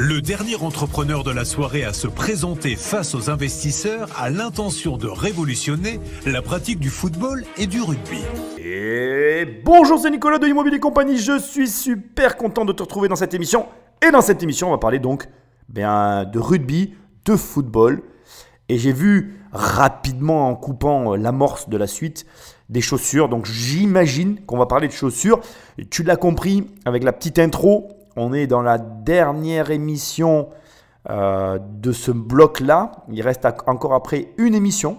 Le 0.00 0.22
dernier 0.22 0.54
entrepreneur 0.54 1.24
de 1.24 1.32
la 1.32 1.44
soirée 1.44 1.82
à 1.82 1.92
se 1.92 2.06
présenter 2.06 2.76
face 2.76 3.16
aux 3.16 3.30
investisseurs 3.30 4.08
a 4.16 4.30
l'intention 4.30 4.96
de 4.96 5.08
révolutionner 5.08 5.98
la 6.24 6.40
pratique 6.40 6.78
du 6.78 6.88
football 6.88 7.44
et 7.56 7.66
du 7.66 7.82
rugby. 7.82 8.20
Et 8.58 9.44
bonjour, 9.64 9.98
c'est 9.98 10.12
Nicolas 10.12 10.38
de 10.38 10.46
Immobilier 10.46 10.78
Compagnie. 10.78 11.18
Je 11.18 11.40
suis 11.40 11.66
super 11.66 12.36
content 12.36 12.64
de 12.64 12.72
te 12.72 12.84
retrouver 12.84 13.08
dans 13.08 13.16
cette 13.16 13.34
émission. 13.34 13.66
Et 14.00 14.12
dans 14.12 14.20
cette 14.20 14.40
émission, 14.40 14.68
on 14.68 14.70
va 14.70 14.78
parler 14.78 15.00
donc 15.00 15.28
bien, 15.68 16.24
de 16.24 16.38
rugby, 16.38 16.94
de 17.24 17.34
football. 17.34 18.00
Et 18.68 18.78
j'ai 18.78 18.92
vu 18.92 19.40
rapidement 19.50 20.48
en 20.48 20.54
coupant 20.54 21.16
l'amorce 21.16 21.68
de 21.68 21.76
la 21.76 21.88
suite 21.88 22.24
des 22.68 22.82
chaussures. 22.82 23.28
Donc 23.28 23.46
j'imagine 23.46 24.38
qu'on 24.46 24.58
va 24.58 24.66
parler 24.66 24.86
de 24.86 24.92
chaussures. 24.92 25.40
Tu 25.90 26.04
l'as 26.04 26.16
compris 26.16 26.70
avec 26.84 27.02
la 27.02 27.12
petite 27.12 27.40
intro. 27.40 27.97
On 28.20 28.32
est 28.32 28.48
dans 28.48 28.62
la 28.62 28.78
dernière 28.78 29.70
émission 29.70 30.48
euh, 31.08 31.60
de 31.60 31.92
ce 31.92 32.10
bloc-là. 32.10 32.90
Il 33.12 33.22
reste 33.22 33.46
encore 33.68 33.94
après 33.94 34.32
une 34.38 34.56
émission 34.56 34.98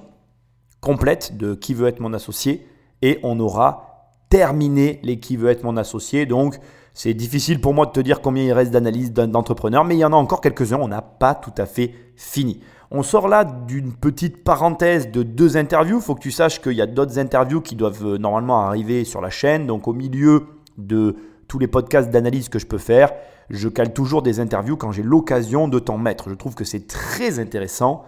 complète 0.79 1.35
de 1.35 1.53
Qui 1.53 1.73
veut 1.73 1.89
être 1.89 1.99
mon 1.99 2.13
associé. 2.13 2.65
Et 3.01 3.19
on 3.23 3.37
aura 3.41 4.13
terminé 4.29 5.01
les 5.03 5.19
Qui 5.19 5.35
veut 5.35 5.49
être 5.49 5.65
mon 5.65 5.75
associé. 5.75 6.25
Donc 6.25 6.59
c'est 6.93 7.13
difficile 7.13 7.59
pour 7.59 7.73
moi 7.73 7.87
de 7.87 7.91
te 7.91 7.99
dire 7.99 8.21
combien 8.21 8.43
il 8.43 8.53
reste 8.53 8.71
d'analyses 8.71 9.11
d'entrepreneurs. 9.11 9.83
Mais 9.83 9.97
il 9.97 9.99
y 9.99 10.05
en 10.05 10.13
a 10.13 10.15
encore 10.15 10.39
quelques-uns. 10.39 10.79
On 10.79 10.87
n'a 10.87 11.01
pas 11.01 11.35
tout 11.35 11.53
à 11.57 11.65
fait 11.65 11.93
fini. 12.15 12.61
On 12.89 13.03
sort 13.03 13.27
là 13.27 13.43
d'une 13.43 13.91
petite 13.91 14.45
parenthèse 14.45 15.11
de 15.11 15.23
deux 15.23 15.57
interviews. 15.57 15.97
Il 15.97 16.03
faut 16.03 16.15
que 16.15 16.21
tu 16.21 16.31
saches 16.31 16.61
qu'il 16.61 16.71
y 16.71 16.81
a 16.81 16.87
d'autres 16.87 17.19
interviews 17.19 17.59
qui 17.59 17.75
doivent 17.75 18.05
euh, 18.05 18.17
normalement 18.17 18.61
arriver 18.61 19.03
sur 19.03 19.19
la 19.19 19.29
chaîne. 19.29 19.67
Donc 19.67 19.89
au 19.89 19.93
milieu 19.93 20.45
de 20.77 21.17
tous 21.49 21.59
les 21.59 21.67
podcasts 21.67 22.09
d'analyse 22.09 22.47
que 22.47 22.59
je 22.59 22.67
peux 22.67 22.77
faire, 22.77 23.11
je 23.49 23.67
cale 23.67 23.91
toujours 23.91 24.21
des 24.21 24.39
interviews 24.39 24.77
quand 24.77 24.93
j'ai 24.93 25.03
l'occasion 25.03 25.67
de 25.67 25.79
t'en 25.79 25.97
mettre. 25.97 26.29
Je 26.29 26.35
trouve 26.35 26.55
que 26.55 26.63
c'est 26.63 26.87
très 26.87 27.39
intéressant 27.39 28.05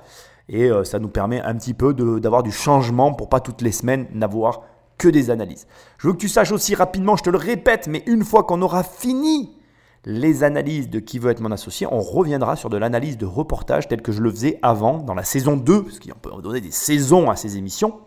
et 0.48 0.70
euh, 0.70 0.85
ça 0.85 0.99
nous 0.99 1.10
permet 1.10 1.41
un 1.41 1.55
petit 1.55 1.74
peu 1.74 1.93
d'avoir 1.93 2.43
du 2.43 2.52
changement 2.52 3.13
pour 3.13 3.27
pas 3.27 3.41
toutes 3.41 3.62
les 3.62 3.71
semaines 3.71 4.07
n'avoir 4.13 4.62
que 4.98 5.10
des 5.10 5.32
analyses. 5.32 5.65
Je 5.98 6.07
veux 6.07 6.13
que 6.13 6.20
tu 6.20 6.30
saches 6.30 6.52
aussi 6.52 6.76
rapidement, 6.76 7.15
je 7.15 7.24
te 7.24 7.30
le 7.32 7.40
répète, 7.40 7.88
mais 7.88 8.04
une 8.05 8.24
fois 8.24 8.43
qu'on 8.43 8.62
aura 8.62 8.84
fini 8.84 9.58
les 10.05 10.43
analyses 10.43 10.90
de 10.90 10.99
qui 10.99 11.18
veut 11.18 11.32
être 11.32 11.41
mon 11.41 11.52
associé, 11.52 11.87
on 11.90 12.02
reviendra 12.02 12.55
sur 12.55 12.70
de 12.70 12.77
l'analyse 12.77 13.18
de 13.18 13.26
reportage 13.26 13.87
telle 13.87 14.04
que 14.04 14.12
je 14.12 14.21
le 14.21 14.30
faisais 14.30 14.60
avant 14.62 14.99
dans 14.99 15.15
la 15.15 15.24
saison 15.24 15.58
2, 15.58 15.84
parce 15.84 15.99
qu'on 15.99 16.20
peut 16.20 16.41
donner 16.41 16.62
des 16.62 16.71
saisons 16.71 17.30
à 17.30 17.35
ces 17.35 17.58
émissions, 17.58 17.99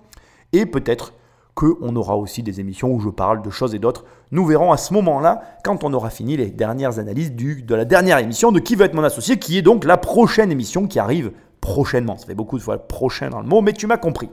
et 0.52 0.66
peut-être 0.66 1.12
qu'on 1.54 1.94
aura 1.94 2.16
aussi 2.16 2.42
des 2.42 2.60
émissions 2.60 2.92
où 2.92 3.00
je 3.00 3.08
parle 3.08 3.42
de 3.42 3.50
choses 3.50 3.74
et 3.74 3.78
d'autres. 3.78 4.04
Nous 4.32 4.44
verrons 4.44 4.72
à 4.72 4.76
ce 4.76 4.92
moment-là, 4.94 5.42
quand 5.62 5.84
on 5.84 5.92
aura 5.92 6.10
fini 6.10 6.36
les 6.36 6.50
dernières 6.50 6.98
analyses 6.98 7.32
de 7.32 7.74
la 7.74 7.84
dernière 7.84 8.18
émission 8.18 8.50
de 8.50 8.58
Qui 8.58 8.74
veut 8.74 8.84
être 8.84 8.94
mon 8.94 9.04
associé, 9.04 9.38
qui 9.38 9.56
est 9.56 9.62
donc 9.62 9.84
la 9.84 9.96
prochaine 9.96 10.50
émission 10.50 10.86
qui 10.86 10.98
arrive 10.98 11.32
prochainement. 11.60 12.16
Ça 12.18 12.26
fait 12.26 12.34
beaucoup 12.34 12.58
de 12.58 12.62
fois 12.62 12.78
prochain 12.78 13.30
dans 13.30 13.40
le 13.40 13.46
mot, 13.46 13.60
mais 13.60 13.72
tu 13.72 13.86
m'as 13.86 13.96
compris. 13.96 14.28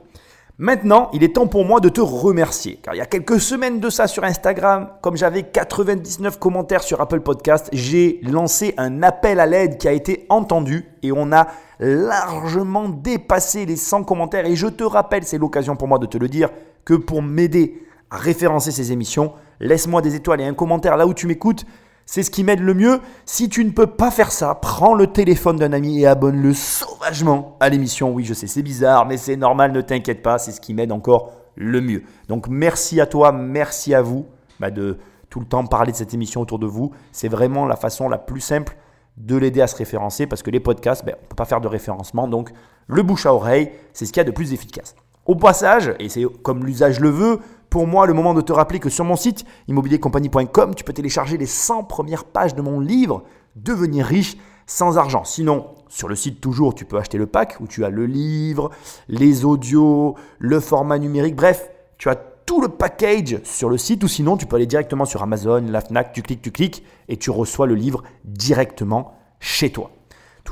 Maintenant, 0.62 1.10
il 1.12 1.24
est 1.24 1.34
temps 1.34 1.48
pour 1.48 1.64
moi 1.64 1.80
de 1.80 1.88
te 1.88 2.00
remercier, 2.00 2.78
car 2.80 2.94
il 2.94 2.98
y 2.98 3.00
a 3.00 3.06
quelques 3.06 3.40
semaines 3.40 3.80
de 3.80 3.90
ça 3.90 4.06
sur 4.06 4.22
Instagram, 4.22 4.90
comme 5.00 5.16
j'avais 5.16 5.42
99 5.42 6.38
commentaires 6.38 6.84
sur 6.84 7.00
Apple 7.00 7.18
Podcast, 7.18 7.68
j'ai 7.72 8.20
lancé 8.22 8.72
un 8.76 9.02
appel 9.02 9.40
à 9.40 9.46
l'aide 9.46 9.76
qui 9.76 9.88
a 9.88 9.92
été 9.92 10.24
entendu 10.28 10.86
et 11.02 11.10
on 11.10 11.32
a 11.32 11.48
largement 11.80 12.88
dépassé 12.88 13.66
les 13.66 13.74
100 13.74 14.04
commentaires. 14.04 14.46
Et 14.46 14.54
je 14.54 14.68
te 14.68 14.84
rappelle, 14.84 15.24
c'est 15.24 15.36
l'occasion 15.36 15.74
pour 15.74 15.88
moi 15.88 15.98
de 15.98 16.06
te 16.06 16.16
le 16.16 16.28
dire, 16.28 16.48
que 16.84 16.94
pour 16.94 17.22
m'aider 17.22 17.82
à 18.12 18.18
référencer 18.18 18.70
ces 18.70 18.92
émissions, 18.92 19.32
laisse-moi 19.58 20.00
des 20.00 20.14
étoiles 20.14 20.42
et 20.42 20.46
un 20.46 20.54
commentaire 20.54 20.96
là 20.96 21.08
où 21.08 21.12
tu 21.12 21.26
m'écoutes. 21.26 21.66
C'est 22.06 22.22
ce 22.22 22.30
qui 22.30 22.44
m'aide 22.44 22.60
le 22.60 22.74
mieux. 22.74 23.00
Si 23.24 23.48
tu 23.48 23.64
ne 23.64 23.70
peux 23.70 23.86
pas 23.86 24.10
faire 24.10 24.32
ça, 24.32 24.54
prends 24.54 24.94
le 24.94 25.06
téléphone 25.06 25.56
d'un 25.56 25.72
ami 25.72 26.00
et 26.00 26.06
abonne-le 26.06 26.52
sauvagement 26.54 27.56
à 27.60 27.68
l'émission. 27.68 28.12
Oui, 28.12 28.24
je 28.24 28.34
sais, 28.34 28.46
c'est 28.46 28.62
bizarre, 28.62 29.06
mais 29.06 29.16
c'est 29.16 29.36
normal, 29.36 29.72
ne 29.72 29.80
t'inquiète 29.80 30.22
pas, 30.22 30.38
c'est 30.38 30.52
ce 30.52 30.60
qui 30.60 30.74
m'aide 30.74 30.92
encore 30.92 31.32
le 31.54 31.80
mieux. 31.80 32.02
Donc 32.28 32.48
merci 32.48 33.00
à 33.00 33.06
toi, 33.06 33.32
merci 33.32 33.94
à 33.94 34.02
vous 34.02 34.26
bah, 34.60 34.70
de 34.70 34.98
tout 35.30 35.40
le 35.40 35.46
temps 35.46 35.64
parler 35.64 35.92
de 35.92 35.96
cette 35.96 36.14
émission 36.14 36.40
autour 36.40 36.58
de 36.58 36.66
vous. 36.66 36.92
C'est 37.12 37.28
vraiment 37.28 37.66
la 37.66 37.76
façon 37.76 38.08
la 38.08 38.18
plus 38.18 38.40
simple 38.40 38.76
de 39.16 39.36
l'aider 39.36 39.60
à 39.60 39.66
se 39.66 39.76
référencer 39.76 40.26
parce 40.26 40.42
que 40.42 40.50
les 40.50 40.60
podcasts, 40.60 41.04
ben, 41.04 41.14
on 41.18 41.22
ne 41.22 41.28
peut 41.28 41.36
pas 41.36 41.44
faire 41.44 41.60
de 41.60 41.68
référencement. 41.68 42.28
Donc 42.28 42.50
le 42.86 43.02
bouche 43.02 43.26
à 43.26 43.34
oreille, 43.34 43.72
c'est 43.92 44.06
ce 44.06 44.12
qu'il 44.12 44.20
y 44.20 44.22
a 44.22 44.24
de 44.24 44.30
plus 44.30 44.52
efficace. 44.52 44.94
Au 45.24 45.36
passage, 45.36 45.94
et 46.00 46.08
c'est 46.08 46.24
comme 46.42 46.64
l'usage 46.66 47.00
le 47.00 47.10
veut, 47.10 47.40
pour 47.72 47.86
moi 47.86 48.06
le 48.06 48.12
moment 48.12 48.34
de 48.34 48.42
te 48.42 48.52
rappeler 48.52 48.80
que 48.80 48.90
sur 48.90 49.06
mon 49.06 49.16
site 49.16 49.46
immobiliercompagnie.com, 49.66 50.74
tu 50.74 50.84
peux 50.84 50.92
télécharger 50.92 51.38
les 51.38 51.46
100 51.46 51.84
premières 51.84 52.24
pages 52.24 52.54
de 52.54 52.60
mon 52.60 52.80
livre 52.80 53.24
Devenir 53.56 54.04
riche 54.04 54.36
sans 54.66 54.98
argent. 54.98 55.24
Sinon, 55.24 55.68
sur 55.88 56.06
le 56.06 56.14
site 56.14 56.42
toujours, 56.42 56.74
tu 56.74 56.84
peux 56.84 56.98
acheter 56.98 57.16
le 57.16 57.24
pack 57.24 57.56
où 57.60 57.66
tu 57.66 57.86
as 57.86 57.88
le 57.88 58.04
livre, 58.04 58.70
les 59.08 59.46
audios, 59.46 60.16
le 60.38 60.60
format 60.60 60.98
numérique, 60.98 61.34
bref, 61.34 61.70
tu 61.96 62.10
as 62.10 62.14
tout 62.14 62.60
le 62.60 62.68
package 62.68 63.40
sur 63.42 63.70
le 63.70 63.78
site 63.78 64.04
ou 64.04 64.08
sinon 64.08 64.36
tu 64.36 64.44
peux 64.44 64.56
aller 64.56 64.66
directement 64.66 65.06
sur 65.06 65.22
Amazon, 65.22 65.64
la 65.66 65.80
Fnac, 65.80 66.12
tu 66.12 66.20
cliques, 66.20 66.42
tu 66.42 66.50
cliques 66.50 66.84
et 67.08 67.16
tu 67.16 67.30
reçois 67.30 67.66
le 67.66 67.74
livre 67.74 68.02
directement 68.26 69.14
chez 69.40 69.70
toi. 69.70 69.90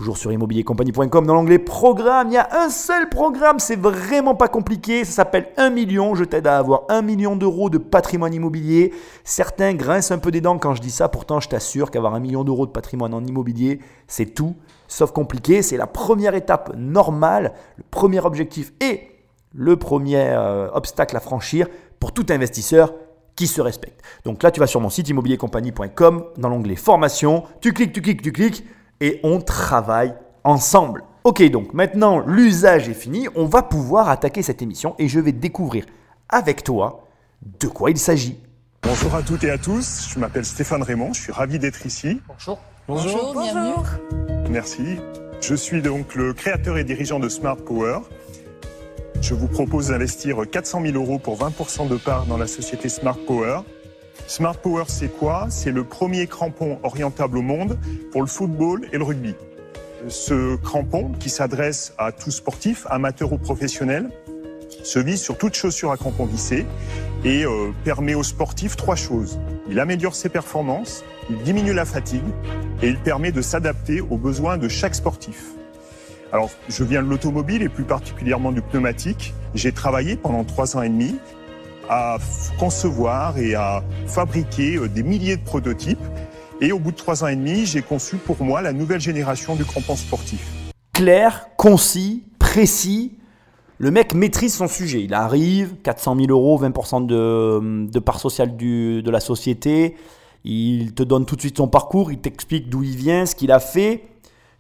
Toujours 0.00 0.16
sur 0.16 0.33
immobiliercompagnie.com, 0.33 1.27
dans 1.27 1.34
l'onglet 1.34 1.59
programme, 1.59 2.28
il 2.28 2.33
y 2.33 2.38
a 2.38 2.49
un 2.62 2.71
seul 2.71 3.11
programme, 3.11 3.59
c'est 3.59 3.77
vraiment 3.77 4.34
pas 4.34 4.49
compliqué, 4.49 5.05
ça 5.05 5.12
s'appelle 5.12 5.50
1 5.59 5.69
million, 5.69 6.15
je 6.15 6.25
t'aide 6.25 6.47
à 6.47 6.56
avoir 6.56 6.84
1 6.88 7.03
million 7.03 7.37
d'euros 7.37 7.69
de 7.69 7.77
patrimoine 7.77 8.33
immobilier. 8.33 8.94
Certains 9.25 9.75
grincent 9.75 10.15
un 10.15 10.16
peu 10.16 10.31
des 10.31 10.41
dents 10.41 10.56
quand 10.56 10.75
je 10.75 10.81
dis 10.81 10.91
ça, 10.91 11.10
pourtant 11.10 11.39
je 11.39 11.50
t'assure 11.50 11.91
qu'avoir 11.91 12.15
1 12.15 12.21
million 12.21 12.44
d'euros 12.44 12.65
de 12.65 12.71
patrimoine 12.71 13.12
en 13.12 13.22
immobilier, 13.22 13.81
c'est 14.06 14.25
tout, 14.25 14.56
sauf 14.89 15.12
compliqué, 15.12 15.60
c'est 15.60 15.77
la 15.77 15.87
première 15.87 16.34
étape 16.34 16.72
normale, 16.75 17.53
le 17.77 17.84
premier 17.91 18.21
objectif 18.21 18.72
et 18.81 19.03
le 19.53 19.77
premier 19.77 20.31
euh, 20.31 20.71
obstacle 20.72 21.15
à 21.15 21.21
franchir 21.21 21.66
pour 21.99 22.12
tout 22.12 22.25
investisseur 22.31 22.94
qui 23.37 23.47
se 23.47 23.60
respecte. 23.60 24.00
Donc 24.25 24.43
là, 24.43 24.50
tu 24.50 24.60
vas 24.60 24.66
sur 24.66 24.81
mon 24.81 24.89
site 24.89 25.10
immobiliercompagnie.com, 25.10 26.25
dans 26.39 26.49
l'onglet 26.49 26.77
formation, 26.77 27.44
tu 27.60 27.75
cliques, 27.75 27.93
tu 27.93 28.00
cliques, 28.00 28.22
tu 28.22 28.33
cliques, 28.33 28.65
et 29.00 29.21
on 29.22 29.41
travaille 29.41 30.15
ensemble. 30.44 31.05
Ok, 31.25 31.43
donc 31.50 31.75
maintenant 31.75 32.21
l'usage 32.21 32.88
est 32.88 32.94
fini, 32.94 33.28
on 33.34 33.44
va 33.44 33.62
pouvoir 33.62 34.09
attaquer 34.09 34.43
cette 34.43 34.62
émission 34.62 34.94
et 34.99 35.09
je 35.09 35.21
vais 35.21 35.33
découvrir 35.33 35.84
avec 36.28 36.65
toi 36.65 37.06
de 37.43 37.66
quoi 37.66 37.91
il 37.91 37.99
s'agit. 37.99 38.39
Bonjour 38.83 39.15
à 39.15 39.22
toutes 39.22 39.44
et 39.44 39.50
à 39.50 39.59
tous, 39.59 40.09
je 40.12 40.19
m'appelle 40.19 40.44
Stéphane 40.44 40.83
Raymond, 40.83 41.12
je 41.12 41.21
suis 41.21 41.33
ravi 41.33 41.59
d'être 41.59 41.84
ici. 41.84 42.21
Bonjour. 42.27 42.59
Bonjour, 42.89 43.33
bienvenue. 43.41 43.75
Merci. 44.49 44.97
Je 45.41 45.55
suis 45.55 45.81
donc 45.81 46.15
le 46.15 46.33
créateur 46.33 46.77
et 46.77 46.84
dirigeant 46.84 47.21
de 47.21 47.28
Smart 47.28 47.56
Power. 47.56 48.00
Je 49.21 49.34
vous 49.34 49.49
propose 49.49 49.89
d'investir 49.89 50.39
400 50.50 50.83
000 50.83 50.94
euros 50.94 51.19
pour 51.19 51.39
20% 51.39 51.89
de 51.89 51.97
part 51.97 52.27
dans 52.27 52.39
la 52.39 52.47
société 52.47 52.89
Smart 52.89 53.19
Power. 53.27 53.60
Smart 54.27 54.57
Power, 54.57 54.85
c'est 54.89 55.09
quoi? 55.09 55.47
C'est 55.51 55.73
le 55.73 55.85
premier 55.85 56.27
crampon 56.27 56.79
orientable 56.83 57.39
au 57.39 57.43
monde 57.43 57.79
pour 58.13 58.21
le 58.23 58.27
football 58.27 58.87
et 58.93 58.99
le 58.99 59.05
rugby. 59.05 59.35
Ce 60.09 60.57
crampon, 60.57 61.13
qui 61.19 61.29
s'adresse 61.29 61.93
à 61.99 62.13
tous 62.13 62.31
sportifs, 62.31 62.87
amateurs 62.89 63.33
ou 63.33 63.39
professionnels, 63.39 64.09
se 64.83 64.99
vise 64.99 65.21
sur 65.21 65.37
toute 65.37 65.55
chaussure 65.55 65.91
à 65.91 65.97
crampon 65.97 66.25
vissé 66.25 66.65
et 67.25 67.45
euh, 67.45 67.71
permet 67.85 68.15
aux 68.15 68.23
sportifs 68.23 68.77
trois 68.77 68.97
choses. 68.97 69.39
Il 69.69 69.79
améliore 69.79 70.15
ses 70.15 70.29
performances, 70.29 71.05
il 71.29 71.37
diminue 71.43 71.75
la 71.75 71.85
fatigue 71.85 72.25
et 72.83 72.89
il 72.89 72.99
permet 72.99 73.33
de 73.33 73.43
s'adapter 73.43 74.01
aux 74.01 74.17
besoins 74.17 74.57
de 74.57 74.69
chaque 74.69 74.95
sportif. 74.95 75.51
Alors, 76.33 76.51
je 76.69 76.85
viens 76.85 77.03
de 77.03 77.09
l'automobile 77.09 77.63
et 77.63 77.69
plus 77.69 77.85
particulièrement 77.85 78.53
du 78.53 78.63
pneumatique. 78.63 79.35
J'ai 79.55 79.73
travaillé 79.73 80.17
pendant 80.17 80.45
trois 80.45 80.77
ans 80.77 80.83
et 80.83 80.89
demi 80.89 81.17
à 81.91 82.19
concevoir 82.56 83.37
et 83.37 83.56
à 83.56 83.83
fabriquer 84.06 84.77
euh, 84.77 84.89
des 84.89 85.03
milliers 85.03 85.37
de 85.37 85.43
prototypes. 85.43 85.99
Et 86.61 86.71
au 86.71 86.78
bout 86.78 86.93
de 86.93 86.97
trois 86.97 87.25
ans 87.25 87.27
et 87.27 87.34
demi, 87.34 87.67
j'ai 87.67 87.83
conçu 87.83 88.17
pour 88.17 88.41
moi 88.43 88.62
la 88.62 88.73
nouvelle 88.73 89.01
génération 89.01 89.56
du 89.56 89.65
crampon 89.65 89.97
sportif. 89.97 90.47
Clair, 90.92 91.48
concis, 91.57 92.22
précis. 92.39 93.19
Le 93.78 93.91
mec 93.91 94.15
maîtrise 94.15 94.54
son 94.54 94.69
sujet. 94.69 95.03
Il 95.03 95.15
arrive, 95.15 95.75
400 95.83 96.15
000 96.16 96.31
euros, 96.31 96.63
20% 96.63 97.07
de, 97.07 97.91
de 97.91 97.98
part 97.98 98.21
sociale 98.21 98.57
de 98.57 99.10
la 99.10 99.21
société. 99.21 99.97
Il 100.45 100.95
te 100.95 101.03
donne 101.03 101.27
tout 101.27 101.34
de 101.34 101.41
suite 101.41 101.57
son 101.57 101.66
parcours, 101.66 102.13
il 102.13 102.19
t'explique 102.19 102.69
d'où 102.69 102.83
il 102.83 102.97
vient, 102.97 103.27
ce 103.27 103.34
qu'il 103.34 103.51
a 103.51 103.59
fait. 103.59 104.04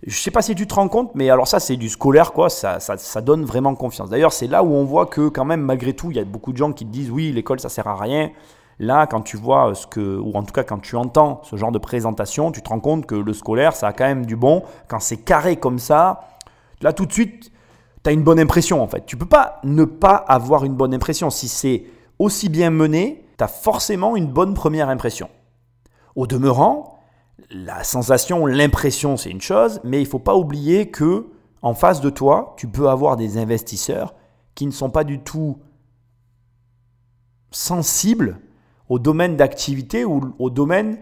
Je 0.06 0.16
sais 0.16 0.30
pas 0.30 0.40
si 0.40 0.54
tu 0.54 0.66
te 0.66 0.74
rends 0.74 0.88
compte, 0.88 1.14
mais 1.14 1.28
alors 1.28 1.46
ça, 1.46 1.60
c'est 1.60 1.76
du 1.76 1.90
scolaire, 1.90 2.32
quoi. 2.32 2.48
Ça, 2.48 2.80
ça, 2.80 3.20
donne 3.20 3.44
vraiment 3.44 3.74
confiance. 3.74 4.08
D'ailleurs, 4.08 4.32
c'est 4.32 4.46
là 4.46 4.64
où 4.64 4.72
on 4.72 4.84
voit 4.84 5.06
que, 5.06 5.28
quand 5.28 5.44
même, 5.44 5.60
malgré 5.60 5.92
tout, 5.92 6.10
il 6.10 6.16
y 6.16 6.20
a 6.20 6.24
beaucoup 6.24 6.52
de 6.52 6.56
gens 6.56 6.72
qui 6.72 6.86
te 6.86 6.90
disent 6.90 7.10
oui, 7.10 7.32
l'école, 7.32 7.60
ça 7.60 7.68
sert 7.68 7.86
à 7.86 7.96
rien. 7.96 8.30
Là, 8.78 9.06
quand 9.06 9.20
tu 9.20 9.36
vois 9.36 9.74
ce 9.74 9.86
que, 9.86 10.16
ou 10.18 10.32
en 10.32 10.42
tout 10.42 10.54
cas 10.54 10.64
quand 10.64 10.78
tu 10.78 10.96
entends 10.96 11.42
ce 11.44 11.56
genre 11.56 11.70
de 11.70 11.78
présentation, 11.78 12.50
tu 12.50 12.62
te 12.62 12.70
rends 12.70 12.80
compte 12.80 13.04
que 13.04 13.14
le 13.14 13.34
scolaire, 13.34 13.76
ça 13.76 13.88
a 13.88 13.92
quand 13.92 14.06
même 14.06 14.24
du 14.24 14.36
bon. 14.36 14.62
Quand 14.88 15.00
c'est 15.00 15.18
carré 15.18 15.56
comme 15.56 15.78
ça, 15.78 16.28
là, 16.80 16.94
tout 16.94 17.04
de 17.04 17.12
suite, 17.12 17.52
tu 18.02 18.08
as 18.08 18.12
une 18.14 18.22
bonne 18.22 18.40
impression, 18.40 18.82
en 18.82 18.86
fait. 18.88 19.04
Tu 19.04 19.18
peux 19.18 19.26
pas 19.26 19.60
ne 19.64 19.84
pas 19.84 20.14
avoir 20.14 20.64
une 20.64 20.74
bonne 20.74 20.94
impression. 20.94 21.28
Si 21.28 21.46
c'est 21.46 21.84
aussi 22.18 22.48
bien 22.48 22.70
mené, 22.70 23.26
tu 23.36 23.44
as 23.44 23.48
forcément 23.48 24.16
une 24.16 24.28
bonne 24.28 24.54
première 24.54 24.88
impression. 24.88 25.28
Au 26.16 26.26
demeurant, 26.26 26.99
la 27.50 27.84
sensation, 27.84 28.46
l'impression, 28.46 29.16
c'est 29.16 29.30
une 29.30 29.40
chose, 29.40 29.80
mais 29.84 29.98
il 30.00 30.04
ne 30.04 30.08
faut 30.08 30.18
pas 30.18 30.36
oublier 30.36 30.90
que 30.90 31.26
en 31.62 31.74
face 31.74 32.00
de 32.00 32.10
toi, 32.10 32.54
tu 32.56 32.68
peux 32.68 32.88
avoir 32.88 33.16
des 33.16 33.38
investisseurs 33.38 34.14
qui 34.54 34.66
ne 34.66 34.70
sont 34.70 34.90
pas 34.90 35.04
du 35.04 35.20
tout 35.20 35.58
sensibles 37.50 38.40
au 38.88 38.98
domaine 38.98 39.36
d'activité 39.36 40.04
ou 40.04 40.34
au 40.38 40.50
domaine 40.50 40.98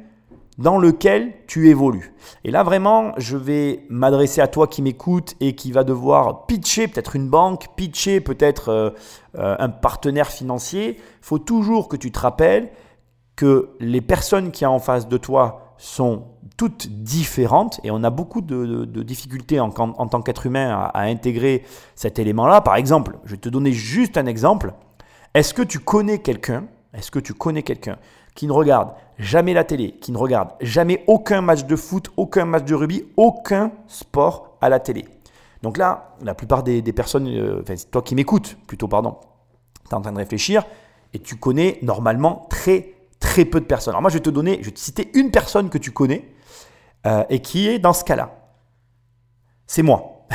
dans 0.58 0.76
lequel 0.76 1.32
tu 1.46 1.69
évolues. 1.69 2.12
Et 2.44 2.50
là, 2.50 2.64
vraiment, 2.64 3.12
je 3.17 3.37
vais 3.37 3.87
m'adresser 3.88 4.40
à 4.40 4.49
toi 4.49 4.67
qui 4.67 4.82
m'écoute 4.82 5.35
et 5.38 5.55
qui 5.55 5.70
va 5.70 5.85
devoir 5.85 6.46
pitcher 6.46 6.88
peut-être 6.88 7.14
une 7.14 7.29
banque, 7.29 7.69
pitcher 7.76 8.20
peut-être 8.20 8.69
euh, 8.70 8.90
euh, 9.37 9.55
un 9.58 9.69
partenaire 9.69 10.29
financier. 10.29 10.96
Il 10.99 11.02
faut 11.23 11.38
toujours 11.38 11.88
que 11.88 11.96
tu 11.96 12.11
te 12.11 12.19
rappelles 12.19 12.70
que 13.37 13.70
les 13.79 14.00
personnes 14.00 14.50
qui 14.50 14.64
sont 14.64 14.70
en 14.70 14.81
face 14.81 15.06
de 15.06 15.17
toi 15.17 15.67
sont 15.78 16.25
toutes 16.56 16.88
différentes 16.88 17.80
et 17.84 17.90
on 17.90 18.02
a 18.02 18.10
beaucoup 18.10 18.40
de, 18.40 18.84
difficultés 19.02 19.60
en, 19.60 19.70
tant 19.70 20.22
qu'être 20.22 20.46
humain 20.46 20.90
à, 20.92 21.02
intégrer 21.02 21.62
cet 21.94 22.19
élément-là. 22.19 22.60
Par 22.60 22.76
exemple, 22.76 23.19
je 23.25 23.32
vais 23.32 23.36
te 23.36 23.48
donner 23.48 23.72
juste 23.72 24.19
un 24.19 24.26
exemple. 24.26 24.75
Est-ce 25.34 25.54
que 25.54 25.62
tu 25.62 25.78
connais 25.78 26.19
quelqu'un 26.19 26.64
Est-ce 26.92 27.10
que 27.10 27.20
tu 27.20 27.32
connais 27.32 27.62
quelqu'un 27.62 27.96
qui 28.34 28.46
ne 28.46 28.52
regarde 28.52 28.90
jamais 29.19 29.54
la 29.54 29.64
télé, 29.64 29.92
qui 29.92 30.12
ne 30.12 30.19
regarde 30.19 30.50
jamais 30.60 31.04
aucun 31.06 31.40
match 31.40 31.64
de 31.64 31.76
foot, 31.76 32.10
aucun 32.16 32.44
match 32.44 32.64
de 32.64 32.75
rugby, 32.75 33.04
aucun 33.16 33.70
sport 33.86 34.58
à 34.60 34.69
la 34.69 34.80
télé? 34.80 35.06
Donc 35.62 35.76
là, 35.76 36.16
la 36.22 36.34
plupart 36.34 36.62
des, 36.62 36.82
personnes, 36.92 37.28
euh, 37.28 37.62
enfin, 37.62 37.75
toi 37.90 38.02
qui 38.02 38.14
m'écoutes 38.14 38.56
plutôt, 38.66 38.88
pardon, 38.88 39.16
tu 39.84 39.90
es 39.90 39.94
en 39.94 40.00
train 40.00 40.12
de 40.12 40.19
réfléchir 40.19 40.64
et 41.14 41.20
tu 41.20 41.36
connais 41.36 41.78
normalement 41.82 42.46
très 42.50 42.94
très 43.20 43.44
peu 43.44 43.60
de 43.60 43.66
personnes. 43.66 43.92
Alors 43.92 44.02
moi, 44.02 44.10
je 44.10 44.16
vais 44.16 44.22
te 44.22 44.30
donner, 44.30 44.58
je 44.60 44.66
vais 44.66 44.72
te 44.72 44.80
citer 44.80 45.10
une 45.14 45.30
personne 45.30 45.70
que 45.70 45.78
tu 45.78 45.90
connais 45.90 46.32
euh, 47.06 47.24
et 47.30 47.40
qui 47.40 47.68
est 47.68 47.78
dans 47.78 47.92
ce 47.92 48.04
cas-là. 48.04 48.38
C'est 49.66 49.82
moi. 49.82 50.26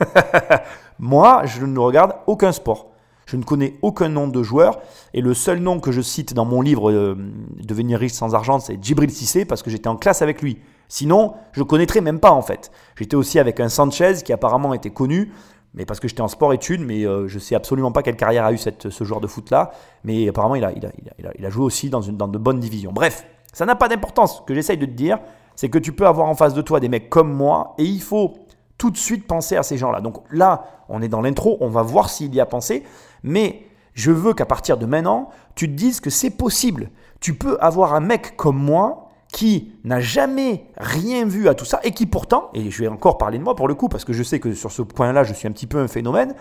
moi, 0.98 1.42
je 1.44 1.64
ne 1.64 1.78
regarde 1.78 2.14
aucun 2.26 2.52
sport. 2.52 2.92
Je 3.26 3.36
ne 3.36 3.42
connais 3.42 3.74
aucun 3.82 4.08
nom 4.08 4.28
de 4.28 4.42
joueur 4.42 4.80
et 5.12 5.20
le 5.20 5.34
seul 5.34 5.58
nom 5.58 5.80
que 5.80 5.90
je 5.90 6.00
cite 6.00 6.32
dans 6.32 6.44
mon 6.44 6.62
livre 6.62 6.92
euh, 6.92 7.16
Devenir 7.56 7.98
riche 7.98 8.12
sans 8.12 8.36
argent, 8.36 8.60
c'est 8.60 8.82
Djibril 8.82 9.10
Cissé 9.10 9.44
parce 9.44 9.64
que 9.64 9.70
j'étais 9.70 9.88
en 9.88 9.96
classe 9.96 10.22
avec 10.22 10.42
lui. 10.42 10.60
Sinon, 10.88 11.34
je 11.50 11.60
ne 11.60 11.64
connaîtrais 11.64 12.00
même 12.00 12.20
pas 12.20 12.30
en 12.30 12.42
fait. 12.42 12.70
J'étais 12.96 13.16
aussi 13.16 13.40
avec 13.40 13.58
un 13.58 13.68
Sanchez 13.68 14.22
qui 14.24 14.32
apparemment 14.32 14.74
était 14.74 14.90
connu, 14.90 15.32
mais 15.76 15.84
parce 15.84 16.00
que 16.00 16.08
j'étais 16.08 16.22
en 16.22 16.28
sport-études, 16.28 16.80
mais 16.80 17.06
euh, 17.06 17.28
je 17.28 17.34
ne 17.34 17.38
sais 17.38 17.54
absolument 17.54 17.92
pas 17.92 18.02
quelle 18.02 18.16
carrière 18.16 18.46
a 18.46 18.52
eu 18.52 18.58
ce 18.58 19.04
joueur 19.04 19.20
de 19.20 19.26
foot-là. 19.26 19.72
Mais 20.04 20.28
apparemment, 20.28 20.54
il 20.54 20.64
a, 20.64 21.50
joué 21.50 21.64
aussi 21.64 21.90
dans, 21.90 22.00
dans 22.00 22.28
de 22.28 22.38
bonnes 22.38 22.60
divisions. 22.60 22.92
Bref, 22.92 23.26
ça 23.52 23.66
n'a 23.66 23.76
pas 23.76 23.88
d'importance. 23.88 24.38
Ce 24.38 24.42
que 24.42 24.54
j'essaye 24.54 24.78
de 24.78 24.86
te 24.86 24.92
dire, 24.92 25.18
c'est 25.54 25.68
que 25.68 25.78
tu 25.78 25.92
peux 25.92 26.06
avoir 26.06 26.28
en 26.28 26.34
face 26.34 26.54
de 26.54 26.62
toi 26.62 26.80
des 26.80 26.88
mecs 26.88 27.10
comme 27.10 27.32
moi 27.32 27.74
et 27.78 27.84
il 27.84 28.00
faut 28.00 28.34
tout 28.78 28.90
de 28.90 28.96
suite 28.96 29.26
penser 29.26 29.56
à 29.56 29.62
ces 29.62 29.76
gens-là. 29.76 30.00
Donc 30.00 30.22
là, 30.30 30.64
on 30.88 31.02
est 31.02 31.08
dans 31.08 31.20
l'intro, 31.20 31.58
on 31.60 31.68
va 31.68 31.82
voir 31.82 32.08
s'il 32.10 32.34
y 32.34 32.40
a 32.40 32.46
pensé. 32.46 32.82
Mais 33.22 33.62
je 33.94 34.10
veux 34.10 34.34
qu'à 34.34 34.46
partir 34.46 34.78
de 34.78 34.86
maintenant, 34.86 35.30
tu 35.54 35.68
te 35.68 35.74
dises 35.74 36.00
que 36.00 36.10
c'est 36.10 36.30
possible. 36.30 36.90
Tu 37.20 37.34
peux 37.34 37.56
avoir 37.60 37.94
un 37.94 38.00
mec 38.00 38.36
comme 38.36 38.58
moi 38.58 39.05
qui 39.32 39.72
n'a 39.84 40.00
jamais 40.00 40.66
rien 40.76 41.26
vu 41.26 41.48
à 41.48 41.54
tout 41.54 41.64
ça 41.64 41.80
et 41.84 41.92
qui 41.92 42.06
pourtant, 42.06 42.50
et 42.54 42.70
je 42.70 42.82
vais 42.82 42.88
encore 42.88 43.18
parler 43.18 43.38
de 43.38 43.44
moi 43.44 43.54
pour 43.54 43.68
le 43.68 43.74
coup, 43.74 43.88
parce 43.88 44.04
que 44.04 44.12
je 44.12 44.22
sais 44.22 44.40
que 44.40 44.54
sur 44.54 44.72
ce 44.72 44.82
point-là, 44.82 45.24
je 45.24 45.34
suis 45.34 45.48
un 45.48 45.52
petit 45.52 45.66
peu 45.66 45.78
un 45.78 45.88
phénomène, 45.88 46.34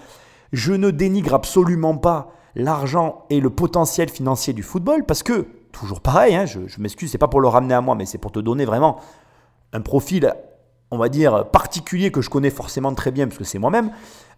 je 0.53 0.73
ne 0.73 0.91
dénigre 0.91 1.33
absolument 1.33 1.97
pas 1.97 2.31
l'argent 2.55 3.25
et 3.29 3.39
le 3.41 3.49
potentiel 3.49 4.09
financier 4.09 4.53
du 4.53 4.63
football, 4.63 5.05
parce 5.05 5.23
que, 5.23 5.47
toujours 5.71 5.99
pareil, 5.99 6.35
hein, 6.35 6.45
je, 6.45 6.67
je 6.67 6.79
m'excuse, 6.79 7.11
c'est 7.11 7.17
pas 7.17 7.27
pour 7.27 7.41
le 7.41 7.47
ramener 7.47 7.73
à 7.73 7.81
moi, 7.81 7.95
mais 7.95 8.05
c'est 8.05 8.17
pour 8.17 8.31
te 8.31 8.39
donner 8.39 8.65
vraiment 8.65 8.97
un 9.73 9.81
profil 9.81 10.33
on 10.91 10.97
va 10.97 11.09
dire, 11.09 11.49
particulier 11.49 12.11
que 12.11 12.21
je 12.21 12.29
connais 12.29 12.49
forcément 12.49 12.93
très 12.93 13.11
bien 13.11 13.27
parce 13.27 13.37
que 13.37 13.43
c'est 13.43 13.59
moi-même, 13.59 13.91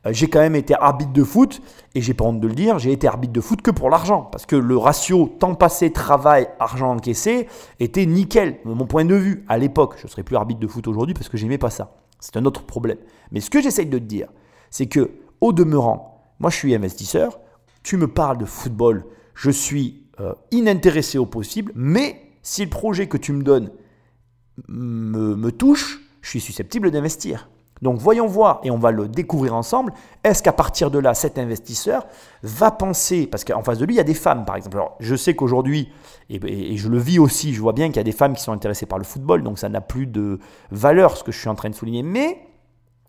j'ai 0.05 0.27
quand 0.27 0.39
même 0.39 0.55
été 0.55 0.73
arbitre 0.75 1.11
de 1.11 1.23
foot 1.23 1.61
et 1.95 2.01
j'ai 2.01 2.13
pas 2.13 2.25
honte 2.25 2.39
de 2.39 2.47
le 2.47 2.53
dire, 2.53 2.79
j'ai 2.79 2.91
été 2.91 3.07
arbitre 3.07 3.33
de 3.33 3.41
foot 3.41 3.61
que 3.61 3.71
pour 3.71 3.89
l'argent 3.89 4.21
parce 4.31 4.45
que 4.45 4.55
le 4.55 4.77
ratio 4.77 5.27
temps 5.39 5.55
passé, 5.55 5.91
travail, 5.91 6.47
argent 6.59 6.91
encaissé 6.91 7.47
était 7.79 8.05
nickel. 8.05 8.57
Mon 8.65 8.85
point 8.85 9.05
de 9.05 9.15
vue, 9.15 9.45
à 9.47 9.57
l'époque, 9.57 9.95
je 10.01 10.07
serais 10.07 10.23
plus 10.23 10.35
arbitre 10.35 10.59
de 10.59 10.67
foot 10.67 10.87
aujourd'hui 10.87 11.13
parce 11.13 11.29
que 11.29 11.37
j'aimais 11.37 11.57
pas 11.57 11.69
ça. 11.69 11.95
C'est 12.19 12.37
un 12.37 12.45
autre 12.45 12.63
problème. 12.63 12.97
Mais 13.31 13.41
ce 13.41 13.49
que 13.49 13.61
j'essaye 13.61 13.87
de 13.87 13.97
te 13.97 14.03
dire, 14.03 14.29
c'est 14.69 14.87
que 14.87 15.11
au 15.41 15.53
demeurant, 15.53 16.23
moi 16.39 16.49
je 16.49 16.57
suis 16.57 16.73
investisseur, 16.73 17.39
tu 17.83 17.97
me 17.97 18.07
parles 18.07 18.37
de 18.37 18.45
football, 18.45 19.05
je 19.33 19.51
suis 19.51 20.03
euh, 20.19 20.33
inintéressé 20.51 21.17
au 21.17 21.25
possible, 21.25 21.71
mais 21.75 22.21
si 22.41 22.63
le 22.63 22.69
projet 22.69 23.07
que 23.07 23.17
tu 23.17 23.33
me 23.33 23.43
donnes 23.43 23.71
me 24.67 25.51
touche, 25.51 25.99
je 26.21 26.29
suis 26.29 26.41
susceptible 26.41 26.89
d'investir. 26.89 27.47
Donc 27.81 27.99
voyons 27.99 28.27
voir, 28.27 28.59
et 28.63 28.71
on 28.71 28.77
va 28.77 28.91
le 28.91 29.07
découvrir 29.07 29.55
ensemble, 29.55 29.93
est-ce 30.23 30.41
qu'à 30.41 30.53
partir 30.53 30.91
de 30.91 30.99
là, 30.99 31.13
cet 31.13 31.37
investisseur 31.37 32.05
va 32.43 32.71
penser, 32.71 33.27
parce 33.27 33.43
qu'en 33.43 33.61
face 33.61 33.77
de 33.77 33.85
lui, 33.85 33.95
il 33.95 33.97
y 33.97 34.01
a 34.01 34.03
des 34.05 34.13
femmes 34.13 34.45
par 34.45 34.55
exemple. 34.55 34.77
Alors 34.77 34.95
je 34.99 35.15
sais 35.15 35.35
qu'aujourd'hui, 35.35 35.91
et, 36.29 36.77
je 36.77 36.89
le 36.89 36.97
vis 36.97 37.19
aussi, 37.19 37.53
je 37.53 37.61
vois 37.61 37.73
bien 37.73 37.87
qu'il 37.87 37.97
y 37.97 37.99
a 37.99 38.03
des 38.03 38.11
femmes 38.11 38.33
qui 38.33 38.41
sont 38.41 38.51
intéressées 38.51 38.85
par 38.85 38.97
le 38.97 39.03
football, 39.03 39.43
donc 39.43 39.59
ça 39.59 39.69
n'a 39.69 39.81
plus 39.81 40.07
de 40.07 40.39
valeur 40.71 41.17
ce 41.17 41.23
que 41.23 41.31
je 41.31 41.39
suis 41.39 41.49
en 41.49 41.55
train 41.55 41.69
de 41.69 41.75
souligner, 41.75 42.03
mais 42.03 42.39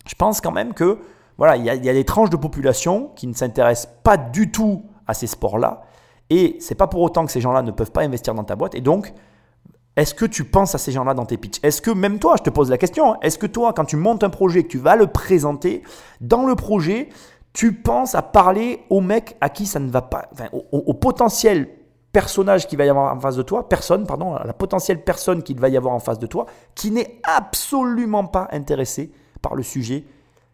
je 0.07 0.15
pense 0.15 0.41
quand 0.41 0.53
même 0.53 0.75
que 0.75 0.99
voilà, 1.37 1.57
il 1.57 1.65
y 1.65 1.71
a, 1.71 1.75
il 1.75 1.85
y 1.85 1.89
a 1.89 1.93
des 1.93 2.05
tranches 2.05 2.31
de 2.31 2.37
population 2.37 3.11
qui 3.15 3.27
ne 3.27 3.33
s'intéressent 3.33 3.93
pas 4.03 4.17
du 4.17 4.51
tout 4.51 4.85
à 5.07 5.15
ces 5.15 5.27
sports-là, 5.27 5.83
et 6.31 6.57
c'est 6.61 6.75
pas 6.75 6.87
pour 6.87 7.01
autant 7.01 7.25
que 7.25 7.33
ces 7.33 7.41
gens-là 7.41 7.63
ne 7.63 7.71
peuvent 7.71 7.93
pas 7.93 8.03
investir 8.03 8.35
dans 8.35 8.45
ta 8.45 8.57
boîte, 8.57 8.75
et 8.75 8.81
donc 8.81 9.13
est-ce 9.99 10.15
que 10.15 10.25
tu 10.25 10.45
penses 10.45 10.77
à 10.77 10.79
ces 10.79 10.93
gens-là 10.93 11.13
dans 11.13 11.27
tes 11.27 11.37
pitchs? 11.37 11.59
Est-ce 11.65 11.83
que 11.83 11.91
même 11.91 12.21
toi, 12.21 12.37
je 12.39 12.45
te 12.45 12.51
pose 12.51 12.71
la 12.71 12.79
question, 12.79 13.15
hein, 13.15 13.19
est-ce 13.21 13.37
que 13.37 13.49
toi, 13.49 13.73
quand 13.73 13.85
tu 13.85 13.97
montes 13.97 14.23
un 14.23 14.31
projet, 14.31 14.63
que 14.63 14.69
tu 14.69 14.79
vas 14.79 14.95
le 14.95 15.09
présenter, 15.09 15.83
dans 16.21 16.47
le 16.47 16.55
projet, 16.55 17.09
tu 17.53 17.75
penses 17.75 18.15
à 18.15 18.23
parler 18.23 18.85
au 18.91 19.01
mec 19.01 19.37
à 19.41 19.49
qui 19.49 19.67
ça 19.67 19.81
ne 19.81 19.91
va 19.91 20.03
pas, 20.03 20.29
enfin, 20.33 20.47
au, 20.53 20.95
potentiel 20.95 21.69
personnage 22.13 22.69
qu'il 22.69 22.79
va 22.79 22.85
y 22.85 22.89
avoir 22.89 23.13
en 23.13 23.19
face 23.19 23.35
de 23.35 23.43
toi, 23.43 23.69
personne, 23.69 24.07
pardon, 24.07 24.35
la 24.35 24.53
potentielle 24.53 25.03
personne 25.03 25.43
qu'il 25.43 25.59
va 25.59 25.69
y 25.69 25.77
avoir 25.77 25.93
en 25.93 25.99
face 25.99 26.21
de 26.21 26.29
toi, 26.29 26.47
qui 26.77 26.93
n'est 26.93 27.21
absolument 27.25 28.25
pas 28.25 28.47
intéressé 28.53 29.11
par 29.43 29.57
le 29.57 29.65
sujet 29.65 30.05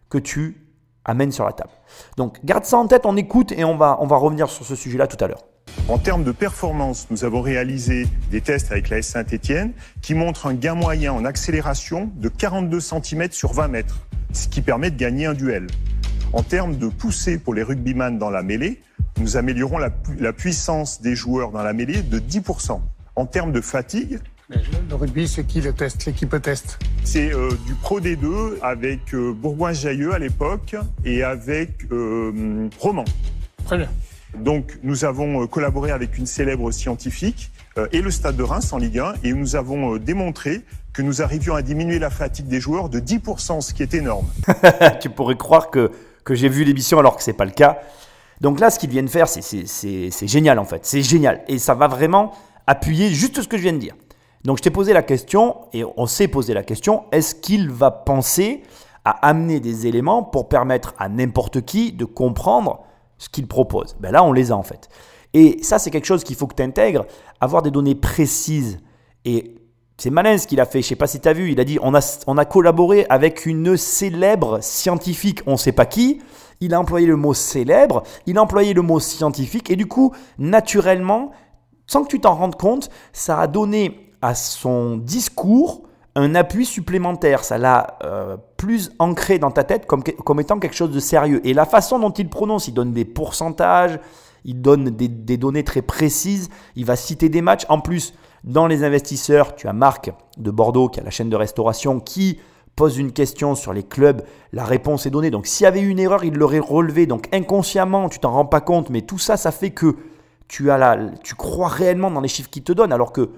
que 0.09 0.17
tu 0.17 0.67
amènes 1.05 1.33
sur 1.33 1.45
la 1.45 1.53
table. 1.53 1.73
Donc 2.17 2.43
garde 2.47 2.65
ça 2.65 2.79
en 2.79 2.87
tête, 2.87 3.05
on 3.05 3.19
écoute 3.19 3.53
et 3.53 3.65
on 3.65 3.77
va, 3.77 3.99
on 4.01 4.07
va 4.07 4.17
revenir 4.17 4.49
sur 4.49 4.65
ce 4.65 4.75
sujet-là 4.75 5.07
tout 5.07 5.23
à 5.23 5.29
l'heure. 5.29 5.45
En 5.87 5.99
termes 5.99 6.25
de 6.25 6.33
performance, 6.33 7.09
nous 7.11 7.25
avons 7.25 7.43
réalisé 7.43 8.09
des 8.31 8.41
tests 8.41 8.73
avec 8.73 8.89
la 8.89 8.99
S 8.99 9.09
Saint-Etienne 9.09 9.73
qui 10.01 10.15
montrent 10.15 10.47
un 10.47 10.55
gain 10.55 10.75
moyen 10.75 11.13
en 11.13 11.27
accélération 11.27 12.11
de 12.17 12.29
42 12.31 12.81
cm 12.81 13.33
sur 13.33 13.53
20 13.53 13.69
mètres, 13.69 14.01
ce 14.33 14.49
qui 14.49 14.63
permet 14.63 14.91
de 14.91 14.97
gagner 14.97 15.27
un 15.27 15.35
duel. 15.35 15.67
En 16.33 16.43
termes 16.43 16.79
de 16.79 16.89
poussée 16.89 17.39
pour 17.39 17.53
les 17.53 17.63
rugbyman 17.63 18.19
dans 18.19 18.31
la 18.31 18.43
mêlée, 18.43 18.81
nous 19.21 19.37
améliorons 19.37 19.79
la, 19.79 20.33
puissance 20.33 21.03
des 21.03 21.15
joueurs 21.15 21.51
dans 21.51 21.63
la 21.63 21.75
mêlée 21.75 22.03
de 22.03 22.19
10%. 22.19 22.81
En 23.17 23.27
termes 23.27 23.53
de 23.53 23.61
fatigue, 23.61 24.19
le 24.49 24.95
rugby, 24.95 25.27
c'est 25.27 25.45
qui 25.45 25.61
le 25.61 25.73
test, 25.73 26.05
l'équipe 26.05 26.41
test? 26.43 26.79
C'est 27.03 27.33
euh, 27.33 27.51
du 27.67 27.75
Pro 27.75 28.01
D2 28.01 28.61
avec 28.63 29.15
euh, 29.15 29.33
Bourgoin-Jailleux 29.33 30.13
à 30.13 30.19
l'époque 30.19 30.77
et 31.05 31.23
avec 31.23 31.91
euh, 31.93 32.69
Roman. 32.79 33.05
Très 33.65 33.79
bien. 33.79 33.89
Donc 34.39 34.79
nous 34.83 35.05
avons 35.05 35.43
euh, 35.43 35.47
collaboré 35.47 35.91
avec 35.91 36.19
une 36.19 36.27
célèbre 36.27 36.71
scientifique 36.71 37.51
euh, 37.79 37.87
et 37.93 38.01
le 38.01 38.11
Stade 38.11 38.37
de 38.37 38.43
Reims 38.43 38.73
en 38.73 38.79
Ligue 38.79 38.99
1 38.99 39.15
et 39.25 39.33
nous 39.33 39.57
avons 39.57 39.95
euh, 39.95 39.99
démontré 39.99 40.63
que 40.93 41.03
nous 41.03 41.23
arrivions 41.23 41.55
à 41.55 41.63
diminuer 41.63 41.99
la 41.99 42.11
fatigue 42.11 42.47
des 42.47 42.61
joueurs 42.61 42.89
de 42.89 43.01
10%, 43.01 43.61
ce 43.61 43.75
qui 43.75 43.83
est 43.83 43.95
énorme. 43.95 44.27
tu 45.01 45.11
pourrais 45.11 45.37
croire 45.37 45.71
que, 45.71 45.91
que 46.25 46.35
j'ai 46.35 46.49
vu 46.49 46.65
l'émission 46.65 46.99
alors 46.99 47.17
que 47.17 47.23
ce 47.23 47.31
n'est 47.31 47.37
pas 47.37 47.45
le 47.45 47.51
cas. 47.51 47.79
Donc 48.41 48.61
là, 48.61 48.71
ce 48.71 48.79
qu'ils 48.79 48.91
viennent 48.91 49.09
faire, 49.09 49.29
c'est 49.29 50.29
génial 50.29 50.59
en 50.59 50.65
fait. 50.65 50.85
C'est 50.85 51.03
génial. 51.03 51.43
Et 51.49 51.59
ça 51.59 51.75
va 51.75 51.89
vraiment 51.89 52.33
appuyer 52.67 53.11
juste 53.11 53.43
ce 53.43 53.49
que 53.49 53.57
je 53.57 53.63
viens 53.63 53.73
de 53.73 53.79
dire. 53.79 53.95
Donc 54.45 54.59
je 54.59 54.63
t'ai 54.63 54.71
posé 54.71 54.93
la 54.93 55.03
question, 55.03 55.57
et 55.73 55.85
on 55.97 56.07
s'est 56.07 56.29
posé 56.29 56.53
la 56.53 56.63
question, 56.63 57.05
est-ce 57.13 57.35
qu'il 57.35 57.71
va 57.71 57.91
penser 57.91 58.63
à 59.05 59.11
amener 59.27 59.61
des 59.61 59.87
éléments 59.87 60.23
pour 60.23 60.49
permettre 60.49 60.95
à 60.99 61.09
n'importe 61.09 61.65
qui 61.65 61.93
de 61.93 62.05
comprendre 62.05 62.85
ce 63.25 63.29
qu'il 63.31 63.47
propose. 63.47 63.97
Ben 64.01 64.13
là, 64.13 64.23
on 64.23 64.33
les 64.33 64.53
a 64.53 64.57
en 64.57 64.63
fait. 64.63 64.89
Et 65.33 65.63
ça, 65.63 65.79
c'est 65.79 65.91
quelque 65.91 66.05
chose 66.07 66.23
qu'il 66.23 66.37
faut 66.37 66.47
que 66.47 66.55
tu 66.55 66.63
intègres, 66.63 67.07
avoir 67.41 67.63
des 67.63 67.71
données 67.71 67.95
précises. 67.95 68.79
Et 69.25 69.57
c'est 69.97 70.11
malin 70.11 70.37
ce 70.37 70.47
qu'il 70.47 70.61
a 70.61 70.67
fait, 70.67 70.83
je 70.83 70.89
sais 70.89 70.97
pas 70.97 71.07
si 71.07 71.21
tu 71.21 71.29
as 71.29 71.33
vu, 71.33 71.51
il 71.51 71.59
a 71.59 71.65
dit 71.65 71.79
on 71.83 71.95
a, 71.95 72.23
on 72.27 72.37
a 72.37 72.45
collaboré 72.45 73.07
avec 73.09 73.47
une 73.47 73.77
célèbre 73.77 74.59
scientifique, 74.63 75.41
on 75.47 75.53
ne 75.53 75.57
sait 75.57 75.73
pas 75.73 75.87
qui, 75.87 76.21
il 76.61 76.75
a 76.75 76.81
employé 76.81 77.07
le 77.07 77.17
mot 77.17 77.33
célèbre, 77.33 78.03
il 78.27 78.37
a 78.37 78.43
employé 78.43 78.75
le 78.75 78.83
mot 78.83 79.01
scientifique, 79.01 79.71
et 79.71 79.77
du 79.77 79.87
coup, 79.87 80.13
naturellement, 80.39 81.31
sans 81.87 82.05
que 82.05 82.09
tu 82.09 82.21
t'en 82.21 82.35
rendes 82.35 82.57
compte, 82.57 82.91
ça 83.13 83.41
a 83.41 83.47
donné 83.47 84.13
à 84.21 84.35
son 84.35 84.97
discours 84.97 85.83
un 86.17 86.35
appui 86.35 86.65
supplémentaire, 86.65 87.43
ça 87.43 87.59
l'a 87.59 87.99
euh, 88.05 88.37
plus 88.57 88.93
ancré 88.99 89.39
dans 89.39 89.51
ta 89.51 89.65
tête 89.65 89.87
comme, 89.87 90.41
étant 90.41 90.59
quelque 90.59 90.77
chose 90.77 90.93
de 90.93 91.01
sérieux. 91.01 91.41
Et 91.45 91.55
la 91.55 91.67
façon 91.67 91.99
dont 91.99 92.11
il 92.11 92.29
prononce, 92.29 92.69
il 92.69 92.75
donne 92.75 92.93
des 92.93 93.05
pourcentages, 93.05 93.99
il 94.45 94.61
donne 94.61 94.91
des, 94.91 95.37
données 95.37 95.65
très 95.65 95.83
précises, 95.83 96.51
il 96.77 96.85
va 96.85 96.97
citer 96.97 97.29
des 97.29 97.43
matchs. 97.43 97.65
En 97.69 97.81
plus, 97.81 98.15
dans 98.45 98.67
les 98.67 98.85
investisseurs, 98.85 99.57
tu 99.57 99.67
as 99.67 99.73
Marc 99.73 100.13
de 100.37 100.51
Bordeaux 100.51 100.89
qui 100.89 101.01
a 101.01 101.03
la 101.03 101.11
chaîne 101.11 101.31
de 101.31 101.37
restauration 101.37 101.99
qui 101.99 102.39
pose 102.77 102.99
une 102.99 103.13
question 103.13 103.55
sur 103.55 103.73
les 103.73 103.85
clubs, 103.85 104.23
la 104.53 104.65
réponse 104.65 105.07
est 105.07 105.11
donnée. 105.11 105.31
Donc 105.31 105.47
s'il 105.47 105.65
y 105.65 105.67
avait 105.67 105.81
une 105.81 105.99
erreur, 105.99 106.25
il 106.25 106.35
l'aurait 106.35 106.59
relevé. 106.59 107.07
Donc 107.07 107.29
inconsciemment, 107.33 108.09
tu 108.09 108.19
t'en 108.19 108.33
rends 108.33 108.47
pas 108.47 108.61
compte, 108.61 108.91
mais 108.91 109.03
tout 109.03 109.19
ça, 109.19 109.37
ça 109.37 109.53
fait 109.53 109.71
que 109.71 109.97
tu, 110.49 110.71
as 110.71 110.79
la, 110.79 110.99
tu 111.23 111.35
crois 111.35 111.69
réellement 111.69 112.11
dans 112.11 112.21
les 112.21 112.29
chiffres 112.29 112.51
qu'il 112.51 112.65
te 112.65 112.73
donne, 112.73 112.93
alors 112.93 113.13
que, 113.13 113.31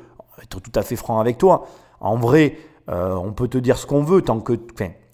être 0.42 0.61
tout 0.61 0.73
à 0.75 0.83
fait 0.83 0.97
franc 0.97 1.21
avec 1.21 1.38
toi, 1.38 1.66
en 2.00 2.17
vrai, 2.17 2.57
euh, 2.88 3.15
on 3.15 3.33
peut 3.33 3.49
te 3.49 3.59
dire 3.59 3.79
ce 3.79 3.87
qu'on 3.87 4.03
veut 4.03 4.23
tant 4.23 4.41
que... 4.41 4.55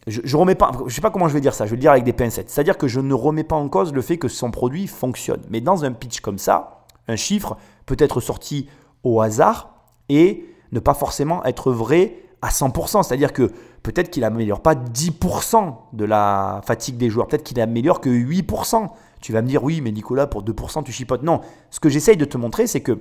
je, 0.07 0.21
je 0.25 0.37
remets 0.37 0.55
pas, 0.55 0.73
je 0.87 0.95
sais 0.95 1.01
pas 1.01 1.11
comment 1.11 1.29
je 1.29 1.35
vais 1.35 1.41
dire 1.41 1.55
ça, 1.55 1.65
je 1.67 1.71
vais 1.71 1.77
le 1.77 1.81
dire 1.81 1.93
avec 1.93 2.05
des 2.05 2.13
pincettes. 2.13 2.51
C'est-à-dire 2.51 2.79
que 2.79 2.89
je 2.89 3.01
ne 3.01 3.15
remets 3.15 3.45
pas 3.45 3.57
en 3.57 3.69
cause 3.69 3.93
le 3.93 4.03
fait 4.03 4.19
que 4.19 4.29
son 4.29 4.51
produit 4.51 4.87
fonctionne. 4.87 5.43
Mais 5.51 5.61
dans 5.61 5.85
un 5.85 5.93
pitch 5.93 6.21
comme 6.21 6.39
ça, 6.39 6.85
un 7.09 7.17
chiffre 7.17 7.57
peut 7.87 7.97
être 7.99 8.21
sorti 8.21 8.69
au 9.03 9.21
hasard 9.21 9.75
et 10.09 10.47
ne 10.73 10.81
pas 10.81 10.95
forcément 10.95 11.45
être 11.45 11.73
vrai 11.73 12.17
à 12.41 12.49
100%. 12.49 13.03
C'est-à-dire 13.03 13.33
que 13.33 13.51
peut-être 13.83 14.11
qu'il 14.11 14.23
n'améliore 14.23 14.61
pas 14.61 14.75
10% 14.75 15.75
de 15.93 16.05
la 16.05 16.61
fatigue 16.65 16.97
des 16.97 17.11
joueurs, 17.11 17.29
peut-être 17.29 17.45
qu'il 17.45 17.61
améliore 17.61 18.01
que 18.01 18.11
8%. 18.11 18.89
Tu 19.21 19.33
vas 19.33 19.43
me 19.43 19.47
dire, 19.47 19.63
oui, 19.63 19.81
mais 19.81 19.93
Nicolas, 19.93 20.27
pour 20.27 20.43
2%, 20.43 20.83
tu 20.83 20.93
chipotes. 20.93 21.23
Non, 21.23 21.41
ce 21.71 21.79
que 21.79 21.89
j'essaye 21.89 22.17
de 22.17 22.25
te 22.25 22.37
montrer, 22.37 22.67
c'est 22.67 22.81
que 22.81 22.99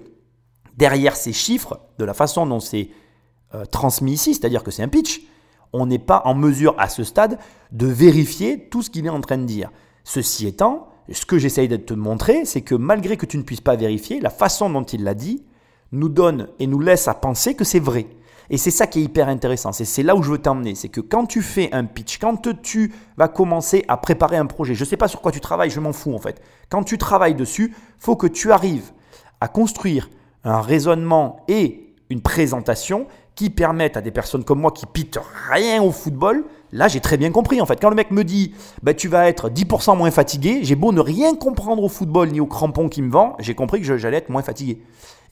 derrière 0.77 1.15
ces 1.15 1.33
chiffres, 1.33 1.79
de 1.97 2.05
la 2.05 2.13
façon 2.13 2.45
dont 2.45 2.59
c'est 2.59 2.89
euh, 3.55 3.65
transmis 3.65 4.13
ici, 4.13 4.33
c'est-à-dire 4.33 4.63
que 4.63 4.71
c'est 4.71 4.83
un 4.83 4.87
pitch, 4.87 5.21
on 5.73 5.85
n'est 5.85 5.99
pas 5.99 6.21
en 6.25 6.35
mesure 6.35 6.75
à 6.77 6.89
ce 6.89 7.03
stade 7.03 7.39
de 7.71 7.87
vérifier 7.87 8.67
tout 8.69 8.81
ce 8.81 8.89
qu'il 8.89 9.05
est 9.05 9.09
en 9.09 9.21
train 9.21 9.37
de 9.37 9.45
dire. 9.45 9.71
Ceci 10.03 10.47
étant, 10.47 10.89
ce 11.11 11.25
que 11.25 11.37
j'essaye 11.37 11.67
de 11.67 11.77
te 11.77 11.93
montrer, 11.93 12.45
c'est 12.45 12.61
que 12.61 12.75
malgré 12.75 13.17
que 13.17 13.25
tu 13.25 13.37
ne 13.37 13.43
puisses 13.43 13.61
pas 13.61 13.75
vérifier, 13.75 14.19
la 14.19 14.29
façon 14.29 14.69
dont 14.69 14.83
il 14.83 15.03
l'a 15.03 15.13
dit 15.13 15.43
nous 15.91 16.09
donne 16.09 16.47
et 16.59 16.67
nous 16.67 16.79
laisse 16.79 17.07
à 17.07 17.13
penser 17.13 17.55
que 17.55 17.63
c'est 17.63 17.79
vrai. 17.79 18.07
Et 18.49 18.57
c'est 18.57 18.71
ça 18.71 18.85
qui 18.85 18.99
est 18.99 19.03
hyper 19.03 19.29
intéressant. 19.29 19.71
C'est 19.71 20.03
là 20.03 20.15
où 20.15 20.23
je 20.23 20.31
veux 20.31 20.37
t'emmener. 20.37 20.75
C'est 20.75 20.89
que 20.89 20.99
quand 20.99 21.25
tu 21.25 21.41
fais 21.41 21.69
un 21.71 21.85
pitch, 21.85 22.19
quand 22.19 22.61
tu 22.61 22.93
vas 23.15 23.29
commencer 23.29 23.85
à 23.87 23.95
préparer 23.95 24.35
un 24.35 24.45
projet, 24.45 24.75
je 24.75 24.83
ne 24.83 24.89
sais 24.89 24.97
pas 24.97 25.07
sur 25.07 25.21
quoi 25.21 25.31
tu 25.31 25.39
travailles, 25.39 25.69
je 25.69 25.79
m'en 25.79 25.93
fous 25.93 26.13
en 26.13 26.19
fait. 26.19 26.41
Quand 26.69 26.83
tu 26.83 26.97
travailles 26.97 27.35
dessus, 27.35 27.73
faut 27.97 28.17
que 28.17 28.27
tu 28.27 28.51
arrives 28.51 28.91
à 29.39 29.47
construire 29.47 30.09
un 30.43 30.59
raisonnement 30.59 31.45
et 31.47 31.93
une 32.09 32.21
présentation 32.21 33.07
qui 33.35 33.49
permettent 33.49 33.97
à 33.97 34.01
des 34.01 34.11
personnes 34.11 34.43
comme 34.43 34.59
moi 34.59 34.71
qui 34.71 34.85
pitent 34.85 35.19
rien 35.49 35.81
au 35.81 35.91
football. 35.91 36.45
Là, 36.71 36.87
j'ai 36.87 36.99
très 36.99 37.17
bien 37.17 37.31
compris 37.31 37.61
en 37.61 37.65
fait. 37.65 37.79
Quand 37.81 37.89
le 37.89 37.95
mec 37.95 38.11
me 38.11 38.23
dit 38.23 38.53
bah, 38.83 38.93
tu 38.93 39.07
vas 39.07 39.27
être 39.27 39.49
10% 39.49 39.97
moins 39.97 40.11
fatigué, 40.11 40.59
j'ai 40.63 40.75
beau 40.75 40.91
ne 40.91 41.01
rien 41.01 41.35
comprendre 41.35 41.83
au 41.83 41.89
football 41.89 42.29
ni 42.29 42.39
au 42.39 42.45
crampon 42.45 42.89
qui 42.89 43.01
me 43.01 43.11
vend, 43.11 43.35
j'ai 43.39 43.55
compris 43.55 43.81
que 43.81 43.97
j'allais 43.97 44.17
être 44.17 44.29
moins 44.29 44.43
fatigué. 44.43 44.81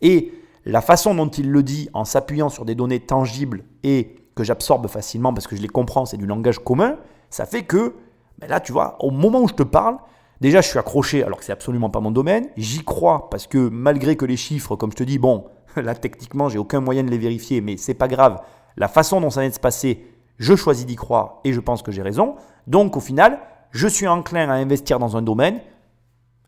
Et 0.02 0.34
la 0.66 0.82
façon 0.82 1.16
dont 1.16 1.30
il 1.30 1.50
le 1.52 1.64
dit 1.64 1.90
en 1.94 2.06
s'appuyant 2.06 2.50
sur 2.50 2.66
des 2.66 2.76
données 2.76 3.00
tangibles 3.00 3.64
et 3.84 4.16
que 4.36 4.44
j'absorbe 4.44 4.88
facilement 4.88 5.34
parce 5.34 5.48
que 5.48 5.56
je 5.56 5.62
les 5.62 5.68
comprends, 5.68 6.06
c'est 6.06 6.18
du 6.18 6.26
langage 6.26 6.60
commun, 6.60 6.98
ça 7.30 7.46
fait 7.46 7.64
que 7.64 7.96
ben 8.40 8.48
là, 8.48 8.60
tu 8.60 8.72
vois, 8.72 8.96
au 9.00 9.12
moment 9.12 9.42
où 9.42 9.48
je 9.50 9.54
te 9.54 9.64
parle, 9.64 9.98
déjà 10.40 10.62
je 10.62 10.70
suis 10.70 10.80
accroché 10.80 11.24
alors 11.24 11.40
que 11.40 11.46
c'est 11.46 11.52
absolument 11.52 11.90
pas 11.90 12.00
mon 12.00 12.12
domaine, 12.12 12.48
j'y 12.56 12.84
crois 12.84 13.30
parce 13.30 13.48
que 13.48 13.70
malgré 13.70 14.16
que 14.16 14.26
les 14.26 14.38
chiffres, 14.38 14.76
comme 14.76 14.92
je 14.92 14.98
te 14.98 15.04
dis, 15.04 15.20
bon, 15.20 15.46
là 15.76 15.96
techniquement 15.96 16.50
j'ai 16.50 16.58
aucun 16.58 16.80
moyen 16.80 17.04
de 17.04 17.10
les 17.10 17.18
vérifier, 17.18 17.62
mais 17.62 17.78
c'est 17.78 17.94
pas 17.94 18.08
grave, 18.08 18.42
la 18.78 18.88
façon 18.88 19.22
dont 19.22 19.30
ça 19.30 19.42
vient 19.42 19.50
de 19.50 19.56
se 19.56 19.60
passer, 19.60 20.06
je 20.38 20.56
choisis 20.56 20.86
d'y 20.86 20.96
croire 20.96 21.40
et 21.44 21.54
je 21.54 21.60
pense 21.60 21.82
que 21.82 21.92
j'ai 21.92 22.02
raison. 22.02 22.36
Donc 22.68 22.96
au 22.96 23.00
final, 23.00 23.40
je 23.72 23.88
suis 23.88 24.08
enclin 24.08 24.50
à 24.50 24.54
investir 24.54 25.00
dans 25.00 25.18
un 25.18 25.22
domaine 25.22 25.60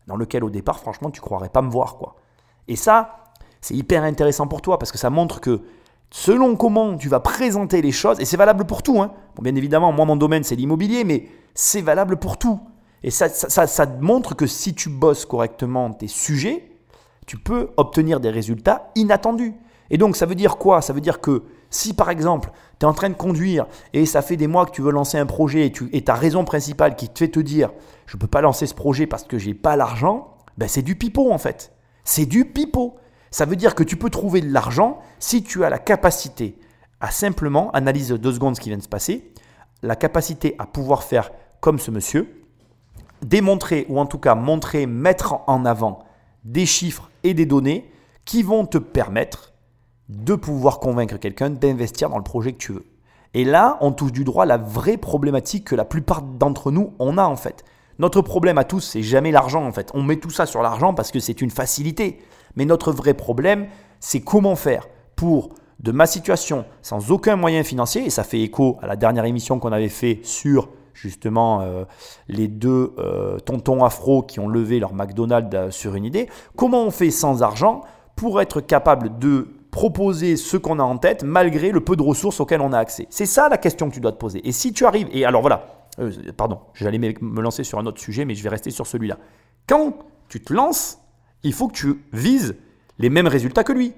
dans 0.06 0.16
lequel 0.16 0.42
au 0.44 0.50
départ, 0.50 0.80
franchement, 0.80 1.10
tu 1.10 1.20
croirais 1.20 1.48
pas 1.48 1.62
me 1.62 1.70
voir 1.70 1.96
quoi. 1.96 2.16
Et 2.68 2.76
ça, 2.76 3.32
c'est 3.60 3.74
hyper 3.74 4.02
intéressant 4.02 4.46
pour 4.46 4.62
toi 4.62 4.78
parce 4.78 4.90
que 4.90 4.98
ça 4.98 5.10
montre 5.10 5.40
que 5.40 5.60
selon 6.10 6.56
comment 6.56 6.96
tu 6.96 7.08
vas 7.08 7.20
présenter 7.20 7.80
les 7.82 7.92
choses, 7.92 8.20
et 8.20 8.24
c'est 8.24 8.36
valable 8.36 8.64
pour 8.66 8.82
tout, 8.82 9.00
hein. 9.00 9.12
bien 9.40 9.54
évidemment, 9.54 9.92
moi 9.92 10.04
mon 10.04 10.16
domaine 10.16 10.42
c'est 10.42 10.56
l'immobilier, 10.56 11.04
mais 11.04 11.28
c'est 11.54 11.80
valable 11.80 12.16
pour 12.18 12.38
tout. 12.38 12.60
Et 13.02 13.10
ça, 13.10 13.28
ça, 13.28 13.66
ça, 13.66 13.86
montre 14.00 14.36
que 14.36 14.46
si 14.46 14.74
tu 14.74 14.88
bosses 14.88 15.24
correctement 15.24 15.92
tes 15.92 16.06
sujets, 16.06 16.71
tu 17.26 17.38
peux 17.38 17.70
obtenir 17.76 18.20
des 18.20 18.30
résultats 18.30 18.90
inattendus. 18.94 19.54
Et 19.90 19.98
donc 19.98 20.16
ça 20.16 20.26
veut 20.26 20.34
dire 20.34 20.56
quoi? 20.56 20.80
Ça 20.80 20.92
veut 20.92 21.00
dire 21.00 21.20
que 21.20 21.42
si 21.70 21.94
par 21.94 22.10
exemple 22.10 22.50
tu 22.78 22.86
es 22.86 22.88
en 22.88 22.94
train 22.94 23.10
de 23.10 23.14
conduire 23.14 23.66
et 23.92 24.06
ça 24.06 24.22
fait 24.22 24.36
des 24.36 24.46
mois 24.46 24.66
que 24.66 24.70
tu 24.70 24.82
veux 24.82 24.92
lancer 24.92 25.18
un 25.18 25.26
projet 25.26 25.66
et, 25.66 25.72
tu, 25.72 25.90
ta 26.02 26.14
raison 26.14 26.44
principale 26.44 26.96
qui 26.96 27.08
te 27.08 27.18
fait 27.18 27.28
te 27.28 27.40
dire 27.40 27.70
je 28.06 28.16
ne 28.16 28.20
peux 28.20 28.26
pas 28.26 28.40
lancer 28.40 28.66
ce 28.66 28.74
projet 28.74 29.06
parce 29.06 29.24
que 29.24 29.38
j'ai 29.38 29.54
pas 29.54 29.76
l'argent, 29.76 30.34
ben 30.58 30.68
c'est 30.68 30.82
du 30.82 30.96
pipeau 30.96 31.32
en 31.32 31.38
fait. 31.38 31.72
C'est 32.04 32.26
du 32.26 32.44
pipeau. 32.44 32.96
Ça 33.30 33.44
veut 33.44 33.56
dire 33.56 33.74
que 33.74 33.82
tu 33.82 33.96
peux 33.96 34.10
trouver 34.10 34.40
de 34.40 34.52
l'argent 34.52 34.98
si 35.18 35.42
tu 35.42 35.64
as 35.64 35.70
la 35.70 35.78
capacité 35.78 36.58
à 37.00 37.10
simplement, 37.10 37.70
analyse 37.72 38.12
deux 38.12 38.32
secondes 38.32 38.54
ce 38.54 38.60
qui 38.60 38.68
vient 38.68 38.78
de 38.78 38.82
se 38.82 38.88
passer, 38.88 39.32
la 39.82 39.96
capacité 39.96 40.54
à 40.58 40.66
pouvoir 40.66 41.02
faire 41.02 41.32
comme 41.60 41.80
ce 41.80 41.90
monsieur, 41.90 42.44
démontrer 43.22 43.86
ou 43.88 43.98
en 43.98 44.06
tout 44.06 44.18
cas 44.18 44.36
montrer, 44.36 44.86
mettre 44.86 45.40
en 45.48 45.64
avant 45.64 46.04
des 46.44 46.66
chiffres 46.66 47.10
et 47.22 47.34
des 47.34 47.46
données 47.46 47.90
qui 48.24 48.42
vont 48.42 48.66
te 48.66 48.78
permettre 48.78 49.52
de 50.08 50.34
pouvoir 50.34 50.78
convaincre 50.78 51.16
quelqu'un 51.16 51.50
d'investir 51.50 52.10
dans 52.10 52.18
le 52.18 52.24
projet 52.24 52.52
que 52.52 52.58
tu 52.58 52.72
veux. 52.72 52.86
Et 53.34 53.44
là, 53.44 53.78
on 53.80 53.92
touche 53.92 54.12
du 54.12 54.24
droit 54.24 54.44
la 54.44 54.58
vraie 54.58 54.98
problématique 54.98 55.68
que 55.68 55.74
la 55.74 55.84
plupart 55.84 56.22
d'entre 56.22 56.70
nous, 56.70 56.92
on 56.98 57.16
a 57.16 57.24
en 57.24 57.36
fait. 57.36 57.64
Notre 57.98 58.20
problème 58.20 58.58
à 58.58 58.64
tous, 58.64 58.80
c'est 58.80 59.02
jamais 59.02 59.30
l'argent 59.30 59.64
en 59.64 59.72
fait. 59.72 59.90
On 59.94 60.02
met 60.02 60.16
tout 60.16 60.30
ça 60.30 60.44
sur 60.44 60.62
l'argent 60.62 60.92
parce 60.92 61.10
que 61.10 61.20
c'est 61.20 61.40
une 61.40 61.50
facilité. 61.50 62.18
Mais 62.56 62.64
notre 62.64 62.92
vrai 62.92 63.14
problème, 63.14 63.68
c'est 64.00 64.20
comment 64.20 64.56
faire 64.56 64.88
pour, 65.16 65.50
de 65.80 65.92
ma 65.92 66.06
situation, 66.06 66.64
sans 66.82 67.10
aucun 67.10 67.36
moyen 67.36 67.62
financier, 67.62 68.04
et 68.04 68.10
ça 68.10 68.24
fait 68.24 68.40
écho 68.40 68.78
à 68.82 68.86
la 68.86 68.96
dernière 68.96 69.24
émission 69.24 69.58
qu'on 69.58 69.72
avait 69.72 69.88
fait 69.88 70.20
sur 70.22 70.68
justement 70.94 71.60
euh, 71.60 71.84
les 72.28 72.48
deux 72.48 72.92
euh, 72.98 73.38
tontons 73.38 73.84
afro 73.84 74.22
qui 74.22 74.40
ont 74.40 74.48
levé 74.48 74.78
leur 74.78 74.94
McDonald's 74.94 75.54
euh, 75.54 75.70
sur 75.70 75.94
une 75.94 76.04
idée, 76.04 76.28
comment 76.56 76.84
on 76.84 76.90
fait 76.90 77.10
sans 77.10 77.42
argent 77.42 77.82
pour 78.16 78.40
être 78.40 78.60
capable 78.60 79.18
de 79.18 79.48
proposer 79.70 80.36
ce 80.36 80.56
qu'on 80.56 80.78
a 80.78 80.82
en 80.82 80.98
tête 80.98 81.24
malgré 81.24 81.70
le 81.70 81.80
peu 81.80 81.96
de 81.96 82.02
ressources 82.02 82.40
auxquelles 82.40 82.60
on 82.60 82.72
a 82.72 82.78
accès? 82.78 83.06
C'est 83.10 83.26
ça 83.26 83.48
la 83.48 83.58
question 83.58 83.88
que 83.88 83.94
tu 83.94 84.00
dois 84.00 84.12
te 84.12 84.18
poser. 84.18 84.46
Et 84.46 84.52
si 84.52 84.72
tu 84.72 84.84
arrives, 84.84 85.08
et 85.12 85.24
alors 85.24 85.40
voilà, 85.40 85.88
pardon, 86.36 86.60
j'allais 86.74 86.98
me 86.98 87.40
lancer 87.40 87.64
sur 87.64 87.78
un 87.78 87.86
autre 87.86 88.00
sujet, 88.00 88.24
mais 88.24 88.34
je 88.34 88.42
vais 88.42 88.50
rester 88.50 88.70
sur 88.70 88.86
celui-là. 88.86 89.18
Quand 89.66 89.94
tu 90.28 90.40
te 90.40 90.52
lances, 90.52 90.98
il 91.42 91.52
faut 91.52 91.68
que 91.68 91.74
tu 91.74 92.04
vises 92.12 92.56
les 92.98 93.10
mêmes 93.10 93.26
résultats 93.26 93.64
que 93.64 93.72
lui. 93.72 93.94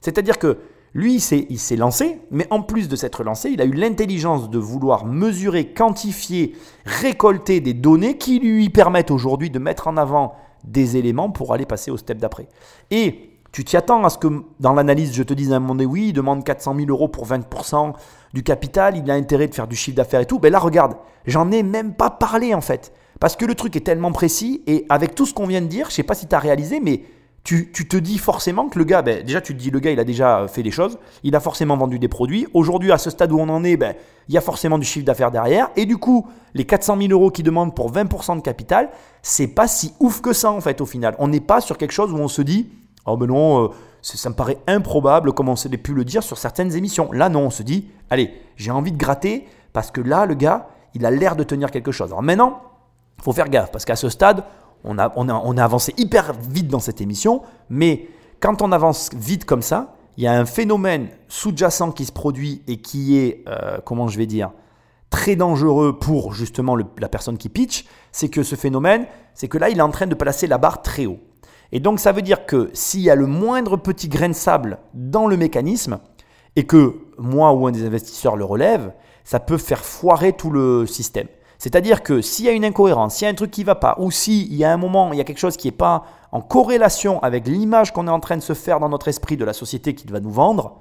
C'est-à-dire 0.00 0.38
que 0.38 0.58
lui, 0.98 1.22
il 1.48 1.58
s'est 1.60 1.76
lancé, 1.76 2.18
mais 2.32 2.48
en 2.50 2.60
plus 2.60 2.88
de 2.88 2.96
s'être 2.96 3.22
lancé, 3.22 3.50
il 3.50 3.62
a 3.62 3.64
eu 3.64 3.72
l'intelligence 3.72 4.50
de 4.50 4.58
vouloir 4.58 5.06
mesurer, 5.06 5.66
quantifier, 5.72 6.56
récolter 6.84 7.60
des 7.60 7.72
données 7.72 8.18
qui 8.18 8.40
lui 8.40 8.68
permettent 8.68 9.12
aujourd'hui 9.12 9.48
de 9.48 9.60
mettre 9.60 9.86
en 9.86 9.96
avant 9.96 10.34
des 10.64 10.96
éléments 10.96 11.30
pour 11.30 11.54
aller 11.54 11.66
passer 11.66 11.92
au 11.92 11.96
step 11.96 12.18
d'après. 12.18 12.48
Et 12.90 13.30
tu 13.52 13.62
t'y 13.62 13.76
attends 13.76 14.04
à 14.04 14.10
ce 14.10 14.18
que 14.18 14.26
dans 14.58 14.72
l'analyse, 14.72 15.14
je 15.14 15.22
te 15.22 15.34
dise 15.34 15.52
à 15.52 15.56
un 15.56 15.60
moment 15.60 15.76
donné, 15.76 15.86
oui, 15.86 16.08
il 16.08 16.12
demande 16.12 16.42
400 16.42 16.74
000 16.74 16.88
euros 16.88 17.06
pour 17.06 17.28
20% 17.28 17.92
du 18.34 18.42
capital, 18.42 18.96
il 18.96 19.08
a 19.08 19.14
intérêt 19.14 19.46
de 19.46 19.54
faire 19.54 19.68
du 19.68 19.76
chiffre 19.76 19.96
d'affaires 19.96 20.20
et 20.20 20.26
tout. 20.26 20.40
Ben 20.40 20.50
là, 20.50 20.58
regarde, 20.58 20.96
j'en 21.26 21.52
ai 21.52 21.62
même 21.62 21.94
pas 21.94 22.10
parlé 22.10 22.54
en 22.54 22.60
fait. 22.60 22.92
Parce 23.20 23.36
que 23.36 23.44
le 23.44 23.54
truc 23.54 23.76
est 23.76 23.86
tellement 23.86 24.10
précis 24.10 24.64
et 24.66 24.84
avec 24.88 25.14
tout 25.14 25.26
ce 25.26 25.34
qu'on 25.34 25.46
vient 25.46 25.62
de 25.62 25.66
dire, 25.66 25.90
je 25.90 25.94
sais 25.94 26.02
pas 26.02 26.14
si 26.14 26.26
tu 26.26 26.34
as 26.34 26.40
réalisé, 26.40 26.80
mais 26.80 27.04
tu, 27.48 27.88
te 27.88 27.96
dis 27.96 28.18
forcément 28.18 28.68
que 28.68 28.78
le 28.78 28.84
gars, 28.84 29.00
ben, 29.00 29.24
déjà 29.24 29.40
tu 29.40 29.54
te 29.54 29.58
dis 29.58 29.70
le 29.70 29.80
gars 29.80 29.90
il 29.90 29.98
a 29.98 30.04
déjà 30.04 30.46
fait 30.48 30.62
des 30.62 30.70
choses, 30.70 30.98
il 31.22 31.34
a 31.34 31.40
forcément 31.40 31.78
vendu 31.78 31.98
des 31.98 32.08
produits. 32.08 32.46
Aujourd'hui 32.52 32.92
à 32.92 32.98
ce 32.98 33.08
stade 33.08 33.32
où 33.32 33.38
on 33.38 33.48
en 33.48 33.64
est, 33.64 33.78
ben, 33.78 33.94
il 34.28 34.34
y 34.34 34.38
a 34.38 34.42
forcément 34.42 34.76
du 34.76 34.84
chiffre 34.84 35.06
d'affaires 35.06 35.30
derrière. 35.30 35.70
Et 35.74 35.86
du 35.86 35.96
coup, 35.96 36.26
les 36.52 36.66
400 36.66 36.98
000 37.00 37.10
euros 37.10 37.30
qu'il 37.30 37.46
demande 37.46 37.74
pour 37.74 37.90
20% 37.90 38.36
de 38.36 38.42
capital, 38.42 38.90
c'est 39.22 39.46
pas 39.46 39.66
si 39.66 39.94
ouf 39.98 40.20
que 40.20 40.34
ça 40.34 40.52
en 40.52 40.60
fait 40.60 40.82
au 40.82 40.86
final. 40.86 41.16
On 41.18 41.28
n'est 41.28 41.40
pas 41.40 41.62
sur 41.62 41.78
quelque 41.78 41.92
chose 41.92 42.12
où 42.12 42.16
on 42.16 42.28
se 42.28 42.42
dit, 42.42 42.68
oh 43.06 43.16
ben 43.16 43.26
non, 43.26 43.64
euh, 43.64 43.68
ça 44.02 44.28
me 44.28 44.34
paraît 44.34 44.58
improbable 44.66 45.32
comme 45.32 45.48
on 45.48 45.56
s'est 45.56 45.70
pu 45.70 45.94
le 45.94 46.04
dire 46.04 46.22
sur 46.22 46.36
certaines 46.36 46.76
émissions. 46.76 47.10
Là 47.12 47.30
non, 47.30 47.46
on 47.46 47.50
se 47.50 47.62
dit, 47.62 47.88
allez, 48.10 48.30
j'ai 48.56 48.70
envie 48.70 48.92
de 48.92 48.98
gratter 48.98 49.48
parce 49.72 49.90
que 49.90 50.02
là 50.02 50.26
le 50.26 50.34
gars, 50.34 50.68
il 50.92 51.06
a 51.06 51.10
l'air 51.10 51.34
de 51.34 51.44
tenir 51.44 51.70
quelque 51.70 51.92
chose. 51.92 52.08
Alors 52.08 52.22
maintenant, 52.22 52.60
faut 53.22 53.32
faire 53.32 53.48
gaffe 53.48 53.72
parce 53.72 53.86
qu'à 53.86 53.96
ce 53.96 54.10
stade, 54.10 54.44
on 54.84 54.98
a, 54.98 55.62
avancé 55.62 55.94
hyper 55.96 56.32
vite 56.32 56.68
dans 56.68 56.80
cette 56.80 57.00
émission, 57.00 57.42
mais 57.68 58.08
quand 58.40 58.62
on 58.62 58.72
avance 58.72 59.10
vite 59.14 59.44
comme 59.44 59.62
ça, 59.62 59.96
il 60.16 60.24
y 60.24 60.26
a 60.26 60.32
un 60.32 60.44
phénomène 60.44 61.08
sous-jacent 61.28 61.92
qui 61.92 62.04
se 62.04 62.12
produit 62.12 62.62
et 62.66 62.78
qui 62.78 63.18
est, 63.18 63.44
euh, 63.48 63.78
comment 63.84 64.08
je 64.08 64.18
vais 64.18 64.26
dire, 64.26 64.50
très 65.10 65.36
dangereux 65.36 65.98
pour 65.98 66.34
justement 66.34 66.76
la 66.76 67.08
personne 67.08 67.38
qui 67.38 67.48
pitch, 67.48 67.86
c'est 68.12 68.28
que 68.28 68.42
ce 68.42 68.56
phénomène, 68.56 69.06
c'est 69.34 69.48
que 69.48 69.58
là, 69.58 69.70
il 69.70 69.78
est 69.78 69.82
en 69.82 69.90
train 69.90 70.06
de 70.06 70.14
placer 70.14 70.46
la 70.46 70.58
barre 70.58 70.82
très 70.82 71.06
haut. 71.06 71.20
Et 71.72 71.80
donc, 71.80 72.00
ça 72.00 72.12
veut 72.12 72.22
dire 72.22 72.46
que 72.46 72.70
s'il 72.72 73.00
y 73.00 73.10
a 73.10 73.14
le 73.14 73.26
moindre 73.26 73.76
petit 73.76 74.08
grain 74.08 74.28
de 74.28 74.34
sable 74.34 74.78
dans 74.94 75.26
le 75.26 75.36
mécanisme, 75.36 75.98
et 76.56 76.64
que 76.64 76.96
moi 77.18 77.52
ou 77.52 77.66
un 77.66 77.72
des 77.72 77.84
investisseurs 77.84 78.36
le 78.36 78.44
relève, 78.44 78.92
ça 79.22 79.38
peut 79.38 79.58
faire 79.58 79.84
foirer 79.84 80.32
tout 80.32 80.50
le 80.50 80.86
système. 80.86 81.28
C'est-à-dire 81.58 82.04
que 82.04 82.20
s'il 82.20 82.44
y 82.44 82.48
a 82.48 82.52
une 82.52 82.64
incohérence, 82.64 83.16
s'il 83.16 83.24
y 83.24 83.28
a 83.28 83.30
un 83.30 83.34
truc 83.34 83.50
qui 83.50 83.62
ne 83.62 83.66
va 83.66 83.74
pas, 83.74 83.96
ou 83.98 84.10
s'il 84.10 84.54
y 84.54 84.64
a 84.64 84.72
un 84.72 84.76
moment, 84.76 85.12
il 85.12 85.18
y 85.18 85.20
a 85.20 85.24
quelque 85.24 85.38
chose 85.38 85.56
qui 85.56 85.66
n'est 85.66 85.72
pas 85.72 86.04
en 86.30 86.40
corrélation 86.40 87.20
avec 87.22 87.48
l'image 87.48 87.92
qu'on 87.92 88.06
est 88.06 88.10
en 88.10 88.20
train 88.20 88.36
de 88.36 88.42
se 88.42 88.54
faire 88.54 88.78
dans 88.78 88.88
notre 88.88 89.08
esprit 89.08 89.36
de 89.36 89.44
la 89.44 89.52
société 89.52 89.94
qui 89.94 90.06
va 90.06 90.20
nous 90.20 90.30
vendre, 90.30 90.78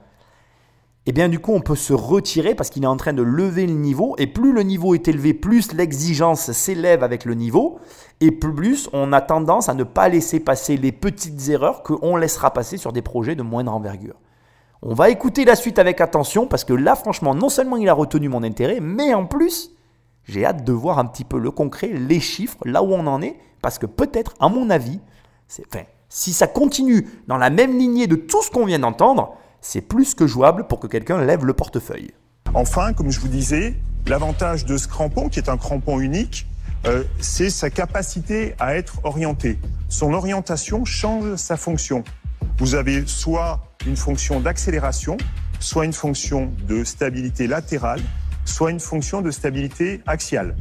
eh 1.07 1.13
bien 1.13 1.29
du 1.29 1.39
coup 1.39 1.53
on 1.53 1.61
peut 1.61 1.75
se 1.75 1.93
retirer 1.93 2.53
parce 2.53 2.69
qu'il 2.69 2.83
est 2.83 2.87
en 2.87 2.97
train 2.97 3.13
de 3.13 3.23
lever 3.23 3.65
le 3.65 3.73
niveau, 3.73 4.13
et 4.19 4.27
plus 4.27 4.51
le 4.51 4.61
niveau 4.61 4.93
est 4.93 5.07
élevé, 5.07 5.33
plus 5.33 5.73
l'exigence 5.73 6.51
s'élève 6.51 7.01
avec 7.01 7.25
le 7.25 7.33
niveau, 7.33 7.79
et 8.19 8.31
plus 8.31 8.87
on 8.93 9.13
a 9.13 9.21
tendance 9.21 9.69
à 9.69 9.73
ne 9.73 9.83
pas 9.83 10.09
laisser 10.09 10.39
passer 10.39 10.77
les 10.77 10.91
petites 10.91 11.49
erreurs 11.49 11.81
qu'on 11.81 12.17
laissera 12.17 12.53
passer 12.53 12.77
sur 12.77 12.91
des 12.91 13.01
projets 13.01 13.35
de 13.35 13.41
moindre 13.41 13.73
envergure. 13.73 14.15
On 14.83 14.93
va 14.93 15.09
écouter 15.09 15.43
la 15.43 15.55
suite 15.55 15.79
avec 15.79 16.01
attention 16.01 16.45
parce 16.45 16.63
que 16.63 16.73
là 16.73 16.95
franchement 16.95 17.33
non 17.33 17.49
seulement 17.49 17.77
il 17.77 17.89
a 17.89 17.93
retenu 17.93 18.29
mon 18.29 18.43
intérêt, 18.43 18.79
mais 18.79 19.13
en 19.15 19.25
plus 19.25 19.71
j'ai 20.27 20.45
hâte 20.45 20.63
de 20.63 20.73
voir 20.73 20.99
un 20.99 21.05
petit 21.05 21.23
peu 21.23 21.39
le 21.39 21.51
concret, 21.51 21.87
les 21.87 22.19
chiffres, 22.19 22.57
là 22.65 22.83
où 22.83 22.93
on 22.93 23.07
en 23.07 23.21
est, 23.21 23.37
parce 23.61 23.79
que 23.79 23.85
peut-être, 23.85 24.33
à 24.39 24.49
mon 24.49 24.69
avis, 24.69 24.99
si 26.09 26.33
ça 26.33 26.47
continue 26.47 27.07
dans 27.27 27.37
la 27.37 27.49
même 27.49 27.77
lignée 27.77 28.07
de 28.07 28.15
tout 28.15 28.41
ce 28.43 28.51
qu'on 28.51 28.65
vient 28.65 28.79
d'entendre, 28.79 29.35
c'est 29.61 29.81
plus 29.81 30.15
que 30.15 30.27
jouable 30.27 30.67
pour 30.67 30.79
que 30.79 30.87
quelqu'un 30.87 31.23
lève 31.23 31.45
le 31.45 31.53
portefeuille. 31.53 32.11
Enfin, 32.53 32.93
comme 32.93 33.11
je 33.11 33.19
vous 33.19 33.27
disais, 33.27 33.75
l'avantage 34.05 34.65
de 34.65 34.77
ce 34.77 34.87
crampon, 34.87 35.29
qui 35.29 35.39
est 35.39 35.49
un 35.49 35.57
crampon 35.57 35.99
unique, 35.99 36.47
euh, 36.85 37.03
c'est 37.19 37.49
sa 37.49 37.69
capacité 37.69 38.53
à 38.59 38.75
être 38.75 38.99
orienté. 39.03 39.57
Son 39.89 40.13
orientation 40.13 40.85
change 40.85 41.35
sa 41.35 41.57
fonction. 41.57 42.03
Vous 42.59 42.75
avez 42.75 43.05
soit 43.05 43.61
une 43.85 43.97
fonction 43.97 44.39
d'accélération, 44.39 45.17
soit 45.59 45.85
une 45.85 45.93
fonction 45.93 46.51
de 46.67 46.83
stabilité 46.83 47.47
latérale, 47.47 48.01
soit 48.47 48.71
une 48.71 48.79
fonction 48.79 49.21
de 49.21 49.31
stabilité 49.31 50.01
axiale. 50.07 50.55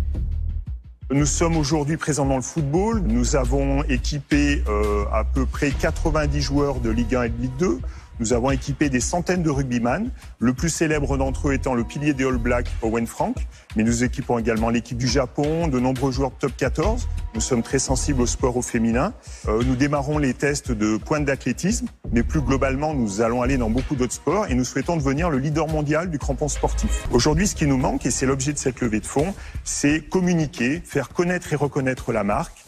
Nous 1.10 1.26
sommes 1.26 1.56
aujourd'hui 1.56 1.96
présents 1.96 2.26
dans 2.26 2.36
le 2.36 2.42
football. 2.42 3.00
Nous 3.00 3.36
avons 3.36 3.84
équipé 3.84 4.64
euh, 4.68 5.04
à 5.12 5.22
peu 5.22 5.46
près 5.46 5.70
90 5.70 6.40
joueurs 6.40 6.80
de 6.80 6.90
Ligue 6.90 7.14
1 7.14 7.22
et 7.22 7.28
de 7.28 7.42
Ligue 7.42 7.56
2. 7.58 7.78
Nous 8.18 8.32
avons 8.32 8.50
équipé 8.50 8.88
des 8.88 9.00
centaines 9.00 9.42
de 9.42 9.50
rugbyman, 9.50 10.10
le 10.38 10.54
plus 10.54 10.70
célèbre 10.70 11.18
d'entre 11.18 11.48
eux 11.48 11.52
étant 11.52 11.74
le 11.74 11.84
pilier 11.84 12.14
des 12.14 12.24
All 12.24 12.38
Blacks, 12.38 12.70
Owen 12.82 13.06
Frank. 13.06 13.36
Mais 13.76 13.82
nous 13.82 14.04
équipons 14.04 14.38
également 14.38 14.70
l'équipe 14.70 14.96
du 14.96 15.06
Japon, 15.06 15.68
de 15.68 15.78
nombreux 15.78 16.10
joueurs 16.12 16.30
de 16.30 16.36
top 16.36 16.56
14. 16.56 17.08
Nous 17.34 17.40
sommes 17.42 17.62
très 17.62 17.78
sensibles 17.78 18.22
au 18.22 18.26
sport 18.26 18.56
au 18.56 18.62
féminin. 18.62 19.12
Euh, 19.48 19.62
nous 19.66 19.76
démarrons 19.76 20.16
les 20.16 20.32
tests 20.32 20.72
de 20.72 20.96
pointe 20.96 21.26
d'athlétisme, 21.26 21.88
mais 22.10 22.22
plus 22.22 22.40
globalement, 22.40 22.94
nous 22.94 23.20
allons 23.20 23.42
aller 23.42 23.58
dans 23.58 23.68
beaucoup 23.68 23.96
d'autres 23.96 24.14
sports 24.14 24.46
et 24.48 24.54
nous 24.54 24.64
souhaitons 24.64 24.96
devenir 24.96 25.28
le 25.28 25.38
leader 25.38 25.68
mondial 25.68 26.10
du 26.10 26.18
crampon 26.18 26.48
sportif. 26.48 27.06
Aujourd'hui, 27.10 27.46
ce 27.46 27.54
qui 27.54 27.66
nous 27.66 27.76
manque, 27.76 28.06
et 28.06 28.10
c'est 28.10 28.26
l'objet 28.26 28.54
de 28.54 28.58
cette 28.58 28.80
levée 28.80 29.00
de 29.00 29.06
fonds, 29.06 29.34
c'est 29.64 30.00
communiquer, 30.00 30.80
faire 30.84 31.10
connaître 31.10 31.52
et 31.52 31.56
reconnaître 31.56 32.12
la 32.12 32.24
marque, 32.24 32.64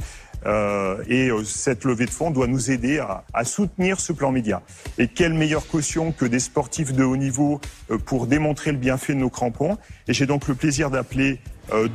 et 1.08 1.30
euh, 1.30 1.44
cette 1.44 1.84
levée 1.84 2.06
de 2.06 2.10
fonds 2.10 2.30
doit 2.30 2.46
nous 2.46 2.70
aider 2.70 2.98
à, 2.98 3.24
à, 3.34 3.44
soutenir 3.44 4.00
ce 4.00 4.12
plan 4.12 4.32
média. 4.32 4.62
Et 4.96 5.08
quelle 5.08 5.34
meilleure 5.34 5.66
caution 5.66 6.12
que 6.12 6.24
des 6.24 6.40
sportifs 6.40 6.92
de 6.92 7.04
haut 7.04 7.16
niveau 7.16 7.60
euh, 7.90 7.98
pour 7.98 8.26
démontrer 8.26 8.72
le 8.72 8.78
bienfait 8.78 9.14
de 9.14 9.18
nos 9.18 9.30
crampons. 9.30 9.76
Et 10.06 10.14
j'ai 10.14 10.26
donc 10.26 10.48
le 10.48 10.54
plaisir 10.54 10.90
d'appeler 10.90 11.40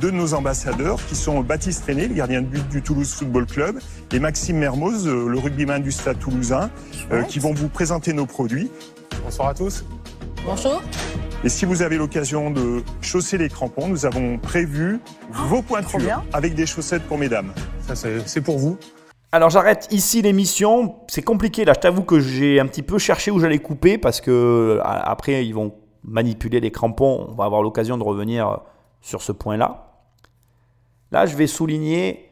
deux 0.00 0.12
de 0.12 0.16
nos 0.16 0.34
ambassadeurs, 0.34 1.04
qui 1.04 1.16
sont 1.16 1.40
Baptiste 1.40 1.84
René, 1.84 2.06
le 2.06 2.14
gardien 2.14 2.42
de 2.42 2.46
but 2.46 2.68
du 2.68 2.80
Toulouse 2.80 3.12
Football 3.12 3.46
Club, 3.46 3.80
et 4.12 4.20
Maxime 4.20 4.56
Mermoz, 4.58 5.08
le 5.08 5.36
rugbyman 5.36 5.82
du 5.82 5.90
Stade 5.90 6.20
toulousain, 6.20 6.70
qui 7.28 7.40
vont 7.40 7.52
vous 7.52 7.68
présenter 7.68 8.12
nos 8.12 8.24
produits. 8.24 8.70
Bonsoir 9.24 9.48
à 9.48 9.54
tous. 9.54 9.84
Bonjour. 10.46 10.80
Et 11.44 11.50
si 11.50 11.66
vous 11.66 11.82
avez 11.82 11.98
l'occasion 11.98 12.50
de 12.50 12.82
chausser 13.02 13.36
les 13.36 13.50
crampons, 13.50 13.86
nous 13.86 14.06
avons 14.06 14.38
prévu 14.38 14.98
vos 15.30 15.60
pointures 15.60 16.24
avec 16.32 16.54
des 16.54 16.64
chaussettes 16.64 17.02
pour 17.02 17.18
mesdames. 17.18 17.52
Ça, 17.82 17.94
c'est 17.94 18.40
pour 18.40 18.58
vous. 18.58 18.78
Alors 19.30 19.50
j'arrête 19.50 19.86
ici 19.90 20.22
l'émission. 20.22 20.94
C'est 21.06 21.20
compliqué 21.20 21.66
là. 21.66 21.74
Je 21.76 21.80
t'avoue 21.80 22.02
que 22.02 22.18
j'ai 22.18 22.60
un 22.60 22.66
petit 22.66 22.82
peu 22.82 22.96
cherché 22.96 23.30
où 23.30 23.40
j'allais 23.40 23.58
couper 23.58 23.98
parce 23.98 24.22
que 24.22 24.80
après 24.82 25.44
ils 25.44 25.52
vont 25.52 25.74
manipuler 26.02 26.60
les 26.60 26.70
crampons. 26.70 27.26
On 27.28 27.34
va 27.34 27.44
avoir 27.44 27.62
l'occasion 27.62 27.98
de 27.98 28.04
revenir 28.04 28.60
sur 29.02 29.20
ce 29.20 29.32
point-là. 29.32 30.00
Là, 31.12 31.26
je 31.26 31.36
vais 31.36 31.46
souligner 31.46 32.30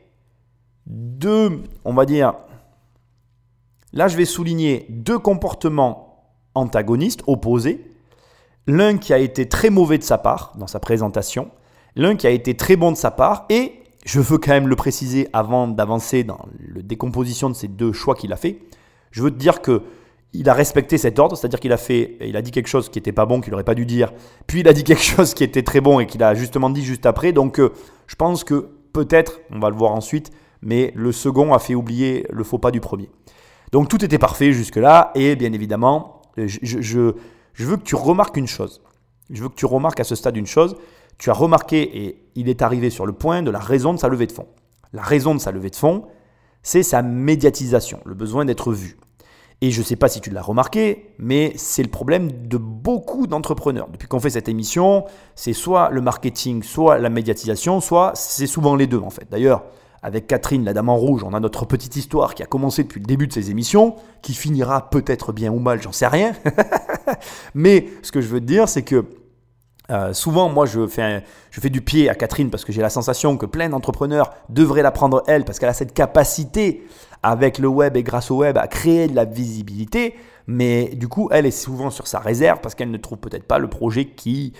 deux, 0.87 1.63
on 1.85 1.93
va 1.93 2.07
dire. 2.07 2.33
Là, 3.93 4.09
je 4.09 4.17
vais 4.17 4.25
souligner 4.25 4.87
deux 4.89 5.19
comportements 5.19 6.33
antagonistes, 6.55 7.23
opposés 7.27 7.92
l'un 8.67 8.99
qui 8.99 9.13
a 9.13 9.19
été 9.19 9.49
très 9.49 9.71
mauvais 9.71 9.99
de 9.99 10.03
sa 10.03 10.19
part 10.19 10.53
dans 10.57 10.67
sa 10.67 10.81
présentation, 10.81 11.51
l'un 11.97 12.17
qui 12.17 12.27
a 12.27 12.31
été 12.31 12.55
très 12.57 12.77
bon 12.77 12.93
de 12.93 12.97
sa 12.97 13.11
part, 13.11 13.47
et 13.51 13.83
je 14.05 14.21
veux 14.21 14.39
quand 14.39 14.53
même 14.53 14.69
le 14.69 14.77
préciser 14.77 15.29
avant 15.33 15.69
d'avancer 15.69 16.25
dans 16.25 16.41
la 16.75 16.83
décomposition 16.83 17.49
de 17.51 17.55
ces 17.55 17.69
deux 17.69 17.93
choix 17.93 18.15
qu'il 18.15 18.33
a 18.33 18.37
fait, 18.37 18.59
je 19.11 19.23
veux 19.23 19.31
te 19.31 19.39
dire 19.39 19.63
que 19.63 19.83
il 20.35 20.49
a 20.49 20.55
respecté 20.55 20.97
cet 20.97 21.19
ordre, 21.19 21.37
c'est-à-dire 21.37 21.61
qu'il 21.61 21.73
a 21.73 21.77
fait, 21.77 22.17
il 22.23 22.37
a 22.37 22.43
dit 22.43 22.51
quelque 22.51 22.69
chose 22.69 22.89
qui 22.89 22.99
n'était 22.99 23.13
pas 23.13 23.27
bon, 23.27 23.43
qu'il 23.43 23.51
n'aurait 23.51 23.65
pas 23.65 23.75
dû 23.75 23.85
dire, 23.85 24.13
puis 24.47 24.61
il 24.61 24.69
a 24.69 24.73
dit 24.73 24.85
quelque 24.85 25.03
chose 25.03 25.35
qui 25.35 25.45
était 25.45 25.63
très 25.63 25.81
bon 25.81 26.01
et 26.01 26.07
qu'il 26.07 26.23
a 26.23 26.35
justement 26.35 26.71
dit 26.71 26.85
juste 26.85 27.05
après. 27.05 27.33
Donc, 27.33 27.59
euh, 27.59 27.71
je 28.07 28.15
pense 28.15 28.45
que 28.45 28.71
peut-être, 28.93 29.41
on 29.51 29.59
va 29.59 29.69
le 29.69 29.77
voir 29.77 29.93
ensuite, 29.93 30.31
mais 30.63 30.93
le 30.95 31.13
second 31.13 31.53
a 31.53 31.59
fait 31.59 31.75
oublier 31.75 32.27
le 32.31 32.45
faux 32.45 32.59
pas 32.59 32.71
du 32.71 32.81
premier. 32.81 33.11
Donc 33.73 33.89
tout 33.89 34.03
était 34.05 34.19
parfait 34.19 34.53
jusque-là, 34.53 35.11
et 35.15 35.37
bien 35.37 35.53
évidemment, 35.53 36.23
je, 36.37 36.59
je 36.63 37.15
veux 37.55 37.77
que 37.77 37.83
tu 37.83 37.95
remarques 37.95 38.37
une 38.37 38.47
chose. 38.47 38.83
Je 39.31 39.43
veux 39.43 39.49
que 39.49 39.55
tu 39.55 39.67
remarques 39.67 40.01
à 40.01 40.05
ce 40.05 40.15
stade 40.15 40.37
une 40.37 40.47
chose. 40.47 40.77
Tu 41.19 41.31
as 41.31 41.35
remarqué, 41.35 42.05
et 42.05 42.25
il 42.35 42.49
est 42.49 42.63
arrivé 42.63 42.91
sur 42.91 43.07
le 43.07 43.13
point 43.13 43.43
de 43.43 43.51
la 43.51 43.59
raison 43.59 43.95
de 43.95 43.99
sa 43.99 44.09
levée 44.09 44.27
de 44.27 44.33
fonds. 44.33 44.49
La 44.93 45.03
raison 45.03 45.35
de 45.35 45.41
sa 45.41 45.53
levée 45.53 45.71
de 45.71 45.77
fonds, 45.77 46.07
c'est 46.63 46.83
sa 46.83 47.03
médiatisation, 47.03 48.01
le 48.05 48.15
besoin 48.15 48.45
d'être 48.45 48.73
vu. 48.73 48.97
Et 49.61 49.71
je 49.71 49.79
ne 49.79 49.85
sais 49.85 49.97
pas 49.97 50.09
si 50.09 50.21
tu 50.21 50.31
l'as 50.31 50.43
remarqué, 50.43 51.15
mais 51.19 51.53
c'est 51.57 51.85
le 51.85 51.89
problème 51.89 52.49
de 52.49 52.57
beaucoup 52.57 53.29
d'entrepreneurs. 53.29 53.89
Depuis 53.89 54.09
qu'on 54.09 54.19
fait 54.19 54.31
cette 54.31 54.49
émission, 54.49 55.05
c'est 55.37 55.53
soit 55.53 55.91
le 55.91 56.01
marketing, 56.01 56.65
soit 56.65 56.99
la 56.99 57.11
médiatisation, 57.11 57.81
soit 57.81 58.11
c'est 58.17 58.49
souvent 58.49 58.75
les 58.75 58.89
deux 58.89 58.99
en 58.99 59.11
fait. 59.11 59.31
D'ailleurs, 59.31 59.63
avec 60.03 60.27
Catherine, 60.27 60.65
la 60.65 60.73
dame 60.73 60.89
en 60.89 60.97
rouge, 60.97 61.23
on 61.25 61.33
a 61.33 61.41
notre 61.41 61.65
petite 61.65 61.95
histoire 61.95 62.35
qui 62.35 62.43
a 62.43 62.47
commencé 62.47 62.83
depuis 62.83 63.01
le 63.01 63.07
début 63.07 63.29
de 63.29 63.33
ces 63.33 63.51
émissions, 63.51 63.95
qui 64.21 64.35
finira 64.35 64.91
peut-être 64.91 65.33
bien 65.33 65.53
ou 65.53 65.61
mal, 65.61 65.81
j'en 65.81 65.93
sais 65.93 66.09
rien. 66.09 66.33
Mais 67.55 67.87
ce 68.03 68.11
que 68.11 68.21
je 68.21 68.27
veux 68.27 68.41
te 68.41 68.45
dire, 68.45 68.69
c'est 68.69 68.83
que 68.83 69.05
euh, 69.91 70.13
souvent, 70.13 70.49
moi, 70.49 70.67
je 70.67 70.87
fais, 70.87 71.23
du 71.71 71.83
pied 71.83 72.09
à 72.09 72.15
Catherine 72.15 72.51
parce 72.51 72.65
que 72.65 72.73
j'ai 72.73 72.83
la 72.83 72.91
sensation 72.91 73.37
que 73.37 73.47
plein 73.47 73.69
d'entrepreneurs 73.69 74.33
devraient 74.49 74.83
la 74.83 74.91
prendre 74.91 75.23
elle 75.27 75.45
parce 75.45 75.59
qu'elle 75.59 75.69
a 75.69 75.75
cette 75.75 75.95
capacité 75.95 76.85
avec 77.23 77.59
le 77.59 77.69
web 77.69 77.97
et 77.97 78.03
grâce 78.03 78.31
au 78.31 78.39
web 78.39 78.59
à 78.59 78.67
créer 78.67 79.07
de 79.07 79.15
la 79.15 79.25
visibilité. 79.25 80.17
Mais 80.47 80.87
du 80.95 81.09
coup, 81.09 81.29
elle 81.31 81.47
est 81.47 81.53
souvent 81.53 81.91
sur 81.91 82.07
sa 82.07 82.19
réserve 82.19 82.61
parce 82.61 82.75
qu'elle 82.75 82.91
ne 82.91 82.97
trouve 82.97 83.19
peut-être 83.19 83.45
pas 83.45 83.59
le 83.59 83.69
projet 83.69 84.07
qui, 84.07 84.53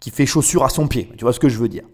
qui 0.00 0.10
fait 0.10 0.26
chaussure 0.26 0.64
à 0.64 0.68
son 0.68 0.88
pied. 0.88 1.10
Tu 1.16 1.24
vois 1.24 1.32
ce 1.32 1.40
que 1.40 1.48
je 1.48 1.58
veux 1.58 1.68
dire? 1.68 1.84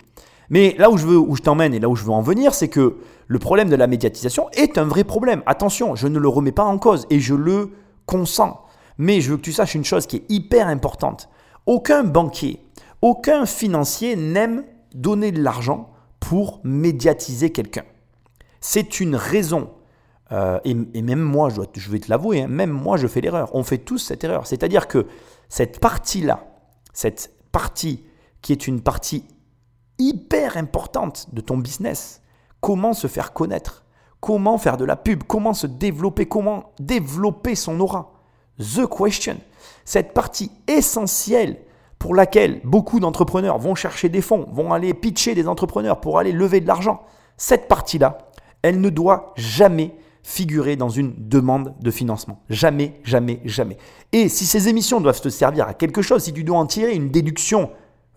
Mais 0.50 0.74
là 0.78 0.90
où 0.90 0.96
je 0.96 1.07
veux, 1.07 1.18
où 1.18 1.37
je 1.37 1.42
t'emmène 1.42 1.74
et 1.74 1.81
là 1.81 1.88
où 1.88 1.96
je 1.96 2.05
veux 2.05 2.11
en 2.11 2.22
venir, 2.22 2.55
c'est 2.55 2.68
que 2.68 2.96
le 3.26 3.38
problème 3.38 3.70
de 3.70 3.76
la 3.76 3.87
médiatisation 3.87 4.48
est 4.52 4.76
un 4.78 4.85
vrai 4.85 5.05
problème. 5.05 5.42
Attention, 5.46 5.94
je 5.94 6.09
ne 6.09 6.18
le 6.18 6.28
remets 6.28 6.52
pas 6.52 6.64
en 6.64 6.78
cause 6.78 7.07
et 7.11 7.20
je 7.20 7.35
le 7.35 7.70
consens. 8.07 8.61
Mais 8.98 9.20
je 9.20 9.31
veux 9.31 9.37
que 9.37 9.42
tu 9.42 9.52
saches 9.52 9.74
une 9.74 9.85
chose 9.85 10.07
qui 10.07 10.16
est 10.16 10.24
hyper 10.28 10.68
importante. 10.68 11.28
Aucun 11.66 12.05
banquier, 12.05 12.61
aucun 13.00 13.46
financier 13.46 14.16
n'aime 14.16 14.64
donner 14.94 15.33
de 15.33 15.42
l'argent 15.42 15.90
pour 16.20 16.61
médiatiser 16.64 17.50
quelqu'un. 17.50 17.85
C'est 18.61 19.00
une 19.00 19.16
raison. 19.16 19.70
Euh, 20.31 20.61
et, 20.64 21.02
même 21.02 21.20
moi, 21.20 21.50
je, 21.50 21.90
vais 21.90 21.98
te 21.98 22.11
l'avouer, 22.11 22.42
hein, 22.42 22.48
même 22.48 22.70
moi, 22.70 22.96
je 22.96 23.07
fais 23.07 23.20
l'erreur. 23.20 23.50
On 23.55 23.64
fait 23.64 23.78
tous 23.78 23.98
cette 23.98 24.24
erreur. 24.24 24.46
C'est-à-dire 24.46 24.88
que 24.88 25.07
cette 25.48 25.81
partie-là, 25.81 26.44
cette 26.92 27.35
partie 27.50 28.05
qui 28.40 28.52
est 28.52 28.66
une 28.66 28.81
partie 28.81 29.24
hyper 29.98 30.57
importante 30.57 31.28
de 31.33 31.40
ton 31.40 31.57
business. 31.57 32.22
Comment 32.61 32.92
se 32.92 33.07
faire 33.07 33.33
connaître 33.33 33.85
Comment 34.20 34.57
faire 34.57 34.76
de 34.76 34.85
la 34.85 34.96
pub 34.96 35.24
Comment 35.24 35.55
se 35.55 35.66
développer 35.66 36.26
Comment 36.26 36.72
développer 36.78 37.55
son 37.55 37.81
aura 37.81 38.12
The 38.59 38.87
question. 38.87 39.37
Cette 39.85 40.14
partie 40.14 40.52
essentielle 40.68 41.59
pour 41.98 42.14
laquelle 42.14 42.61
beaucoup 42.64 43.00
d'entrepreneurs 43.00 43.59
vont 43.59 43.74
chercher 43.74 44.09
des 44.09 44.20
fonds, 44.20 44.46
vont 44.52 44.72
aller 44.72 44.94
pitcher 44.94 45.35
des 45.35 45.48
entrepreneurs 45.48 46.00
pour 46.00 46.18
aller 46.18 46.33
lever 46.33 46.61
de 46.61 46.66
l'argent. 46.66 47.02
Cette 47.37 47.68
partie-là, 47.68 48.18
elle 48.62 48.81
ne 48.81 48.90
doit 48.90 49.33
jamais 49.37 49.96
figurer 50.22 50.76
dans 50.76 50.88
une 50.88 51.14
demande 51.16 51.74
de 51.81 51.90
financement. 51.90 52.40
Jamais, 52.48 53.00
jamais, 53.02 53.40
jamais. 53.44 53.76
Et 54.12 54.28
si 54.28 54.46
ces 54.46 54.68
émissions 54.68 55.00
doivent 55.00 55.20
te 55.20 55.28
servir 55.28 55.66
à 55.66 55.74
quelque 55.74 56.02
chose, 56.02 56.22
si 56.22 56.33
tu 56.33 56.44
dois 56.44 56.59
en 56.59 56.66
tirer 56.66 56.94
une 56.94 57.11
déduction 57.11 57.70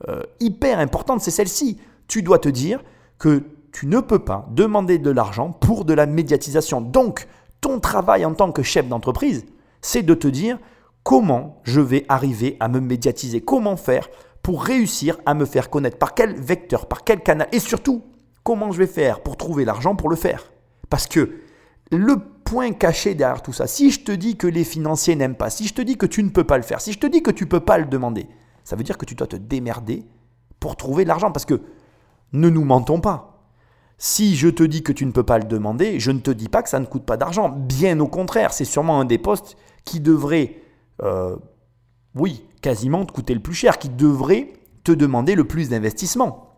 euh, 0.07 0.23
hyper 0.39 0.79
importante, 0.79 1.21
c'est 1.21 1.31
celle-ci. 1.31 1.79
Tu 2.07 2.21
dois 2.21 2.39
te 2.39 2.49
dire 2.49 2.83
que 3.17 3.43
tu 3.71 3.87
ne 3.87 3.99
peux 3.99 4.19
pas 4.19 4.47
demander 4.51 4.99
de 4.99 5.09
l'argent 5.09 5.51
pour 5.51 5.85
de 5.85 5.93
la 5.93 6.05
médiatisation. 6.05 6.81
Donc, 6.81 7.27
ton 7.61 7.79
travail 7.79 8.25
en 8.25 8.33
tant 8.33 8.51
que 8.51 8.63
chef 8.63 8.87
d'entreprise, 8.87 9.45
c'est 9.81 10.03
de 10.03 10.13
te 10.13 10.27
dire 10.27 10.59
comment 11.03 11.61
je 11.63 11.81
vais 11.81 12.05
arriver 12.09 12.57
à 12.59 12.67
me 12.67 12.79
médiatiser, 12.79 13.41
comment 13.41 13.77
faire 13.77 14.09
pour 14.41 14.63
réussir 14.63 15.17
à 15.25 15.33
me 15.33 15.45
faire 15.45 15.69
connaître 15.69 15.97
Par 15.97 16.13
quel 16.13 16.35
vecteur 16.35 16.87
Par 16.87 17.03
quel 17.03 17.21
canal 17.21 17.47
Et 17.51 17.59
surtout, 17.59 18.03
comment 18.43 18.71
je 18.71 18.77
vais 18.77 18.87
faire 18.87 19.21
pour 19.21 19.37
trouver 19.37 19.65
l'argent 19.65 19.95
pour 19.95 20.09
le 20.09 20.15
faire 20.15 20.51
Parce 20.89 21.07
que 21.07 21.41
le 21.91 22.17
point 22.43 22.71
caché 22.71 23.15
derrière 23.15 23.41
tout 23.41 23.53
ça, 23.53 23.67
si 23.67 23.91
je 23.91 24.01
te 24.01 24.11
dis 24.11 24.37
que 24.37 24.47
les 24.47 24.63
financiers 24.63 25.15
n'aiment 25.15 25.35
pas, 25.35 25.49
si 25.49 25.67
je 25.67 25.73
te 25.73 25.81
dis 25.81 25.97
que 25.97 26.05
tu 26.05 26.23
ne 26.23 26.29
peux 26.29 26.43
pas 26.43 26.57
le 26.57 26.63
faire, 26.63 26.79
si 26.79 26.93
je 26.93 26.99
te 26.99 27.07
dis 27.07 27.23
que 27.23 27.31
tu 27.31 27.45
ne 27.45 27.49
peux 27.49 27.59
pas 27.59 27.77
le 27.77 27.85
demander, 27.85 28.27
ça 28.65 28.75
veut 28.75 28.83
dire 28.83 28.97
que 28.97 29.05
tu 29.05 29.15
dois 29.15 29.27
te 29.27 29.37
démerder 29.37 30.03
pour 30.59 30.75
trouver 30.75 31.03
de 31.03 31.07
l'argent. 31.07 31.31
Parce 31.31 31.45
que 31.45 31.61
ne 32.33 32.49
nous 32.49 32.65
mentons 32.65 32.99
pas. 32.99 33.31
Si 33.97 34.35
je 34.35 34.49
te 34.49 34.63
dis 34.63 34.83
que 34.83 34.91
tu 34.91 35.05
ne 35.05 35.11
peux 35.11 35.23
pas 35.23 35.37
le 35.37 35.45
demander, 35.45 36.01
je 36.01 36.11
ne 36.11 36.19
te 36.19 36.31
dis 36.31 36.49
pas 36.49 36.61
que 36.61 36.69
ça 36.69 36.79
ne 36.79 36.85
coûte 36.85 37.05
pas 37.05 37.15
d'argent. 37.15 37.47
Bien 37.47 37.97
au 38.01 38.07
contraire, 38.07 38.51
c'est 38.51 38.65
sûrement 38.65 38.99
un 38.99 39.05
des 39.05 39.19
postes 39.19 39.55
qui 39.85 40.01
devrait, 40.01 40.57
euh, 41.03 41.37
oui, 42.15 42.43
quasiment 42.61 43.05
te 43.05 43.13
coûter 43.13 43.33
le 43.33 43.39
plus 43.39 43.53
cher, 43.53 43.77
qui 43.77 43.87
devrait 43.87 44.51
te 44.83 44.91
demander 44.91 45.35
le 45.35 45.45
plus 45.45 45.69
d'investissement. 45.69 46.49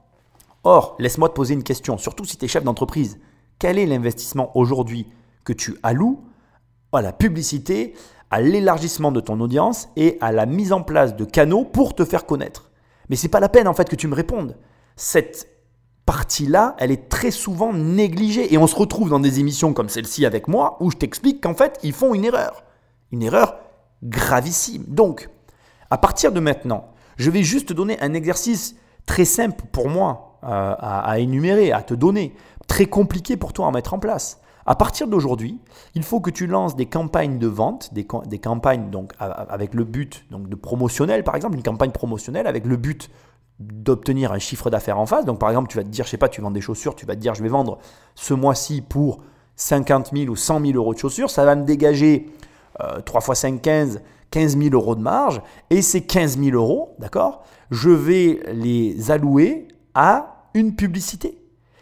Or, 0.64 0.96
laisse-moi 0.98 1.30
te 1.30 1.36
poser 1.36 1.54
une 1.54 1.64
question, 1.64 1.98
surtout 1.98 2.26
si 2.26 2.38
tu 2.38 2.46
es 2.46 2.48
chef 2.48 2.64
d'entreprise. 2.64 3.20
Quel 3.60 3.78
est 3.78 3.86
l'investissement 3.86 4.58
aujourd'hui 4.58 5.08
que 5.44 5.54
tu 5.54 5.78
alloues 5.84 6.24
à 6.94 7.02
la 7.02 7.14
publicité, 7.14 7.94
à 8.32 8.42
l'élargissement 8.42 9.12
de 9.12 9.20
ton 9.20 9.40
audience 9.40 9.90
et 9.96 10.18
à 10.22 10.32
la 10.32 10.46
mise 10.46 10.74
en 10.74 10.82
place 10.82 11.16
de 11.16 11.26
canaux 11.26 11.64
pour 11.64 11.96
te 11.96 12.06
faire 12.06 12.26
connaître 12.26 12.72
Mais 13.10 13.16
c'est 13.16 13.28
pas 13.28 13.40
la 13.40 13.50
peine 13.50 13.68
en 13.68 13.74
fait 13.74 13.90
que 13.90 13.96
tu 13.96 14.08
me 14.08 14.16
répondes. 14.16 14.58
Cette 14.96 15.58
partie-là, 16.08 16.76
elle 16.80 16.90
est 16.90 17.10
très 17.10 17.32
souvent 17.32 17.74
négligée. 17.74 18.52
Et 18.54 18.58
on 18.58 18.66
se 18.66 18.76
retrouve 18.76 19.10
dans 19.10 19.20
des 19.20 19.40
émissions 19.40 19.74
comme 19.74 19.90
celle-ci 19.90 20.26
avec 20.26 20.48
moi, 20.48 20.78
où 20.80 20.90
je 20.90 20.98
t'explique 20.98 21.44
qu'en 21.44 21.54
fait, 21.54 21.78
ils 21.84 21.94
font 21.94 22.16
une 22.16 22.26
erreur. 22.26 22.64
Une 23.12 23.22
erreur 23.22 23.58
gravissime. 24.04 24.86
Donc, 24.88 25.30
à 25.92 25.98
partir 25.98 26.32
de 26.32 26.40
maintenant, 26.40 26.92
je 27.18 27.30
vais 27.30 27.44
juste 27.44 27.70
te 27.70 27.74
donner 27.74 28.00
un 28.02 28.14
exercice 28.14 28.76
très 29.06 29.26
simple 29.26 29.64
pour 29.72 29.90
moi 29.90 30.40
euh, 30.44 30.76
à, 30.80 31.20
énumérer, 31.20 31.72
à 31.72 31.82
te 31.82 31.94
donner, 31.94 32.36
très 32.68 32.86
compliqué 32.86 33.38
pour 33.38 33.54
toi 33.54 33.68
à 33.68 33.72
mettre 33.72 33.94
en 33.94 34.00
place. 34.00 34.40
À 34.70 34.76
partir 34.76 35.08
d'aujourd'hui, 35.08 35.60
il 35.96 36.04
faut 36.04 36.20
que 36.20 36.30
tu 36.30 36.46
lances 36.46 36.76
des 36.76 36.88
campagnes 36.88 37.40
de 37.40 37.48
vente, 37.48 37.94
des, 37.94 38.04
campagnes 38.04 38.90
donc 38.90 39.14
avec 39.18 39.74
le 39.74 39.86
but 39.86 40.26
donc 40.30 40.50
de 40.50 40.56
promotionnel 40.56 41.24
par 41.24 41.38
exemple, 41.38 41.56
une 41.56 41.64
campagne 41.64 41.92
promotionnelle 41.92 42.48
avec 42.48 42.66
le 42.66 42.76
but 42.76 43.10
d'obtenir 43.60 44.34
un 44.34 44.40
chiffre 44.40 44.70
d'affaires 44.70 45.00
en 45.00 45.06
face. 45.06 45.24
Donc 45.24 45.40
par 45.40 45.50
exemple, 45.50 45.70
tu 45.70 45.78
vas 45.78 45.84
te 45.84 45.90
dire, 45.90 46.04
je 46.04 46.10
sais 46.10 46.18
pas, 46.18 46.28
tu 46.28 46.42
vends 46.42 46.52
des 46.52 46.60
chaussures, 46.60 46.96
tu 46.96 47.06
vas 47.06 47.16
te 47.16 47.22
dire, 47.22 47.34
je 47.34 47.42
vais 47.42 47.50
vendre 47.50 47.80
ce 48.14 48.34
mois-ci 48.34 48.82
pour 48.82 49.20
50 49.56 50.12
000 50.14 50.30
ou 50.30 50.36
100 50.36 50.60
000 50.60 50.74
euros 50.74 50.94
de 50.94 51.00
chaussures, 51.00 51.30
ça 51.30 51.46
va 51.46 51.56
me 51.56 51.64
dégager 51.64 52.30
3 53.06 53.22
x 53.22 53.40
5, 53.40 53.62
15, 53.62 54.02
15 54.32 54.58
000 54.58 54.76
euros 54.76 54.96
de 54.96 55.02
marge. 55.02 55.42
Et 55.70 55.82
ces 55.82 56.02
15 56.02 56.38
000 56.40 56.58
euros, 56.58 56.94
d'accord, 57.00 57.44
je 57.72 57.90
vais 57.90 58.42
les 58.52 59.12
allouer 59.12 59.70
à 59.96 60.44
une 60.54 60.76
publicité. 60.76 61.38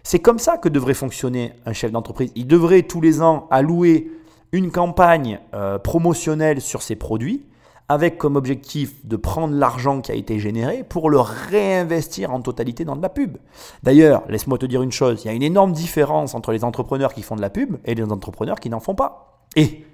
C'est 0.05 0.19
comme 0.19 0.37
ça 0.37 0.59
que 0.59 0.69
devrait 0.69 0.93
fonctionner 0.93 1.53
un 1.65 1.73
chef 1.73 1.91
d'entreprise. 1.91 2.31
Il 2.35 2.45
devrait 2.45 2.83
tous 2.83 3.01
les 3.01 3.23
ans 3.23 3.47
allouer 3.49 4.11
une 4.51 4.69
campagne 4.69 5.39
euh, 5.55 5.79
promotionnelle 5.79 6.61
sur 6.61 6.83
ses 6.83 6.95
produits 6.95 7.43
avec 7.89 8.19
comme 8.19 8.35
objectif 8.35 9.03
de 9.03 9.15
prendre 9.15 9.55
l'argent 9.55 10.01
qui 10.01 10.11
a 10.11 10.15
été 10.15 10.37
généré 10.37 10.83
pour 10.83 11.09
le 11.09 11.19
réinvestir 11.19 12.31
en 12.31 12.39
totalité 12.41 12.85
dans 12.85 12.95
de 12.95 13.01
la 13.01 13.09
pub. 13.09 13.37
D'ailleurs, 13.81 14.21
laisse-moi 14.29 14.59
te 14.59 14.67
dire 14.67 14.83
une 14.83 14.91
chose, 14.91 15.23
il 15.23 15.27
y 15.27 15.31
a 15.31 15.33
une 15.33 15.41
énorme 15.41 15.71
différence 15.71 16.35
entre 16.35 16.51
les 16.51 16.63
entrepreneurs 16.63 17.11
qui 17.11 17.23
font 17.23 17.35
de 17.35 17.41
la 17.41 17.49
pub 17.49 17.77
et 17.83 17.95
les 17.95 18.03
entrepreneurs 18.03 18.59
qui 18.59 18.69
n'en 18.69 18.79
font 18.79 18.95
pas. 18.95 19.41
Et 19.55 19.85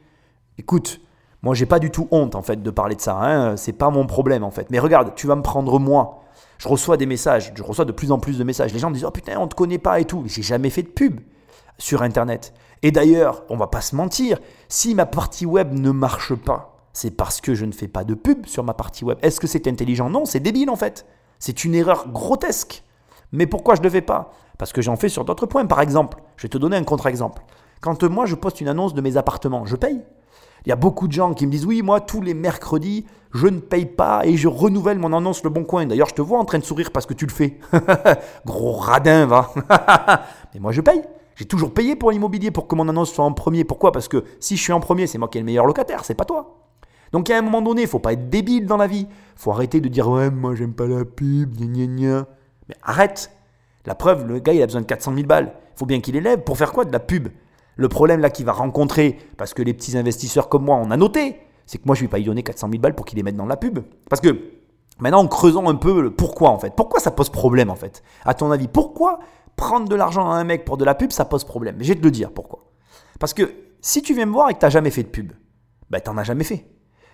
écoute, 0.57 0.99
moi 1.41 1.55
j'ai 1.55 1.65
pas 1.65 1.79
du 1.79 1.89
tout 1.89 2.09
honte 2.11 2.35
en 2.35 2.41
fait 2.41 2.61
de 2.61 2.69
parler 2.69 2.95
de 2.95 3.01
ça, 3.01 3.17
hein, 3.17 3.55
c'est 3.55 3.71
pas 3.71 3.89
mon 3.89 4.05
problème 4.07 4.43
en 4.43 4.51
fait. 4.51 4.67
Mais 4.71 4.79
regarde, 4.79 5.13
tu 5.15 5.25
vas 5.25 5.37
me 5.37 5.41
prendre 5.41 5.79
moi. 5.79 6.23
Je 6.61 6.67
reçois 6.67 6.95
des 6.95 7.07
messages, 7.07 7.53
je 7.55 7.63
reçois 7.63 7.85
de 7.85 7.91
plus 7.91 8.11
en 8.11 8.19
plus 8.19 8.37
de 8.37 8.43
messages. 8.43 8.71
Les 8.71 8.77
gens 8.77 8.91
disent 8.91 9.03
"Oh 9.03 9.09
putain, 9.09 9.39
on 9.39 9.47
te 9.47 9.55
connaît 9.55 9.79
pas 9.79 9.99
et 9.99 10.05
tout." 10.05 10.21
J'ai 10.27 10.43
jamais 10.43 10.69
fait 10.69 10.83
de 10.83 10.89
pub 10.89 11.19
sur 11.79 12.03
internet. 12.03 12.53
Et 12.83 12.91
d'ailleurs, 12.91 13.41
on 13.49 13.57
va 13.57 13.65
pas 13.65 13.81
se 13.81 13.95
mentir, 13.95 14.37
si 14.69 14.93
ma 14.93 15.07
partie 15.07 15.47
web 15.47 15.73
ne 15.73 15.89
marche 15.89 16.35
pas, 16.35 16.77
c'est 16.93 17.17
parce 17.17 17.41
que 17.41 17.55
je 17.55 17.65
ne 17.65 17.71
fais 17.71 17.87
pas 17.87 18.03
de 18.03 18.13
pub 18.13 18.45
sur 18.45 18.63
ma 18.63 18.75
partie 18.75 19.03
web. 19.03 19.17
Est-ce 19.23 19.39
que 19.39 19.47
c'est 19.47 19.65
intelligent? 19.65 20.11
Non, 20.11 20.25
c'est 20.25 20.39
débile 20.39 20.69
en 20.69 20.75
fait. 20.75 21.07
C'est 21.39 21.63
une 21.63 21.73
erreur 21.73 22.09
grotesque. 22.09 22.83
Mais 23.31 23.47
pourquoi 23.47 23.73
je 23.73 23.79
ne 23.79 23.85
le 23.85 23.89
fais 23.89 24.01
pas? 24.01 24.31
Parce 24.59 24.71
que 24.71 24.83
j'en 24.83 24.97
fais 24.97 25.09
sur 25.09 25.25
d'autres 25.25 25.47
points. 25.47 25.65
Par 25.65 25.81
exemple, 25.81 26.19
je 26.37 26.43
vais 26.43 26.49
te 26.49 26.59
donner 26.59 26.77
un 26.77 26.83
contre-exemple. 26.83 27.41
Quand 27.79 28.03
moi 28.03 28.27
je 28.27 28.35
poste 28.35 28.61
une 28.61 28.67
annonce 28.67 28.93
de 28.93 29.01
mes 29.01 29.17
appartements, 29.17 29.65
je 29.65 29.75
paye. 29.75 30.03
Il 30.65 30.69
y 30.69 30.71
a 30.71 30.75
beaucoup 30.75 31.07
de 31.07 31.13
gens 31.13 31.33
qui 31.33 31.47
me 31.47 31.51
disent 31.51 31.65
oui, 31.65 31.81
moi 31.81 32.01
tous 32.01 32.21
les 32.21 32.33
mercredis, 32.33 33.05
je 33.33 33.47
ne 33.47 33.59
paye 33.59 33.85
pas 33.85 34.25
et 34.25 34.37
je 34.37 34.47
renouvelle 34.47 34.99
mon 34.99 35.13
annonce 35.13 35.43
Le 35.43 35.49
Bon 35.49 35.63
Coin. 35.63 35.85
D'ailleurs, 35.85 36.09
je 36.09 36.15
te 36.15 36.21
vois 36.21 36.39
en 36.39 36.45
train 36.45 36.59
de 36.59 36.63
sourire 36.63 36.91
parce 36.91 37.05
que 37.05 37.13
tu 37.13 37.25
le 37.25 37.31
fais. 37.31 37.57
Gros 38.45 38.73
radin, 38.73 39.25
va. 39.25 39.51
Mais 40.53 40.59
moi 40.59 40.71
je 40.71 40.81
paye. 40.81 41.01
J'ai 41.35 41.45
toujours 41.45 41.73
payé 41.73 41.95
pour 41.95 42.11
l'immobilier 42.11 42.51
pour 42.51 42.67
que 42.67 42.75
mon 42.75 42.87
annonce 42.87 43.11
soit 43.11 43.25
en 43.25 43.33
premier. 43.33 43.63
Pourquoi? 43.63 43.91
Parce 43.91 44.07
que 44.07 44.23
si 44.39 44.57
je 44.57 44.61
suis 44.61 44.73
en 44.73 44.79
premier, 44.79 45.07
c'est 45.07 45.17
moi 45.17 45.27
qui 45.27 45.37
ai 45.37 45.41
le 45.41 45.45
meilleur 45.45 45.65
locataire, 45.65 46.05
c'est 46.05 46.13
pas 46.13 46.25
toi. 46.25 46.57
Donc 47.11 47.29
à 47.29 47.37
un 47.37 47.41
moment 47.41 47.61
donné, 47.61 47.81
il 47.83 47.87
faut 47.87 47.99
pas 47.99 48.13
être 48.13 48.29
débile 48.29 48.67
dans 48.67 48.77
la 48.77 48.87
vie. 48.87 49.07
Faut 49.35 49.51
arrêter 49.51 49.81
de 49.81 49.87
dire 49.87 50.07
ouais, 50.07 50.29
moi 50.29 50.53
j'aime 50.55 50.73
pas 50.73 50.85
la 50.85 51.03
pub, 51.05 51.55
gna 51.55 51.65
gna 51.65 51.85
gna. 51.87 52.27
Mais 52.69 52.75
arrête. 52.83 53.31
La 53.85 53.95
preuve, 53.95 54.27
le 54.27 54.39
gars 54.39 54.53
il 54.53 54.61
a 54.61 54.67
besoin 54.67 54.81
de 54.81 54.85
400 54.85 55.15
000 55.15 55.25
balles. 55.25 55.53
Il 55.75 55.79
faut 55.79 55.85
bien 55.87 55.99
qu'il 56.01 56.15
élève. 56.15 56.41
Pour 56.41 56.57
faire 56.57 56.71
quoi? 56.71 56.85
De 56.85 56.91
la 56.91 56.99
pub 56.99 57.29
Le 57.75 57.87
problème 57.89 58.19
là 58.19 58.29
qu'il 58.29 58.45
va 58.45 58.51
rencontrer, 58.51 59.17
parce 59.37 59.53
que 59.53 59.61
les 59.61 59.73
petits 59.73 59.97
investisseurs 59.97 60.49
comme 60.49 60.65
moi, 60.65 60.75
on 60.77 60.91
a 60.91 60.97
noté, 60.97 61.39
c'est 61.65 61.77
que 61.77 61.83
moi 61.85 61.95
je 61.95 62.01
ne 62.01 62.07
vais 62.07 62.11
pas 62.11 62.17
lui 62.17 62.25
donner 62.25 62.43
400 62.43 62.67
000 62.69 62.81
balles 62.81 62.95
pour 62.95 63.05
qu'il 63.05 63.17
les 63.17 63.23
mette 63.23 63.37
dans 63.37 63.45
la 63.45 63.57
pub. 63.57 63.79
Parce 64.09 64.21
que 64.21 64.37
maintenant, 64.99 65.19
en 65.19 65.27
creusant 65.27 65.67
un 65.67 65.75
peu 65.75 66.01
le 66.01 66.11
pourquoi 66.11 66.49
en 66.49 66.59
fait, 66.59 66.75
pourquoi 66.75 66.99
ça 66.99 67.11
pose 67.11 67.29
problème 67.29 67.69
en 67.69 67.75
fait? 67.75 68.03
À 68.25 68.33
ton 68.33 68.51
avis, 68.51 68.67
pourquoi 68.67 69.19
prendre 69.55 69.87
de 69.87 69.95
l'argent 69.95 70.29
à 70.29 70.35
un 70.35 70.43
mec 70.43 70.65
pour 70.65 70.77
de 70.77 70.85
la 70.85 70.95
pub, 70.95 71.11
ça 71.11 71.25
pose 71.25 71.43
problème? 71.43 71.77
Je 71.79 71.87
vais 71.87 71.95
te 71.95 72.03
le 72.03 72.11
dire 72.11 72.31
pourquoi. 72.31 72.65
Parce 73.19 73.33
que 73.33 73.53
si 73.79 74.01
tu 74.01 74.13
viens 74.13 74.25
me 74.25 74.33
voir 74.33 74.49
et 74.49 74.53
que 74.53 74.59
tu 74.59 74.65
n'as 74.65 74.69
jamais 74.69 74.91
fait 74.91 75.03
de 75.03 75.09
pub, 75.09 75.31
tu 75.91 76.09
n'en 76.09 76.17
as 76.17 76.23
jamais 76.23 76.43
fait. 76.43 76.65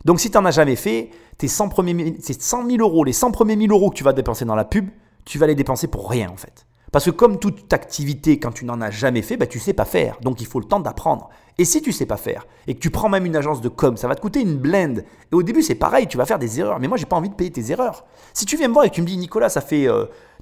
Donc 0.05 0.19
si 0.19 0.31
tu 0.31 0.37
n'en 0.37 0.45
as 0.45 0.51
jamais 0.51 0.75
fait, 0.75 1.09
tes 1.37 1.47
100 1.47 1.69
premiers, 1.69 2.17
100 2.21 2.69
000 2.69 2.81
euros, 2.81 3.03
les 3.03 3.13
100 3.13 3.31
premiers 3.31 3.55
1000 3.55 3.71
euros 3.71 3.89
que 3.89 3.95
tu 3.95 4.03
vas 4.03 4.13
dépenser 4.13 4.45
dans 4.45 4.55
la 4.55 4.65
pub, 4.65 4.89
tu 5.25 5.37
vas 5.37 5.47
les 5.47 5.55
dépenser 5.55 5.87
pour 5.87 6.09
rien 6.09 6.29
en 6.29 6.37
fait. 6.37 6.65
Parce 6.91 7.05
que 7.05 7.11
comme 7.11 7.37
toute 7.39 7.73
activité, 7.73 8.39
quand 8.39 8.51
tu 8.51 8.65
n'en 8.65 8.79
as 8.81 8.91
jamais 8.91 9.21
fait, 9.21 9.37
bah, 9.37 9.47
tu 9.47 9.59
sais 9.59 9.73
pas 9.73 9.85
faire. 9.85 10.17
Donc 10.21 10.41
il 10.41 10.47
faut 10.47 10.59
le 10.59 10.65
temps 10.65 10.79
d'apprendre. 10.79 11.29
Et 11.59 11.65
si 11.65 11.81
tu 11.81 11.91
sais 11.91 12.05
pas 12.05 12.17
faire, 12.17 12.45
et 12.67 12.75
que 12.75 12.79
tu 12.79 12.91
prends 12.91 13.09
même 13.09 13.25
une 13.25 13.35
agence 13.35 13.61
de 13.61 13.69
com, 13.69 13.97
ça 13.97 14.07
va 14.07 14.13
te 14.13 14.21
coûter 14.21 14.41
une 14.41 14.57
blende. 14.57 15.03
Et 15.31 15.35
au 15.35 15.41
début, 15.41 15.63
c'est 15.63 15.75
pareil, 15.75 16.05
tu 16.05 16.15
vas 16.15 16.25
faire 16.25 16.37
des 16.37 16.59
erreurs. 16.59 16.79
Mais 16.79 16.87
moi, 16.87 16.97
j'ai 16.97 17.07
pas 17.07 17.15
envie 17.15 17.29
de 17.29 17.33
payer 17.33 17.51
tes 17.51 17.71
erreurs. 17.71 18.05
Si 18.33 18.45
tu 18.45 18.57
viens 18.57 18.67
me 18.67 18.73
voir 18.73 18.85
et 18.85 18.89
que 18.89 18.95
tu 18.95 19.01
me 19.01 19.07
dis, 19.07 19.17
Nicolas, 19.17 19.49
ça 19.49 19.61
fait 19.61 19.87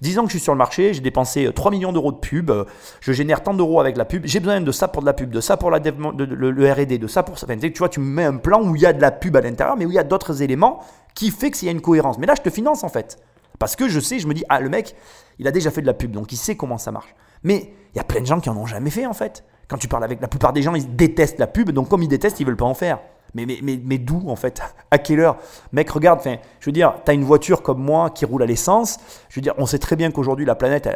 10 0.02 0.18
euh, 0.18 0.20
ans 0.20 0.24
que 0.24 0.30
je 0.30 0.38
suis 0.38 0.44
sur 0.44 0.52
le 0.52 0.58
marché, 0.58 0.94
j'ai 0.94 1.00
dépensé 1.00 1.50
3 1.54 1.72
euh, 1.72 1.76
millions 1.76 1.94
d'euros 1.94 2.12
de 2.12 2.18
pub, 2.18 2.52
euh, 2.52 2.66
je 3.00 3.14
génère 3.14 3.44
tant 3.44 3.54
d'euros 3.54 3.80
avec 3.80 3.96
la 3.96 4.04
pub, 4.04 4.26
j'ai 4.26 4.42
besoin 4.42 4.60
de 4.60 4.72
ça 4.74 4.90
pour 4.90 5.02
de 5.02 5.06
la 5.06 5.14
pub, 5.14 5.30
de 5.30 5.40
ça 5.40 5.56
pour 5.56 5.72
le, 5.72 5.78
RD, 5.78 7.00
de 7.00 7.08
ça 7.08 7.24
pour 7.24 7.40
ça. 7.40 7.48
tu 7.48 7.72
vois, 7.78 7.90
tu 7.90 8.02
me 8.02 8.06
mets 8.06 8.26
un 8.26 8.36
plan 8.36 8.62
où 8.62 8.76
il 8.76 8.82
y 8.82 8.86
a 8.86 8.92
de 8.92 9.02
la 9.02 9.12
pub 9.12 9.38
à 9.38 9.42
l'intérieur, 9.42 9.78
mais 9.78 9.86
où 9.86 9.92
il 9.92 9.96
y 9.96 10.00
a 10.00 10.04
d'autres 10.04 10.42
éléments 10.42 10.82
qui 11.14 11.32
fait 11.32 11.50
qu'il 11.50 11.68
y 11.68 11.70
a 11.70 11.72
une 11.72 11.82
cohérence. 11.82 12.18
Mais 12.18 12.28
là, 12.28 12.34
je 12.36 12.42
te 12.42 12.50
finance 12.50 12.84
en 12.84 12.90
fait. 12.90 13.18
Parce 13.58 13.78
que 13.78 13.88
je 13.88 14.02
sais, 14.02 14.20
je 14.20 14.28
me 14.28 14.34
dis, 14.34 14.44
ah, 14.50 14.60
le 14.60 14.68
mec, 14.68 14.96
il 15.40 15.48
a 15.48 15.52
déjà 15.52 15.72
fait 15.72 15.82
de 15.82 15.88
la 15.88 15.94
pub, 15.94 16.12
donc 16.12 16.32
il 16.32 16.38
sait 16.38 16.56
comment 16.56 16.78
ça 16.78 16.92
marche. 16.92 17.14
Mais 17.44 17.74
il 17.94 17.98
y 17.98 18.00
a 18.00 18.04
plein 18.04 18.22
de 18.22 18.26
gens 18.26 18.40
qui 18.40 18.50
en 18.50 18.58
ont 18.58 18.66
jamais 18.66 18.90
fait 18.90 19.06
en 19.06 19.14
fait. 19.14 19.44
Quand 19.68 19.78
tu 19.78 19.88
parles 19.88 20.04
avec 20.04 20.22
la 20.22 20.28
plupart 20.28 20.54
des 20.54 20.62
gens, 20.62 20.76
ils 20.76 20.96
détestent 20.96 21.40
la 21.40 21.48
pub, 21.48 21.72
donc 21.72 21.90
comme 21.90 22.04
ils 22.04 22.08
détestent, 22.08 22.40
ils 22.40 22.46
veulent 22.46 22.58
pas 22.58 22.66
en 22.66 22.74
faire. 22.74 23.00
Mais, 23.34 23.46
mais, 23.46 23.60
mais, 23.62 23.80
mais 23.84 23.98
d'où 23.98 24.24
en 24.28 24.36
fait 24.36 24.62
À 24.92 24.98
quelle 24.98 25.20
heure? 25.20 25.38
Mec, 25.74 25.90
regarde, 25.90 26.22
je 26.24 26.66
veux 26.66 26.72
dire, 26.72 26.96
tu 27.04 27.12
as 27.12 27.14
une 27.14 27.26
voiture 27.26 27.62
comme 27.62 27.80
moi 27.80 28.10
qui 28.10 28.24
roule 28.26 28.42
à 28.44 28.46
l'essence. 28.46 28.98
Je 29.30 29.36
veux 29.36 29.42
dire, 29.42 29.54
on 29.58 29.66
sait 29.66 29.78
très 29.78 29.96
bien 29.96 30.10
qu'aujourd'hui, 30.12 30.46
la 30.46 30.56
planète, 30.56 30.90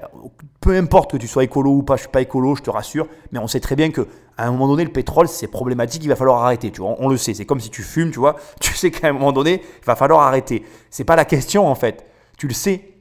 peu 0.61 0.75
importe 0.77 1.11
que 1.11 1.17
tu 1.17 1.27
sois 1.27 1.43
écolo 1.43 1.71
ou 1.71 1.83
pas, 1.83 1.97
je 1.97 2.01
suis 2.01 2.09
pas 2.09 2.21
écolo, 2.21 2.55
je 2.55 2.61
te 2.61 2.69
rassure, 2.69 3.07
mais 3.31 3.39
on 3.39 3.47
sait 3.47 3.59
très 3.59 3.75
bien 3.75 3.91
qu'à 3.91 4.03
un 4.37 4.51
moment 4.51 4.67
donné, 4.67 4.85
le 4.85 4.91
pétrole, 4.91 5.27
c'est 5.27 5.47
problématique, 5.47 6.03
il 6.03 6.07
va 6.07 6.15
falloir 6.15 6.43
arrêter. 6.43 6.71
Tu 6.71 6.79
vois, 6.79 6.95
on, 6.99 7.09
le 7.09 7.17
sait, 7.17 7.33
c'est 7.33 7.45
comme 7.45 7.59
si 7.59 7.69
tu 7.69 7.83
fumes, 7.83 8.11
tu 8.11 8.19
vois, 8.19 8.37
tu 8.61 8.73
sais 8.73 8.89
qu'à 8.89 9.09
un 9.09 9.13
moment 9.13 9.33
donné, 9.33 9.61
il 9.61 9.85
va 9.85 9.95
falloir 9.95 10.21
arrêter. 10.21 10.63
C'est 10.89 11.03
pas 11.03 11.17
la 11.17 11.25
question 11.25 11.67
en 11.67 11.75
fait. 11.75 12.05
Tu 12.37 12.47
le 12.47 12.53
sais, 12.53 12.93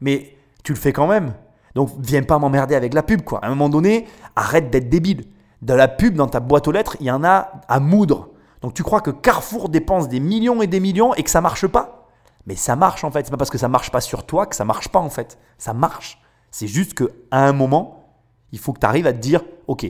mais 0.00 0.34
tu 0.62 0.72
le 0.72 0.78
fais 0.78 0.92
quand 0.92 1.06
même. 1.06 1.34
Donc 1.74 1.90
viens 1.98 2.22
pas 2.22 2.38
m'emmerder 2.38 2.74
avec 2.74 2.94
la 2.94 3.02
pub, 3.02 3.22
quoi. 3.22 3.38
À 3.42 3.46
un 3.46 3.50
moment 3.50 3.68
donné, 3.68 4.06
arrête 4.36 4.70
d'être 4.70 4.88
débile. 4.88 5.24
De 5.62 5.74
la 5.74 5.88
pub 5.88 6.14
dans 6.14 6.26
ta 6.26 6.40
boîte 6.40 6.66
aux 6.68 6.72
lettres, 6.72 6.96
il 7.00 7.06
y 7.06 7.10
en 7.10 7.22
a 7.22 7.52
à 7.68 7.80
moudre. 7.80 8.30
Donc 8.62 8.74
tu 8.74 8.82
crois 8.82 9.00
que 9.00 9.10
Carrefour 9.10 9.68
dépense 9.68 10.08
des 10.08 10.20
millions 10.20 10.62
et 10.62 10.66
des 10.66 10.80
millions 10.80 11.14
et 11.14 11.22
que 11.22 11.30
ça 11.30 11.40
marche 11.40 11.66
pas? 11.66 12.08
Mais 12.46 12.56
ça 12.56 12.76
marche 12.76 13.04
en 13.04 13.10
fait. 13.10 13.24
C'est 13.24 13.30
pas 13.30 13.36
parce 13.36 13.50
que 13.50 13.58
ça 13.58 13.68
marche 13.68 13.90
pas 13.90 14.00
sur 14.00 14.24
toi 14.24 14.46
que 14.46 14.56
ça 14.56 14.64
marche 14.64 14.88
pas 14.88 14.98
en 14.98 15.10
fait. 15.10 15.38
Ça 15.58 15.74
marche. 15.74 16.20
C'est 16.50 16.66
juste 16.66 16.94
que 16.94 17.12
à 17.30 17.46
un 17.46 17.52
moment, 17.52 18.16
il 18.52 18.58
faut 18.58 18.72
que 18.72 18.80
tu 18.80 18.86
arrives 18.86 19.06
à 19.06 19.12
te 19.12 19.18
dire, 19.18 19.42
ok, 19.66 19.86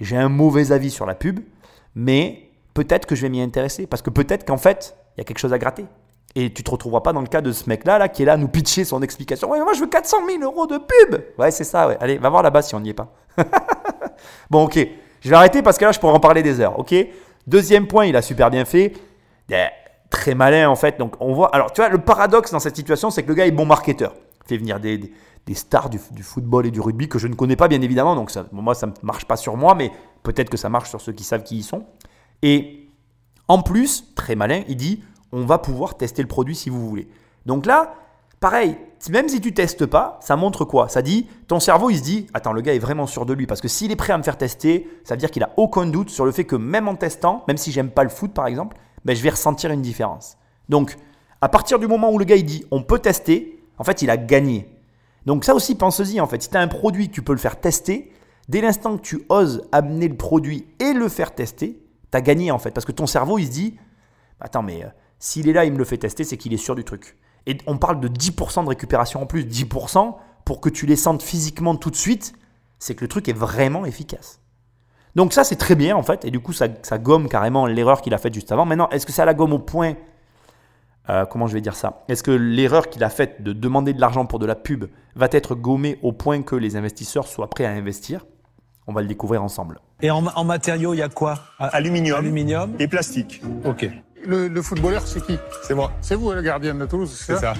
j'ai 0.00 0.16
un 0.16 0.28
mauvais 0.28 0.72
avis 0.72 0.90
sur 0.90 1.06
la 1.06 1.14
pub, 1.14 1.40
mais 1.94 2.50
peut-être 2.74 3.06
que 3.06 3.14
je 3.14 3.22
vais 3.22 3.28
m'y 3.28 3.40
intéresser 3.40 3.86
parce 3.86 4.02
que 4.02 4.10
peut-être 4.10 4.44
qu'en 4.44 4.56
fait, 4.56 4.96
il 5.16 5.20
y 5.20 5.22
a 5.22 5.24
quelque 5.24 5.38
chose 5.38 5.52
à 5.52 5.58
gratter. 5.58 5.84
Et 6.34 6.52
tu 6.52 6.62
te 6.64 6.70
retrouveras 6.70 7.02
pas 7.02 7.12
dans 7.12 7.20
le 7.20 7.26
cas 7.26 7.40
de 7.42 7.52
ce 7.52 7.68
mec-là 7.68 7.98
là, 7.98 8.08
qui 8.08 8.22
est 8.22 8.26
là 8.26 8.32
à 8.32 8.36
nous 8.38 8.48
pitcher 8.48 8.84
son 8.84 9.02
explication. 9.02 9.50
Ouais, 9.50 9.58
moi 9.60 9.74
je 9.74 9.80
veux 9.80 9.86
400 9.88 10.16
000 10.26 10.42
euros 10.42 10.66
de 10.66 10.78
pub. 10.78 11.20
Ouais, 11.38 11.50
c'est 11.50 11.64
ça, 11.64 11.88
ouais. 11.88 11.96
Allez, 12.00 12.16
va 12.18 12.30
voir 12.30 12.42
là-bas 12.42 12.62
si 12.62 12.74
on 12.74 12.80
n'y 12.80 12.88
est 12.90 12.94
pas. 12.94 13.12
bon, 14.50 14.64
ok. 14.64 14.78
Je 15.20 15.28
vais 15.30 15.36
arrêter 15.36 15.62
parce 15.62 15.78
que 15.78 15.84
là, 15.84 15.92
je 15.92 16.00
pourrais 16.00 16.14
en 16.14 16.20
parler 16.20 16.42
des 16.42 16.60
heures. 16.60 16.78
Ok? 16.78 16.94
Deuxième 17.46 17.86
point, 17.86 18.06
il 18.06 18.16
a 18.16 18.22
super 18.22 18.50
bien 18.50 18.64
fait. 18.64 18.92
très 20.10 20.34
malin 20.34 20.68
en 20.68 20.76
fait. 20.76 20.98
Donc 20.98 21.14
on 21.20 21.32
voit. 21.32 21.54
Alors 21.54 21.72
tu 21.72 21.80
vois, 21.80 21.88
le 21.90 21.98
paradoxe 21.98 22.50
dans 22.50 22.58
cette 22.60 22.76
situation, 22.76 23.10
c'est 23.10 23.22
que 23.22 23.28
le 23.28 23.34
gars 23.34 23.46
est 23.46 23.50
bon 23.52 23.66
marketeur. 23.66 24.14
Il 24.44 24.48
fait 24.48 24.56
venir 24.56 24.80
des, 24.80 24.98
des- 25.46 25.54
stars 25.54 25.88
du, 25.90 25.98
du 26.12 26.22
football 26.22 26.66
et 26.66 26.70
du 26.70 26.80
rugby 26.80 27.08
que 27.08 27.18
je 27.18 27.28
ne 27.28 27.34
connais 27.34 27.56
pas 27.56 27.68
bien 27.68 27.80
évidemment. 27.82 28.14
Donc 28.16 28.30
ça, 28.30 28.46
moi, 28.52 28.74
ça 28.74 28.86
ne 28.86 28.92
marche 29.02 29.24
pas 29.26 29.36
sur 29.36 29.56
moi, 29.56 29.74
mais 29.74 29.90
peut-être 30.22 30.50
que 30.50 30.56
ça 30.56 30.68
marche 30.68 30.88
sur 30.90 31.00
ceux 31.00 31.12
qui 31.12 31.24
savent 31.24 31.42
qui 31.42 31.58
ils 31.58 31.62
sont. 31.62 31.84
Et 32.42 32.88
en 33.48 33.62
plus, 33.62 34.14
très 34.14 34.34
malin, 34.34 34.62
il 34.68 34.76
dit 34.76 35.02
on 35.32 35.44
va 35.44 35.58
pouvoir 35.58 35.96
tester 35.96 36.22
le 36.22 36.28
produit 36.28 36.54
si 36.54 36.70
vous 36.70 36.86
voulez. 36.86 37.08
Donc 37.46 37.66
là, 37.66 37.94
pareil, 38.40 38.76
même 39.10 39.28
si 39.28 39.40
tu 39.40 39.52
testes 39.52 39.86
pas, 39.86 40.18
ça 40.20 40.36
montre 40.36 40.64
quoi? 40.64 40.88
Ça 40.88 41.02
dit 41.02 41.26
ton 41.48 41.58
cerveau, 41.58 41.90
il 41.90 41.98
se 41.98 42.02
dit 42.02 42.26
attends, 42.34 42.52
le 42.52 42.60
gars 42.60 42.74
est 42.74 42.78
vraiment 42.78 43.06
sûr 43.06 43.26
de 43.26 43.32
lui 43.32 43.46
parce 43.46 43.60
que 43.60 43.68
s'il 43.68 43.90
est 43.90 43.96
prêt 43.96 44.12
à 44.12 44.18
me 44.18 44.22
faire 44.22 44.36
tester, 44.36 44.88
ça 45.04 45.14
veut 45.14 45.18
dire 45.18 45.30
qu'il 45.30 45.42
a 45.42 45.50
aucun 45.56 45.86
doute 45.86 46.10
sur 46.10 46.24
le 46.24 46.32
fait 46.32 46.44
que 46.44 46.56
même 46.56 46.88
en 46.88 46.94
testant, 46.94 47.44
même 47.48 47.56
si 47.56 47.72
j'aime 47.72 47.90
pas 47.90 48.04
le 48.04 48.10
foot 48.10 48.32
par 48.32 48.46
exemple, 48.46 48.76
ben, 49.04 49.16
je 49.16 49.22
vais 49.22 49.30
ressentir 49.30 49.70
une 49.70 49.82
différence. 49.82 50.36
Donc, 50.68 50.96
à 51.40 51.48
partir 51.48 51.78
du 51.78 51.86
moment 51.88 52.12
où 52.12 52.18
le 52.18 52.24
gars 52.24 52.36
il 52.36 52.44
dit 52.44 52.64
on 52.70 52.82
peut 52.82 52.98
tester, 52.98 53.58
en 53.78 53.84
fait, 53.84 54.02
il 54.02 54.10
a 54.10 54.16
gagné. 54.16 54.68
Donc 55.26 55.44
ça 55.44 55.54
aussi, 55.54 55.74
pense-y 55.74 56.20
en 56.20 56.26
fait. 56.26 56.42
Si 56.42 56.50
tu 56.50 56.56
as 56.56 56.60
un 56.60 56.68
produit 56.68 57.08
tu 57.08 57.22
peux 57.22 57.32
le 57.32 57.38
faire 57.38 57.60
tester, 57.60 58.12
dès 58.48 58.60
l'instant 58.60 58.96
que 58.96 59.02
tu 59.02 59.24
oses 59.28 59.66
amener 59.72 60.08
le 60.08 60.16
produit 60.16 60.66
et 60.78 60.92
le 60.92 61.08
faire 61.08 61.34
tester, 61.34 61.80
tu 62.10 62.16
as 62.16 62.20
gagné 62.20 62.50
en 62.50 62.58
fait. 62.58 62.70
Parce 62.70 62.84
que 62.84 62.92
ton 62.92 63.06
cerveau, 63.06 63.38
il 63.38 63.46
se 63.46 63.52
dit, 63.52 63.78
attends, 64.40 64.62
mais 64.62 64.84
euh, 64.84 64.88
s'il 65.22 65.48
est 65.48 65.52
là, 65.52 65.64
il 65.64 65.72
me 65.72 65.78
le 65.78 65.84
fait 65.84 65.98
tester, 65.98 66.24
c'est 66.24 66.36
qu'il 66.36 66.52
est 66.52 66.56
sûr 66.56 66.74
du 66.74 66.82
truc. 66.82 67.16
Et 67.46 67.56
on 67.68 67.78
parle 67.78 68.00
de 68.00 68.08
10% 68.08 68.64
de 68.64 68.68
récupération 68.68 69.22
en 69.22 69.26
plus. 69.26 69.44
10% 69.44 70.16
pour 70.44 70.60
que 70.60 70.68
tu 70.68 70.84
les 70.84 70.96
sentes 70.96 71.22
physiquement 71.22 71.76
tout 71.76 71.90
de 71.90 71.96
suite, 71.96 72.32
c'est 72.80 72.96
que 72.96 73.02
le 73.04 73.08
truc 73.08 73.28
est 73.28 73.32
vraiment 73.32 73.86
efficace. 73.86 74.40
Donc 75.14 75.32
ça, 75.32 75.44
c'est 75.44 75.54
très 75.54 75.76
bien 75.76 75.96
en 75.96 76.02
fait. 76.02 76.24
Et 76.24 76.32
du 76.32 76.40
coup, 76.40 76.52
ça, 76.52 76.66
ça 76.82 76.98
gomme 76.98 77.28
carrément 77.28 77.66
l'erreur 77.66 78.02
qu'il 78.02 78.12
a 78.14 78.18
faite 78.18 78.34
juste 78.34 78.50
avant. 78.50 78.64
Maintenant, 78.64 78.88
est-ce 78.88 79.06
que 79.06 79.12
ça 79.12 79.24
la 79.24 79.32
gomme 79.32 79.52
au 79.52 79.60
point 79.60 79.94
euh, 81.08 81.24
comment 81.24 81.46
je 81.46 81.54
vais 81.54 81.60
dire 81.60 81.76
ça? 81.76 82.02
Est-ce 82.08 82.24
que 82.24 82.32
l'erreur 82.32 82.90
qu'il 82.90 83.04
a 83.04 83.10
faite 83.10 83.44
de 83.44 83.52
demander 83.52 83.92
de 83.92 84.00
l'argent 84.00 84.26
pour 84.26 84.40
de 84.40 84.46
la 84.46 84.56
pub 84.56 84.86
va 85.14 85.28
être 85.30 85.54
gommée 85.54 86.00
au 86.02 86.10
point 86.10 86.42
que 86.42 86.56
les 86.56 86.74
investisseurs 86.74 87.28
soient 87.28 87.48
prêts 87.48 87.64
à 87.64 87.70
investir? 87.70 88.26
On 88.88 88.92
va 88.92 89.02
le 89.02 89.06
découvrir 89.06 89.44
ensemble. 89.44 89.78
Et 90.00 90.10
en, 90.10 90.26
en 90.26 90.44
matériaux, 90.44 90.94
il 90.94 90.98
y 90.98 91.02
a 91.02 91.08
quoi? 91.08 91.38
Aluminium, 91.60 92.18
Aluminium. 92.18 92.74
et 92.80 92.88
plastique. 92.88 93.40
Ok. 93.64 93.88
Le, 94.26 94.48
le 94.48 94.62
footballeur, 94.62 95.02
c'est 95.06 95.24
qui 95.24 95.38
C'est 95.62 95.74
moi, 95.74 95.92
C'est 96.00 96.14
vous, 96.14 96.32
le 96.32 96.42
gardien 96.42 96.74
de 96.74 96.86
Toulouse, 96.86 97.12
c'est 97.14 97.36
ça. 97.36 97.54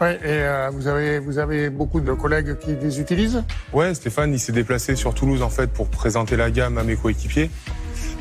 Ouais, 0.00 0.14
et 0.16 0.18
euh, 0.24 0.70
vous, 0.72 0.86
avez, 0.86 1.18
vous 1.18 1.38
avez 1.38 1.68
beaucoup 1.68 2.00
de 2.00 2.12
collègues 2.12 2.56
qui 2.58 2.74
les 2.74 3.00
utilisent 3.00 3.42
Ouais, 3.72 3.92
Stéphane, 3.94 4.32
il 4.32 4.38
s'est 4.38 4.52
déplacé 4.52 4.96
sur 4.96 5.12
Toulouse 5.14 5.42
en 5.42 5.50
fait 5.50 5.70
pour 5.70 5.88
présenter 5.88 6.36
la 6.36 6.50
gamme 6.50 6.78
à 6.78 6.84
mes 6.84 6.96
coéquipiers. 6.96 7.50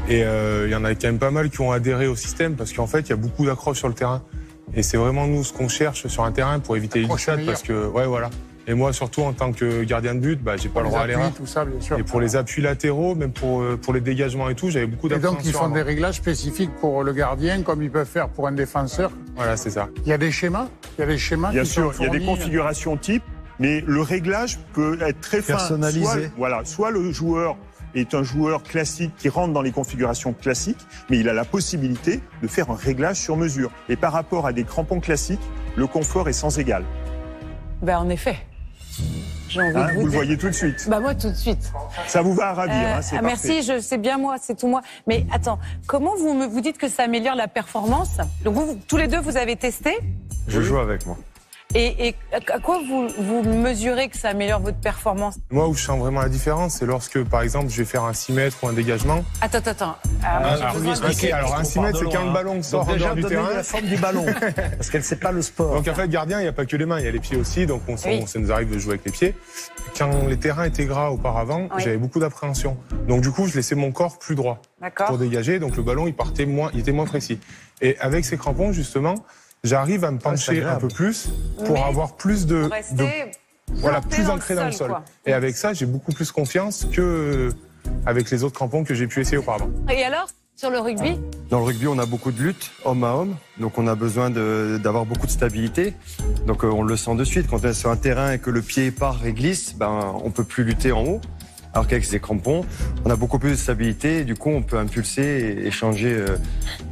Et 0.10 0.24
euh, 0.24 0.66
il 0.68 0.72
y 0.72 0.76
en 0.76 0.84
a 0.84 0.94
quand 0.96 1.08
même 1.08 1.20
pas 1.20 1.32
mal 1.32 1.50
qui 1.50 1.62
ont 1.62 1.72
adhéré 1.72 2.08
au 2.08 2.16
système 2.16 2.56
parce 2.56 2.74
qu'en 2.74 2.88
fait, 2.88 3.02
il 3.02 3.10
y 3.10 3.14
a 3.14 3.18
beaucoup 3.18 3.46
d'accroches 3.46 3.78
sur 3.78 3.88
le 3.88 3.94
terrain. 3.94 4.24
Et 4.74 4.84
c'est 4.84 4.98
vraiment 4.98 5.26
nous 5.28 5.44
ce 5.44 5.54
qu'on 5.54 5.68
cherche 5.70 6.08
sur 6.08 6.24
un 6.24 6.32
terrain 6.32 6.60
pour 6.60 6.76
éviter 6.76 7.00
les 7.00 7.08
glissades 7.08 7.46
parce 7.46 7.64
que, 7.64 7.88
ouais, 7.88 8.06
voilà. 8.06 8.30
Et 8.70 8.76
moi, 8.76 8.94
surtout 8.94 9.24
en 9.24 9.34
tant 9.34 9.52
que 9.52 9.84
gardien 9.84 10.14
de 10.14 10.20
but, 10.20 10.40
bah, 10.44 10.56
j'ai 10.56 10.70
pas 10.70 10.82
le 10.82 10.90
droit 10.90 11.00
à 11.00 11.04
appuis, 11.06 11.16
l'erreur. 11.16 11.34
tout 11.34 11.48
ça, 11.48 11.66
bien 11.66 11.82
sûr. 11.82 11.98
Et 11.98 12.04
pour 12.04 12.22
les 12.22 12.36
appuis 12.36 12.62
latéraux, 12.62 13.16
même 13.16 13.32
pour, 13.32 13.62
euh, 13.62 13.78
pour 13.82 13.96
les 13.96 14.00
dégagements 14.00 14.48
et 14.48 14.54
tout, 14.54 14.70
j'avais 14.70 14.86
beaucoup 14.86 15.08
Et 15.08 15.10
donc, 15.10 15.20
ils 15.20 15.24
d'appréhension. 15.24 15.60
font 15.60 15.70
des 15.70 15.82
réglages 15.82 16.18
spécifiques 16.18 16.70
pour 16.80 17.04
le 17.04 17.12
gardien, 17.12 17.64
comme 17.64 17.82
ils 17.82 17.90
peuvent 17.90 18.06
faire 18.06 18.30
pour 18.30 18.48
un 18.48 18.52
défenseur. 18.52 19.12
Voilà, 19.36 19.58
c'est 19.58 19.72
ça. 19.72 19.90
Il 20.06 20.10
y 20.10 20.14
a 20.14 20.20
des 20.20 20.30
schémas? 20.30 20.68
Il 20.98 21.02
y 21.02 21.04
a 21.04 21.08
des 21.08 21.18
schémas 21.18 21.50
Bien 21.50 21.64
qui 21.64 21.70
sûr, 21.70 21.92
il 21.98 22.04
y 22.04 22.08
a 22.08 22.10
des 22.12 22.20
fournis 22.20 22.38
configurations 22.38 22.96
types, 22.96 23.24
mais 23.58 23.84
le 23.88 24.02
réglage 24.04 24.60
peut 24.74 25.00
être 25.02 25.20
très 25.20 25.42
fin. 25.42 25.54
Personnalisé. 25.54 26.06
Soit, 26.06 26.32
voilà, 26.38 26.62
soit 26.64 26.92
le 26.92 27.12
joueur 27.12 27.58
est 27.96 28.14
un 28.14 28.22
joueur 28.22 28.62
classique 28.62 29.14
qui 29.18 29.30
rentre 29.30 29.52
dans 29.52 29.64
les 29.64 29.72
configurations 29.72 30.34
classiques, 30.34 30.86
mais 31.10 31.18
il 31.18 31.28
a 31.28 31.34
la 31.34 31.44
possibilité 31.44 32.20
de 32.44 32.48
faire 32.48 32.70
un 32.70 32.76
réglage 32.76 33.18
sur 33.18 33.36
mesure. 33.36 33.72
Et 33.90 33.96
par 33.96 34.14
rapport 34.14 34.46
à 34.46 34.54
des 34.54 34.64
crampons 34.64 35.00
classiques, 35.00 35.42
le 35.76 35.88
confort 35.88 36.30
est 36.30 36.34
sans 36.34 36.60
égal. 36.60 36.84
Ben, 37.82 37.98
en 37.98 38.10
effet. 38.10 38.36
J'ai 39.50 39.62
envie 39.62 39.76
Hein, 39.78 39.88
de 39.88 39.94
vous 39.94 40.00
vous 40.02 40.06
le 40.08 40.12
voyez 40.12 40.38
tout 40.38 40.48
de 40.48 40.52
suite. 40.54 40.88
Bah 40.90 41.00
moi 41.00 41.16
tout 41.16 41.30
de 41.30 41.36
suite. 41.36 41.72
Ça 42.08 42.22
vous 42.22 42.34
va 42.36 42.50
à 42.50 42.54
ravir, 42.54 42.76
Euh, 42.76 42.96
hein, 42.98 43.02
c'est 43.02 43.18
ah, 43.18 43.22
merci, 43.22 43.64
je 43.64 43.80
sais 43.80 43.98
bien 43.98 44.18
moi, 44.18 44.36
c'est 44.40 44.56
tout 44.56 44.68
moi. 44.68 44.82
Mais 45.08 45.26
attends, 45.32 45.58
comment 45.88 46.16
vous 46.16 46.34
me 46.36 46.46
vous 46.46 46.62
dites 46.62 46.78
que 46.78 46.88
ça 46.88 47.04
améliore 47.04 47.36
la 47.36 47.48
performance? 47.48 48.18
Donc 48.44 48.54
vous, 48.56 48.66
vous- 48.68 48.80
tous 48.88 48.98
les 48.98 49.08
deux 49.08 49.20
vous 49.20 49.38
avez 49.38 49.56
testé? 49.56 49.98
Je 50.48 50.62
joue 50.62 50.78
avec 50.78 51.06
moi. 51.06 51.18
Et, 51.76 52.08
et 52.08 52.16
à 52.32 52.60
quoi 52.60 52.80
vous, 52.88 53.08
vous 53.20 53.44
mesurez 53.44 54.10
que 54.10 54.18
ça 54.18 54.30
améliore 54.30 54.60
votre 54.60 54.80
performance 54.80 55.36
Moi, 55.52 55.68
où 55.68 55.76
je 55.76 55.84
sens 55.84 56.00
vraiment 56.00 56.22
la 56.22 56.30
différence, 56.30 56.74
c'est 56.76 56.88
lorsque, 56.88 57.24
par 57.26 57.44
exemple, 57.44 57.70
je 57.70 57.78
vais 57.78 57.86
faire 57.86 58.04
un 58.06 58.14
6 58.14 58.34
mètres 58.34 58.58
ou 58.64 58.68
un 58.70 58.74
dégagement. 58.74 59.24
Attends, 59.40 59.60
attends. 59.64 59.96
Ah, 60.24 60.38
alors, 60.38 60.76
un 60.78 61.12
six- 61.14 61.32
alors, 61.32 61.56
un 61.60 61.64
6 61.64 61.80
mètres, 61.80 62.00
c'est 62.00 62.12
quand 62.12 62.26
le 62.26 62.34
ballon 62.34 62.64
sort 62.64 62.90
en 62.90 62.96
dehors 62.96 63.14
du 63.14 63.24
terrain. 63.24 63.54
la 63.54 63.62
forme 63.64 63.86
du 63.86 63.98
ballon, 63.98 64.26
parce 64.78 64.90
qu'elle 64.90 65.04
sait 65.04 65.18
pas 65.18 65.32
le 65.32 65.44
sport. 65.44 65.76
Donc 65.76 65.88
en 65.88 65.94
fait, 65.94 66.08
gardien, 66.10 66.40
il 66.40 66.44
n'y 66.44 66.50
a 66.50 66.54
pas 66.54 66.66
que 66.66 66.76
les 66.76 66.88
mains, 66.88 66.98
il 67.00 67.06
y 67.06 67.08
a 67.08 67.12
les 67.12 67.20
pieds 67.20 67.38
aussi. 67.38 67.68
Donc 67.68 67.84
on, 67.88 67.94
Oui. 68.08 68.26
ça 68.26 68.40
nous 68.40 68.52
arrive 68.52 68.74
de 68.74 68.80
jouer 68.80 68.94
avec 68.94 69.06
les 69.06 69.12
pieds. 69.12 69.36
Quand 69.96 70.10
les 70.28 70.38
terrains 70.38 70.64
étaient 70.66 70.86
gras 70.86 71.12
auparavant, 71.12 71.68
Oui. 71.76 71.84
j'avais 71.84 71.98
beaucoup 71.98 72.20
d'appréhension. 72.20 72.78
Donc 73.08 73.22
du 73.22 73.30
coup, 73.30 73.46
je 73.46 73.54
laissais 73.56 73.76
mon 73.76 73.92
corps 73.92 74.18
plus 74.18 74.34
droit 74.34 74.60
D'accord. 74.82 75.06
pour 75.08 75.18
dégager. 75.20 75.60
Donc 75.60 75.76
le 75.78 75.84
ballon, 75.84 76.08
il 76.08 76.16
partait 76.16 76.48
moins, 76.48 76.72
il 76.74 76.80
était 76.80 76.92
moins 76.94 77.06
précis. 77.06 77.40
Et 77.82 77.96
avec 78.00 78.26
ces 78.26 78.38
crampons, 78.38 78.72
justement, 78.72 79.14
j'arrive 79.64 80.04
à 80.06 80.12
me 80.12 80.20
pencher 80.20 80.64
un 80.64 80.76
peu 80.76 80.88
plus 80.88 81.30
pour 81.66 81.76
Mais 81.76 81.84
avoir 81.84 82.16
plus 82.16 82.46
de, 82.46 82.62
Pour 82.62 82.70
de- 82.70 82.74
rester 82.74 83.32
voilà, 83.74 84.02
plus 84.02 84.24
dans 84.26 84.36
ancré 84.36 84.56
dans 84.56 84.66
le 84.66 84.72
sol. 84.72 84.90
quoi. 84.90 85.04
Et 85.26 85.34
avec 85.34 85.56
ça, 85.56 85.74
j'ai 85.74 85.86
beaucoup 85.86 86.12
plus 86.12 86.32
confiance 86.32 86.88
que 86.92 87.50
avec 88.06 88.30
les 88.32 88.44
autres 88.44 88.56
crampons 88.56 88.84
que 88.84 88.94
j'ai 88.94 89.08
pu 89.08 89.22
essayer 89.22 89.38
auparavant. 89.38 89.70
Et 89.92 90.04
alors, 90.04 90.28
sur 90.56 90.70
le 90.70 90.80
rugby? 90.80 91.18
Dans 91.50 91.60
le 91.60 91.66
rugby, 91.66 91.88
on 91.88 91.98
a 92.00 92.06
beaucoup 92.06 92.32
de 92.32 92.42
lutte, 92.42 92.72
homme 92.84 93.04
à 93.04 93.14
homme, 93.14 93.36
donc 93.60 93.78
on 93.78 93.88
a 93.88 93.96
besoin 93.96 94.30
d'avoir 94.30 95.06
beaucoup 95.06 95.26
de 95.28 95.32
stabilité. 95.32 95.94
Donc 96.48 96.64
euh, 96.64 96.68
on 96.68 96.84
le 96.84 96.98
sent 96.98 97.16
de 97.16 97.24
suite, 97.24 97.48
quand 97.50 97.64
on 97.64 97.70
est 97.70 97.74
sur 97.74 97.90
un 97.92 97.96
terrain 97.96 98.34
et 98.34 98.40
que 98.40 98.50
le 98.50 98.62
pied 98.62 98.92
part 98.92 99.26
et 99.26 99.34
glisse, 99.34 99.74
ben, 99.76 100.14
on 100.24 100.32
peut 100.32 100.44
plus 100.44 100.64
lutter 100.64 100.92
en 100.92 101.04
haut. 101.04 101.22
Alors 101.74 101.88
qu'avec 101.88 102.04
ces 102.06 102.20
crampons, 102.20 102.66
on 103.06 103.10
a 103.10 103.16
beaucoup 103.16 103.38
plus 103.40 103.52
de 103.52 103.56
stabilité 103.56 104.20
et 104.20 104.24
du 104.24 104.36
coup 104.36 104.50
on 104.50 104.62
peut 104.64 104.78
impulser 104.78 105.62
et, 105.64 105.72
changer, 105.72 106.14
euh, 106.14 106.38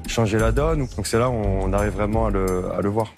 changer 0.07 0.37
la 0.37 0.51
donne. 0.51 0.87
Donc 0.95 1.07
c'est 1.07 1.17
là 1.17 1.29
où 1.29 1.33
on 1.33 1.73
arrive 1.73 1.93
vraiment 1.93 2.27
à 2.27 2.29
le, 2.29 2.71
à 2.77 2.81
le 2.81 2.89
voir. 2.89 3.13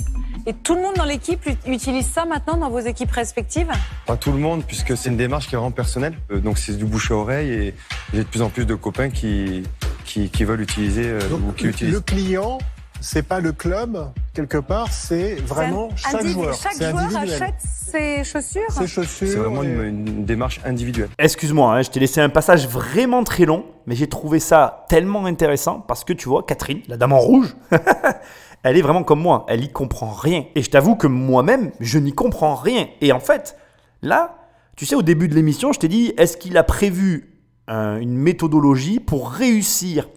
Et 0.45 0.54
tout 0.54 0.74
le 0.74 0.82
monde 0.82 0.95
dans 0.95 1.04
l'équipe 1.06 1.45
ut- 1.45 1.58
utilise 1.72 2.08
ça 2.08 2.24
maintenant 2.26 2.56
dans 2.56 2.69
vos 2.69 2.80
équipes 2.80 3.12
respectives? 3.12 3.69
Pas 4.06 4.15
tout 4.15 4.32
le 4.32 4.38
monde, 4.38 4.63
puisque 4.65 4.95
c'est 4.95 5.10
une 5.10 5.17
démarche 5.17 5.48
qui 5.50 5.56
est 5.56 5.58
vraiment 5.58 5.69
personnelle. 5.72 6.15
Euh, 6.32 6.39
Donc 6.39 6.58
c'est 6.58 6.78
du 6.78 6.86
bouche 6.86 7.12
à 7.12 7.15
oreille 7.15 7.52
et 7.52 7.74
j'ai 8.13 8.19
de 8.19 8.24
plus 8.28 8.41
en 8.41 8.50
plus 8.50 8.65
de 8.65 8.74
copains 8.74 9.10
qui, 9.10 9.63
qui, 10.06 10.30
qui 10.30 10.45
veulent 10.45 10.62
utiliser 10.62 11.08
euh, 11.08 11.19
ou 11.45 11.52
qui 11.52 11.67
utilisent. 11.67 11.93
le 11.93 12.00
client, 12.00 12.58
c'est 13.01 13.23
pas 13.23 13.39
le 13.39 13.51
club, 13.53 14.12
quelque 14.33 14.57
part, 14.57 14.91
c'est 14.91 15.35
vraiment 15.35 15.89
chaque 15.95 16.15
individu- 16.15 16.33
joueur. 16.33 16.53
Chaque 16.55 16.73
joueur 16.77 16.97
individuel. 16.97 17.43
achète 17.43 17.55
ses 17.62 18.23
chaussures 18.23 18.62
Ses 18.71 18.88
chaussures. 18.88 19.27
C'est 19.27 19.35
vraiment 19.38 19.63
et- 19.63 19.67
une, 19.67 20.07
une 20.07 20.25
démarche 20.25 20.59
individuelle. 20.65 21.09
Excuse-moi, 21.17 21.73
hein, 21.77 21.81
je 21.81 21.89
t'ai 21.89 21.99
laissé 21.99 22.19
un 22.21 22.29
passage 22.29 22.67
vraiment 22.67 23.23
très 23.23 23.45
long, 23.45 23.65
mais 23.85 23.95
j'ai 23.95 24.07
trouvé 24.07 24.39
ça 24.39 24.85
tellement 24.89 25.25
intéressant 25.25 25.79
parce 25.79 26.03
que 26.03 26.13
tu 26.13 26.27
vois, 26.29 26.43
Catherine, 26.43 26.81
la 26.88 26.97
dame 26.97 27.13
en 27.13 27.19
rouge, 27.19 27.55
elle 28.63 28.77
est 28.77 28.81
vraiment 28.81 29.03
comme 29.03 29.21
moi, 29.21 29.45
elle 29.47 29.63
y 29.63 29.71
comprend 29.71 30.12
rien. 30.12 30.45
Et 30.55 30.62
je 30.62 30.69
t'avoue 30.69 30.95
que 30.95 31.07
moi-même, 31.07 31.71
je 31.79 31.97
n'y 31.99 32.12
comprends 32.13 32.55
rien. 32.55 32.88
Et 33.01 33.12
en 33.13 33.19
fait, 33.21 33.55
là, 34.01 34.35
tu 34.75 34.85
sais, 34.85 34.95
au 34.95 35.01
début 35.01 35.27
de 35.29 35.35
l'émission, 35.35 35.71
je 35.73 35.79
t'ai 35.79 35.88
dit, 35.88 36.13
est-ce 36.17 36.38
qu'il 36.38 36.57
a 36.57 36.63
prévu 36.63 37.25
une 37.67 38.17
méthodologie 38.17 38.99
pour 38.99 39.29
réussir 39.31 40.09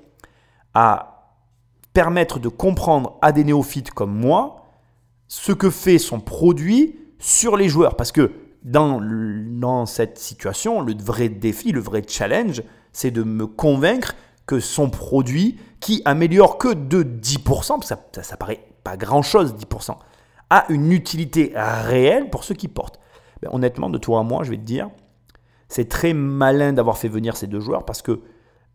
à 0.74 1.11
permettre 1.92 2.38
de 2.38 2.48
comprendre 2.48 3.18
à 3.22 3.32
des 3.32 3.44
néophytes 3.44 3.90
comme 3.90 4.14
moi 4.14 4.66
ce 5.28 5.52
que 5.52 5.70
fait 5.70 5.98
son 5.98 6.20
produit 6.20 6.98
sur 7.18 7.56
les 7.56 7.68
joueurs. 7.68 7.96
Parce 7.96 8.12
que 8.12 8.32
dans, 8.62 9.00
dans 9.00 9.86
cette 9.86 10.18
situation, 10.18 10.80
le 10.80 10.94
vrai 10.94 11.28
défi, 11.28 11.72
le 11.72 11.80
vrai 11.80 12.02
challenge, 12.06 12.62
c'est 12.92 13.10
de 13.10 13.22
me 13.22 13.46
convaincre 13.46 14.14
que 14.46 14.60
son 14.60 14.90
produit, 14.90 15.58
qui 15.80 16.02
améliore 16.04 16.58
que 16.58 16.74
de 16.74 17.02
10%, 17.02 17.78
parce 17.78 17.94
que 18.12 18.22
ça 18.22 18.36
paraît 18.36 18.66
pas 18.84 18.96
grand-chose 18.96 19.54
10%, 19.54 19.96
a 20.50 20.66
une 20.68 20.92
utilité 20.92 21.52
réelle 21.54 22.30
pour 22.30 22.44
ceux 22.44 22.54
qui 22.54 22.68
portent. 22.68 23.00
Ben, 23.40 23.50
honnêtement, 23.52 23.88
de 23.88 23.98
toi 23.98 24.20
à 24.20 24.22
moi, 24.22 24.44
je 24.44 24.50
vais 24.50 24.56
te 24.56 24.62
dire, 24.62 24.90
c'est 25.68 25.88
très 25.88 26.12
malin 26.12 26.72
d'avoir 26.72 26.98
fait 26.98 27.08
venir 27.08 27.36
ces 27.36 27.46
deux 27.46 27.60
joueurs 27.60 27.84
parce 27.84 28.02
que 28.02 28.20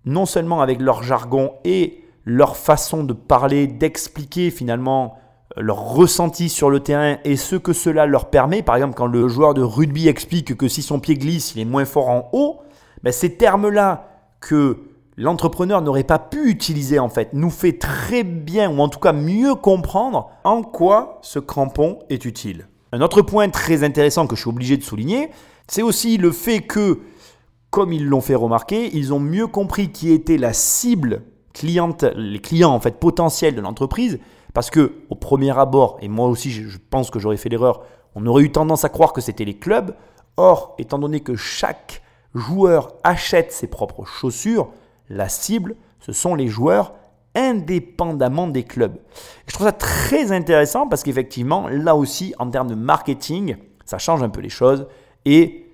non 0.05 0.25
seulement 0.25 0.61
avec 0.61 0.81
leur 0.81 1.03
jargon 1.03 1.53
et 1.63 2.03
leur 2.27 2.57
façon 2.57 3.05
de 3.05 3.13
parler, 3.13 3.67
d'expliquer 3.67 4.51
finalement 4.51 5.17
euh, 5.57 5.61
leur 5.61 5.77
ressenti 5.77 6.49
sur 6.49 6.69
le 6.69 6.81
terrain 6.81 7.19
et 7.23 7.37
ce 7.37 7.55
que 7.55 7.71
cela 7.71 8.05
leur 8.05 8.29
permet. 8.29 8.61
Par 8.61 8.75
exemple, 8.75 8.95
quand 8.95 9.07
le 9.07 9.29
joueur 9.29 9.53
de 9.53 9.61
rugby 9.61 10.09
explique 10.09 10.57
que 10.57 10.67
si 10.67 10.81
son 10.81 10.99
pied 10.99 11.15
glisse, 11.15 11.55
il 11.55 11.61
est 11.61 11.65
moins 11.65 11.85
fort 11.85 12.09
en 12.09 12.29
haut, 12.33 12.59
ben 13.01 13.13
ces 13.13 13.35
termes-là 13.35 14.09
que 14.41 14.79
l'entrepreneur 15.15 15.81
n'aurait 15.81 16.03
pas 16.03 16.19
pu 16.19 16.49
utiliser 16.49 16.99
en 16.99 17.07
fait 17.07 17.29
nous 17.31 17.49
fait 17.49 17.79
très 17.79 18.23
bien 18.23 18.69
ou 18.69 18.81
en 18.81 18.89
tout 18.89 18.99
cas 18.99 19.13
mieux 19.13 19.55
comprendre 19.55 20.29
en 20.43 20.63
quoi 20.63 21.19
ce 21.21 21.39
crampon 21.39 21.99
est 22.09 22.25
utile. 22.25 22.67
Un 22.91 22.99
autre 22.99 23.21
point 23.21 23.47
très 23.47 23.85
intéressant 23.85 24.27
que 24.27 24.35
je 24.35 24.41
suis 24.41 24.49
obligé 24.49 24.75
de 24.75 24.83
souligner, 24.83 25.29
c'est 25.69 25.81
aussi 25.81 26.17
le 26.17 26.31
fait 26.31 26.59
que 26.59 26.99
comme 27.69 27.93
ils 27.93 28.05
l'ont 28.05 28.21
fait 28.21 28.35
remarquer, 28.35 28.89
ils 28.93 29.13
ont 29.13 29.19
mieux 29.19 29.47
compris 29.47 29.93
qui 29.93 30.11
était 30.11 30.37
la 30.37 30.51
cible 30.51 31.21
les 31.63 32.39
clients 32.39 32.71
en 32.71 32.79
fait 32.79 32.99
potentiels 32.99 33.55
de 33.55 33.61
l'entreprise, 33.61 34.19
Parce 34.53 34.69
que 34.69 34.93
au 35.09 35.15
premier 35.15 35.57
abord, 35.57 35.97
et 36.01 36.07
moi 36.07 36.27
aussi 36.27 36.51
je, 36.51 36.77
pense 36.89 37.09
que 37.09 37.19
j'aurais 37.19 37.37
fait 37.37 37.49
l'erreur, 37.49 37.83
on 38.15 38.25
aurait 38.25 38.43
eu 38.43 38.51
tendance 38.51 38.83
à 38.83 38.89
croire 38.89 39.13
que 39.13 39.21
c'était 39.21 39.45
les 39.45 39.57
clubs. 39.57 39.93
Or, 40.37 40.75
étant 40.77 40.99
donné 40.99 41.19
que 41.19 41.35
chaque 41.35 42.01
joueur 42.35 42.93
achète 43.03 43.51
ses 43.51 43.67
propres 43.67 44.05
chaussures, 44.05 44.69
la 45.09 45.29
cible, 45.29 45.75
ce 45.99 46.11
sont 46.11 46.35
les 46.35 46.47
joueurs 46.47 46.93
indépendamment 47.35 48.47
des 48.47 48.63
clubs. 48.63 48.97
Je 49.47 49.53
trouve 49.53 49.67
ça 49.67 49.71
très 49.71 50.31
intéressant 50.31 50.87
parce 50.87 51.03
qu'effectivement, 51.03 51.67
là 51.69 51.95
aussi, 51.95 52.33
en 52.39 52.49
termes 52.49 52.69
de 52.69 52.75
marketing, 52.75 53.57
ça 53.85 53.97
change 53.97 54.23
un 54.23 54.29
peu 54.29 54.41
les 54.41 54.49
choses. 54.49 54.87
Et 55.25 55.67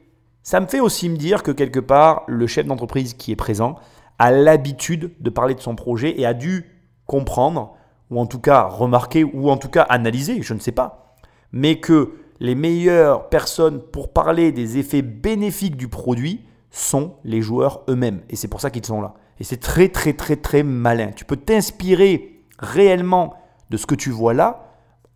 ça 0.43 0.59
me 0.59 0.67
fait 0.67 0.81
aussi 0.81 1.07
me 1.09 1.15
dire 1.15 1.41
que 1.41 1.51
quelque 1.51 1.79
part, 1.79 2.23
le 2.27 2.47
chef 2.47 2.65
d'entreprise 2.65 3.13
qui 3.13 3.31
est 3.31 3.37
présent 3.37 3.75
a 4.23 4.31
l'habitude 4.31 5.11
de 5.19 5.29
parler 5.29 5.53
de 5.53 5.59
son 5.59 5.75
projet 5.75 6.17
et 6.17 6.25
a 6.25 6.33
dû 6.33 6.65
comprendre, 7.05 7.75
ou 8.09 8.21
en 8.21 8.25
tout 8.25 8.39
cas 8.39 8.63
remarquer, 8.63 9.25
ou 9.25 9.49
en 9.49 9.57
tout 9.57 9.67
cas 9.67 9.81
analyser, 9.81 10.41
je 10.41 10.53
ne 10.53 10.59
sais 10.59 10.71
pas, 10.71 11.17
mais 11.51 11.81
que 11.81 12.13
les 12.39 12.55
meilleures 12.55 13.27
personnes 13.27 13.81
pour 13.81 14.13
parler 14.13 14.53
des 14.53 14.77
effets 14.77 15.01
bénéfiques 15.01 15.75
du 15.75 15.89
produit 15.89 16.45
sont 16.71 17.15
les 17.25 17.41
joueurs 17.41 17.83
eux-mêmes. 17.89 18.21
Et 18.29 18.37
c'est 18.37 18.47
pour 18.47 18.61
ça 18.61 18.69
qu'ils 18.71 18.85
sont 18.85 19.01
là. 19.01 19.13
Et 19.41 19.43
c'est 19.43 19.57
très 19.57 19.89
très 19.89 20.13
très 20.13 20.37
très 20.37 20.63
malin. 20.63 21.11
Tu 21.13 21.25
peux 21.25 21.35
t'inspirer 21.35 22.45
réellement 22.59 23.33
de 23.71 23.75
ce 23.75 23.85
que 23.85 23.95
tu 23.95 24.09
vois 24.09 24.33
là. 24.33 24.69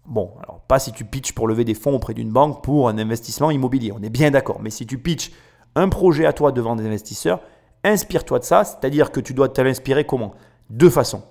Bon, 0.06 0.34
alors 0.44 0.60
pas 0.68 0.80
si 0.80 0.92
tu 0.92 1.06
pitches 1.06 1.32
pour 1.32 1.48
lever 1.48 1.64
des 1.64 1.76
fonds 1.76 1.96
auprès 1.96 2.14
d'une 2.14 2.32
banque 2.32 2.62
pour 2.62 2.90
un 2.90 2.98
investissement 2.98 3.52
immobilier, 3.52 3.94
on 3.94 4.04
est 4.04 4.10
bien 4.10 4.32
d'accord. 4.32 4.60
Mais 4.62 4.70
si 4.70 4.86
tu 4.86 4.98
pitches 4.98 5.32
un 5.76 5.88
projet 5.88 6.26
à 6.26 6.34
toi 6.34 6.52
devant 6.52 6.76
des 6.76 6.86
investisseurs, 6.86 7.40
inspire-toi 7.88 8.40
de 8.40 8.44
ça, 8.44 8.64
c'est-à-dire 8.64 9.12
que 9.12 9.20
tu 9.20 9.34
dois 9.34 9.50
t'inspirer 9.50 10.06
comment? 10.06 10.34
Deux 10.70 10.90
façons. 10.90 11.24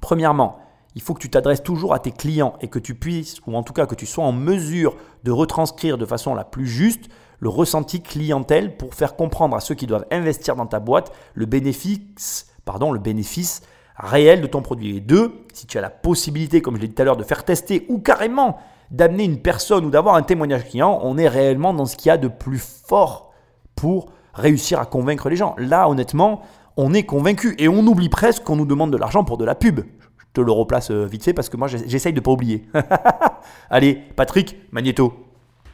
Premièrement, 0.00 0.58
il 0.94 1.02
faut 1.02 1.14
que 1.14 1.20
tu 1.20 1.30
t'adresses 1.30 1.62
toujours 1.62 1.94
à 1.94 1.98
tes 1.98 2.10
clients 2.10 2.54
et 2.60 2.68
que 2.68 2.78
tu 2.78 2.94
puisses, 2.94 3.40
ou 3.46 3.54
en 3.54 3.62
tout 3.62 3.72
cas 3.72 3.86
que 3.86 3.94
tu 3.94 4.06
sois 4.06 4.24
en 4.24 4.32
mesure 4.32 4.96
de 5.24 5.30
retranscrire 5.30 5.98
de 5.98 6.06
façon 6.06 6.34
la 6.34 6.44
plus 6.44 6.66
juste 6.66 7.08
le 7.38 7.48
ressenti 7.48 8.00
clientèle 8.00 8.76
pour 8.76 8.94
faire 8.94 9.14
comprendre 9.14 9.56
à 9.56 9.60
ceux 9.60 9.74
qui 9.74 9.86
doivent 9.86 10.06
investir 10.10 10.56
dans 10.56 10.66
ta 10.66 10.80
boîte 10.80 11.12
le 11.34 11.44
bénéfice, 11.44 12.46
pardon, 12.64 12.92
le 12.92 12.98
bénéfice 12.98 13.62
réel 13.98 14.40
de 14.40 14.46
ton 14.46 14.62
produit. 14.62 14.96
Et 14.96 15.00
deux, 15.00 15.44
si 15.52 15.66
tu 15.66 15.78
as 15.78 15.82
la 15.82 15.90
possibilité, 15.90 16.62
comme 16.62 16.76
je 16.76 16.80
l'ai 16.80 16.88
dit 16.88 16.94
tout 16.94 17.02
à 17.02 17.04
l'heure, 17.04 17.16
de 17.16 17.24
faire 17.24 17.44
tester 17.44 17.84
ou 17.88 17.98
carrément 17.98 18.58
d'amener 18.90 19.24
une 19.24 19.42
personne 19.42 19.84
ou 19.84 19.90
d'avoir 19.90 20.14
un 20.14 20.22
témoignage 20.22 20.64
client, 20.64 21.00
on 21.02 21.18
est 21.18 21.28
réellement 21.28 21.74
dans 21.74 21.86
ce 21.86 21.96
qu'il 21.96 22.08
y 22.08 22.12
a 22.12 22.16
de 22.18 22.28
plus 22.28 22.58
fort 22.58 23.32
pour 23.74 24.06
réussir 24.36 24.78
à 24.80 24.86
convaincre 24.86 25.28
les 25.28 25.36
gens. 25.36 25.54
Là, 25.58 25.88
honnêtement, 25.88 26.42
on 26.76 26.94
est 26.94 27.04
convaincu 27.04 27.54
et 27.58 27.68
on 27.68 27.86
oublie 27.86 28.08
presque 28.08 28.44
qu'on 28.44 28.56
nous 28.56 28.66
demande 28.66 28.92
de 28.92 28.96
l'argent 28.96 29.24
pour 29.24 29.38
de 29.38 29.44
la 29.44 29.54
pub. 29.54 29.80
Je 29.80 30.24
te 30.32 30.40
le 30.40 30.52
replace 30.52 30.90
euh, 30.90 31.06
vite 31.06 31.24
fait 31.24 31.32
parce 31.32 31.48
que 31.48 31.56
moi, 31.56 31.68
j'essaye 31.68 32.12
de 32.12 32.20
ne 32.20 32.24
pas 32.24 32.30
oublier. 32.30 32.66
Allez, 33.70 33.94
Patrick, 34.14 34.56
Magneto. 34.70 35.14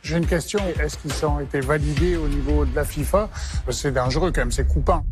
J'ai 0.02 0.16
une 0.16 0.26
question. 0.26 0.60
Est-ce 0.80 0.98
qu'ils 0.98 1.26
ont 1.26 1.40
été 1.40 1.60
validés 1.60 2.16
au 2.16 2.28
niveau 2.28 2.64
de 2.64 2.74
la 2.74 2.84
FIFA? 2.84 3.28
C'est 3.70 3.92
dangereux 3.92 4.32
quand 4.32 4.40
même, 4.40 4.52
c'est 4.52 4.66
coupant. 4.66 5.04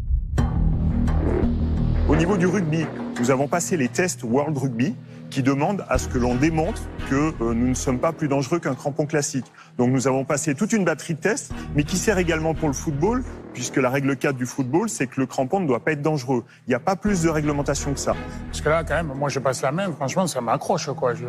Au 2.08 2.16
niveau 2.16 2.36
du 2.36 2.46
rugby, 2.46 2.86
nous 3.20 3.30
avons 3.30 3.46
passé 3.46 3.76
les 3.76 3.88
tests 3.88 4.24
World 4.24 4.58
Rugby 4.58 4.96
qui 5.30 5.42
demandent 5.42 5.84
à 5.88 5.96
ce 5.98 6.08
que 6.08 6.18
l'on 6.18 6.34
démontre 6.34 6.82
que 7.08 7.14
euh, 7.42 7.54
nous 7.54 7.68
ne 7.68 7.74
sommes 7.74 7.98
pas 7.98 8.12
plus 8.12 8.28
dangereux 8.28 8.58
qu'un 8.58 8.74
crampon 8.74 9.06
classique. 9.06 9.46
Donc 9.78 9.90
nous 9.90 10.06
avons 10.08 10.24
passé 10.24 10.54
toute 10.54 10.72
une 10.72 10.84
batterie 10.84 11.14
de 11.14 11.20
tests, 11.20 11.52
mais 11.74 11.84
qui 11.84 11.96
sert 11.96 12.18
également 12.18 12.52
pour 12.54 12.68
le 12.68 12.74
football, 12.74 13.22
puisque 13.54 13.76
la 13.76 13.88
règle 13.90 14.16
4 14.16 14.36
du 14.36 14.46
football, 14.46 14.88
c'est 14.88 15.06
que 15.06 15.20
le 15.20 15.26
crampon 15.26 15.60
ne 15.60 15.66
doit 15.66 15.80
pas 15.80 15.92
être 15.92 16.02
dangereux. 16.02 16.44
Il 16.66 16.70
n'y 16.70 16.74
a 16.74 16.80
pas 16.80 16.96
plus 16.96 17.22
de 17.22 17.28
réglementation 17.28 17.94
que 17.94 18.00
ça. 18.00 18.14
Parce 18.48 18.60
que 18.60 18.68
là, 18.68 18.84
quand 18.84 18.94
même, 18.94 19.12
moi 19.16 19.28
je 19.28 19.38
passe 19.38 19.62
la 19.62 19.72
main, 19.72 19.90
franchement, 19.92 20.26
ça 20.26 20.40
m'accroche, 20.40 20.90
quoi. 20.90 21.14
Je... 21.14 21.24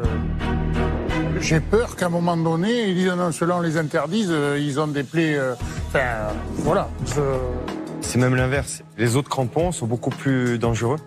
J'ai 1.40 1.60
peur 1.60 1.96
qu'à 1.96 2.08
un 2.08 2.10
moment 2.10 2.38
donné, 2.38 2.90
ils 2.90 2.96
disent 2.96 3.14
non, 3.14 3.32
selon 3.32 3.62
les 3.62 3.78
interdisent, 3.78 4.28
euh, 4.32 4.60
ils 4.60 4.80
ont 4.80 4.88
des 4.88 5.04
plaies. 5.04 5.36
euh, 5.36 5.54
Enfin, 5.88 6.34
voilà. 6.60 6.88
Je- 7.06 7.22
C'est 8.02 8.18
même 8.20 8.36
l'inverse. 8.36 8.84
Les 8.98 9.16
autres 9.16 9.30
crampons 9.30 9.72
sont 9.72 9.88
beaucoup 9.88 10.10
plus 10.12 10.58
dangereux. 10.60 10.98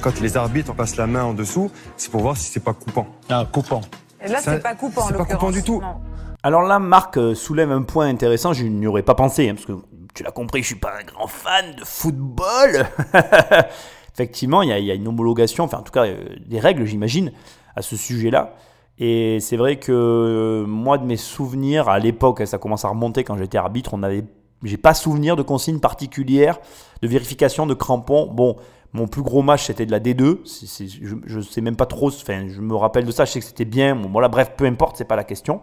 Quand 0.00 0.20
les 0.20 0.36
arbitres 0.36 0.74
passent 0.74 0.96
la 0.96 1.06
main 1.06 1.24
en 1.24 1.34
dessous, 1.34 1.70
c'est 1.96 2.10
pour 2.10 2.20
voir 2.20 2.36
si 2.36 2.50
c'est 2.50 2.62
pas 2.62 2.72
coupant. 2.72 3.06
Ah, 3.28 3.46
coupant. 3.50 3.80
Et 4.24 4.28
là, 4.28 4.38
c'est 4.40 4.62
pas 4.62 4.74
coupant, 4.74 5.06
c'est 5.08 5.16
pas 5.16 5.24
coupant 5.24 5.50
du 5.50 5.62
tout. 5.62 5.80
Non. 5.80 5.96
Alors 6.42 6.62
là, 6.62 6.78
Marc 6.78 7.16
euh, 7.16 7.34
soulève 7.34 7.72
un 7.72 7.82
point 7.82 8.06
intéressant, 8.06 8.52
je 8.52 8.64
n'y 8.64 8.86
aurais 8.86 9.02
pas 9.02 9.14
pensé, 9.14 9.48
hein, 9.48 9.54
parce 9.54 9.66
que 9.66 9.72
tu 10.14 10.22
l'as 10.22 10.30
compris, 10.30 10.62
je 10.62 10.68
suis 10.68 10.76
pas 10.76 10.92
un 11.00 11.04
grand 11.04 11.26
fan 11.26 11.74
de 11.74 11.84
football. 11.84 12.86
Effectivement, 14.14 14.62
il 14.62 14.68
y, 14.68 14.72
a, 14.72 14.78
il 14.78 14.84
y 14.84 14.90
a 14.90 14.94
une 14.94 15.08
homologation, 15.08 15.64
enfin 15.64 15.78
en 15.78 15.82
tout 15.82 15.92
cas 15.92 16.06
euh, 16.06 16.24
des 16.46 16.60
règles, 16.60 16.84
j'imagine, 16.84 17.32
à 17.74 17.82
ce 17.82 17.96
sujet-là. 17.96 18.54
Et 18.98 19.40
c'est 19.40 19.56
vrai 19.56 19.76
que 19.76 19.92
euh, 19.92 20.66
moi, 20.66 20.98
de 20.98 21.04
mes 21.04 21.16
souvenirs, 21.16 21.88
à 21.88 21.98
l'époque, 21.98 22.42
ça 22.46 22.58
commence 22.58 22.84
à 22.84 22.88
remonter 22.88 23.24
quand 23.24 23.36
j'étais 23.36 23.58
arbitre, 23.58 23.92
on 23.92 24.02
avait, 24.02 24.24
j'ai 24.62 24.78
pas 24.78 24.94
souvenir 24.94 25.36
de 25.36 25.42
consignes 25.42 25.80
particulières 25.80 26.58
de 27.02 27.08
vérification 27.08 27.66
de 27.66 27.74
crampons. 27.74 28.26
Bon, 28.32 28.56
mon 28.92 29.06
plus 29.08 29.22
gros 29.22 29.42
match, 29.42 29.66
c'était 29.66 29.86
de 29.86 29.90
la 29.92 30.00
D2. 30.00 30.40
C'est- 30.44 30.66
c'est- 30.66 30.88
je, 30.88 31.16
je 31.26 31.40
sais 31.40 31.60
même 31.60 31.76
pas 31.76 31.86
trop, 31.86 32.08
enfin, 32.08 32.46
je 32.48 32.60
me 32.60 32.74
rappelle 32.74 33.04
de 33.04 33.10
ça, 33.10 33.24
je 33.24 33.32
sais 33.32 33.40
que 33.40 33.46
c'était 33.46 33.64
bien. 33.64 33.94
Bon, 33.96 34.08
voilà, 34.10 34.28
bref, 34.28 34.52
peu 34.56 34.64
importe, 34.64 34.96
c'est 34.96 35.04
pas 35.04 35.16
la 35.16 35.24
question. 35.24 35.60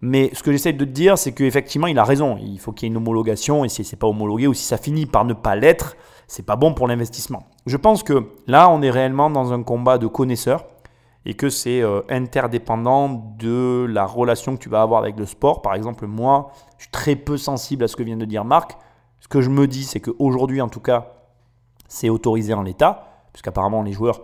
Mais 0.00 0.30
ce 0.34 0.42
que 0.42 0.52
j'essaie 0.52 0.72
de 0.72 0.84
te 0.84 0.90
dire, 0.90 1.16
c'est 1.16 1.32
qu'effectivement, 1.32 1.86
il 1.86 1.98
a 1.98 2.04
raison. 2.04 2.36
Il 2.40 2.58
faut 2.58 2.72
qu'il 2.72 2.86
y 2.86 2.88
ait 2.88 2.92
une 2.92 2.96
homologation. 2.98 3.64
Et 3.64 3.68
si 3.68 3.84
c'est 3.84 3.96
pas 3.96 4.06
homologué 4.08 4.46
ou 4.46 4.54
si 4.54 4.64
ça 4.64 4.76
finit 4.76 5.06
par 5.06 5.24
ne 5.24 5.32
pas 5.34 5.56
l'être, 5.56 5.96
c'est 6.26 6.44
pas 6.44 6.56
bon 6.56 6.74
pour 6.74 6.88
l'investissement. 6.88 7.44
Je 7.66 7.76
pense 7.76 8.02
que 8.02 8.26
là, 8.46 8.68
on 8.70 8.82
est 8.82 8.90
réellement 8.90 9.30
dans 9.30 9.52
un 9.52 9.62
combat 9.62 9.96
de 9.98 10.06
connaisseurs 10.06 10.66
et 11.24 11.34
que 11.34 11.48
c'est 11.48 11.80
euh, 11.80 12.02
interdépendant 12.10 13.08
de 13.38 13.86
la 13.88 14.04
relation 14.04 14.56
que 14.56 14.60
tu 14.62 14.68
vas 14.68 14.82
avoir 14.82 15.00
avec 15.00 15.18
le 15.18 15.24
sport. 15.26 15.62
Par 15.62 15.74
exemple, 15.74 16.06
moi, 16.06 16.50
je 16.76 16.82
suis 16.84 16.90
très 16.90 17.16
peu 17.16 17.36
sensible 17.38 17.84
à 17.84 17.88
ce 17.88 17.96
que 17.96 18.02
vient 18.02 18.16
de 18.16 18.24
dire 18.26 18.44
Marc. 18.44 18.76
Ce 19.20 19.28
que 19.28 19.40
je 19.40 19.48
me 19.48 19.66
dis, 19.66 19.84
c'est 19.84 20.00
qu'aujourd'hui, 20.00 20.60
en 20.60 20.68
tout 20.68 20.80
cas, 20.80 21.12
c'est 21.94 22.08
autorisé 22.08 22.52
en 22.54 22.62
l'état, 22.62 23.24
puisqu'apparemment 23.32 23.82
les 23.82 23.92
joueurs 23.92 24.22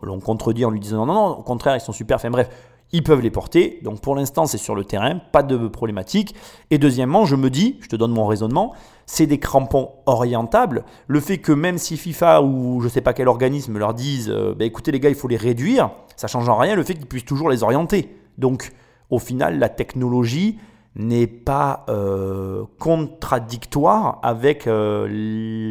l'ont 0.00 0.18
contredit 0.18 0.64
en 0.64 0.70
lui 0.70 0.80
disant 0.80 1.04
non, 1.04 1.12
non, 1.12 1.28
non, 1.28 1.38
au 1.38 1.42
contraire, 1.42 1.76
ils 1.76 1.80
sont 1.80 1.92
super. 1.92 2.16
Enfin 2.16 2.30
bref, 2.30 2.48
ils 2.90 3.02
peuvent 3.02 3.20
les 3.20 3.30
porter. 3.30 3.80
Donc 3.82 4.00
pour 4.00 4.14
l'instant, 4.14 4.46
c'est 4.46 4.56
sur 4.56 4.74
le 4.74 4.84
terrain, 4.84 5.18
pas 5.18 5.42
de 5.42 5.68
problématique. 5.68 6.34
Et 6.70 6.78
deuxièmement, 6.78 7.26
je 7.26 7.36
me 7.36 7.50
dis, 7.50 7.76
je 7.82 7.88
te 7.88 7.96
donne 7.96 8.12
mon 8.12 8.26
raisonnement, 8.26 8.72
c'est 9.04 9.26
des 9.26 9.38
crampons 9.38 9.90
orientables. 10.06 10.84
Le 11.06 11.20
fait 11.20 11.36
que 11.36 11.52
même 11.52 11.76
si 11.76 11.98
FIFA 11.98 12.40
ou 12.40 12.80
je 12.80 12.88
sais 12.88 13.02
pas 13.02 13.12
quel 13.12 13.28
organisme 13.28 13.76
leur 13.78 13.92
disent, 13.92 14.30
euh, 14.30 14.54
bah, 14.54 14.64
écoutez 14.64 14.90
les 14.90 14.98
gars, 14.98 15.10
il 15.10 15.14
faut 15.14 15.28
les 15.28 15.36
réduire, 15.36 15.90
ça 16.16 16.28
change 16.28 16.48
en 16.48 16.56
rien 16.56 16.74
le 16.76 16.82
fait 16.82 16.94
qu'ils 16.94 17.06
puissent 17.06 17.26
toujours 17.26 17.50
les 17.50 17.62
orienter. 17.62 18.16
Donc 18.38 18.72
au 19.10 19.18
final, 19.18 19.58
la 19.58 19.68
technologie 19.68 20.58
n'est 20.94 21.26
pas 21.26 21.84
euh, 21.88 22.64
contradictoire 22.78 24.18
avec 24.22 24.66
euh, 24.66 25.06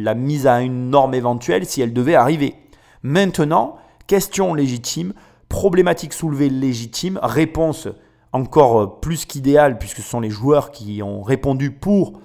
la 0.02 0.14
mise 0.14 0.46
à 0.46 0.60
une 0.60 0.90
norme 0.90 1.14
éventuelle 1.14 1.64
si 1.64 1.80
elle 1.80 1.92
devait 1.92 2.14
arriver. 2.14 2.54
Maintenant, 3.02 3.76
question 4.06 4.54
légitime, 4.54 5.12
problématique 5.48 6.12
soulevée 6.12 6.48
légitime, 6.48 7.20
réponse 7.22 7.88
encore 8.32 8.80
euh, 8.80 8.86
plus 8.86 9.24
qu'idéale 9.24 9.78
puisque 9.78 9.98
ce 9.98 10.02
sont 10.02 10.20
les 10.20 10.30
joueurs 10.30 10.70
qui 10.70 11.02
ont 11.02 11.22
répondu 11.22 11.70
pour 11.70 12.20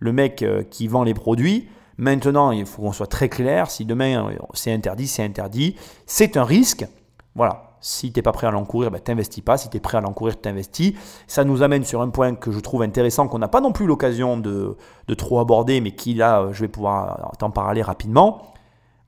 le 0.00 0.12
mec 0.12 0.44
qui 0.70 0.88
vend 0.88 1.04
les 1.04 1.12
produits. 1.12 1.68
Maintenant, 1.98 2.52
il 2.52 2.64
faut 2.64 2.80
qu'on 2.80 2.92
soit 2.92 3.06
très 3.06 3.28
clair, 3.28 3.70
si 3.70 3.84
demain 3.84 4.30
c'est 4.54 4.72
interdit, 4.72 5.06
c'est 5.06 5.22
interdit, 5.22 5.76
c'est 6.06 6.38
un 6.38 6.44
risque. 6.44 6.86
Voilà, 7.34 7.69
si 7.80 8.12
tu 8.12 8.18
n'es 8.18 8.22
pas 8.22 8.32
prêt 8.32 8.46
à 8.46 8.50
l'encourir, 8.50 8.90
ben, 8.90 9.00
t'investis 9.00 9.42
pas. 9.42 9.56
Si 9.56 9.70
tu 9.70 9.76
es 9.76 9.80
prêt 9.80 9.98
à 9.98 10.00
l'encourir, 10.00 10.40
t'investis. 10.40 10.92
Ça 11.26 11.44
nous 11.44 11.62
amène 11.62 11.84
sur 11.84 12.02
un 12.02 12.08
point 12.10 12.34
que 12.34 12.50
je 12.50 12.60
trouve 12.60 12.82
intéressant, 12.82 13.26
qu'on 13.28 13.38
n'a 13.38 13.48
pas 13.48 13.60
non 13.60 13.72
plus 13.72 13.86
l'occasion 13.86 14.36
de, 14.36 14.76
de 15.08 15.14
trop 15.14 15.40
aborder, 15.40 15.80
mais 15.80 15.92
qui 15.92 16.14
là, 16.14 16.40
euh, 16.42 16.52
je 16.52 16.60
vais 16.60 16.68
pouvoir 16.68 17.32
t'en 17.38 17.50
parler 17.50 17.82
rapidement. 17.82 18.42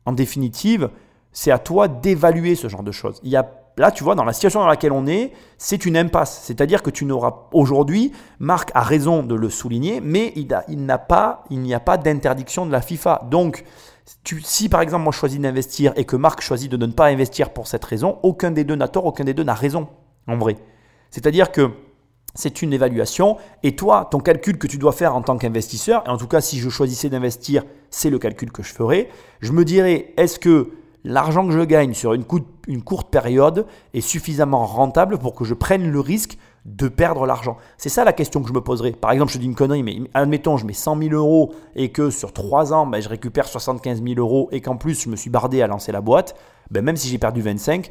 En 0.07 0.13
définitive, 0.13 0.91
c'est 1.33 1.51
à 1.51 1.59
toi 1.59 1.89
d'évaluer 1.89 2.55
ce 2.55 2.69
genre 2.69 2.83
de 2.83 2.93
choses. 2.93 3.21
Il 3.23 3.31
y 3.31 3.37
a, 3.37 3.49
là, 3.77 3.91
tu 3.91 4.05
vois, 4.05 4.15
dans 4.15 4.25
la 4.25 4.33
situation 4.33 4.61
dans 4.61 4.67
laquelle 4.67 4.93
on 4.93 5.07
est, 5.07 5.33
c'est 5.59 5.87
une 5.87 5.97
impasse. 5.97 6.41
C'est-à-dire 6.43 6.83
que 6.83 6.91
tu 6.91 7.05
n'auras 7.05 7.35
aujourd'hui, 7.53 8.13
Marc 8.39 8.71
a 8.75 8.83
raison 8.83 9.23
de 9.23 9.35
le 9.35 9.49
souligner, 9.49 10.01
mais 10.01 10.33
il, 10.37 10.53
a- 10.53 10.65
il 10.69 10.87
pas, 11.09 11.45
il 11.51 11.61
n'y 11.61 11.73
a 11.75 11.81
pas 11.81 11.97
d'interdiction 11.99 12.67
de 12.67 12.73
la 12.73 12.81
FIFA. 12.81 13.23
Donc, 13.31 13.65
si 14.43 14.69
par 14.69 14.81
exemple 14.81 15.05
moi 15.05 15.13
je 15.13 15.19
choisis 15.19 15.41
d'investir 15.41 15.93
et 15.97 16.05
que 16.05 16.17
Marc 16.17 16.41
choisit 16.41 16.71
de 16.71 16.77
ne 16.77 16.93
pas 16.93 17.07
investir 17.07 17.51
pour 17.51 17.67
cette 17.67 17.85
raison, 17.85 18.19
aucun 18.23 18.51
des 18.51 18.65
deux 18.65 18.77
n'a 18.77 18.89
tort, 18.89 19.07
aucun 19.07 19.25
des 19.25 19.35
deux 19.35 19.45
n'a 19.45 19.55
raison, 19.55 19.89
en 20.27 20.37
vrai. 20.37 20.57
C'est-à-dire 21.11 21.53
que 21.53 21.71
c'est 22.35 22.63
une 22.63 22.73
évaluation 22.73 23.37
et 23.63 23.77
toi, 23.77 24.09
ton 24.11 24.21
calcul 24.21 24.59
que 24.59 24.67
tu 24.67 24.79
dois 24.79 24.93
faire 24.93 25.15
en 25.15 25.23
tant 25.23 25.37
qu'investisseur, 25.37 26.03
et 26.07 26.11
en 26.11 26.17
tout 26.17 26.29
cas 26.29 26.41
si 26.41 26.59
je 26.59 26.69
choisissais 26.69 27.11
d'investir, 27.11 27.65
c'est 27.91 28.11
le 28.11 28.19
calcul 28.19 28.51
que 28.51 28.63
je 28.63 28.73
ferais, 28.73 29.09
je 29.41 29.53
me 29.53 29.65
dirais, 29.65 30.15
est-ce 30.17 30.39
que 30.39 30.71
l'argent 31.05 31.47
que 31.47 31.53
je 31.53 31.61
gagne 31.61 31.95
sur 31.95 32.15
une 32.15 32.83
courte 32.83 33.11
période 33.11 33.67
est 33.93 34.01
suffisamment 34.01 34.65
rentable 34.65 35.19
pour 35.19 35.35
que 35.35 35.45
je 35.45 35.55
prenne 35.55 35.91
le 35.91 36.01
risque 36.01 36.39
de 36.65 36.87
perdre 36.87 37.27
l'argent 37.27 37.57
C'est 37.77 37.89
ça 37.89 38.05
la 38.05 38.13
question 38.13 38.41
que 38.41 38.49
je 38.49 38.53
me 38.53 38.61
poserai. 38.61 38.93
Par 38.93 39.11
exemple, 39.11 39.33
je 39.33 39.39
dis 39.39 39.47
une 39.47 39.55
connerie, 39.55 39.83
mais 39.83 39.99
admettons, 40.15 40.57
je 40.57 40.65
mets 40.65 40.73
100 40.73 40.99
000 40.99 41.15
euros 41.15 41.55
et 41.75 41.91
que 41.91 42.11
sur 42.11 42.33
3 42.33 42.73
ans, 42.73 42.87
ben, 42.87 43.01
je 43.01 43.09
récupère 43.09 43.49
75 43.49 44.03
000 44.03 44.15
euros 44.19 44.49
et 44.53 44.61
qu'en 44.61 44.77
plus, 44.77 45.03
je 45.03 45.09
me 45.09 45.17
suis 45.17 45.31
bardé 45.31 45.61
à 45.63 45.67
lancer 45.67 45.91
la 45.91 46.01
boîte, 46.01 46.37
ben, 46.71 46.85
même 46.85 46.97
si 46.97 47.09
j'ai 47.09 47.19
perdu 47.19 47.43
25, 47.43 47.91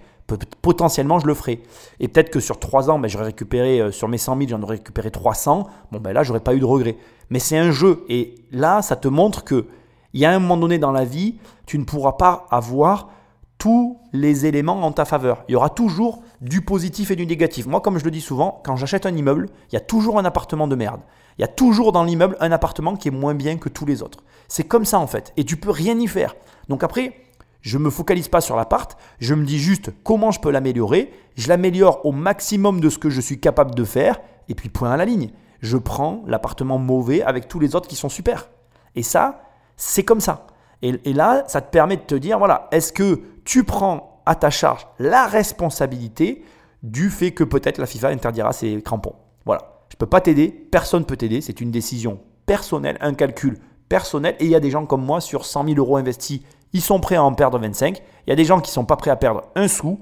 potentiellement, 0.62 1.20
je 1.20 1.28
le 1.28 1.34
ferai. 1.34 1.62
Et 2.00 2.08
peut-être 2.08 2.30
que 2.30 2.40
sur 2.40 2.60
3 2.60 2.90
ans, 2.90 3.00
ben, 3.00 3.10
j'aurais 3.10 3.26
récupéré, 3.26 3.82
euh, 3.82 3.92
sur 3.92 4.08
mes 4.08 4.18
100 4.18 4.38
000, 4.38 4.50
j'en 4.50 4.62
aurais 4.62 4.78
récupéré 4.78 5.12
300. 5.12 5.68
Bon, 5.92 6.00
ben 6.00 6.14
là, 6.14 6.24
j'aurais 6.24 6.40
pas 6.40 6.56
eu 6.56 6.60
de 6.60 6.66
regret. 6.66 6.98
Mais 7.30 7.40
c'est 7.40 7.58
un 7.58 7.72
jeu. 7.72 8.04
Et 8.08 8.36
là, 8.52 8.82
ça 8.82 8.96
te 8.96 9.08
montre 9.08 9.44
que 9.44 9.68
il 10.14 10.20
y 10.20 10.26
a 10.26 10.32
un 10.32 10.40
moment 10.40 10.58
donné 10.58 10.78
dans 10.78 10.92
la 10.92 11.06
vie, 11.06 11.38
tu 11.66 11.78
ne 11.78 11.86
pourras 11.86 12.14
pas 12.14 12.46
avoir 12.52 13.10
tous 13.58 14.00
les 14.12 14.46
éléments 14.46 14.82
en 14.82 14.92
ta 14.92 15.06
faveur. 15.06 15.44
Il 15.48 15.54
y 15.54 15.56
aura 15.56 15.70
toujours 15.70 16.22
du 16.42 16.62
positif 16.62 17.12
et 17.12 17.16
du 17.16 17.26
négatif. 17.26 17.68
Moi, 17.68 17.82
comme 17.82 17.98
je 17.98 18.04
le 18.04 18.12
dis 18.12 18.22
souvent, 18.22 18.62
quand 18.66 18.76
j'achète 18.76 19.06
un 19.06 19.16
immeuble, 19.16 19.48
il 19.72 19.76
y 19.76 19.78
a 19.78 19.82
toujours 19.82 20.20
un 20.20 20.26
appartement 20.26 20.68
de 20.68 20.76
merde. 20.76 21.02
Il 21.38 21.42
y 21.42 21.46
a 21.46 21.48
toujours 21.48 21.92
dans 21.92 22.04
l'immeuble 22.04 22.36
un 22.40 22.52
appartement 22.52 22.96
qui 22.96 23.08
est 23.08 23.12
moins 23.12 23.36
bien 23.36 23.58
que 23.58 23.70
tous 23.70 23.86
les 23.86 24.02
autres. 24.02 24.24
C'est 24.48 24.64
comme 24.64 24.86
ça 24.86 25.00
en 25.00 25.08
fait. 25.08 25.34
Et 25.38 25.44
tu 25.44 25.58
peux 25.58 25.70
rien 25.70 25.98
y 25.98 26.08
faire. 26.08 26.36
Donc 26.68 26.84
après, 26.84 27.14
je 27.62 27.78
ne 27.78 27.84
me 27.84 27.90
focalise 27.90 28.28
pas 28.28 28.42
sur 28.42 28.56
l'appart. 28.56 28.98
Je 29.20 29.34
me 29.36 29.46
dis 29.46 29.60
juste 29.60 29.92
comment 30.04 30.32
je 30.32 30.40
peux 30.40 30.52
l'améliorer. 30.52 31.14
Je 31.36 31.48
l'améliore 31.48 32.06
au 32.06 32.12
maximum 32.12 32.82
de 32.82 32.90
ce 32.90 32.98
que 32.98 33.10
je 33.10 33.22
suis 33.22 33.40
capable 33.40 33.76
de 33.76 33.84
faire. 33.84 34.20
Et 34.50 34.56
puis 34.56 34.70
point 34.70 34.92
à 34.92 34.98
la 34.98 35.06
ligne. 35.06 35.30
Je 35.62 35.78
prends 35.78 36.24
l'appartement 36.26 36.80
mauvais 36.80 37.22
avec 37.22 37.48
tous 37.48 37.60
les 37.60 37.76
autres 37.76 37.88
qui 37.88 37.96
sont 37.96 38.10
super. 38.10 38.50
Et 38.96 39.04
ça, 39.04 39.44
c'est 39.78 40.04
comme 40.04 40.22
ça. 40.22 40.48
Et, 40.82 41.14
là, 41.14 41.44
ça 41.48 41.62
te 41.62 41.70
permet 41.70 41.96
de 41.96 42.02
te 42.02 42.16
dire, 42.16 42.40
voilà, 42.40 42.68
est-ce 42.72 42.92
que 42.92 43.22
tu 43.46 43.64
prends 43.64 44.11
à 44.26 44.36
ta 44.36 44.50
charge 44.50 44.88
la 45.00 45.28
responsabilité 45.28 46.44
du 46.84 47.10
fait 47.10 47.32
que 47.32 47.44
peut-être 47.44 47.78
la 47.78 47.86
FIFA 47.86 48.10
interdira 48.10 48.54
ces 48.54 48.82
crampons 48.82 49.16
Voilà. 49.46 49.62
Je 49.90 49.96
ne 49.96 50.00
peux 50.00 50.06
pas 50.06 50.22
t'aider, 50.22 50.48
personne 50.50 51.02
ne 51.02 51.06
peut 51.06 51.18
t'aider, 51.18 51.42
c'est 51.42 51.60
une 51.60 51.70
décision 51.70 52.20
personnelle, 52.46 52.98
un 53.02 53.14
calcul 53.14 53.60
personnel. 53.90 54.36
Et 54.40 54.46
il 54.46 54.52
y 54.52 54.56
a 54.56 54.60
des 54.62 54.72
gens 54.72 54.86
comme 54.86 55.04
moi, 55.04 55.20
sur 55.20 55.46
100 55.46 55.66
000 55.66 55.78
euros 55.78 55.98
investis, 55.98 56.42
ils 56.74 56.82
sont 56.82 57.00
prêts 57.00 57.18
à 57.18 57.24
en 57.24 57.34
perdre 57.34 57.60
25. 57.60 58.02
Il 58.26 58.30
y 58.30 58.34
a 58.34 58.36
des 58.36 58.46
gens 58.46 58.62
qui 58.62 58.70
ne 58.70 58.74
sont 58.74 58.86
pas 58.86 58.96
prêts 58.96 59.12
à 59.12 59.18
perdre 59.18 59.44
un 59.56 59.68
sou. 59.68 60.00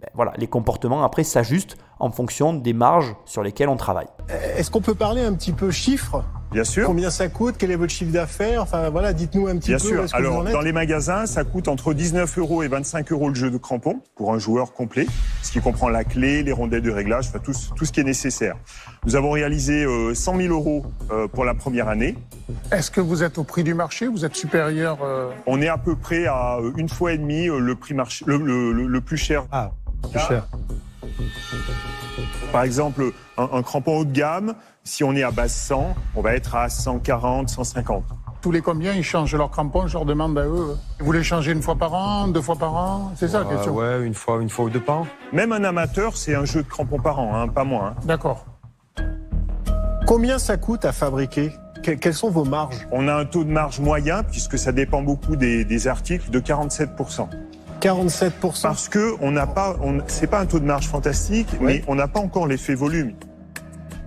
Ben 0.00 0.08
voilà, 0.14 0.32
les 0.36 0.46
comportements 0.46 1.04
après 1.04 1.22
s'ajustent 1.22 1.76
en 1.98 2.10
fonction 2.10 2.54
des 2.54 2.72
marges 2.72 3.14
sur 3.24 3.42
lesquelles 3.42 3.68
on 3.68 3.76
travaille. 3.76 4.08
Est-ce 4.56 4.70
qu'on 4.70 4.80
peut 4.80 4.94
parler 4.94 5.22
un 5.22 5.34
petit 5.34 5.52
peu 5.52 5.70
chiffres? 5.70 6.24
Bien 6.52 6.64
sûr. 6.64 6.86
Combien 6.86 7.10
ça 7.10 7.28
coûte? 7.28 7.56
Quel 7.58 7.70
est 7.70 7.76
votre 7.76 7.92
chiffre 7.92 8.12
d'affaires? 8.12 8.62
Enfin 8.62 8.88
voilà, 8.88 9.12
dites-nous 9.12 9.46
un 9.48 9.56
petit 9.56 9.68
Bien 9.70 9.78
peu. 9.78 9.84
sûr. 9.84 10.04
est-ce 10.04 10.12
que 10.12 10.16
Alors 10.16 10.44
dans 10.44 10.60
les 10.60 10.72
magasins, 10.72 11.26
ça 11.26 11.44
coûte 11.44 11.68
entre 11.68 11.92
19 11.92 12.38
euros 12.38 12.62
et 12.62 12.68
25 12.68 13.10
euros 13.12 13.28
le 13.28 13.34
jeu 13.34 13.50
de 13.50 13.56
crampons 13.58 14.00
pour 14.14 14.32
un 14.32 14.38
joueur 14.38 14.72
complet, 14.72 15.06
ce 15.42 15.50
qui 15.52 15.60
comprend 15.60 15.88
la 15.88 16.04
clé, 16.04 16.42
les 16.42 16.52
rondelles 16.52 16.82
de 16.82 16.90
réglage, 16.90 17.26
enfin 17.28 17.40
tout, 17.40 17.52
ce- 17.52 17.70
tout 17.74 17.84
ce 17.84 17.92
qui 17.92 18.00
est 18.00 18.04
nécessaire. 18.04 18.56
Nous 19.04 19.16
avons 19.16 19.32
réalisé 19.32 19.84
euh, 19.84 20.14
100 20.14 20.36
000 20.36 20.54
euros 20.54 20.86
euh, 21.10 21.26
pour 21.28 21.44
la 21.44 21.54
première 21.54 21.88
année. 21.88 22.16
Est-ce 22.72 22.90
que 22.90 23.00
vous 23.00 23.22
êtes 23.22 23.38
au 23.38 23.44
prix 23.44 23.64
du 23.64 23.74
marché? 23.74 24.06
Vous 24.06 24.24
êtes 24.24 24.36
supérieur 24.36 24.98
euh, 25.04 25.30
On 25.46 25.60
est 25.60 25.68
à 25.68 25.78
peu 25.78 25.96
près 25.96 26.26
à 26.26 26.58
euh, 26.60 26.72
une 26.76 26.88
fois 26.88 27.12
et 27.12 27.18
demie 27.18 27.48
euh, 27.48 27.58
le 27.58 27.74
prix 27.74 27.92
marché, 27.94 28.24
le, 28.26 28.38
le- 28.38 28.72
le- 28.72 28.86
le 28.86 29.00
plus 29.00 29.16
cher. 29.18 29.44
Ah, 29.52 29.72
plus 30.10 30.20
cher. 30.20 30.46
Par 32.52 32.62
exemple, 32.62 33.12
un, 33.36 33.48
un 33.52 33.62
crampon 33.62 33.98
haut 33.98 34.04
de 34.04 34.12
gamme, 34.12 34.54
si 34.84 35.04
on 35.04 35.12
est 35.14 35.22
à 35.22 35.30
base 35.30 35.52
100, 35.54 35.94
on 36.14 36.20
va 36.22 36.34
être 36.34 36.54
à 36.54 36.68
140, 36.68 37.48
150. 37.48 38.04
tous 38.40 38.50
les 38.52 38.60
combien 38.62 38.92
ils 38.92 39.02
changent 39.02 39.34
leurs 39.34 39.50
crampons 39.50 39.86
Je 39.86 39.94
leur 39.94 40.04
demande 40.04 40.38
à 40.38 40.44
eux. 40.46 40.76
Vous 41.00 41.12
les 41.12 41.22
changez 41.24 41.52
une 41.52 41.62
fois 41.62 41.74
par 41.76 41.92
an, 41.94 42.28
deux 42.28 42.40
fois 42.42 42.56
par 42.56 42.74
an? 42.74 43.12
C'est 43.16 43.28
ça 43.28 43.40
la 43.40 43.46
Euh, 43.46 43.54
question 43.54 43.74
ouais, 43.74 44.06
une 44.06 44.14
fois, 44.14 44.40
une 44.40 44.48
fois 44.50 44.66
ou 44.66 44.70
deux 44.70 44.80
par 44.80 44.98
an. 45.00 45.06
Même 45.32 45.52
un 45.52 45.64
amateur, 45.64 46.16
c'est 46.16 46.34
un 46.34 46.44
jeu 46.44 46.62
de 46.62 46.68
crampons 46.68 47.00
par 47.00 47.18
an, 47.18 47.34
hein, 47.34 47.48
pas 47.48 47.64
moins. 47.64 47.88
hein. 47.88 47.94
D'accord. 48.04 48.46
Combien 50.06 50.38
ça 50.38 50.56
coûte 50.56 50.84
à 50.84 50.92
fabriquer? 50.92 51.50
Que- 51.82 51.90
Quelles 51.92 52.14
sont 52.14 52.30
vos 52.30 52.44
marges? 52.44 52.86
On 52.92 53.08
a 53.08 53.14
un 53.14 53.24
taux 53.24 53.42
de 53.44 53.50
marge 53.50 53.80
moyen, 53.80 54.22
puisque 54.22 54.56
ça 54.58 54.70
dépend 54.72 55.02
beaucoup 55.02 55.34
des, 55.36 55.64
des 55.64 55.88
articles, 55.88 56.30
de 56.30 56.38
47%. 56.40 57.28
47%. 57.80 58.62
Parce 58.62 58.88
que 58.88 59.14
on 59.20 59.30
n'a 59.30 59.46
pas, 59.46 59.76
on- 59.82 60.00
c'est 60.06 60.26
pas 60.26 60.40
un 60.40 60.46
taux 60.46 60.60
de 60.60 60.64
marge 60.64 60.86
fantastique, 60.88 61.48
mais 61.60 61.82
on 61.86 61.94
n'a 61.94 62.08
pas 62.08 62.20
encore 62.20 62.46
l'effet 62.46 62.74
volume. 62.74 63.12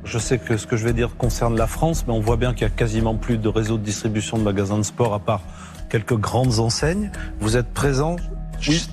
Je 0.06 0.18
sais 0.18 0.40
que 0.40 0.58
ce 0.58 0.66
que 0.66 0.76
je 0.78 0.86
vais 0.86 0.94
dire 0.94 1.16
concerne 1.18 1.58
la 1.58 1.68
France, 1.68 2.06
mais 2.08 2.14
on 2.14 2.20
voit 2.22 2.38
bien 2.38 2.54
qu'il 2.54 2.64
y 2.64 2.66
a 2.66 2.70
quasiment 2.74 3.16
plus 3.16 3.38
de 3.38 3.48
réseau 3.48 3.78
de 3.78 3.84
distribution 3.84 4.38
de 4.38 4.44
magasins 4.44 4.78
de 4.78 4.84
sport 4.84 5.14
à 5.14 5.20
part 5.20 5.42
quelques 5.90 6.16
grandes 6.18 6.60
enseignes. 6.60 7.12
Vous 7.40 7.58
êtes 7.58 7.68
présent 7.74 8.16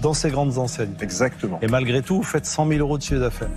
dans 0.02 0.14
ces 0.14 0.30
grandes 0.30 0.58
enseignes. 0.58 0.94
Exactement. 1.00 1.58
Et 1.62 1.68
malgré 1.68 2.02
tout, 2.02 2.16
vous 2.16 2.22
faites 2.22 2.46
100 2.46 2.68
000 2.68 2.80
euros 2.80 2.98
de 2.98 3.02
chiffre 3.02 3.20
d'affaires. 3.20 3.48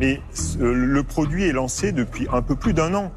Mais 0.00 0.20
euh, 0.60 0.72
le 0.74 1.02
produit 1.04 1.44
est 1.44 1.52
lancé 1.52 1.92
depuis 1.92 2.26
un 2.32 2.42
peu 2.42 2.56
plus 2.56 2.72
d'un 2.74 2.94
an. 2.94 3.12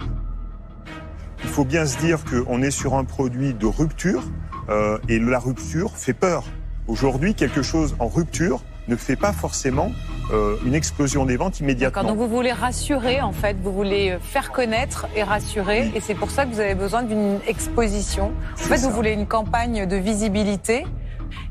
Il 1.44 1.50
faut 1.50 1.66
bien 1.66 1.86
se 1.86 1.98
dire 1.98 2.20
qu'on 2.24 2.62
est 2.62 2.72
sur 2.72 2.96
un 2.96 3.04
produit 3.04 3.54
de 3.54 3.66
rupture 3.66 4.24
euh, 4.70 4.98
et 5.10 5.20
la 5.20 5.40
rupture 5.40 5.96
fait 5.98 6.14
peur. 6.14 6.44
Aujourd'hui, 6.88 7.36
quelque 7.36 7.62
chose 7.62 7.96
en 8.00 8.08
rupture 8.08 8.62
ne 8.88 8.96
fait 8.96 9.18
pas 9.18 9.34
forcément 9.34 9.92
euh, 10.32 10.56
une 10.66 10.74
explosion 10.74 11.26
des 11.26 11.36
ventes 11.36 11.60
immédiatement. 11.60 12.04
donc 12.04 12.18
vous 12.18 12.30
voulez 12.30 12.54
rassurer 12.54 13.22
en 13.22 13.34
fait, 13.34 13.58
vous 13.62 13.74
voulez 13.74 14.18
faire 14.22 14.52
connaître 14.54 15.08
et 15.16 15.24
rassurer, 15.24 15.92
et 15.94 16.00
c'est 16.00 16.16
pour 16.16 16.32
ça 16.32 16.46
que 16.46 16.54
vous 16.54 16.62
avez 16.62 16.76
besoin 16.76 17.04
d'une 17.04 17.40
exposition. 17.46 18.32
En 18.54 18.58
fait, 18.58 18.78
ça. 18.78 18.88
vous 18.88 18.96
voulez 18.96 19.12
une 19.12 19.26
campagne 19.28 19.86
de 19.86 19.96
visibilité, 19.98 20.86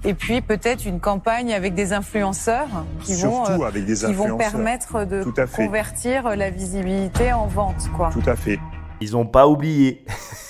et 0.05 0.15
puis 0.15 0.41
peut-être 0.41 0.87
une 0.87 1.01
campagne 1.01 1.53
avec 1.53 1.75
des 1.75 1.93
influenceurs 1.93 2.69
qui 3.03 3.15
vont, 3.15 3.45
Surtout 3.45 3.63
euh, 3.63 3.67
avec 3.67 3.85
des 3.85 3.95
qui 3.95 4.13
vont 4.15 4.39
permettre 4.39 5.05
de 5.05 5.23
Tout 5.23 5.35
à 5.37 5.47
fait. 5.47 5.67
convertir 5.67 6.35
la 6.35 6.49
visibilité 6.49 7.33
en 7.35 7.47
vente, 7.47 7.91
quoi. 7.95 8.11
Tout 8.11 8.29
à 8.29 8.37
fait. 8.37 8.59
Ils 9.03 9.13
n'ont 9.13 9.27
pas 9.27 9.47
oublié. 9.47 10.05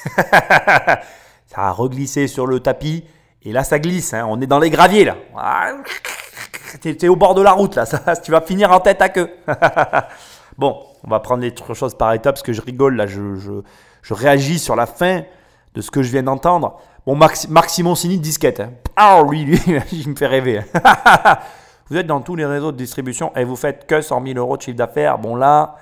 ça 1.47 1.57
a 1.57 1.71
reglissé 1.73 2.29
sur 2.29 2.47
le 2.47 2.61
tapis. 2.61 3.05
Et 3.47 3.53
là, 3.53 3.65
ça 3.65 3.79
glisse. 3.79 4.13
hein. 4.13 4.27
On 4.29 4.41
est 4.41 4.47
dans 4.47 4.59
les 4.59 4.71
graviers, 4.71 5.05
là. 5.05 5.17
Ah, 5.37 5.71
T'es 6.81 7.09
au 7.09 7.17
bord 7.17 7.35
de 7.35 7.43
la 7.43 7.53
route, 7.53 7.77
là. 7.77 7.85
Tu 8.25 8.31
vas 8.33 8.41
finir 8.41 8.71
en 8.73 8.81
tête 8.81 9.01
à 9.01 9.09
queue. 9.09 9.31
bon, 10.59 10.77
on 11.05 11.11
va 11.11 11.21
prendre 11.21 11.43
les 11.43 11.55
choses 11.75 11.95
par 11.97 12.13
étapes 12.13 12.35
parce 12.35 12.43
que 12.43 12.53
je 12.53 12.61
rigole, 12.61 12.97
là. 12.97 13.07
Je, 13.07 13.63
réagis 14.13 14.59
sur 14.59 14.77
la 14.77 14.87
fin 14.87 15.23
de 15.75 15.81
ce 15.81 15.91
que 15.91 16.03
je 16.03 16.11
viens 16.11 16.23
d'entendre. 16.25 16.79
Bon, 17.07 17.15
Marc, 17.15 17.49
Marc 17.49 17.71
Simoncini, 17.71 18.19
disquette. 18.19 18.61
hein. 18.61 18.73
Ah 18.97 19.23
oui, 19.23 19.45
lui, 19.45 19.63
il 19.93 20.09
me 20.11 20.17
fait 20.17 20.27
rêver. 20.27 20.61
vous 21.89 21.97
êtes 21.97 22.07
dans 22.07 22.21
tous 22.21 22.35
les 22.35 22.47
réseaux 22.47 22.73
de 22.73 22.77
distribution 22.77 23.33
et 23.37 23.45
vous 23.45 23.57
faites 23.57 23.87
que 23.87 24.01
100 24.01 24.25
000 24.27 24.39
euros 24.39 24.57
de 24.57 24.63
chiffre 24.63 24.77
d'affaires. 24.77 25.19
Bon, 25.19 25.37
là, 25.37 25.77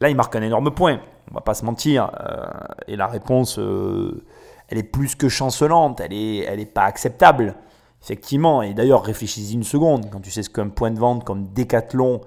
Là, 0.00 0.08
il 0.08 0.16
marque 0.16 0.34
un 0.34 0.42
énorme 0.42 0.72
point. 0.72 0.98
On 1.30 1.34
va 1.34 1.40
pas 1.42 1.54
se 1.54 1.64
mentir. 1.64 2.10
Euh, 2.20 2.44
et 2.88 2.96
la 2.96 3.06
réponse, 3.06 3.56
euh, 3.60 4.24
elle 4.68 4.78
est 4.78 4.82
plus 4.82 5.14
que 5.14 5.28
chancelante. 5.28 6.00
Elle 6.00 6.12
est, 6.12 6.38
elle 6.38 6.60
est 6.60 6.66
pas 6.66 6.84
acceptable. 6.84 7.54
Effectivement. 8.02 8.62
Et 8.62 8.74
d'ailleurs, 8.74 9.04
réfléchis-y 9.04 9.54
une 9.54 9.62
seconde. 9.62 10.10
Quand 10.10 10.20
tu 10.20 10.30
sais 10.30 10.42
ce 10.42 10.50
qu'un 10.50 10.68
point 10.68 10.90
de 10.90 10.98
vente 10.98 11.24
comme 11.24 11.48
Decathlon 11.52 12.20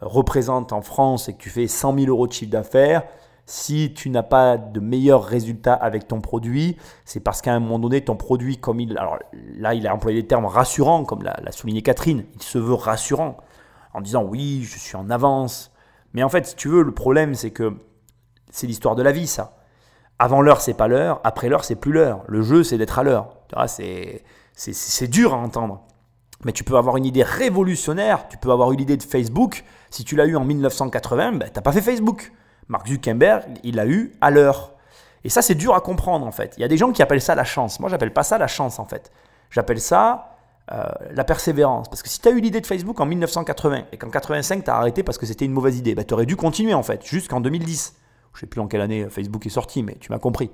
représente 0.00 0.72
en 0.72 0.82
France 0.82 1.28
et 1.28 1.34
que 1.34 1.38
tu 1.38 1.48
fais 1.48 1.66
100 1.66 1.98
000 1.98 2.06
euros 2.08 2.26
de 2.26 2.32
chiffre 2.32 2.50
d'affaires, 2.50 3.04
si 3.46 3.92
tu 3.94 4.10
n'as 4.10 4.22
pas 4.22 4.56
de 4.56 4.80
meilleurs 4.80 5.24
résultats 5.24 5.74
avec 5.74 6.06
ton 6.06 6.20
produit, 6.20 6.76
c'est 7.04 7.20
parce 7.20 7.42
qu'à 7.42 7.52
un 7.52 7.60
moment 7.60 7.78
donné, 7.78 8.00
ton 8.02 8.16
produit, 8.16 8.56
comme 8.58 8.80
il. 8.80 8.96
Alors 8.98 9.18
là, 9.56 9.74
il 9.74 9.86
a 9.86 9.94
employé 9.94 10.20
les 10.20 10.26
termes 10.26 10.46
rassurants, 10.46 11.04
comme 11.04 11.22
l'a 11.22 11.52
souligné 11.52 11.82
Catherine. 11.82 12.24
Il 12.34 12.42
se 12.42 12.58
veut 12.58 12.74
rassurant 12.74 13.36
en 13.94 14.00
disant 14.00 14.22
oui, 14.24 14.62
je 14.64 14.78
suis 14.78 14.96
en 14.96 15.10
avance. 15.10 15.72
Mais 16.12 16.22
en 16.22 16.28
fait, 16.28 16.46
si 16.46 16.56
tu 16.56 16.68
veux, 16.68 16.82
le 16.82 16.92
problème, 16.92 17.34
c'est 17.34 17.50
que 17.50 17.74
c'est 18.50 18.66
l'histoire 18.66 18.94
de 18.94 19.02
la 19.02 19.12
vie, 19.12 19.26
ça. 19.26 19.56
Avant 20.22 20.40
l'heure, 20.40 20.60
c'est 20.60 20.74
pas 20.74 20.86
l'heure. 20.86 21.20
Après 21.24 21.48
l'heure, 21.48 21.64
c'est 21.64 21.74
plus 21.74 21.90
l'heure. 21.90 22.22
Le 22.28 22.42
jeu, 22.42 22.62
c'est 22.62 22.78
d'être 22.78 22.96
à 22.96 23.02
l'heure. 23.02 23.34
C'est, 23.66 25.08
dur 25.08 25.34
à 25.34 25.36
entendre. 25.36 25.82
Mais 26.44 26.52
tu 26.52 26.62
peux 26.62 26.76
avoir 26.76 26.96
une 26.96 27.04
idée 27.04 27.24
révolutionnaire. 27.24 28.28
Tu 28.28 28.36
peux 28.36 28.52
avoir 28.52 28.70
eu 28.70 28.76
l'idée 28.76 28.96
de 28.96 29.02
Facebook. 29.02 29.64
Si 29.90 30.04
tu 30.04 30.14
l'as 30.14 30.26
eu 30.26 30.36
en 30.36 30.44
1980, 30.44 31.32
ben, 31.32 31.50
t'as 31.52 31.60
pas 31.60 31.72
fait 31.72 31.82
Facebook. 31.82 32.30
Mark 32.68 32.86
Zuckerberg, 32.86 33.42
il 33.64 33.74
l'a 33.74 33.86
eu 33.88 34.12
à 34.20 34.30
l'heure. 34.30 34.74
Et 35.24 35.28
ça, 35.28 35.42
c'est 35.42 35.56
dur 35.56 35.74
à 35.74 35.80
comprendre, 35.80 36.24
en 36.24 36.30
fait. 36.30 36.54
Il 36.56 36.60
y 36.60 36.64
a 36.64 36.68
des 36.68 36.76
gens 36.76 36.92
qui 36.92 37.02
appellent 37.02 37.20
ça 37.20 37.34
la 37.34 37.42
chance. 37.42 37.80
Moi, 37.80 37.90
j'appelle 37.90 38.12
pas 38.12 38.22
ça 38.22 38.38
la 38.38 38.46
chance, 38.46 38.78
en 38.78 38.84
fait. 38.84 39.10
J'appelle 39.50 39.80
ça 39.80 40.36
euh, 40.70 40.84
la 41.10 41.24
persévérance. 41.24 41.88
Parce 41.88 42.00
que 42.00 42.08
si 42.08 42.20
tu 42.20 42.28
as 42.28 42.30
eu 42.30 42.40
l'idée 42.40 42.60
de 42.60 42.66
Facebook 42.68 43.00
en 43.00 43.06
1980 43.06 43.86
et 43.90 43.96
qu'en 43.98 44.08
85 44.08 44.62
tu 44.62 44.70
as 44.70 44.76
arrêté 44.76 45.02
parce 45.02 45.18
que 45.18 45.26
c'était 45.26 45.46
une 45.46 45.52
mauvaise 45.52 45.76
idée, 45.78 45.96
bah, 45.96 46.04
tu 46.04 46.14
aurais 46.14 46.26
dû 46.26 46.36
continuer 46.36 46.74
en 46.74 46.84
fait, 46.84 47.04
jusqu'en 47.04 47.40
2010. 47.40 47.96
Je 48.34 48.40
sais 48.40 48.46
plus 48.46 48.60
en 48.60 48.66
quelle 48.66 48.80
année 48.80 49.06
Facebook 49.10 49.44
est 49.46 49.50
sorti, 49.50 49.82
mais 49.82 49.96
tu 50.00 50.10
m'as 50.10 50.18
compris. 50.18 50.50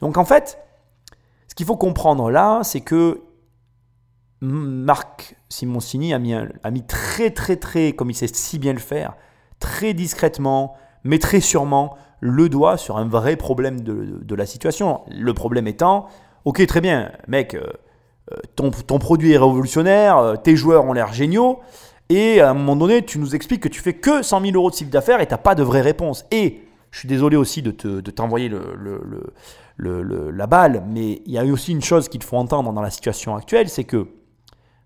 Donc 0.00 0.16
en 0.16 0.24
fait, 0.24 0.58
ce 1.48 1.54
qu'il 1.54 1.66
faut 1.66 1.76
comprendre 1.76 2.30
là, 2.30 2.60
c'est 2.62 2.80
que 2.80 3.22
Marc 4.40 5.36
Simoncini 5.48 6.12
a 6.12 6.18
mis, 6.18 6.34
très 6.86 7.30
très 7.30 7.56
très, 7.56 7.92
comme 7.92 8.10
il 8.10 8.14
sait 8.14 8.28
si 8.28 8.58
bien 8.58 8.72
le 8.72 8.78
faire, 8.78 9.16
très 9.60 9.94
discrètement, 9.94 10.76
mais 11.04 11.18
très 11.18 11.40
sûrement, 11.40 11.96
le 12.20 12.48
doigt 12.48 12.76
sur 12.76 12.98
un 12.98 13.08
vrai 13.08 13.36
problème 13.36 13.80
de, 13.80 14.34
la 14.34 14.46
situation. 14.46 15.02
Le 15.10 15.32
problème 15.32 15.66
étant, 15.66 16.06
ok 16.44 16.64
très 16.66 16.80
bien, 16.80 17.12
mec, 17.28 17.54
euh, 17.54 17.66
euh, 18.32 18.36
ton, 18.56 18.70
ton 18.70 18.98
produit 18.98 19.32
est 19.32 19.38
révolutionnaire, 19.38 20.18
euh, 20.18 20.36
tes 20.36 20.56
joueurs 20.56 20.84
ont 20.84 20.92
l'air 20.92 21.12
géniaux, 21.12 21.60
Et 22.08 22.40
à 22.40 22.50
un 22.50 22.54
moment 22.54 22.76
donné, 22.76 23.04
tu 23.04 23.18
nous 23.18 23.34
expliques 23.34 23.62
que 23.62 23.68
tu 23.68 23.80
fais 23.80 23.94
que 23.94 24.22
100 24.22 24.40
000 24.42 24.52
euros 24.54 24.70
de 24.70 24.76
chiffre 24.76 24.90
d'affaires 24.90 25.20
et 25.20 25.26
tu 25.26 25.32
n'as 25.32 25.38
pas 25.38 25.54
de 25.54 25.62
vraie 25.62 25.80
réponse. 25.80 26.24
Et 26.30 26.65
je 26.96 27.00
suis 27.00 27.08
désolé 27.08 27.36
aussi 27.36 27.60
de, 27.60 27.72
te, 27.72 28.00
de 28.00 28.10
t'envoyer 28.10 28.48
le, 28.48 28.74
le, 28.74 30.02
le, 30.02 30.30
la 30.30 30.46
balle, 30.46 30.82
mais 30.88 31.20
il 31.26 31.32
y 31.32 31.36
a 31.36 31.44
aussi 31.44 31.72
une 31.72 31.82
chose 31.82 32.08
qu'il 32.08 32.22
faut 32.22 32.38
entendre 32.38 32.72
dans 32.72 32.80
la 32.80 32.88
situation 32.88 33.36
actuelle, 33.36 33.68
c'est 33.68 33.84
que 33.84 34.08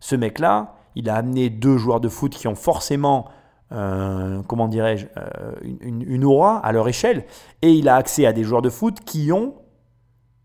ce 0.00 0.16
mec-là, 0.16 0.74
il 0.96 1.08
a 1.08 1.14
amené 1.14 1.50
deux 1.50 1.78
joueurs 1.78 2.00
de 2.00 2.08
foot 2.08 2.32
qui 2.34 2.48
ont 2.48 2.56
forcément, 2.56 3.28
euh, 3.70 4.42
comment 4.48 4.66
dirais-je, 4.66 5.06
euh, 5.16 5.52
une, 5.62 6.24
aura 6.24 6.58
à 6.58 6.72
leur 6.72 6.88
échelle, 6.88 7.26
et 7.62 7.70
il 7.70 7.88
a 7.88 7.94
accès 7.94 8.26
à 8.26 8.32
des 8.32 8.42
joueurs 8.42 8.62
de 8.62 8.70
foot 8.70 8.98
qui 9.06 9.30
ont 9.30 9.54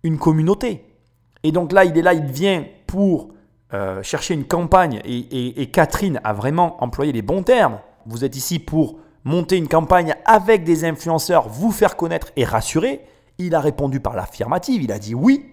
une 0.03 0.19
communauté. 0.19 0.85
Et 1.41 1.51
donc 1.51 1.71
là, 1.71 1.83
il 1.83 1.97
est 1.97 2.03
là, 2.03 2.13
il 2.13 2.27
vient 2.27 2.63
pour 2.85 3.33
euh, 3.73 4.03
chercher 4.03 4.35
une 4.35 4.45
campagne, 4.45 5.01
et 5.03 5.71
Catherine 5.71 6.21
a 6.23 6.31
vraiment 6.31 6.83
employé 6.83 7.11
les 7.11 7.23
bons 7.23 7.41
termes. 7.41 7.79
Vous 8.05 8.23
êtes 8.23 8.35
ici 8.35 8.59
pour 8.59 8.99
monter 9.25 9.57
une 9.57 9.67
campagne 9.67 10.15
avec 10.23 10.63
des 10.63 10.85
influenceurs, 10.85 11.49
vous 11.49 11.71
faire 11.71 11.97
connaître 11.97 12.31
et 12.37 12.45
rassurer. 12.45 13.01
Il 13.37 13.53
a 13.53 13.59
répondu 13.59 13.99
par 13.99 14.15
l'affirmative, 14.15 14.83
il 14.83 14.91
a 14.91 14.99
dit 14.99 15.13
oui. 15.13 15.51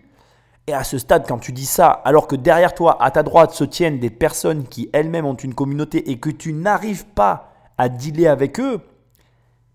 Et 0.69 0.75
à 0.75 0.85
ce 0.85 0.99
stade, 0.99 1.27
quand 1.27 1.39
tu 1.39 1.51
dis 1.51 1.67
ça, 1.67 1.89
alors 1.89 2.29
que 2.29 2.37
derrière 2.37 2.75
toi, 2.75 3.03
à 3.03 3.11
ta 3.11 3.25
droite, 3.25 3.51
se 3.53 3.65
tiennent 3.65 3.99
des 3.99 4.11
personnes 4.11 4.69
qui 4.69 4.89
elles-mêmes 4.93 5.27
ont 5.27 5.35
une 5.35 5.55
communauté 5.55 6.11
et 6.11 6.21
que 6.21 6.31
tu 6.31 6.53
n'arrives 6.53 7.05
pas 7.05 7.53
à 7.79 7.89
dealer 7.89 8.29
avec 8.29 8.61
eux, 8.61 8.81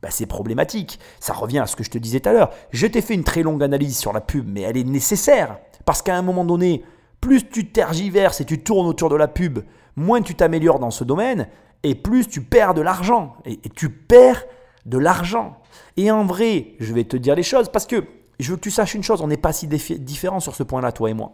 bah 0.02 0.10
c'est 0.12 0.28
problématique. 0.28 1.00
Ça 1.20 1.34
revient 1.34 1.60
à 1.60 1.66
ce 1.66 1.76
que 1.76 1.84
je 1.84 1.90
te 1.90 1.98
disais 1.98 2.22
tout 2.22 2.30
à 2.30 2.34
l'heure. 2.34 2.52
Je 2.72 2.88
t'ai 2.88 3.02
fait 3.02 3.16
une 3.16 3.26
très 3.26 3.44
longue 3.44 3.64
analyse 3.64 3.98
sur 3.98 4.14
la 4.14 4.22
pub, 4.22 4.48
mais 4.48 4.62
elle 4.62 4.78
est 4.78 4.86
nécessaire. 4.86 5.58
Parce 5.84 6.02
qu'à 6.02 6.16
un 6.16 6.22
moment 6.22 6.46
donné, 6.46 6.84
plus 7.20 7.50
tu 7.50 7.70
tergiverses 7.70 8.40
et 8.40 8.46
tu 8.46 8.64
tournes 8.64 8.88
autour 8.88 9.10
de 9.10 9.16
la 9.16 9.28
pub, 9.28 9.60
moins 9.98 10.22
tu 10.22 10.36
t'améliores 10.36 10.80
dans 10.80 10.92
ce 10.92 11.04
domaine, 11.04 11.48
et 11.88 11.96
plus 11.96 12.28
tu 12.28 12.42
perds 12.42 12.74
de 12.74 12.82
l'argent. 12.82 13.38
Et, 13.46 13.58
tu 13.74 13.90
perds 13.90 14.44
de 14.86 14.98
l'argent. 14.98 15.58
Et 15.96 16.12
en 16.12 16.26
vrai, 16.26 16.76
je 16.80 16.94
vais 16.94 17.06
te 17.06 17.16
dire 17.16 17.34
les 17.34 17.44
choses, 17.44 17.70
parce 17.70 17.86
que 17.86 18.04
je 18.40 18.52
veux 18.52 18.58
que 18.58 18.62
tu 18.62 18.72
saches 18.72 18.94
une 18.94 19.04
chose, 19.04 19.22
on 19.22 19.28
n'est 19.28 19.38
pas 19.38 19.54
si 19.54 19.68
différents 19.68 20.42
sur 20.42 20.54
ce 20.54 20.64
point-là, 20.64 20.92
toi 20.92 21.10
et 21.10 21.14
moi. 21.14 21.32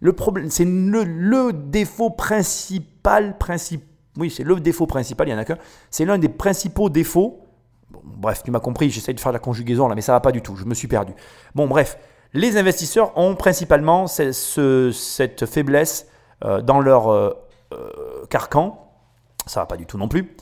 Le 0.00 0.12
problème, 0.12 0.48
c'est 0.48 0.64
le, 0.64 1.52
défaut 1.52 2.10
principal, 2.10 3.36
princip, 3.36 3.82
oui, 4.16 4.30
c'est 4.30 4.44
le 4.44 4.60
défaut 4.60 4.86
principal, 4.86 5.26
il 5.26 5.32
n'y 5.32 5.36
en 5.36 5.40
a 5.40 5.44
qu'un, 5.44 5.58
c'est 5.90 6.04
l'un 6.04 6.18
des 6.18 6.28
principaux 6.28 6.88
défauts. 6.88 7.40
Bref, 8.04 8.42
tu 8.44 8.52
m'as 8.52 8.60
compris, 8.60 8.90
j'essaie 8.90 9.12
de 9.12 9.20
faire 9.20 9.32
la 9.32 9.38
conjugaison 9.40 9.88
là, 9.88 9.94
mais 9.96 10.02
ça 10.02 10.12
va 10.12 10.20
pas 10.20 10.32
du 10.32 10.40
tout, 10.40 10.54
je 10.54 10.64
me 10.64 10.74
suis 10.74 10.88
perdu. 10.88 11.14
Bon, 11.54 11.66
bref, 11.66 11.98
les 12.32 12.56
investisseurs 12.56 13.16
ont 13.18 13.34
principalement 13.34 14.06
ce, 14.06 14.30
ce, 14.30 14.92
cette 14.92 15.46
faiblesse 15.46 16.06
euh, 16.44 16.60
dans 16.62 16.80
leur 16.80 17.08
euh, 17.08 17.32
euh, 17.72 18.26
carcan. 18.30 18.85
Ça 19.46 19.60
va 19.60 19.66
pas 19.66 19.76
du 19.76 19.86
tout 19.86 19.98
non 19.98 20.08
plus. 20.08 20.36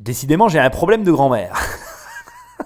Décidément, 0.00 0.48
j'ai 0.48 0.58
un 0.58 0.70
problème 0.70 1.02
de 1.02 1.12
grand-mère. 1.12 1.56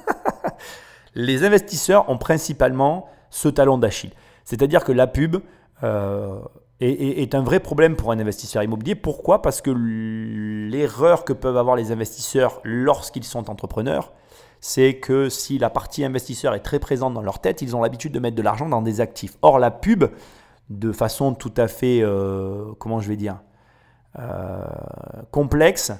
les 1.15 1.45
investisseurs 1.45 2.09
ont 2.09 2.19
principalement 2.19 3.09
ce 3.31 3.49
talon 3.49 3.79
d'Achille. 3.79 4.13
C'est-à-dire 4.45 4.85
que 4.85 4.93
la 4.93 5.07
pub 5.07 5.37
euh, 5.83 6.41
est, 6.81 7.35
un 7.35 7.43
vrai 7.43 7.61
problème 7.61 7.97
pour 7.97 8.13
un 8.13 8.19
investisseur 8.19 8.63
immobilier. 8.63 8.95
Pourquoi? 8.95 9.43
Parce 9.43 9.61
que 9.61 9.71
l'erreur 9.71 11.25
que 11.25 11.33
peuvent 11.33 11.57
avoir 11.57 11.77
les 11.77 11.93
investisseurs 11.93 12.61
lorsqu'ils 12.65 13.25
sont 13.25 13.51
entrepreneurs, 13.51 14.13
c'est 14.61 14.95
que 14.95 15.29
si 15.29 15.59
la 15.59 15.71
partie 15.71 16.05
investisseur 16.05 16.55
est 16.55 16.61
très 16.61 16.79
présente 16.79 17.15
dans 17.15 17.23
leur 17.23 17.41
tête, 17.41 17.63
ils 17.63 17.77
ont 17.77 17.83
l'habitude 17.83 18.13
de 18.13 18.19
mettre 18.19 18.37
de 18.37 18.43
l'argent 18.43 18.69
dans 18.69 18.83
des 18.83 19.01
actifs. 19.01 19.37
Or, 19.43 19.59
la 19.59 19.71
pub, 19.71 20.05
de 20.71 20.93
façon 20.93 21.35
tout 21.35 21.53
à 21.57 21.69
fait, 21.69 22.01
euh, 22.03 22.73
comment 22.79 23.01
je 23.01 23.09
vais 23.09 23.17
dire, 23.17 23.41
complexe, 25.31 25.93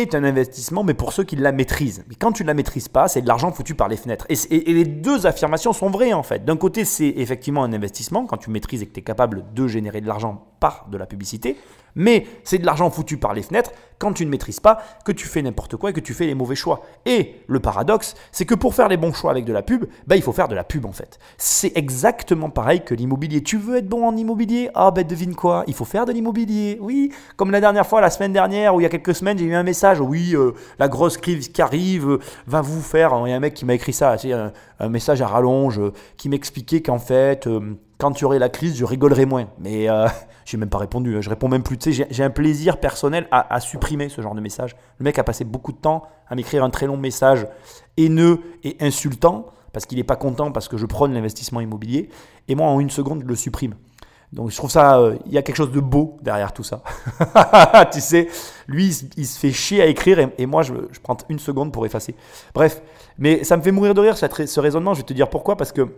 est 0.00 0.14
un 0.14 0.24
investissement, 0.24 0.84
mais 0.84 0.94
pour 0.94 1.12
ceux 1.12 1.24
qui 1.24 1.36
la 1.36 1.52
maîtrisent. 1.52 2.04
Mais 2.08 2.14
quand 2.14 2.32
tu 2.32 2.42
ne 2.42 2.46
la 2.46 2.54
maîtrises 2.54 2.88
pas, 2.88 3.08
c'est 3.08 3.22
de 3.22 3.26
l'argent 3.26 3.50
foutu 3.52 3.74
par 3.74 3.88
les 3.88 3.96
fenêtres. 3.96 4.26
Et, 4.28 4.34
et, 4.50 4.70
et, 4.70 4.74
les 4.74 4.84
deux 4.84 5.26
affirmations 5.26 5.72
sont 5.72 5.90
vraies 5.90 6.12
en 6.12 6.22
fait. 6.22 6.44
D'un 6.44 6.56
côté, 6.56 6.84
c'est 6.84 7.08
effectivement 7.16 7.64
un 7.64 7.72
investissement, 7.72 8.26
quand 8.26 8.36
tu 8.36 8.50
maîtrises 8.50 8.82
et 8.82 8.86
que 8.86 8.92
tu 8.92 9.00
es 9.00 9.02
capable 9.02 9.44
de 9.54 9.66
générer 9.66 10.00
de 10.00 10.06
l'argent 10.06 10.46
par 10.60 10.88
de 10.90 10.96
la 10.96 11.06
publicité, 11.06 11.56
mais 11.98 12.26
c'est 12.44 12.58
de 12.58 12.64
l'argent 12.64 12.88
foutu 12.88 13.18
par 13.18 13.34
les 13.34 13.42
fenêtres 13.42 13.72
quand 13.98 14.12
tu 14.12 14.24
ne 14.24 14.30
maîtrises 14.30 14.60
pas, 14.60 14.78
que 15.04 15.12
tu 15.12 15.26
fais 15.26 15.42
n'importe 15.42 15.76
quoi 15.76 15.90
et 15.90 15.92
que 15.92 16.00
tu 16.00 16.14
fais 16.14 16.26
les 16.26 16.34
mauvais 16.34 16.54
choix. 16.54 16.82
Et 17.04 17.34
le 17.46 17.60
paradoxe, 17.60 18.14
c'est 18.32 18.44
que 18.44 18.54
pour 18.54 18.74
faire 18.74 18.88
les 18.88 18.96
bons 18.96 19.12
choix 19.12 19.30
avec 19.30 19.44
de 19.44 19.52
la 19.52 19.62
pub, 19.62 19.86
bah, 20.06 20.16
il 20.16 20.22
faut 20.22 20.32
faire 20.32 20.48
de 20.48 20.54
la 20.54 20.64
pub 20.64 20.86
en 20.86 20.92
fait. 20.92 21.18
C'est 21.36 21.76
exactement 21.76 22.48
pareil 22.48 22.84
que 22.84 22.94
l'immobilier. 22.94 23.42
Tu 23.42 23.58
veux 23.58 23.76
être 23.76 23.88
bon 23.88 24.06
en 24.06 24.16
immobilier? 24.16 24.70
Ah 24.74 24.90
ben 24.90 25.06
devine 25.06 25.34
quoi? 25.34 25.64
Il 25.66 25.74
faut 25.74 25.84
faire 25.84 26.06
de 26.06 26.12
l'immobilier. 26.12 26.78
Oui, 26.80 27.12
comme 27.36 27.50
la 27.50 27.60
dernière 27.60 27.86
fois, 27.86 28.00
la 28.00 28.10
semaine 28.10 28.32
dernière, 28.32 28.74
ou 28.74 28.80
il 28.80 28.84
y 28.84 28.86
a 28.86 28.88
quelques 28.88 29.14
semaines, 29.14 29.38
j'ai 29.38 29.46
eu 29.46 29.54
un 29.54 29.64
message. 29.64 30.00
Oui, 30.00 30.34
euh, 30.34 30.52
la 30.78 30.88
grosse 30.88 31.16
crise 31.16 31.48
qui 31.48 31.60
arrive 31.60 32.08
euh, 32.08 32.18
va 32.46 32.60
vous 32.60 32.80
faire. 32.80 33.12
Il 33.26 33.30
y 33.30 33.32
a 33.32 33.36
un 33.36 33.40
mec 33.40 33.54
qui 33.54 33.64
m'a 33.64 33.74
écrit 33.74 33.92
ça, 33.92 34.16
un, 34.78 34.88
message 34.88 35.20
à 35.22 35.26
rallonge, 35.26 35.80
euh, 35.80 35.92
qui 36.16 36.28
m'expliquait 36.28 36.82
qu'en 36.82 36.98
fait 36.98 37.48
quand 37.98 38.12
tu 38.12 38.24
aurais 38.24 38.38
la 38.38 38.48
crise, 38.48 38.76
je 38.76 38.84
rigolerais 38.84 39.26
moins. 39.26 39.48
Mais 39.58 39.90
euh, 39.90 40.06
j'ai 40.44 40.56
même 40.56 40.70
pas 40.70 40.78
répondu. 40.78 41.16
Hein. 41.16 41.20
Je 41.20 41.28
réponds 41.28 41.48
même 41.48 41.62
plus. 41.62 41.76
Tu 41.76 41.92
sais, 41.92 42.06
j'ai 42.08 42.24
un 42.24 42.30
plaisir 42.30 42.78
personnel 42.78 43.26
à, 43.30 43.52
à, 43.52 43.60
supprimer 43.60 44.08
ce 44.08 44.22
genre 44.22 44.34
de 44.34 44.40
message. 44.40 44.76
Le 44.98 45.04
mec 45.04 45.18
a 45.18 45.24
passé 45.24 45.44
beaucoup 45.44 45.72
de 45.72 45.78
temps 45.78 46.04
à 46.28 46.34
m'écrire 46.34 46.64
un 46.64 46.70
très 46.70 46.86
long 46.86 46.96
message 46.96 47.46
haineux 47.96 48.40
et 48.62 48.76
insultant 48.80 49.46
parce 49.72 49.84
qu'il 49.86 49.98
n'est 49.98 50.04
pas 50.04 50.16
content 50.16 50.50
parce 50.52 50.68
que 50.68 50.76
je 50.76 50.86
prône 50.86 51.12
l'investissement 51.12 51.60
immobilier. 51.60 52.08
Et 52.46 52.54
moi, 52.54 52.68
en 52.68 52.80
une 52.80 52.90
seconde, 52.90 53.22
je 53.22 53.26
le 53.26 53.34
supprime. 53.34 53.74
Donc 54.32 54.50
je 54.50 54.56
trouve 54.56 54.70
ça, 54.70 54.98
euh, 54.98 55.16
il 55.24 55.32
y 55.32 55.38
a 55.38 55.42
quelque 55.42 55.56
chose 55.56 55.72
de 55.72 55.80
beau 55.80 56.18
derrière 56.20 56.52
tout 56.52 56.62
ça. 56.62 56.82
tu 57.92 58.00
sais, 58.00 58.28
lui, 58.66 58.88
il 59.16 59.26
se, 59.26 59.38
fait 59.38 59.52
chier 59.52 59.80
à 59.80 59.86
écrire 59.86 60.30
et, 60.36 60.46
moi, 60.46 60.62
je, 60.62 60.74
je, 60.90 61.00
prends 61.00 61.16
une 61.30 61.38
seconde 61.38 61.72
pour 61.72 61.86
effacer. 61.86 62.14
Bref, 62.54 62.82
mais 63.16 63.42
ça 63.44 63.56
me 63.56 63.62
fait 63.62 63.72
mourir 63.72 63.94
de 63.94 64.00
rire 64.00 64.16
ce 64.18 64.60
raisonnement. 64.60 64.92
Je 64.92 65.00
vais 65.00 65.06
te 65.06 65.14
dire 65.14 65.30
pourquoi. 65.30 65.56
Parce 65.56 65.72
que 65.72 65.88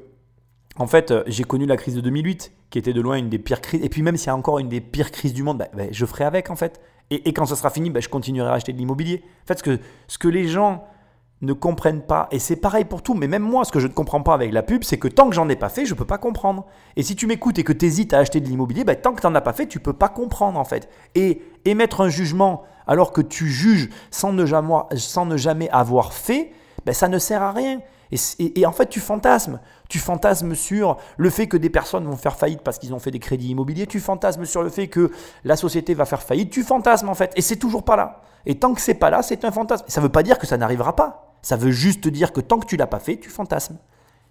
en 0.80 0.86
fait, 0.86 1.10
euh, 1.10 1.22
j'ai 1.26 1.44
connu 1.44 1.66
la 1.66 1.76
crise 1.76 1.94
de 1.94 2.00
2008, 2.00 2.52
qui 2.70 2.78
était 2.78 2.94
de 2.94 3.00
loin 3.02 3.16
une 3.16 3.28
des 3.28 3.38
pires 3.38 3.60
crises. 3.60 3.84
Et 3.84 3.90
puis 3.90 4.00
même 4.00 4.16
s'il 4.16 4.28
y 4.28 4.30
a 4.30 4.36
encore 4.36 4.58
une 4.58 4.70
des 4.70 4.80
pires 4.80 5.10
crises 5.10 5.34
du 5.34 5.42
monde, 5.42 5.58
bah, 5.58 5.68
bah, 5.74 5.84
je 5.90 6.06
ferai 6.06 6.24
avec 6.24 6.50
en 6.50 6.56
fait. 6.56 6.80
Et, 7.10 7.32
quand 7.32 7.44
ça 7.44 7.56
sera 7.56 7.70
fini, 7.70 7.90
bah, 7.90 8.00
je 8.00 8.08
continuerai 8.08 8.48
à 8.48 8.52
acheter 8.52 8.72
de 8.72 8.78
l'immobilier. 8.78 9.22
En 9.44 9.46
fait, 9.46 9.58
ce 9.58 9.62
que, 9.62 9.78
ce 10.06 10.16
que 10.16 10.28
les 10.28 10.46
gens 10.46 10.84
ne 11.42 11.52
comprennent 11.52 12.02
pas, 12.02 12.28
et 12.30 12.38
c'est 12.38 12.56
pareil 12.56 12.84
pour 12.84 13.02
tout, 13.02 13.14
mais 13.14 13.26
même 13.26 13.42
moi, 13.42 13.64
ce 13.64 13.72
que 13.72 13.80
je 13.80 13.88
ne 13.88 13.92
comprends 13.92 14.22
pas 14.22 14.32
avec 14.32 14.52
la 14.52 14.62
pub, 14.62 14.84
c'est 14.84 14.98
que 14.98 15.08
tant 15.08 15.28
que 15.28 15.34
j'en 15.34 15.48
ai 15.48 15.56
pas 15.56 15.68
fait, 15.68 15.86
je 15.86 15.92
ne 15.92 15.98
peux 15.98 16.04
pas 16.04 16.18
comprendre. 16.18 16.66
Et 16.96 17.02
si 17.02 17.16
tu 17.16 17.26
m'écoutes 17.26 17.58
et 17.58 17.64
que 17.64 17.72
tu 17.72 17.86
hésites 17.86 18.14
à 18.14 18.18
acheter 18.18 18.40
de 18.40 18.46
l'immobilier, 18.46 18.84
tant 18.84 19.12
que 19.12 19.20
tu 19.20 19.26
n'en 19.26 19.34
as 19.34 19.40
pas 19.40 19.52
fait, 19.52 19.66
tu 19.66 19.80
peux 19.80 19.92
pas 19.92 20.08
comprendre 20.08 20.58
en 20.58 20.64
fait. 20.64 20.88
Et 21.14 21.42
émettre 21.64 22.00
un 22.00 22.08
jugement 22.08 22.62
alors 22.86 23.12
que 23.12 23.20
tu 23.20 23.48
juges 23.48 23.90
sans 24.10 24.32
ne 24.32 24.46
jamais, 24.46 24.74
sans 24.94 25.26
ne 25.26 25.36
jamais 25.36 25.68
avoir 25.70 26.12
fait, 26.12 26.52
ça 26.92 27.08
ne 27.08 27.18
sert 27.18 27.42
à 27.42 27.52
rien. 27.52 27.80
Et, 28.12 28.66
en 28.66 28.72
fait, 28.72 28.88
tu 28.88 29.00
fantasmes. 29.00 29.60
Tu 29.88 29.98
fantasmes 29.98 30.54
sur 30.54 30.96
le 31.16 31.30
fait 31.30 31.46
que 31.46 31.56
des 31.56 31.70
personnes 31.70 32.04
vont 32.04 32.16
faire 32.16 32.36
faillite 32.36 32.60
parce 32.62 32.78
qu'ils 32.78 32.92
ont 32.94 32.98
fait 32.98 33.10
des 33.10 33.18
crédits 33.18 33.48
immobiliers. 33.48 33.86
Tu 33.86 34.00
fantasmes 34.00 34.44
sur 34.44 34.62
le 34.62 34.70
fait 34.70 34.88
que 34.88 35.10
la 35.44 35.56
société 35.56 35.94
va 35.94 36.04
faire 36.04 36.22
faillite. 36.22 36.50
Tu 36.50 36.62
fantasmes 36.62 37.08
en 37.08 37.14
fait. 37.14 37.32
Et 37.36 37.42
c'est 37.42 37.56
toujours 37.56 37.84
pas 37.84 37.96
là. 37.96 38.22
Et 38.46 38.58
tant 38.58 38.74
que 38.74 38.80
c'est 38.80 38.94
pas 38.94 39.10
là, 39.10 39.22
c'est 39.22 39.44
un 39.44 39.52
fantasme. 39.52 39.84
Ça 39.88 40.00
veut 40.00 40.08
pas 40.08 40.22
dire 40.22 40.38
que 40.38 40.46
ça 40.46 40.56
n'arrivera 40.56 40.96
pas. 40.96 41.36
Ça 41.42 41.56
veut 41.56 41.70
juste 41.70 42.08
dire 42.08 42.32
que 42.32 42.40
tant 42.40 42.58
que 42.58 42.66
tu 42.66 42.76
l'as 42.76 42.86
pas 42.86 42.98
fait, 42.98 43.16
tu 43.18 43.30
fantasmes. 43.30 43.78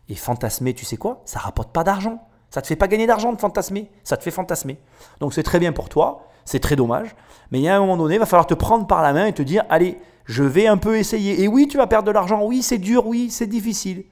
Et 0.09 0.15
fantasmer, 0.15 0.73
tu 0.73 0.85
sais 0.85 0.97
quoi? 0.97 1.21
Ça 1.25 1.39
rapporte 1.39 1.71
pas 1.71 1.83
d'argent. 1.83 2.21
Ça 2.49 2.61
te 2.61 2.67
fait 2.67 2.75
pas 2.75 2.87
gagner 2.87 3.07
d'argent 3.07 3.31
de 3.31 3.39
fantasmer. 3.39 3.91
Ça 4.03 4.17
te 4.17 4.23
fait 4.23 4.31
fantasmer. 4.31 4.79
Donc 5.19 5.33
c'est 5.33 5.43
très 5.43 5.59
bien 5.59 5.71
pour 5.71 5.87
toi. 5.87 6.25
C'est 6.49 6.59
très 6.59 6.75
dommage. 6.75 7.15
Mais 7.51 7.59
il 7.59 7.61
y 7.61 7.67
a 7.67 7.77
un 7.77 7.79
moment 7.79 7.95
donné, 7.95 8.15
il 8.15 8.19
va 8.19 8.25
falloir 8.25 8.47
te 8.47 8.55
prendre 8.55 8.87
par 8.87 9.03
la 9.03 9.13
main 9.13 9.27
et 9.27 9.33
te 9.33 9.43
dire 9.43 9.65
allez, 9.69 9.99
je 10.25 10.41
vais 10.41 10.65
un 10.65 10.77
peu 10.77 10.97
essayer. 10.97 11.43
Et 11.43 11.47
oui, 11.47 11.67
tu 11.67 11.77
vas 11.77 11.85
perdre 11.85 12.07
de 12.07 12.11
l'argent. 12.11 12.43
Oui, 12.43 12.63
c'est 12.63 12.79
dur. 12.79 13.05
Oui, 13.05 13.29
c'est 13.29 13.45
difficile. 13.45 14.05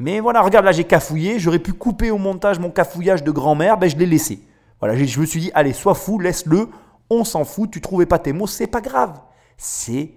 Mais 0.00 0.18
voilà, 0.18 0.42
regarde, 0.42 0.64
là 0.64 0.72
j'ai 0.72 0.82
cafouillé. 0.82 1.38
J'aurais 1.38 1.60
pu 1.60 1.72
couper 1.72 2.10
au 2.10 2.18
montage 2.18 2.58
mon 2.58 2.70
cafouillage 2.72 3.22
de 3.22 3.30
grand-mère. 3.30 3.78
Ben, 3.78 3.88
je 3.88 3.96
l'ai 3.96 4.06
laissé. 4.06 4.42
Voilà, 4.80 4.96
je 4.96 5.20
me 5.20 5.24
suis 5.24 5.38
dit 5.38 5.52
allez, 5.54 5.72
sois 5.72 5.94
fou, 5.94 6.18
laisse-le. 6.18 6.70
On 7.08 7.22
s'en 7.22 7.44
fout. 7.44 7.70
Tu 7.70 7.80
trouvais 7.80 8.06
pas 8.06 8.18
tes 8.18 8.32
mots. 8.32 8.48
C'est 8.48 8.66
pas 8.66 8.80
grave. 8.80 9.20
C'est 9.56 10.10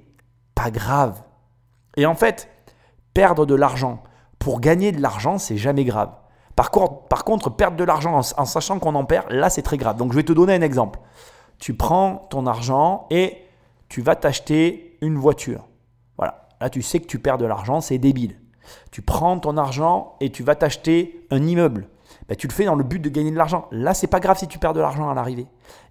pas 0.56 0.72
grave. 0.72 1.22
Et 1.98 2.08
en 2.08 2.16
fait, 2.16 2.50
perdre 3.14 3.46
de 3.46 3.54
l'argent 3.54 4.02
pour 4.40 4.60
gagner 4.60 4.92
de 4.92 5.04
l'argent, 5.04 5.38
c'est 5.38 5.58
jamais 5.58 5.86
grave. 5.86 6.10
Par 6.56 6.72
contre, 6.72 7.52
perdre 7.52 7.78
de 7.78 7.84
l'argent 7.84 8.16
en, 8.16 8.42
en, 8.42 8.46
sachant 8.46 8.80
qu'on 8.80 8.96
en 8.96 9.06
perd, 9.06 9.30
là, 9.30 9.52
c'est 9.52 9.62
très 9.62 9.78
grave. 9.78 9.98
Donc, 9.98 10.14
je 10.14 10.18
vais 10.18 10.24
te 10.24 10.34
donner 10.34 10.56
un 10.56 10.62
exemple. 10.62 11.00
Tu 11.60 11.74
prends 11.74 12.28
ton 12.30 12.46
argent 12.46 13.08
et 13.10 13.38
tu 13.90 14.02
vas 14.02 14.16
t'acheter 14.16 14.98
une 15.02 15.18
voiture. 15.18 15.68
Voilà. 16.18 16.48
Là, 16.60 16.70
tu 16.70 16.82
sais 16.82 17.00
que 17.00 17.08
tu 17.08 17.20
perds 17.20 17.38
de 17.38 17.46
l'argent, 17.46 17.82
c'est 17.82 17.98
débile. 17.98 18.40
Tu 18.92 19.02
prends 19.02 19.40
ton 19.40 19.58
argent 19.58 20.16
et 20.20 20.30
tu 20.32 20.44
vas 20.44 20.56
t'acheter 20.56 21.26
un 21.32 21.46
immeuble. 21.46 21.88
Ben, 22.28 22.36
tu 22.36 22.48
le 22.48 22.54
fais 22.54 22.66
dans 22.66 22.76
le 22.76 22.84
but 22.84 23.00
de 23.00 23.10
gagner 23.10 23.32
de 23.32 23.36
l'argent. 23.36 23.68
Là, 23.72 23.94
c'est 23.94 24.08
pas 24.08 24.20
grave 24.20 24.38
si 24.38 24.48
tu 24.48 24.60
perds 24.60 24.74
de 24.74 24.80
l'argent 24.80 25.10
à 25.10 25.14
l'arrivée. 25.14 25.48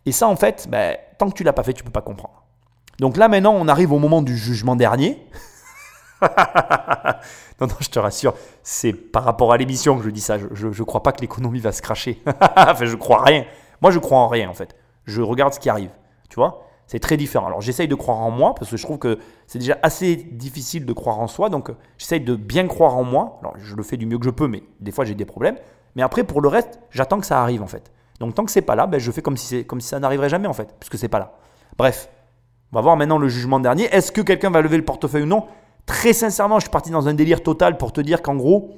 Et 0.07 0.13
ça, 0.13 0.29
en 0.29 0.37
fait, 0.37 0.67
ben, 0.71 0.97
tant 1.19 1.29
que 1.29 1.35
tu 1.35 1.45
l'as 1.45 1.53
pas 1.53 1.63
fait, 1.63 1.73
tu 1.73 1.85
peux 1.85 1.91
pas 1.91 2.01
comprendre. 2.01 2.45
Donc 2.99 3.17
là, 3.17 3.29
maintenant, 3.29 3.55
on 3.55 3.69
arrive 3.69 3.93
au 3.93 3.99
moment 3.99 4.23
du 4.23 4.37
jugement 4.37 4.77
dernier. 4.77 5.27
non, 6.23 7.67
non, 7.67 7.75
je 7.81 7.91
te 7.91 7.99
rassure, 7.99 8.35
c'est 8.63 8.93
par 8.93 9.25
rapport 9.25 9.53
à 9.53 9.57
l'émission 9.57 9.97
que 9.99 10.05
je 10.05 10.11
dis 10.11 10.21
ça. 10.21 10.39
Je 10.39 10.69
ne 10.69 10.85
crois 10.85 11.03
pas 11.03 11.13
que 11.13 11.21
l'économie 11.21 11.59
va 11.59 11.73
se 11.73 11.83
cracher. 11.83 12.23
enfin, 12.57 12.85
je 12.85 12.97
crois 12.97 13.23
rien. 13.23 13.45
Moi, 13.81 13.91
je 13.91 13.99
crois 13.99 14.19
en 14.19 14.29
rien, 14.29 14.49
en 14.49 14.55
fait. 14.55 14.75
Je 15.05 15.23
regarde 15.23 15.53
ce 15.55 15.61
qui 15.61 15.69
arrive. 15.69 15.91
Tu 16.29 16.37
vois? 16.37 16.67
C'est 16.87 16.99
très 16.99 17.17
différent. 17.17 17.47
Alors 17.47 17.61
j'essaye 17.61 17.89
de 17.89 17.95
croire 17.95 18.19
en 18.19 18.31
moi 18.31 18.55
parce 18.55 18.71
que 18.71 18.77
je 18.77 18.83
trouve 18.83 18.99
que 18.99 19.19
c'est 19.47 19.59
déjà 19.59 19.79
assez 19.83 20.17
difficile 20.17 20.85
de 20.85 20.93
croire 20.93 21.21
en 21.21 21.27
soi. 21.27 21.49
Donc 21.49 21.71
euh, 21.71 21.77
j'essaye 21.97 22.21
de 22.21 22.37
bien 22.37 22.67
croire 22.67 22.97
en 22.97 23.05
moi. 23.05 23.39
Alors 23.41 23.55
je 23.59 23.75
le 23.75 23.83
fais 23.83 23.97
du 23.97 24.07
mieux 24.07 24.19
que 24.19 24.25
je 24.25 24.31
peux, 24.31 24.49
mais 24.49 24.63
des 24.81 24.91
fois 24.93 25.05
j'ai 25.05 25.15
des 25.15 25.25
problèmes. 25.25 25.57
Mais 25.95 26.03
après 26.03 26.25
pour 26.25 26.41
le 26.41 26.49
reste, 26.49 26.81
j'attends 26.91 27.19
que 27.19 27.27
ça 27.27 27.41
arrive 27.41 27.63
en 27.63 27.67
fait. 27.67 27.91
Donc 28.21 28.35
tant 28.35 28.45
que 28.45 28.51
c'est 28.51 28.63
pas 28.63 28.75
là, 28.75 28.87
ben, 28.87 29.01
je 29.01 29.11
fais 29.11 29.23
comme 29.23 29.37
si, 29.37 29.65
comme 29.65 29.81
si 29.81 29.89
ça 29.89 30.01
n'arriverait 30.01 30.29
jamais 30.29 30.49
en 30.49 30.53
fait, 30.53 30.75
puisque 30.79 30.99
c'est 30.99 31.09
pas 31.09 31.19
là. 31.19 31.33
Bref, 31.79 32.09
on 32.73 32.77
va 32.77 32.83
voir 32.83 32.97
maintenant 32.97 33.19
le 33.19 33.29
jugement 33.29 33.61
dernier. 33.61 33.85
Est-ce 33.85 34.13
que 34.13 34.21
quelqu'un 34.21 34.51
va 34.51 34.61
lever 34.63 34.77
le 34.77 34.85
portefeuille 34.85 35.23
ou 35.23 35.27
non? 35.27 35.47
Très 35.87 36.13
sincèrement, 36.13 36.59
je 36.59 36.65
suis 36.65 36.71
parti 36.71 36.91
dans 36.91 37.09
un 37.09 37.15
délire 37.15 37.43
total 37.43 37.77
pour 37.77 37.93
te 37.93 38.01
dire 38.01 38.23
qu'en 38.23 38.37
gros, 38.37 38.71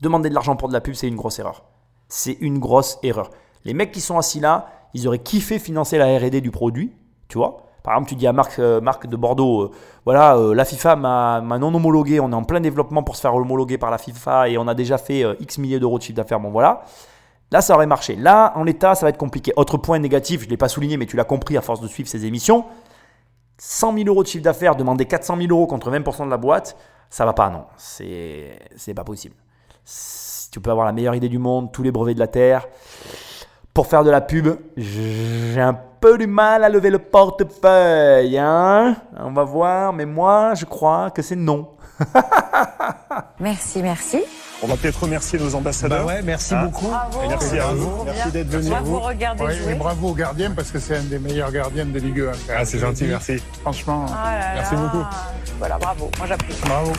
demander 0.00 0.28
de 0.28 0.34
l'argent 0.34 0.56
pour 0.56 0.68
de 0.68 0.72
la 0.72 0.80
pub, 0.80 0.94
c'est 0.94 1.08
une 1.08 1.16
grosse 1.16 1.38
erreur. 1.38 1.64
C'est 2.08 2.36
une 2.40 2.58
grosse 2.58 2.98
erreur. 3.02 3.30
Les 3.64 3.74
mecs 3.74 3.90
qui 3.90 4.00
sont 4.00 4.16
assis 4.16 4.38
là, 4.38 4.68
ils 4.96 5.06
auraient 5.06 5.18
kiffé 5.18 5.58
financer 5.58 5.98
la 5.98 6.18
R&D 6.18 6.40
du 6.40 6.50
produit, 6.50 6.92
tu 7.28 7.38
vois. 7.38 7.58
Par 7.82 7.94
exemple, 7.94 8.08
tu 8.08 8.14
dis 8.16 8.26
à 8.26 8.32
Marc, 8.32 8.58
euh, 8.58 8.80
Marc 8.80 9.06
de 9.06 9.14
Bordeaux, 9.14 9.62
euh, 9.62 9.70
voilà, 10.04 10.36
euh, 10.36 10.54
la 10.54 10.64
FIFA 10.64 10.96
m'a 10.96 11.40
non 11.40 11.72
homologué, 11.72 12.18
on 12.18 12.32
est 12.32 12.34
en 12.34 12.42
plein 12.42 12.60
développement 12.60 13.04
pour 13.04 13.14
se 13.14 13.20
faire 13.20 13.34
homologuer 13.34 13.78
par 13.78 13.90
la 13.90 13.98
FIFA 13.98 14.48
et 14.48 14.58
on 14.58 14.66
a 14.66 14.74
déjà 14.74 14.98
fait 14.98 15.22
X 15.38 15.58
milliers 15.58 15.78
d'euros 15.78 15.98
de 15.98 16.02
chiffre 16.02 16.16
d'affaires, 16.16 16.40
bon 16.40 16.50
voilà. 16.50 16.82
Là, 17.52 17.60
ça 17.60 17.74
aurait 17.76 17.86
marché. 17.86 18.16
Là, 18.16 18.52
en 18.56 18.64
l'état, 18.64 18.96
ça 18.96 19.06
va 19.06 19.10
être 19.10 19.18
compliqué. 19.18 19.52
Autre 19.54 19.76
point 19.76 20.00
négatif, 20.00 20.40
je 20.40 20.46
ne 20.46 20.50
l'ai 20.50 20.56
pas 20.56 20.68
souligné, 20.68 20.96
mais 20.96 21.06
tu 21.06 21.16
l'as 21.16 21.24
compris 21.24 21.56
à 21.56 21.60
force 21.60 21.80
de 21.80 21.86
suivre 21.86 22.08
ces 22.08 22.26
émissions. 22.26 22.64
100 23.58 23.94
000 23.98 24.08
euros 24.08 24.24
de 24.24 24.28
chiffre 24.28 24.42
d'affaires, 24.42 24.74
demander 24.74 25.04
400 25.04 25.36
000 25.36 25.52
euros 25.52 25.68
contre 25.68 25.92
20% 25.92 26.24
de 26.24 26.30
la 26.30 26.38
boîte, 26.38 26.76
ça 27.08 27.24
va 27.24 27.34
pas, 27.34 27.50
non. 27.50 27.66
C'est 27.76 28.94
pas 28.96 29.04
possible. 29.04 29.36
Tu 30.50 30.60
peux 30.60 30.70
avoir 30.70 30.86
la 30.86 30.92
meilleure 30.92 31.14
idée 31.14 31.28
du 31.28 31.38
monde, 31.38 31.70
tous 31.70 31.84
les 31.84 31.92
brevets 31.92 32.14
de 32.14 32.18
la 32.18 32.26
Terre. 32.26 32.66
Pour 33.76 33.86
faire 33.88 34.04
de 34.04 34.10
la 34.10 34.22
pub, 34.22 34.48
j'ai 34.78 35.60
un 35.60 35.76
peu 36.00 36.16
du 36.16 36.26
mal 36.26 36.64
à 36.64 36.70
lever 36.70 36.88
le 36.88 36.98
portefeuille. 36.98 38.38
Hein 38.38 38.96
On 39.20 39.32
va 39.32 39.44
voir, 39.44 39.92
mais 39.92 40.06
moi, 40.06 40.54
je 40.54 40.64
crois 40.64 41.10
que 41.10 41.20
c'est 41.20 41.36
non. 41.36 41.68
Merci, 43.38 43.82
merci. 43.82 44.22
On 44.62 44.66
va 44.66 44.76
peut-être 44.78 45.02
remercier 45.02 45.38
nos 45.38 45.54
ambassadeurs. 45.54 46.06
Bah 46.06 46.14
ouais, 46.14 46.22
merci 46.22 46.54
Hein 46.54 46.64
beaucoup. 46.64 46.86
Bravo. 46.88 47.18
Merci 47.28 47.58
à 47.58 47.66
vous. 47.66 48.04
Merci 48.06 48.30
d'être 48.30 48.48
venu. 48.48 48.68
Moi, 48.70 48.80
vous 48.82 49.00
regardez 49.00 49.44
Ouais, 49.44 49.54
jouer. 49.54 49.72
et 49.72 49.74
bravo 49.74 50.08
au 50.08 50.14
gardien 50.14 50.50
parce 50.52 50.70
que 50.70 50.78
c'est 50.78 50.96
un 50.96 51.02
des 51.02 51.18
meilleurs 51.18 51.52
gardiens 51.52 51.84
de 51.84 51.98
Ligue 51.98 52.20
1. 52.22 52.32
Ah, 52.56 52.64
c'est 52.64 52.78
gentil, 52.78 53.04
merci. 53.04 53.36
Franchement, 53.60 54.06
Ah 54.10 54.38
là 54.38 54.44
merci 54.54 54.74
là. 54.74 54.80
beaucoup. 54.80 55.04
Voilà, 55.58 55.76
bravo. 55.76 56.10
Moi, 56.16 56.26
j'applaudis. 56.26 56.60
Bravo. 56.66 56.92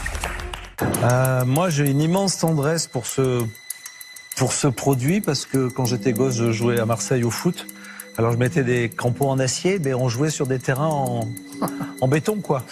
Euh, 1.04 1.46
moi, 1.46 1.70
j'ai 1.72 1.90
une 1.90 2.02
immense 2.02 2.38
tendresse 2.38 2.86
pour 2.86 3.08
ce, 3.08 3.44
pour 4.38 4.54
ce 4.54 4.68
produit 4.68 5.20
parce 5.22 5.46
que 5.46 5.68
quand 5.68 5.86
j'étais 5.86 6.14
gosse, 6.14 6.36
je 6.36 6.52
jouais 6.52 6.80
à 6.80 6.86
Marseille 6.86 7.24
au 7.24 7.32
foot. 7.32 7.66
Alors, 8.20 8.32
je 8.32 8.38
mettais 8.38 8.64
des 8.64 8.90
crampons 8.90 9.30
en 9.30 9.38
acier, 9.38 9.78
mais 9.78 9.94
on 9.94 10.10
jouait 10.10 10.32
sur 10.32 10.48
des 10.48 10.58
terrains 10.58 10.88
en, 10.88 11.20
en 12.02 12.08
béton, 12.08 12.38
quoi. 12.42 12.64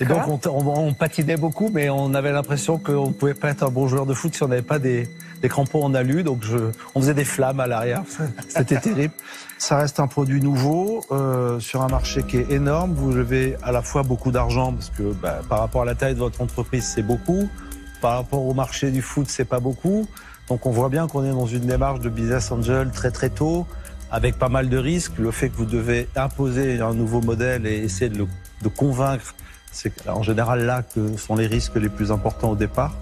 Et 0.00 0.06
donc, 0.06 0.22
on, 0.46 0.48
on- 0.50 0.86
on 0.88 0.94
patinait 0.94 1.36
beaucoup, 1.36 1.68
mais 1.70 1.90
on 1.90 2.14
avait 2.14 2.32
l'impression 2.32 2.78
qu'on 2.78 3.08
ne 3.08 3.12
pouvait 3.12 3.34
pas 3.34 3.50
être 3.50 3.62
un 3.62 3.68
bon 3.68 3.88
joueur 3.88 4.06
de 4.06 4.14
foot 4.14 4.34
si 4.34 4.42
on 4.42 4.48
n'avait 4.48 4.62
pas 4.62 4.78
des, 4.78 5.06
des 5.42 5.48
crampons 5.50 5.84
en 5.84 5.92
alu. 5.92 6.22
Donc, 6.22 6.44
je, 6.44 6.56
on 6.94 7.00
faisait 7.02 7.12
des 7.12 7.26
flammes 7.26 7.60
à 7.60 7.66
l'arrière. 7.66 8.04
C'était 8.48 8.80
terrible. 8.80 9.12
Ça 9.58 9.76
reste 9.76 10.00
un 10.00 10.06
produit 10.06 10.40
nouveau 10.40 11.02
euh, 11.12 11.60
sur 11.60 11.82
un 11.82 11.88
marché 11.88 12.22
qui 12.22 12.38
est 12.38 12.50
énorme. 12.50 12.94
Vous 12.94 13.12
levez 13.12 13.56
à 13.62 13.70
la 13.70 13.82
fois 13.82 14.02
beaucoup 14.02 14.30
d'argent 14.30 14.72
parce 14.72 14.88
que 14.88 15.12
bah, 15.12 15.40
par 15.46 15.58
rapport 15.58 15.82
à 15.82 15.84
la 15.84 15.94
taille 15.94 16.14
de 16.14 16.20
votre 16.20 16.40
entreprise, 16.40 16.84
c'est 16.86 17.02
beaucoup. 17.02 17.50
Par 18.00 18.16
rapport 18.16 18.42
au 18.46 18.54
marché 18.54 18.90
du 18.90 19.02
foot, 19.02 19.26
c'est 19.28 19.44
pas 19.44 19.60
beaucoup. 19.60 20.06
Donc, 20.48 20.66
on 20.66 20.70
voit 20.70 20.88
bien 20.88 21.06
qu'on 21.06 21.24
est 21.24 21.30
dans 21.30 21.46
une 21.46 21.66
démarche 21.66 22.00
de 22.00 22.08
business 22.08 22.52
angel 22.52 22.90
très 22.90 23.10
très 23.10 23.30
tôt, 23.30 23.66
avec 24.10 24.38
pas 24.38 24.48
mal 24.48 24.68
de 24.68 24.76
risques. 24.76 25.18
Le 25.18 25.30
fait 25.30 25.48
que 25.48 25.56
vous 25.56 25.64
devez 25.64 26.08
imposer 26.16 26.80
un 26.80 26.94
nouveau 26.94 27.20
modèle 27.20 27.66
et 27.66 27.78
essayer 27.78 28.10
de 28.10 28.26
le 28.62 28.68
convaincre, 28.70 29.34
c'est 29.72 30.08
en 30.08 30.22
général 30.22 30.64
là 30.64 30.82
que 30.82 31.16
sont 31.16 31.34
les 31.34 31.46
risques 31.46 31.76
les 31.76 31.88
plus 31.88 32.12
importants 32.12 32.50
au 32.50 32.56
départ. 32.56 32.94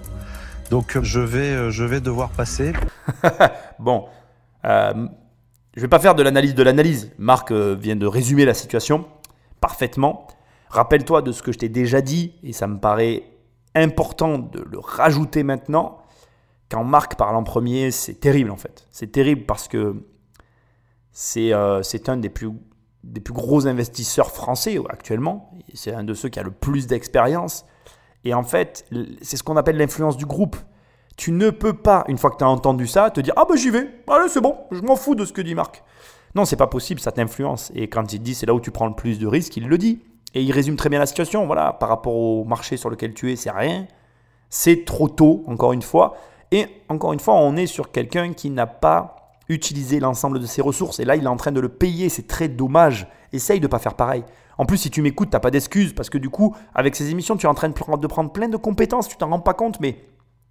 Donc, 0.69 0.97
je 1.01 1.19
vais, 1.19 1.69
je 1.69 1.83
vais 1.83 2.01
devoir 2.01 2.29
passer. 2.29 2.73
Bon, 3.79 4.05
euh, 4.65 5.07
je 5.75 5.81
vais 5.81 5.87
pas 5.87 5.99
faire 5.99 6.15
de 6.15 6.23
l'analyse 6.23 6.55
de 6.55 6.63
l'analyse. 6.63 7.11
Marc 7.17 7.51
euh, 7.51 7.75
vient 7.77 7.95
de 7.95 8.05
résumer 8.05 8.45
la 8.45 8.53
situation 8.53 9.05
parfaitement. 9.59 10.27
Rappelle-toi 10.69 11.21
de 11.21 11.31
ce 11.31 11.43
que 11.43 11.51
je 11.51 11.59
t'ai 11.59 11.69
déjà 11.69 12.01
dit, 12.01 12.33
et 12.43 12.53
ça 12.53 12.67
me 12.67 12.79
paraît 12.79 13.23
important 13.75 14.37
de 14.37 14.65
le 14.69 14.79
rajouter 14.79 15.43
maintenant. 15.43 16.02
Quand 16.73 16.83
Marc 16.83 17.17
parle 17.17 17.35
en 17.35 17.43
premier, 17.43 17.91
c'est 17.91 18.15
terrible 18.15 18.49
en 18.49 18.57
fait. 18.57 18.87
C'est 18.89 19.11
terrible 19.11 19.43
parce 19.45 19.67
que 19.67 19.95
c'est 21.11 21.53
euh, 21.53 21.83
un 22.07 22.17
des 22.17 22.29
plus, 22.29 22.49
des 23.03 23.21
plus 23.21 23.35
gros 23.35 23.67
investisseurs 23.67 24.31
français 24.31 24.79
actuellement. 24.89 25.51
C'est 25.75 25.93
un 25.93 26.03
de 26.03 26.15
ceux 26.15 26.29
qui 26.29 26.39
a 26.39 26.41
le 26.41 26.49
plus 26.49 26.87
d'expérience. 26.87 27.67
Et 28.23 28.33
en 28.33 28.41
fait, 28.41 28.87
c'est 29.21 29.37
ce 29.37 29.43
qu'on 29.43 29.55
appelle 29.55 29.77
l'influence 29.77 30.17
du 30.17 30.25
groupe. 30.25 30.55
Tu 31.15 31.31
ne 31.31 31.51
peux 31.51 31.73
pas, 31.73 32.05
une 32.07 32.17
fois 32.17 32.31
que 32.31 32.37
tu 32.37 32.43
as 32.43 32.49
entendu 32.49 32.87
ça, 32.87 33.11
te 33.11 33.21
dire 33.21 33.35
Ah 33.37 33.45
ben 33.47 33.55
j'y 33.55 33.69
vais, 33.69 33.87
allez 34.07 34.27
c'est 34.27 34.41
bon, 34.41 34.57
je 34.71 34.81
m'en 34.81 34.95
fous 34.95 35.13
de 35.13 35.25
ce 35.25 35.33
que 35.33 35.43
dit 35.43 35.53
Marc. 35.53 35.83
Non, 36.33 36.43
c'est 36.43 36.55
pas 36.55 36.65
possible, 36.65 36.99
ça 36.99 37.11
t'influence. 37.11 37.71
Et 37.75 37.87
quand 37.87 38.13
il 38.13 38.19
dit 38.19 38.33
c'est 38.33 38.47
là 38.47 38.55
où 38.55 38.59
tu 38.59 38.71
prends 38.71 38.87
le 38.87 38.95
plus 38.95 39.19
de 39.19 39.27
risques, 39.27 39.55
il 39.57 39.67
le 39.67 39.77
dit. 39.77 40.01
Et 40.33 40.41
il 40.41 40.51
résume 40.51 40.75
très 40.75 40.89
bien 40.89 40.97
la 40.97 41.05
situation. 41.05 41.45
Voilà, 41.45 41.71
par 41.73 41.89
rapport 41.89 42.15
au 42.15 42.45
marché 42.45 42.77
sur 42.77 42.89
lequel 42.89 43.13
tu 43.13 43.31
es, 43.31 43.35
c'est 43.35 43.51
rien. 43.51 43.85
C'est 44.49 44.85
trop 44.85 45.07
tôt, 45.07 45.43
encore 45.45 45.73
une 45.73 45.83
fois. 45.83 46.17
Et 46.53 46.67
encore 46.87 47.13
une 47.13 47.19
fois, 47.19 47.33
on 47.33 47.55
est 47.55 47.65
sur 47.65 47.91
quelqu'un 47.91 48.31
qui 48.31 48.51
n'a 48.51 48.67
pas 48.67 49.15
utilisé 49.49 49.99
l'ensemble 49.99 50.39
de 50.39 50.45
ses 50.45 50.61
ressources. 50.61 50.99
Et 50.99 51.03
là, 51.03 51.15
il 51.15 51.23
est 51.23 51.27
en 51.27 51.35
train 51.35 51.51
de 51.51 51.59
le 51.59 51.67
payer. 51.67 52.09
C'est 52.09 52.27
très 52.27 52.47
dommage. 52.47 53.07
Essaye 53.31 53.59
de 53.59 53.65
ne 53.65 53.71
pas 53.71 53.79
faire 53.79 53.95
pareil. 53.95 54.23
En 54.59 54.67
plus, 54.67 54.77
si 54.77 54.91
tu 54.91 55.01
m'écoutes, 55.01 55.31
tu 55.31 55.35
n'as 55.35 55.39
pas 55.39 55.49
d'excuses. 55.49 55.93
Parce 55.93 56.11
que 56.11 56.19
du 56.19 56.29
coup, 56.29 56.55
avec 56.75 56.95
ces 56.95 57.09
émissions, 57.09 57.37
tu 57.37 57.47
es 57.47 57.49
en 57.49 57.55
train 57.55 57.69
de 57.69 57.73
prendre, 57.73 58.31
plein 58.31 58.49
de 58.49 58.57
compétences. 58.57 59.07
Tu 59.07 59.17
t'en 59.17 59.31
rends 59.31 59.39
pas 59.39 59.55
compte, 59.55 59.79
mais 59.79 59.97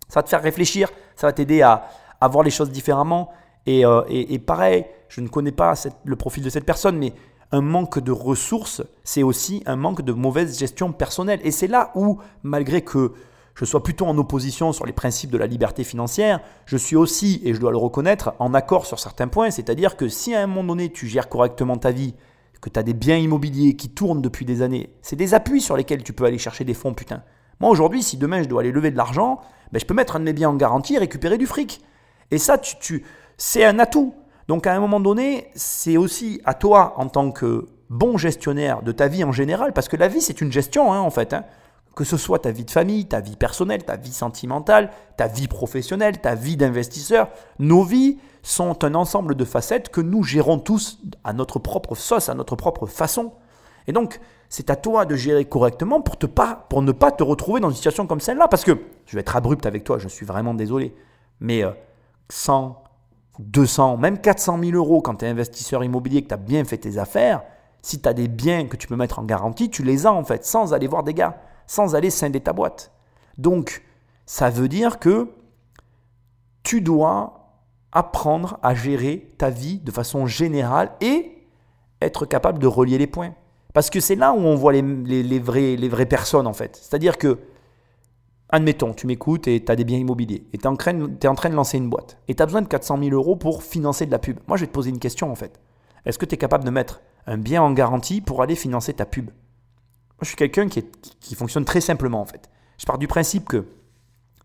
ça 0.08 0.18
va 0.18 0.22
te 0.24 0.28
faire 0.28 0.42
réfléchir. 0.42 0.90
Ça 1.14 1.28
va 1.28 1.32
t'aider 1.32 1.62
à, 1.62 1.88
voir 2.28 2.42
les 2.42 2.50
choses 2.50 2.72
différemment. 2.72 3.30
Et, 3.66 3.86
euh, 3.86 4.02
et- 4.08 4.40
pareil, 4.40 4.84
je 5.08 5.20
ne 5.20 5.28
connais 5.28 5.52
pas 5.52 5.74
le 6.04 6.16
profil 6.16 6.42
de 6.42 6.50
cette 6.50 6.66
personne, 6.66 6.98
mais 6.98 7.12
un 7.52 7.60
manque 7.60 8.00
de 8.00 8.10
ressources, 8.10 8.82
c'est 9.04 9.22
aussi 9.22 9.62
un 9.66 9.76
manque 9.76 10.02
de 10.02 10.12
mauvaise 10.12 10.58
gestion 10.58 10.90
personnelle. 10.90 11.38
Et 11.44 11.52
c'est 11.52 11.68
là 11.68 11.92
où, 11.94 12.18
malgré 12.42 12.82
que 12.82 13.12
je 13.54 13.64
sois 13.64 13.82
plutôt 13.82 14.06
en 14.06 14.16
opposition 14.18 14.72
sur 14.72 14.86
les 14.86 14.92
principes 14.92 15.30
de 15.30 15.38
la 15.38 15.46
liberté 15.46 15.84
financière, 15.84 16.40
je 16.64 16.76
suis 16.76 16.96
aussi, 16.96 17.40
et 17.44 17.54
je 17.54 17.60
dois 17.60 17.70
le 17.70 17.76
reconnaître, 17.76 18.34
en 18.38 18.54
accord 18.54 18.86
sur 18.86 18.98
certains 18.98 19.28
points. 19.28 19.50
C'est-à-dire 19.50 19.96
que 19.96 20.08
si 20.08 20.34
à 20.34 20.42
un 20.42 20.46
moment 20.46 20.64
donné 20.64 20.90
tu 20.90 21.06
gères 21.06 21.28
correctement 21.28 21.76
ta 21.76 21.90
vie, 21.90 22.14
que 22.60 22.70
tu 22.70 22.78
as 22.78 22.84
des 22.84 22.94
biens 22.94 23.16
immobiliers 23.16 23.74
qui 23.74 23.90
tournent 23.90 24.22
depuis 24.22 24.44
des 24.44 24.62
années, 24.62 24.94
c'est 25.02 25.16
des 25.16 25.34
appuis 25.34 25.60
sur 25.60 25.76
lesquels 25.76 26.02
tu 26.04 26.12
peux 26.12 26.24
aller 26.24 26.38
chercher 26.38 26.64
des 26.64 26.74
fonds, 26.74 26.94
putain. 26.94 27.24
Moi 27.60 27.68
aujourd'hui, 27.68 28.02
si 28.02 28.16
demain 28.16 28.42
je 28.42 28.48
dois 28.48 28.60
aller 28.62 28.72
lever 28.72 28.90
de 28.90 28.96
l'argent, 28.96 29.40
ben, 29.72 29.78
je 29.78 29.84
peux 29.84 29.94
mettre 29.94 30.16
un 30.16 30.20
de 30.20 30.24
mes 30.24 30.32
biens 30.32 30.50
en 30.50 30.54
garantie 30.54 30.94
et 30.94 30.98
récupérer 30.98 31.38
du 31.38 31.46
fric. 31.46 31.82
Et 32.30 32.38
ça, 32.38 32.58
tu, 32.58 33.04
c'est 33.36 33.64
un 33.64 33.78
atout. 33.78 34.14
Donc 34.48 34.66
à 34.66 34.74
un 34.74 34.80
moment 34.80 35.00
donné, 35.00 35.48
c'est 35.54 35.96
aussi 35.96 36.40
à 36.44 36.54
toi, 36.54 36.94
en 36.96 37.08
tant 37.08 37.30
que 37.32 37.66
bon 37.90 38.16
gestionnaire 38.16 38.82
de 38.82 38.92
ta 38.92 39.08
vie 39.08 39.24
en 39.24 39.32
général, 39.32 39.72
parce 39.72 39.88
que 39.88 39.96
la 39.96 40.08
vie, 40.08 40.20
c'est 40.20 40.40
une 40.40 40.52
gestion, 40.52 40.92
hein, 40.92 41.00
en 41.00 41.10
fait. 41.10 41.34
hein. 41.34 41.44
Que 41.94 42.04
ce 42.04 42.16
soit 42.16 42.40
ta 42.40 42.50
vie 42.50 42.64
de 42.64 42.70
famille, 42.70 43.06
ta 43.06 43.20
vie 43.20 43.36
personnelle, 43.36 43.84
ta 43.84 43.96
vie 43.96 44.12
sentimentale, 44.12 44.90
ta 45.16 45.26
vie 45.26 45.48
professionnelle, 45.48 46.20
ta 46.20 46.34
vie 46.34 46.56
d'investisseur, 46.56 47.28
nos 47.58 47.84
vies 47.84 48.18
sont 48.42 48.84
un 48.84 48.94
ensemble 48.94 49.34
de 49.34 49.44
facettes 49.44 49.90
que 49.90 50.00
nous 50.00 50.22
gérons 50.22 50.58
tous 50.58 51.00
à 51.22 51.32
notre 51.32 51.58
propre 51.58 51.94
sauce, 51.94 52.28
à 52.28 52.34
notre 52.34 52.56
propre 52.56 52.86
façon. 52.86 53.32
Et 53.86 53.92
donc, 53.92 54.20
c'est 54.48 54.70
à 54.70 54.76
toi 54.76 55.04
de 55.04 55.16
gérer 55.16 55.44
correctement 55.44 56.00
pour, 56.00 56.16
te 56.16 56.26
pas, 56.26 56.66
pour 56.68 56.82
ne 56.82 56.92
pas 56.92 57.10
te 57.10 57.22
retrouver 57.22 57.60
dans 57.60 57.70
une 57.70 57.76
situation 57.76 58.06
comme 58.06 58.20
celle-là. 58.20 58.48
Parce 58.48 58.64
que, 58.64 58.78
je 59.06 59.16
vais 59.16 59.20
être 59.20 59.36
abrupt 59.36 59.66
avec 59.66 59.84
toi, 59.84 59.98
je 59.98 60.08
suis 60.08 60.26
vraiment 60.26 60.54
désolé. 60.54 60.94
Mais 61.40 61.64
euh, 61.64 61.70
100, 62.30 62.82
200, 63.38 63.96
même 63.96 64.18
400 64.18 64.58
000 64.62 64.72
euros 64.76 65.00
quand 65.02 65.16
tu 65.16 65.24
es 65.24 65.28
investisseur 65.28 65.84
immobilier, 65.84 66.22
que 66.22 66.28
tu 66.28 66.34
as 66.34 66.38
bien 66.38 66.64
fait 66.64 66.78
tes 66.78 66.98
affaires, 66.98 67.42
si 67.80 68.00
tu 68.00 68.08
as 68.08 68.12
des 68.12 68.28
biens 68.28 68.66
que 68.66 68.76
tu 68.76 68.86
peux 68.86 68.96
mettre 68.96 69.18
en 69.18 69.24
garantie, 69.24 69.70
tu 69.70 69.82
les 69.82 70.06
as 70.06 70.12
en 70.12 70.24
fait, 70.24 70.44
sans 70.44 70.72
aller 70.72 70.86
voir 70.86 71.02
des 71.02 71.14
gars, 71.14 71.40
sans 71.66 71.94
aller 71.94 72.10
scinder 72.10 72.40
ta 72.40 72.52
boîte. 72.52 72.92
Donc, 73.38 73.82
ça 74.26 74.50
veut 74.50 74.68
dire 74.68 74.98
que 74.98 75.30
tu 76.62 76.80
dois 76.80 77.42
apprendre 77.92 78.58
à 78.62 78.74
gérer 78.74 79.28
ta 79.38 79.50
vie 79.50 79.78
de 79.78 79.90
façon 79.90 80.26
générale 80.26 80.92
et 81.00 81.46
être 82.00 82.26
capable 82.26 82.58
de 82.58 82.66
relier 82.66 82.98
les 82.98 83.06
points. 83.06 83.34
Parce 83.74 83.90
que 83.90 84.00
c'est 84.00 84.14
là 84.16 84.32
où 84.32 84.38
on 84.38 84.54
voit 84.54 84.72
les, 84.72 85.38
vraies 85.38 86.06
personnes 86.06 86.46
en 86.46 86.52
fait. 86.52 86.76
C'est-à-dire 86.76 87.16
que, 87.18 87.38
admettons, 88.48 88.92
tu 88.92 89.06
m'écoutes 89.06 89.48
et 89.48 89.64
tu 89.64 89.72
as 89.72 89.76
des 89.76 89.84
biens 89.84 89.98
immobiliers 89.98 90.46
et 90.52 90.58
tu 90.58 90.64
es, 90.64 90.66
en 90.66 90.76
train 90.76 90.92
de- 90.94 91.54
lancer 91.54 91.78
une 91.78 91.88
boîte 91.88 92.18
et 92.28 92.34
tu 92.34 92.42
as 92.42 92.46
besoin 92.46 92.62
de 92.62 92.68
400 92.68 92.98
000 92.98 93.10
euros 93.10 93.36
pour 93.36 93.62
financer 93.62 94.06
de 94.06 94.10
la 94.10 94.18
pub. 94.18 94.38
Moi, 94.46 94.56
je 94.56 94.62
vais 94.62 94.66
te 94.66 94.72
poser 94.72 94.90
une 94.90 94.98
question 94.98 95.30
en 95.30 95.34
fait. 95.34 95.60
Est-ce 96.04 96.18
que 96.18 96.26
tu 96.26 96.34
es 96.34 96.38
capable 96.38 96.64
de 96.64 96.70
mettre 96.70 97.00
un 97.26 97.38
bien 97.38 97.62
en 97.62 97.72
garantie 97.72 98.20
pour 98.20 98.42
aller 98.42 98.56
financer 98.56 98.92
ta 98.92 99.06
pub? 99.06 99.30
Je 100.22 100.28
suis 100.28 100.36
quelqu'un 100.36 100.68
qui, 100.68 100.84
qui- 101.20 101.34
fonctionne 101.34 101.64
très 101.64 101.80
simplement 101.80 102.20
en 102.20 102.24
fait. 102.24 102.50
Je 102.78 102.86
pars 102.86 102.98
du 102.98 103.08
principe 103.08 103.48
que 103.48 103.66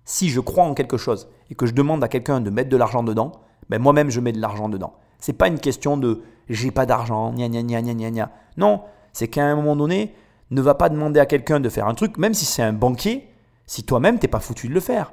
si 0.06 0.30
je 0.30 0.40
crois 0.40 0.64
en 0.64 0.74
quelque 0.74 0.98
chose 0.98 1.30
et 1.50 1.56
que 1.56 1.66
je 1.66 1.74
demande 1.74 2.04
à 2.04 2.08
quelqu'un 2.08 2.42
de 2.42 2.50
mettre 2.50 2.70
de 2.70 2.78
l'argent 2.78 3.04
dedans, 3.04 3.32
ben 3.70 3.82
moi-même 3.82 4.10
je 4.10 4.20
mets 4.20 4.32
de 4.32 4.40
l'argent 4.42 4.70
dedans. 4.70 4.94
C'est 5.20 5.34
pas 5.34 5.48
une 5.48 5.60
question 5.60 5.98
de 5.98 6.22
j'ai 6.50 6.72
pas 6.72 6.86
d'argent, 6.86 7.34
gna 7.34 7.50
gna 7.50 7.62
gna 7.64 7.82
gna 7.82 8.12
gna. 8.12 8.32
Non, 8.56 8.82
c'est 9.14 9.28
qu'à 9.28 9.46
un 9.46 9.56
moment 9.56 9.76
donné, 9.76 10.14
ne 10.52 10.62
va 10.62 10.76
pas 10.76 10.90
demander 10.90 11.20
à 11.20 11.26
quelqu'un 11.26 11.60
de 11.60 11.68
faire 11.70 11.88
un 11.88 11.94
truc, 11.94 12.18
même 12.18 12.34
si 12.34 12.46
c'est 12.46 12.62
un 12.62 12.74
banquier, 12.74 13.28
si 13.66 13.84
toi-même 13.84 14.18
t'es 14.20 14.30
pas 14.30 14.40
foutu 14.40 14.70
de 14.70 14.74
le 14.74 14.80
faire. 14.80 15.12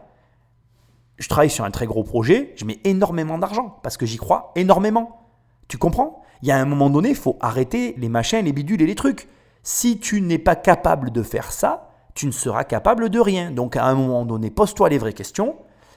Je 1.17 1.29
travaille 1.29 1.51
sur 1.51 1.65
un 1.65 1.71
très 1.71 1.87
gros 1.87 2.05
projet, 2.05 2.53
je 2.57 2.65
mets 2.65 2.81
énormément 2.85 3.39
d'argent 3.39 3.79
parce 3.83 3.97
que 3.97 4.07
j'y 4.07 4.17
crois 4.17 4.53
énormément. 4.57 5.21
Tu 5.69 5.79
comprends? 5.79 6.23
Il 6.43 6.49
y 6.49 6.53
a 6.53 6.59
un 6.59 6.65
moment 6.65 6.91
donné, 6.91 7.11
il 7.11 7.15
faut 7.17 7.37
arrêter 7.41 7.95
les 7.99 8.09
machins, 8.09 8.45
les 8.45 8.53
bidules 8.53 8.83
et 8.83 8.87
les 8.87 8.95
trucs. 8.95 9.29
Si 9.65 9.99
tu 9.99 10.21
n'es 10.21 10.39
pas 10.39 10.57
capable 10.57 11.11
de 11.11 11.23
faire 11.23 11.51
ça, 11.51 11.91
tu 12.15 12.27
ne 12.27 12.33
seras 12.33 12.65
capable 12.65 13.09
de 13.09 13.19
rien. 13.19 13.51
Donc 13.51 13.77
à 13.77 13.87
un 13.87 13.95
moment 13.95 14.27
donné, 14.27 14.51
pose-toi 14.51 14.91
les 14.91 14.99
vraies 14.99 15.15
questions. 15.15 15.57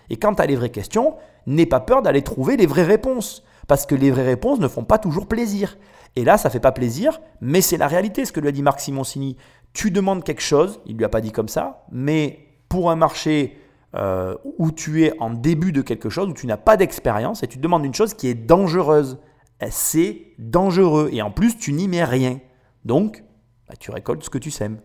Et 0.10 0.16
quand 0.16 0.36
tu 0.36 0.42
as 0.42 0.46
les 0.46 0.56
vraies 0.56 0.72
questions, 0.72 1.16
n'aie 1.46 1.66
pas 1.66 1.82
peur 1.82 2.02
d'aller 2.02 2.22
trouver 2.22 2.56
les 2.56 2.66
vraies 2.66 2.86
réponses. 2.86 3.44
Parce 3.68 3.86
que 3.86 3.94
les 3.94 4.10
vraies 4.10 4.24
réponses 4.24 4.60
ne 4.60 4.70
font 4.70 4.86
pas 4.86 4.98
toujours 4.98 5.28
plaisir. 5.28 5.78
Et 6.16 6.24
là, 6.24 6.38
ça 6.38 6.50
fait 6.50 6.62
pas 6.62 6.72
plaisir, 6.72 7.20
mais 7.42 7.60
c'est 7.60 7.76
la 7.76 7.88
réalité, 7.88 8.24
ce 8.24 8.32
que 8.32 8.40
lui 8.40 8.48
a 8.48 8.52
dit 8.54 8.64
Marc 8.64 8.80
Simoncini. 8.80 9.36
Tu 9.74 9.92
demandes 9.92 10.24
quelque 10.24 10.42
chose, 10.42 10.80
il 10.86 10.96
lui 10.96 11.04
a 11.04 11.10
pas 11.10 11.22
dit 11.22 11.34
comme 11.34 11.50
ça, 11.50 11.86
mais 11.92 12.48
pour 12.70 12.90
un 12.90 12.96
marché 12.96 13.60
euh, 13.96 14.36
où 14.58 14.72
tu 14.72 15.04
es 15.04 15.14
en 15.20 15.30
début 15.30 15.74
de 15.74 15.82
quelque 15.82 16.10
chose, 16.10 16.30
où 16.30 16.34
tu 16.34 16.48
n'as 16.48 16.58
pas 16.58 16.78
d'expérience, 16.78 17.44
et 17.44 17.48
tu 17.48 17.60
demandes 17.60 17.86
une 17.86 17.94
chose 17.94 18.14
qui 18.14 18.30
est 18.30 18.34
dangereuse. 18.34 19.20
C'est 19.70 20.22
dangereux, 20.40 21.10
et 21.12 21.22
en 21.22 21.32
plus, 21.32 21.58
tu 21.58 21.74
n'y 21.74 21.90
mets 21.90 22.06
rien. 22.06 22.40
Donc, 22.86 23.24
bah, 23.68 23.76
tu 23.80 23.92
récoltes 23.92 24.24
ce 24.24 24.30
que 24.30 24.38
tu 24.38 24.52
sèmes. 24.52 24.80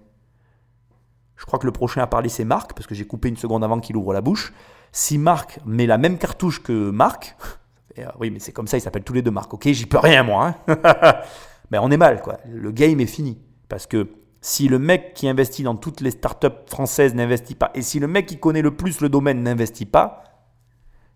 Je 1.36 1.44
crois 1.44 1.58
que 1.58 1.66
le 1.66 1.72
prochain 1.72 2.02
à 2.02 2.06
parler, 2.06 2.28
c'est 2.28 2.44
Marc, 2.44 2.72
parce 2.74 2.86
que 2.86 2.94
j'ai 2.94 3.06
coupé 3.06 3.28
une 3.28 3.36
seconde 3.36 3.64
avant 3.64 3.80
qu'il 3.80 3.96
ouvre 3.96 4.12
la 4.12 4.20
bouche. 4.20 4.52
Si 4.92 5.18
Marc 5.18 5.58
met 5.64 5.86
la 5.86 5.98
même 5.98 6.18
cartouche 6.18 6.62
que 6.62 6.90
Marc, 6.90 7.36
euh, 7.98 8.06
oui, 8.20 8.30
mais 8.30 8.38
c'est 8.38 8.52
comme 8.52 8.66
ça, 8.66 8.76
ils 8.76 8.80
s'appellent 8.80 9.04
tous 9.04 9.12
les 9.14 9.22
deux 9.22 9.30
Marc, 9.30 9.52
ok 9.52 9.68
J'y 9.68 9.86
peux 9.86 9.98
rien, 9.98 10.22
moi. 10.22 10.54
Hein 10.68 10.76
mais 11.70 11.78
on 11.78 11.90
est 11.90 11.96
mal, 11.96 12.22
quoi. 12.22 12.38
Le 12.48 12.70
game 12.70 13.00
est 13.00 13.06
fini. 13.06 13.40
Parce 13.68 13.86
que 13.86 14.08
si 14.40 14.68
le 14.68 14.78
mec 14.78 15.14
qui 15.14 15.28
investit 15.28 15.62
dans 15.62 15.76
toutes 15.76 16.00
les 16.00 16.10
startups 16.10 16.48
françaises 16.66 17.14
n'investit 17.14 17.54
pas, 17.54 17.70
et 17.74 17.82
si 17.82 17.98
le 17.98 18.06
mec 18.06 18.26
qui 18.26 18.38
connaît 18.38 18.62
le 18.62 18.76
plus 18.76 19.00
le 19.00 19.08
domaine 19.08 19.42
n'investit 19.42 19.86
pas, 19.86 20.24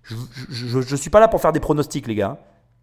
je 0.02 0.78
ne 0.78 0.96
suis 0.96 1.10
pas 1.10 1.20
là 1.20 1.28
pour 1.28 1.40
faire 1.40 1.52
des 1.52 1.60
pronostics, 1.60 2.06
les 2.06 2.14
gars. 2.14 2.38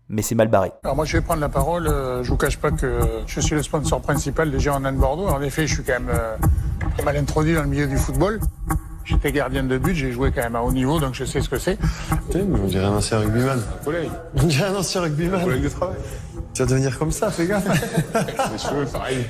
Mais 0.10 0.22
c'est 0.22 0.36
mal 0.36 0.48
barré. 0.48 0.72
Alors 0.84 0.96
moi 0.96 1.06
je 1.06 1.18
vais 1.18 1.22
prendre 1.22 1.42
la 1.42 1.50
parole. 1.50 1.88
Euh, 1.88 2.24
je 2.24 2.30
vous 2.30 2.38
cache 2.38 2.58
pas 2.58 2.72
que 2.72 3.00
je 3.26 3.40
suis 3.40 3.56
le 3.56 3.64
sponsor 3.64 4.02
principal 4.02 4.52
des 4.52 4.60
Girondins 4.60 4.92
de 4.92 4.98
Bordeaux. 4.98 5.28
En 5.28 5.42
effet, 5.42 5.66
je 5.66 5.76
suis 5.76 5.84
quand 5.84 5.94
même 5.94 6.10
euh, 6.10 6.36
mal 7.04 7.18
introduit 7.18 7.56
dans 7.56 7.64
le 7.64 7.70
milieu 7.70 7.88
du 7.88 7.98
football. 7.98 8.40
J'étais 9.06 9.32
gardien 9.32 9.64
de 9.64 9.78
but, 9.78 9.96
j'ai 9.96 10.12
joué 10.12 10.32
quand 10.32 10.42
même 10.42 10.56
à 10.56 10.62
haut 10.62 10.72
niveau, 10.72 11.00
donc 11.00 11.14
je 11.14 11.26
sais 11.26 11.42
ce 11.42 11.50
que 11.50 11.60
c'est. 11.60 11.78
On 12.34 12.68
dirait 12.68 12.86
un 12.86 12.94
ancien 12.94 13.20
rugbyman. 13.20 13.60
Un 13.60 13.84
collègue. 13.84 14.12
On 14.36 14.44
dirait 14.44 14.68
un 14.68 14.76
ancien 14.76 15.02
rugbyman. 15.02 15.42
Un 15.42 15.44
collègue 15.44 15.64
de 15.64 15.70
travail. 15.70 15.98
Tu 16.54 16.62
vas 16.62 16.68
devenir 16.68 17.00
comme 17.00 17.12
ça, 17.12 17.32
fais 17.32 17.48
gaffe. 17.48 17.66
pareil. 18.92 19.26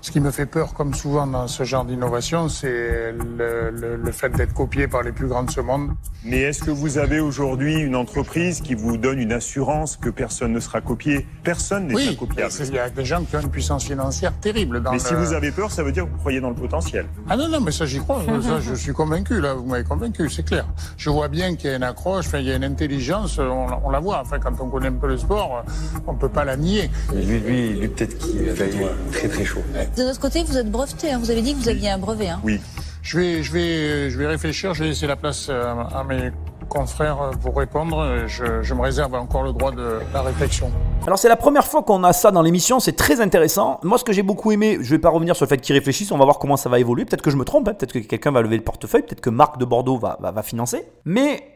Ce 0.00 0.10
qui 0.10 0.20
me 0.20 0.30
fait 0.30 0.46
peur, 0.46 0.72
comme 0.72 0.94
souvent 0.94 1.26
dans 1.26 1.48
ce 1.48 1.64
genre 1.64 1.84
d'innovation, 1.84 2.48
c'est 2.48 3.12
le, 3.12 3.70
le, 3.70 3.96
le, 3.96 4.12
fait 4.12 4.30
d'être 4.30 4.54
copié 4.54 4.88
par 4.88 5.02
les 5.02 5.12
plus 5.12 5.26
grands 5.26 5.42
de 5.42 5.50
ce 5.50 5.60
monde. 5.60 5.90
Mais 6.24 6.40
est-ce 6.40 6.62
que 6.62 6.70
vous 6.70 6.96
avez 6.96 7.20
aujourd'hui 7.20 7.74
une 7.74 7.94
entreprise 7.94 8.62
qui 8.62 8.74
vous 8.74 8.96
donne 8.96 9.18
une 9.18 9.32
assurance 9.32 9.98
que 9.98 10.08
personne 10.08 10.52
ne 10.52 10.60
sera 10.60 10.80
copié? 10.80 11.26
Personne 11.42 11.88
n'est 11.88 11.94
oui, 11.94 12.16
copiable. 12.16 12.52
Il 12.60 12.74
y 12.74 12.78
a 12.78 12.88
des 12.88 13.04
gens 13.04 13.22
qui 13.24 13.36
ont 13.36 13.40
une 13.40 13.50
puissance 13.50 13.84
financière 13.84 14.32
terrible. 14.40 14.82
Dans 14.82 14.92
mais 14.92 14.98
le... 14.98 15.04
si 15.04 15.14
vous 15.14 15.34
avez 15.34 15.50
peur, 15.50 15.70
ça 15.70 15.82
veut 15.82 15.92
dire 15.92 16.04
que 16.04 16.10
vous 16.10 16.18
croyez 16.18 16.40
dans 16.40 16.48
le 16.48 16.54
potentiel. 16.54 17.06
Ah 17.28 17.36
non, 17.36 17.48
non, 17.48 17.60
mais 17.60 17.72
ça 17.72 17.84
j'y 17.84 17.98
crois. 17.98 18.22
ça, 18.42 18.60
je 18.60 18.74
suis 18.74 18.92
convaincu, 18.92 19.40
là, 19.40 19.52
vous 19.52 19.66
m'avez 19.66 19.84
convaincu, 19.84 20.30
c'est 20.30 20.44
clair. 20.44 20.66
Je 20.96 21.10
vois 21.10 21.28
bien 21.28 21.54
qu'il 21.54 21.68
y 21.68 21.72
a 21.74 21.76
une 21.76 21.82
accroche, 21.82 22.26
enfin, 22.26 22.38
il 22.38 22.46
y 22.46 22.52
a 22.52 22.56
une 22.56 22.64
intelligence, 22.64 23.38
on, 23.38 23.66
on, 23.84 23.90
la 23.90 24.00
voit. 24.00 24.20
Enfin, 24.20 24.38
quand 24.38 24.58
on 24.60 24.70
connaît 24.70 24.88
un 24.88 24.92
peu 24.92 25.08
le 25.08 25.18
sport, 25.18 25.64
on 26.06 26.13
peut 26.14 26.28
pas 26.28 26.44
la 26.44 26.56
nier. 26.56 26.90
lui, 27.12 27.40
lui, 27.40 27.68
lui 27.74 27.88
peut-être 27.88 28.18
qu'il 28.18 28.50
va 28.50 28.88
très 29.12 29.28
très 29.28 29.44
chaud. 29.44 29.62
De 29.96 30.02
votre 30.02 30.20
côté, 30.20 30.42
vous 30.44 30.58
êtes 30.58 30.70
breveté, 30.70 31.12
hein. 31.12 31.18
vous 31.18 31.30
avez 31.30 31.42
dit 31.42 31.54
que 31.54 31.60
vous 31.60 31.68
aviez 31.68 31.90
un 31.90 31.98
brevet. 31.98 32.28
Hein. 32.28 32.40
Oui. 32.44 32.60
Je 33.02 33.18
vais, 33.18 33.42
je, 33.42 33.52
vais, 33.52 34.10
je 34.10 34.18
vais 34.18 34.26
réfléchir, 34.26 34.72
je 34.72 34.82
vais 34.82 34.88
laisser 34.88 35.06
la 35.06 35.16
place 35.16 35.48
euh, 35.50 35.74
à 35.94 36.04
mes 36.04 36.30
confrères 36.70 37.32
pour 37.42 37.56
répondre. 37.56 38.26
Je, 38.26 38.62
je, 38.62 38.74
me 38.74 38.80
réserve 38.80 39.14
encore 39.14 39.42
le 39.42 39.52
droit 39.52 39.70
de 39.72 40.00
la 40.14 40.22
réflexion. 40.22 40.70
Alors 41.06 41.18
c'est 41.18 41.28
la 41.28 41.36
première 41.36 41.66
fois 41.66 41.82
qu'on 41.82 42.02
a 42.02 42.14
ça 42.14 42.30
dans 42.30 42.40
l'émission, 42.40 42.80
c'est 42.80 42.96
très 42.96 43.20
intéressant. 43.20 43.78
Moi 43.82 43.98
ce 43.98 44.04
que 44.04 44.14
j'ai 44.14 44.22
beaucoup 44.22 44.52
aimé, 44.52 44.78
je 44.80 44.88
vais 44.88 44.98
pas 44.98 45.10
revenir 45.10 45.36
sur 45.36 45.44
le 45.44 45.50
fait 45.50 45.58
qu'ils 45.58 45.74
réfléchissent, 45.74 46.12
on 46.12 46.18
va 46.18 46.24
voir 46.24 46.38
comment 46.38 46.56
ça 46.56 46.70
va 46.70 46.80
évoluer. 46.80 47.04
Peut-être 47.04 47.22
que 47.22 47.30
je 47.30 47.36
me 47.36 47.44
trompe, 47.44 47.68
hein. 47.68 47.74
peut-être 47.74 47.92
que 47.92 47.98
quelqu'un 47.98 48.32
va 48.32 48.40
lever 48.40 48.56
le 48.56 48.64
portefeuille, 48.64 49.02
peut-être 49.02 49.20
que 49.20 49.30
Marc 49.30 49.58
de 49.58 49.66
Bordeaux 49.66 49.98
va, 49.98 50.16
va, 50.20 50.30
va 50.32 50.42
financer. 50.42 50.86
Mais 51.04 51.53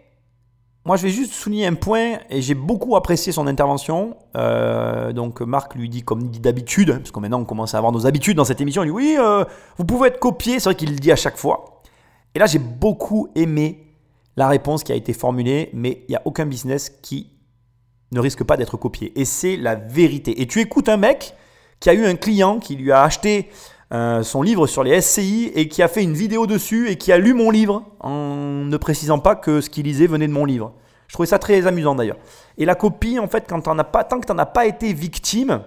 moi, 0.85 0.97
je 0.97 1.03
vais 1.03 1.11
juste 1.11 1.33
souligner 1.33 1.67
un 1.67 1.75
point, 1.75 2.19
et 2.31 2.41
j'ai 2.41 2.55
beaucoup 2.55 2.97
apprécié 2.97 3.33
son 3.33 3.47
intervention. 3.47 4.17
Euh, 4.37 5.13
donc, 5.13 5.41
Marc 5.41 5.75
lui 5.75 5.89
dit, 5.89 6.03
comme 6.03 6.21
il 6.23 6.31
dit 6.31 6.41
d'habitude, 6.41 6.91
hein, 6.91 6.99
parce 6.99 7.11
que 7.11 7.21
maintenant 7.21 7.41
on 7.41 7.45
commence 7.45 7.75
à 7.75 7.79
avoir 7.79 7.93
nos 7.93 8.07
habitudes 8.07 8.37
dans 8.37 8.45
cette 8.45 8.61
émission, 8.61 8.83
il 8.83 8.87
dit 8.87 8.93
Oui, 8.93 9.17
euh, 9.19 9.45
vous 9.77 9.85
pouvez 9.85 10.09
être 10.09 10.19
copié, 10.19 10.55
c'est 10.55 10.65
vrai 10.65 10.75
qu'il 10.75 10.91
le 10.91 10.97
dit 10.97 11.13
à 11.13 11.17
chaque 11.17 11.37
fois. 11.37 11.83
Et 12.35 12.39
là, 12.39 12.47
j'ai 12.47 12.59
beaucoup 12.59 13.29
aimé 13.35 13.89
la 14.37 14.49
réponse 14.49 14.85
qui 14.85 14.93
a 14.93 14.95
été 14.95 15.13
formulée, 15.13 15.71
mais 15.75 16.05
il 16.09 16.13
n'y 16.13 16.17
a 16.17 16.23
aucun 16.25 16.47
business 16.47 16.91
qui 17.03 17.33
ne 18.13 18.21
risque 18.21 18.45
pas 18.45 18.57
d'être 18.57 18.77
copié. 18.77 19.13
Et 19.21 19.25
c'est 19.25 19.57
la 19.57 19.75
vérité. 19.75 20.41
Et 20.41 20.47
tu 20.47 20.61
écoutes 20.61 20.89
un 20.89 20.97
mec 20.97 21.35
qui 21.81 21.91
a 21.91 21.95
eu 21.95 22.07
un 22.07 22.15
client 22.15 22.59
qui 22.61 22.77
lui 22.77 22.93
a 22.93 23.03
acheté 23.03 23.51
euh, 23.93 24.23
son 24.23 24.43
livre 24.43 24.67
sur 24.67 24.83
les 24.83 25.01
SCI 25.01 25.51
et 25.55 25.69
qui 25.69 25.83
a 25.83 25.89
fait 25.89 26.03
une 26.03 26.15
vidéo 26.15 26.47
dessus 26.47 26.91
et 26.91 26.97
qui 26.97 27.11
a 27.11 27.19
lu 27.19 27.33
mon 27.33 27.51
livre 27.51 27.85
en 28.01 28.65
ne 28.65 28.77
précisant 28.77 29.19
pas 29.19 29.35
que 29.35 29.61
ce 29.61 29.71
qu'il 29.71 29.85
lisait 29.85 30.07
venait 30.07 30.29
de 30.29 30.33
mon 30.33 30.45
livre. 30.45 30.73
Je 31.07 31.15
trouvais 31.15 31.27
ça 31.27 31.39
très 31.39 31.67
amusant 31.67 31.95
d'ailleurs. 31.95 32.19
Et 32.59 32.67
la 32.67 32.75
copie, 32.75 33.19
en 33.19 33.29
fait, 33.29 33.47
quand 33.49 33.63
pas, 33.63 34.05
tant 34.05 34.21
que 34.21 34.27
tu 34.27 34.33
n'en 34.33 34.39
as 34.39 34.47
pas 34.47 34.67
été 34.67 34.93
victime, 34.93 35.63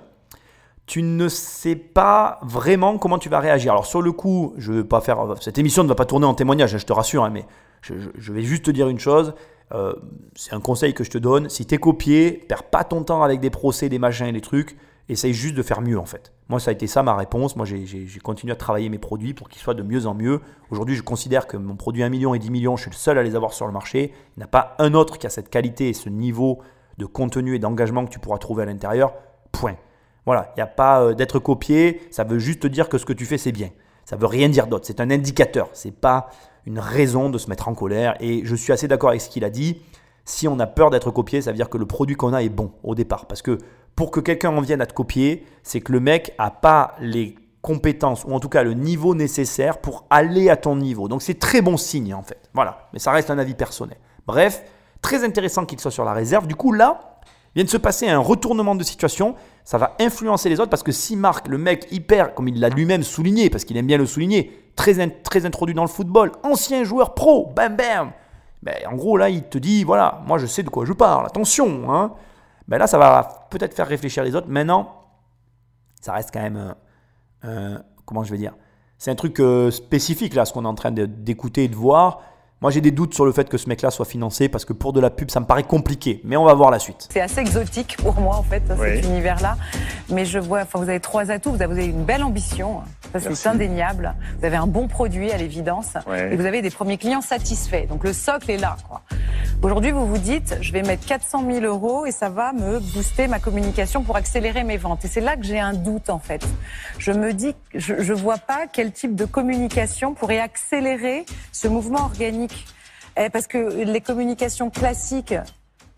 tu 0.86 1.02
ne 1.02 1.30
sais 1.30 1.76
pas 1.76 2.40
vraiment 2.44 2.98
comment 2.98 3.18
tu 3.18 3.30
vas 3.30 3.40
réagir. 3.40 3.72
Alors 3.72 3.86
sur 3.86 4.02
le 4.02 4.12
coup, 4.12 4.54
je 4.58 4.74
vais 4.74 4.84
pas 4.84 5.02
faire 5.02 5.36
cette 5.40 5.58
émission 5.58 5.84
ne 5.84 5.88
va 5.88 5.96
pas 5.96 6.06
tourner 6.06 6.26
en 6.26 6.34
témoignage, 6.34 6.76
hein, 6.76 6.78
je 6.78 6.86
te 6.86 6.94
rassure, 6.94 7.24
hein, 7.24 7.30
mais 7.32 7.46
je, 7.82 8.32
vais 8.32 8.44
juste 8.44 8.66
te 8.66 8.72
dire 8.72 8.88
une 8.88 9.00
chose. 9.00 9.34
Euh, 9.74 9.94
c'est 10.36 10.54
un 10.54 10.60
conseil 10.60 10.94
que 10.94 11.04
je 11.04 11.10
te 11.10 11.18
donne. 11.18 11.50
Si 11.50 11.66
tu 11.66 11.76
es 11.76 11.78
copié, 11.78 12.44
perds 12.48 12.64
pas 12.64 12.84
ton 12.84 13.04
temps 13.04 13.24
avec 13.24 13.40
des 13.40 13.50
procès, 13.50 13.90
des 13.90 14.00
machins, 14.00 14.32
des 14.32 14.42
trucs. 14.42 14.78
Essaye 15.10 15.34
juste 15.34 15.56
de 15.56 15.64
faire 15.64 15.82
mieux 15.82 15.98
en 15.98 16.06
fait. 16.06 16.32
Moi, 16.52 16.60
ça 16.60 16.72
a 16.72 16.74
été 16.74 16.86
ça 16.86 17.02
ma 17.02 17.16
réponse. 17.16 17.56
Moi, 17.56 17.66
j'ai 17.66 18.20
continué 18.22 18.52
à 18.52 18.58
travailler 18.58 18.90
mes 18.90 18.98
produits 18.98 19.34
pour 19.34 19.48
qu'ils 19.48 19.62
soient 19.62 19.74
de 19.74 19.84
mieux 19.84 20.06
en 20.06 20.14
mieux. 20.14 20.42
Aujourd'hui, 20.70 20.98
je 20.98 21.02
considère 21.02 21.48
que 21.48 21.56
mon 21.56 21.78
produit 21.78 22.04
1 22.04 22.10
million 22.10 22.34
et 22.34 22.40
10 22.40 22.52
millions, 22.52 22.76
je 22.76 22.82
suis 22.82 22.92
le 22.92 22.96
seul 22.98 23.18
à 23.18 23.24
les 23.24 23.38
avoir 23.38 23.54
sur 23.54 23.68
le 23.68 23.72
marché. 23.72 24.12
Il 24.36 24.40
n'y 24.40 24.44
a 24.44 24.48
pas 24.48 24.76
un 24.78 24.94
autre 24.94 25.18
qui 25.18 25.26
a 25.26 25.30
cette 25.30 25.50
qualité 25.50 25.88
et 25.88 25.94
ce 25.94 26.10
niveau 26.10 26.60
de 26.98 27.06
contenu 27.06 27.56
et 27.56 27.60
d'engagement 27.60 28.04
que 28.04 28.10
tu 28.10 28.20
pourras 28.20 28.38
trouver 28.38 28.64
à 28.64 28.66
l'intérieur. 28.66 29.14
Point. 29.54 29.78
Voilà, 30.26 30.52
il 30.54 30.60
n'y 30.60 30.64
a 30.64 30.68
pas 30.68 31.02
euh, 31.02 31.14
d'être 31.14 31.40
copié. 31.40 32.02
Ça 32.12 32.26
veut 32.26 32.38
juste 32.38 32.68
dire 32.68 32.90
que 32.90 32.98
ce 32.98 33.06
que 33.06 33.14
tu 33.14 33.26
fais, 33.26 33.38
c'est 33.38 33.54
bien. 33.54 33.70
Ça 34.04 34.18
veut 34.18 34.28
rien 34.28 34.50
dire 34.50 34.68
d'autre. 34.68 34.86
C'est 34.86 35.00
un 35.00 35.10
indicateur. 35.10 35.70
C'est 35.72 35.96
pas 35.96 36.32
une 36.66 36.80
raison 36.80 37.30
de 37.30 37.38
se 37.38 37.50
mettre 37.50 37.70
en 37.70 37.76
colère. 37.76 38.16
Et 38.20 38.42
je 38.44 38.56
suis 38.56 38.74
assez 38.74 38.90
d'accord 38.90 39.12
avec 39.12 39.22
ce 39.22 39.30
qu'il 39.30 39.46
a 39.46 39.50
dit. 39.50 39.82
Si 40.26 40.50
on 40.50 40.60
a 40.60 40.68
peur 40.68 40.90
d'être 40.90 41.12
copié, 41.12 41.42
ça 41.42 41.52
veut 41.52 41.58
dire 41.58 41.70
que 41.70 41.78
le 41.78 41.86
produit 41.86 42.18
qu'on 42.18 42.34
a 42.34 42.44
est 42.44 42.50
bon 42.50 42.74
au 42.84 42.94
départ. 42.94 43.26
Parce 43.26 43.42
que 43.42 43.58
pour 43.96 44.12
que 44.12 44.20
quelqu'un 44.20 44.50
en 44.50 44.62
vienne 44.62 44.82
à 44.82 44.86
te 44.86 44.94
copier, 44.94 45.46
c'est 45.64 45.82
que 45.82 45.92
le 45.92 46.00
mec 46.00 46.34
n'a 46.40 46.50
pas 46.50 46.96
les 47.00 47.36
compétences 47.62 48.24
ou 48.26 48.34
en 48.34 48.40
tout 48.40 48.50
cas 48.50 48.64
le 48.64 48.74
niveau 48.74 49.16
nécessaire 49.16 49.80
pour 49.80 50.06
aller 50.10 50.50
à 50.50 50.58
ton 50.58 50.76
niveau. 50.76 51.08
Donc 51.08 51.22
c'est 51.22 51.40
très 51.40 51.62
bon 51.62 51.78
signe 51.78 52.14
en 52.14 52.24
fait. 52.24 52.50
Voilà, 52.54 52.88
mais 52.94 53.00
ça 53.00 53.12
reste 53.12 53.30
un 53.30 53.38
avis 53.38 53.54
personnel. 53.54 53.98
Bref, 54.26 54.64
très 55.02 55.24
intéressant 55.24 55.66
qu'il 55.66 55.80
soit 55.80 55.92
sur 55.92 56.06
la 56.06 56.14
réserve. 56.14 56.48
Du 56.48 56.56
coup 56.56 56.72
là, 56.72 57.20
vient 57.56 57.64
de 57.64 57.70
se 57.70 57.78
passer 57.78 58.08
un 58.10 58.20
retournement 58.20 58.76
de 58.76 58.84
situation. 58.84 59.36
Ça 59.64 59.78
va 59.78 59.96
influencer 60.00 60.50
les 60.50 60.60
autres 60.60 60.70
parce 60.70 60.84
que 60.84 60.92
si 60.92 61.16
Marc, 61.16 61.48
le 61.48 61.58
mec 61.58 61.88
hyper, 61.92 62.34
comme 62.34 62.48
il 62.48 62.60
l'a 62.60 62.70
lui-même 62.70 63.04
souligné, 63.04 63.50
parce 63.50 63.64
qu'il 63.64 63.78
aime 63.78 63.86
bien 63.86 63.98
le 63.98 64.08
souligner, 64.08 64.72
très, 64.76 65.08
très 65.24 65.46
introduit 65.46 65.76
dans 65.76 65.84
le 65.84 65.90
football, 65.90 66.32
ancien 66.44 66.84
joueur 66.84 67.14
pro, 67.14 67.52
bam 67.56 67.76
bam. 67.76 68.12
Ben, 68.64 68.76
en 68.92 68.96
gros 68.96 69.18
là, 69.18 69.30
il 69.30 69.44
te 69.44 69.58
dit 69.58 69.84
voilà, 69.84 70.22
moi 70.26 70.38
je 70.38 70.48
sais 70.48 70.64
de 70.64 70.70
quoi 70.70 70.86
je 70.86 70.94
parle. 70.94 71.26
Attention, 71.28 71.92
hein 71.94 72.14
ben 72.72 72.78
là, 72.78 72.88
ça 72.88 72.98
va 72.98 73.48
peut-être 73.50 73.76
faire 73.76 73.86
réfléchir 73.86 74.24
les 74.24 74.34
autres. 74.34 74.48
Maintenant, 74.48 75.10
ça 76.00 76.14
reste 76.14 76.30
quand 76.32 76.40
même, 76.40 76.56
euh, 76.56 76.74
euh, 77.44 77.78
comment 78.06 78.24
je 78.24 78.32
vais 78.32 78.38
dire, 78.38 78.54
c'est 78.98 79.12
un 79.12 79.16
truc 79.16 79.42
euh, 79.42 79.70
spécifique 79.72 80.34
là, 80.34 80.46
ce 80.46 80.54
qu'on 80.54 80.64
est 80.64 80.70
en 80.70 80.74
train 80.74 80.92
d'écouter 80.92 81.66
et 81.66 81.68
de 81.68 81.76
voir. 81.76 82.22
Moi, 82.62 82.70
j'ai 82.70 82.82
des 82.82 82.92
doutes 82.92 83.16
sur 83.16 83.26
le 83.26 83.32
fait 83.32 83.50
que 83.50 83.58
ce 83.58 83.68
mec-là 83.68 83.90
soit 83.90 84.06
financé 84.06 84.48
parce 84.48 84.66
que 84.66 84.74
pour 84.74 84.94
de 84.94 85.00
la 85.00 85.10
pub, 85.10 85.32
ça 85.32 85.40
me 85.40 85.48
paraît 85.48 85.64
compliqué. 85.64 86.22
Mais 86.24 86.38
on 86.38 86.44
va 86.44 86.54
voir 86.54 86.70
la 86.70 86.78
suite. 86.78 87.08
C'est 87.12 87.20
assez 87.20 87.40
exotique 87.40 87.98
pour 87.98 88.22
moi, 88.22 88.36
en 88.36 88.44
fait, 88.44 88.62
oui. 88.78 88.98
cet 88.98 89.06
univers-là. 89.06 89.58
Mais 90.10 90.26
je 90.26 90.38
vois, 90.38 90.62
enfin, 90.62 90.78
vous 90.78 90.88
avez 90.88 91.00
trois 91.00 91.32
atouts. 91.32 91.54
Vous 91.54 91.64
avez 91.64 91.88
une 91.88 92.04
belle 92.04 92.24
ambition. 92.24 92.82
Ça, 93.14 93.34
c'est 93.34 93.50
indéniable. 93.50 94.14
Vous 94.38 94.46
avez 94.46 94.58
un 94.58 94.68
bon 94.68 94.88
produit, 94.88 95.32
à 95.32 95.38
l'évidence. 95.38 95.96
Et 96.32 96.36
vous 96.36 96.46
avez 96.46 96.62
des 96.62 96.70
premiers 96.70 97.00
clients 97.00 97.22
satisfaits. 97.22 97.88
Donc, 97.90 98.04
le 98.04 98.14
socle 98.14 98.52
est 98.52 98.58
là, 98.58 98.78
quoi. 98.88 99.02
Aujourd'hui, 99.64 99.92
vous 99.92 100.08
vous 100.08 100.18
dites, 100.18 100.58
je 100.62 100.72
vais 100.72 100.82
mettre 100.82 101.06
400 101.06 101.44
000 101.48 101.66
euros 101.66 102.08
et 102.08 102.12
ça 102.12 102.30
va 102.30 102.52
me 102.52 102.80
booster 102.80 103.28
ma 103.28 103.40
communication 103.40 104.02
pour 104.02 104.16
accélérer 104.16 104.64
mes 104.64 104.78
ventes. 104.78 105.06
Et 105.06 105.08
c'est 105.08 105.22
là 105.22 105.36
que 105.36 105.44
j'ai 105.44 105.60
un 105.60 105.74
doute, 105.74 106.10
en 106.10 106.18
fait. 106.18 106.44
Je 106.98 107.12
me 107.12 107.34
dis, 107.34 107.54
je, 107.76 108.02
je 108.02 108.14
vois 108.14 108.38
pas 108.38 108.66
quel 108.72 108.92
type 108.92 109.16
de 109.16 109.26
communication 109.26 110.14
pourrait 110.14 110.40
accélérer 110.40 111.26
ce 111.52 111.68
mouvement 111.68 112.02
organique. 112.06 112.51
Parce 113.34 113.48
que 113.48 113.84
les 113.84 114.02
communications 114.02 114.70
classiques 114.70 115.36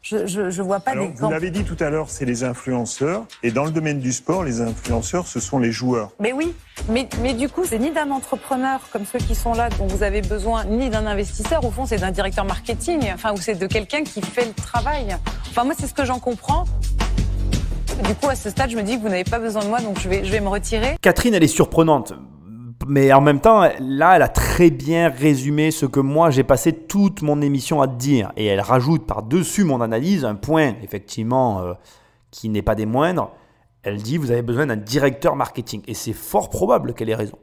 Je, 0.01 0.28
je 0.28 0.62
vois 0.62 0.82
pas 0.82 0.91
Alors, 0.91 1.06
vous 1.06 1.12
d'exemple. 1.12 1.34
l'avez 1.34 1.49
dit 1.51 1.64
tout 1.64 1.78
à 1.80 1.89
l'heure, 1.89 2.10
c'est 2.10 2.26
les 2.26 2.43
influenceurs. 2.43 3.24
Et 3.41 3.51
dans 3.51 3.64
le 3.64 3.72
domaine 3.72 3.99
du 3.99 4.12
sport, 4.12 4.43
les 4.43 4.60
influenceurs, 4.60 5.28
ce 5.28 5.39
sont 5.39 5.60
les 5.60 5.72
joueurs. 5.72 6.10
Mais 6.20 6.34
oui, 6.34 6.54
mais, 6.89 7.08
mais 7.22 7.34
du 7.34 7.47
coup, 7.47 7.64
c'est 7.66 7.80
ni 7.80 7.91
d'un 7.91 8.12
entrepreneur 8.12 8.82
comme 8.91 9.06
ceux 9.06 9.20
qui 9.20 9.34
sont 9.36 9.54
là 9.54 9.70
dont 9.78 9.88
vous 9.88 10.04
avez 10.04 10.22
besoin, 10.22 10.66
ni 10.66 10.89
d'un 10.89 11.06
investisseur. 11.06 11.64
Au 11.64 11.72
fond, 11.72 11.86
c'est 11.86 11.99
d'un 11.99 12.12
directeur 12.12 12.43
marketing, 12.43 13.12
enfin, 13.14 13.32
ou 13.34 13.38
c'est 13.38 13.56
de 13.56 13.68
quelqu'un 13.68 14.04
qui 14.04 14.22
fait 14.22 14.45
le 14.45 14.54
travail. 14.54 15.16
Enfin, 15.49 15.64
moi, 15.64 15.74
c'est 15.80 15.88
ce 15.88 15.93
que 15.93 16.04
j'en 16.04 16.20
comprends. 16.20 16.66
Du 18.06 18.16
coup, 18.16 18.28
à 18.28 18.36
ce 18.36 18.49
stade, 18.49 18.72
je 18.72 18.76
me 18.76 18.82
dis 18.84 18.97
que 18.97 19.01
vous 19.04 19.10
n'avez 19.10 19.24
pas 19.24 19.39
besoin 19.39 19.64
de 19.64 19.70
moi, 19.70 19.80
donc 19.80 19.99
je 20.01 20.10
vais, 20.10 20.26
je 20.26 20.32
vais 20.32 20.41
me 20.41 20.49
retirer. 20.49 20.97
Catherine, 21.01 21.34
elle 21.36 21.43
est 21.43 21.47
surprenante. 21.47 22.14
Mais 22.88 23.11
en 23.13 23.21
même 23.21 23.39
temps, 23.39 23.69
là, 23.80 24.15
elle 24.15 24.21
a 24.21 24.28
très 24.28 24.69
bien 24.69 25.09
résumé 25.09 25.71
ce 25.71 25.86
que 25.86 25.99
moi, 25.99 26.30
j'ai 26.30 26.43
passé 26.43 26.74
toute 26.74 27.21
mon 27.21 27.41
émission 27.41 27.82
à 27.82 27.88
dire. 27.88 28.32
Et 28.38 28.45
elle 28.45 28.61
rajoute 28.61 29.05
par-dessus 29.05 29.63
mon 29.63 29.82
analyse 29.82 30.26
un 30.26 30.36
point, 30.36 30.76
effectivement, 30.84 31.61
euh, 31.61 31.74
qui 32.32 32.49
n'est 32.49 32.61
pas 32.61 32.76
des 32.76 32.86
moindres. 32.86 33.32
Elle 33.84 34.01
dit, 34.01 34.17
vous 34.17 34.32
avez 34.32 34.41
besoin 34.41 34.65
d'un 34.65 34.78
directeur 34.78 35.36
marketing. 35.36 35.82
Et 35.88 35.93
c'est 35.93 36.13
fort 36.13 36.49
probable 36.49 36.93
qu'elle 36.93 37.09
ait 37.09 37.15
raison. 37.15 37.38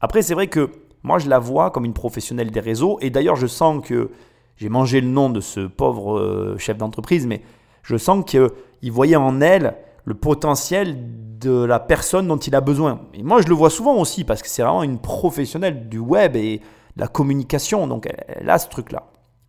Après, 0.00 0.22
c'est 0.22 0.34
vrai 0.34 0.46
que 0.46 0.70
moi, 1.02 1.18
je 1.18 1.28
la 1.28 1.38
vois 1.38 1.70
comme 1.70 1.84
une 1.84 1.94
professionnelle 1.94 2.50
des 2.50 2.60
réseaux. 2.60 2.98
Et 3.00 3.10
d'ailleurs, 3.10 3.36
je 3.36 3.46
sens 3.46 3.84
que 3.84 4.10
j'ai 4.56 4.68
mangé 4.68 5.00
le 5.00 5.08
nom 5.08 5.30
de 5.30 5.40
ce 5.40 5.60
pauvre 5.60 6.18
euh, 6.18 6.56
chef 6.58 6.76
d'entreprise, 6.76 7.26
mais 7.26 7.42
je 7.82 7.96
sens 7.96 8.24
qu'il 8.24 8.92
voyait 8.92 9.16
en 9.16 9.40
elle 9.40 9.74
le 10.04 10.14
potentiel 10.14 10.96
de 11.38 11.64
la 11.64 11.80
personne 11.80 12.28
dont 12.28 12.36
il 12.36 12.54
a 12.54 12.60
besoin. 12.60 13.00
Et 13.14 13.22
moi, 13.22 13.40
je 13.42 13.48
le 13.48 13.54
vois 13.54 13.70
souvent 13.70 13.96
aussi 13.96 14.24
parce 14.24 14.42
que 14.42 14.48
c'est 14.48 14.62
vraiment 14.62 14.82
une 14.82 14.98
professionnelle 14.98 15.88
du 15.88 15.98
web 15.98 16.36
et 16.36 16.58
de 16.58 17.00
la 17.00 17.08
communication. 17.08 17.86
Donc, 17.86 18.08
elle, 18.28 18.48
a 18.50 18.58
ce 18.58 18.68
truc-là. 18.68 19.04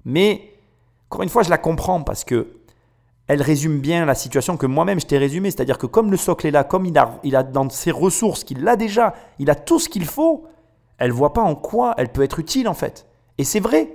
Mais, 0.05 0.53
encore 1.09 1.23
une 1.23 1.29
fois, 1.29 1.43
je 1.43 1.49
la 1.49 1.57
comprends 1.57 2.01
parce 2.01 2.23
que 2.23 2.55
elle 3.27 3.41
résume 3.41 3.79
bien 3.79 4.05
la 4.05 4.15
situation 4.15 4.57
que 4.57 4.65
moi-même 4.65 4.99
je 4.99 5.05
t'ai 5.05 5.17
résumée. 5.17 5.51
C'est-à-dire 5.51 5.77
que 5.77 5.85
comme 5.85 6.11
le 6.11 6.17
socle 6.17 6.47
est 6.47 6.51
là, 6.51 6.63
comme 6.65 6.85
il 6.85 6.97
a, 6.97 7.19
il 7.23 7.35
a 7.35 7.43
dans 7.43 7.69
ses 7.69 7.91
ressources 7.91 8.43
qu'il 8.43 8.67
a 8.67 8.75
déjà, 8.75 9.13
il 9.39 9.49
a 9.49 9.55
tout 9.55 9.79
ce 9.79 9.87
qu'il 9.87 10.05
faut, 10.05 10.47
elle 10.97 11.11
voit 11.11 11.31
pas 11.31 11.41
en 11.41 11.55
quoi 11.55 11.93
elle 11.97 12.09
peut 12.09 12.23
être 12.23 12.39
utile 12.39 12.67
en 12.67 12.73
fait. 12.73 13.05
Et 13.37 13.45
c'est 13.45 13.61
vrai. 13.61 13.93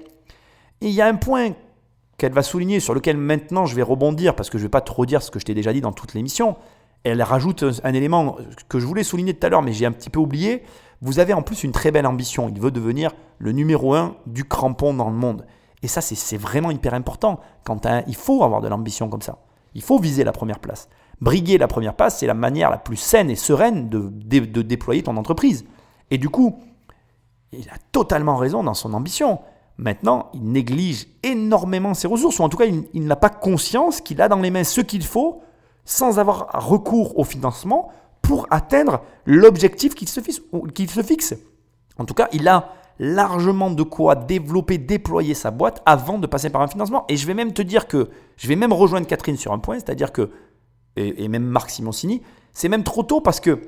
Et 0.80 0.88
il 0.88 0.92
y 0.92 1.02
a 1.02 1.06
un 1.06 1.16
point 1.16 1.50
qu'elle 2.18 2.32
va 2.32 2.42
souligner, 2.42 2.80
sur 2.80 2.94
lequel 2.94 3.16
maintenant 3.16 3.66
je 3.66 3.74
vais 3.74 3.82
rebondir, 3.82 4.34
parce 4.34 4.48
que 4.50 4.58
je 4.58 4.62
ne 4.62 4.66
vais 4.66 4.70
pas 4.70 4.80
trop 4.80 5.04
dire 5.06 5.22
ce 5.22 5.30
que 5.30 5.38
je 5.38 5.44
t'ai 5.44 5.54
déjà 5.54 5.72
dit 5.72 5.80
dans 5.80 5.92
toute 5.92 6.14
l'émission. 6.14 6.56
Elle 7.04 7.22
rajoute 7.22 7.64
un 7.84 7.92
élément 7.92 8.36
que 8.68 8.78
je 8.78 8.86
voulais 8.86 9.04
souligner 9.04 9.34
tout 9.34 9.46
à 9.46 9.50
l'heure, 9.50 9.62
mais 9.62 9.72
j'ai 9.72 9.86
un 9.86 9.92
petit 9.92 10.10
peu 10.10 10.18
oublié. 10.18 10.62
Vous 11.02 11.18
avez 11.18 11.34
en 11.34 11.42
plus 11.42 11.62
une 11.62 11.72
très 11.72 11.90
belle 11.90 12.06
ambition. 12.06 12.48
Il 12.48 12.60
veut 12.60 12.70
devenir 12.70 13.12
le 13.38 13.52
numéro 13.52 13.94
un 13.94 14.16
du 14.26 14.44
crampon 14.44 14.94
dans 14.94 15.10
le 15.10 15.16
monde. 15.16 15.46
Et 15.82 15.88
ça, 15.88 16.00
c'est- 16.00 16.36
vraiment 16.38 16.70
hyper 16.70 16.94
important. 16.94 17.38
Quand 17.64 17.86
il 18.06 18.16
faut 18.16 18.42
avoir 18.42 18.60
de 18.60 18.68
l'ambition 18.68 19.08
comme 19.08 19.20
ça. 19.22 19.38
Il 19.74 19.82
faut 19.82 19.98
viser 19.98 20.24
la 20.24 20.32
première 20.32 20.58
place. 20.58 20.88
Briguer 21.20 21.58
la 21.58 21.68
première 21.68 21.94
place, 21.94 22.18
c'est 22.18 22.26
la 22.26 22.34
manière 22.34 22.70
la 22.70 22.78
plus 22.78 22.96
saine 22.96 23.30
et 23.30 23.36
sereine 23.36 23.88
de- 23.88 24.08
de 24.08 24.62
déployer 24.62 25.02
ton 25.02 25.16
entreprise. 25.18 25.64
Et 26.10 26.18
du 26.18 26.28
coup, 26.30 26.58
il 27.52 27.68
a 27.68 27.76
totalement 27.92 28.36
raison 28.36 28.64
dans 28.64 28.74
son 28.74 28.94
ambition. 28.94 29.38
Maintenant, 29.78 30.30
il 30.32 30.42
néglige 30.50 31.06
énormément 31.22 31.92
ses 31.92 32.08
ressources, 32.08 32.38
ou 32.38 32.42
en 32.42 32.48
tout 32.48 32.56
cas, 32.56 32.64
il, 32.64 33.04
n'a 33.04 33.16
pas 33.16 33.28
conscience 33.28 34.00
qu'il 34.00 34.22
a 34.22 34.28
dans 34.28 34.40
les 34.40 34.50
mains 34.50 34.64
ce 34.64 34.80
qu'il 34.80 35.04
faut 35.04 35.42
sans 35.84 36.18
avoir 36.18 36.48
recours 36.54 37.18
au 37.18 37.24
financement 37.24 37.90
pour 38.22 38.46
atteindre 38.50 39.02
l'objectif 39.26 39.94
qu'il 39.94 40.08
se, 40.08 40.20
fixe- 40.20 40.42
ou 40.52 40.66
qu'il 40.66 40.90
se 40.90 41.02
fixe. 41.02 41.34
En 41.98 42.04
tout 42.04 42.14
cas, 42.14 42.28
il 42.32 42.48
a 42.48 42.72
largement 42.98 43.70
de 43.70 43.82
quoi 43.82 44.14
développer, 44.14 44.78
déployer 44.78 45.34
sa 45.34 45.50
boîte 45.50 45.82
avant 45.84 46.18
de 46.18 46.26
passer 46.26 46.48
par 46.48 46.62
un 46.62 46.68
financement. 46.68 47.04
Et 47.08 47.16
je 47.16 47.26
vais 47.26 47.34
même 47.34 47.52
te 47.52 47.62
dire 47.62 47.86
que, 47.86 48.08
je 48.36 48.48
vais 48.48 48.56
même 48.56 48.72
rejoindre 48.72 49.06
Catherine 49.06 49.36
sur 49.36 49.52
un 49.52 49.58
point, 49.58 49.76
c'est-à-dire 49.76 50.10
que, 50.12 50.30
et, 50.96 51.24
et 51.24 51.28
même 51.28 51.44
Marc 51.44 51.68
Simoncini, 51.68 52.22
c'est 52.54 52.70
même 52.70 52.82
trop 52.82 53.02
tôt 53.02 53.20
parce 53.20 53.38
que 53.38 53.60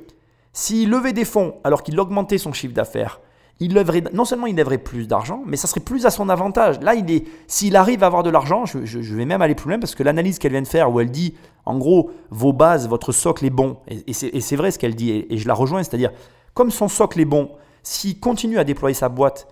s'il 0.55 0.89
levait 0.89 1.13
des 1.13 1.27
fonds 1.27 1.57
alors 1.63 1.83
qu'il 1.83 2.01
augmentait 2.01 2.39
son 2.39 2.55
chiffre 2.55 2.73
d'affaires, 2.73 3.21
il 3.61 3.75
non 4.13 4.25
seulement 4.25 4.47
il 4.47 4.55
lèverait 4.55 4.79
plus 4.79 5.09
d'argent, 5.09 5.43
mais 5.45 5.57
ça 5.57 5.67
serait 5.67 5.81
plus 5.81 6.07
à 6.07 6.11
son 6.11 6.29
avantage. 6.29 6.79
Là, 6.81 6.95
il 6.95 7.11
est, 7.11 7.25
s'il 7.49 7.75
arrive 7.75 8.05
à 8.05 8.07
avoir 8.07 8.23
de 8.23 8.31
l'argent, 8.31 8.67
je, 8.67 9.15
vais 9.15 9.25
même 9.25 9.43
aller 9.43 9.57
plus 9.57 9.69
loin 9.69 9.81
parce 9.81 9.95
que 9.97 10.03
l'analyse 10.05 10.39
qu'elle 10.39 10.53
vient 10.53 10.63
de 10.63 10.69
faire, 10.69 10.93
où 10.93 11.01
elle 11.01 11.11
dit, 11.11 11.35
en 11.67 11.77
gros, 11.77 12.11
vos 12.31 12.53
bases, 12.53 12.89
votre 12.89 13.11
socle 13.11 13.45
est 13.45 13.51
bon, 13.51 13.79
et, 13.89 14.05
et 14.07 14.13
c'est, 14.13 14.29
et 14.29 14.41
c'est 14.41 14.57
vrai 14.57 14.71
ce 14.71 14.79
qu'elle 14.79 14.95
dit, 14.95 15.11
et, 15.11 15.35
et 15.35 15.39
je 15.39 15.49
la 15.49 15.55
rejoins, 15.55 15.83
c'est-à-dire, 15.83 16.13
comme 16.55 16.71
son 16.71 16.89
socle 16.89 17.21
est 17.21 17.25
bon, 17.25 17.51
s'il 17.83 18.21
continue 18.21 18.59
à 18.59 18.65
déployer 18.65 18.95
sa 18.95 19.09
boîte 19.09 19.49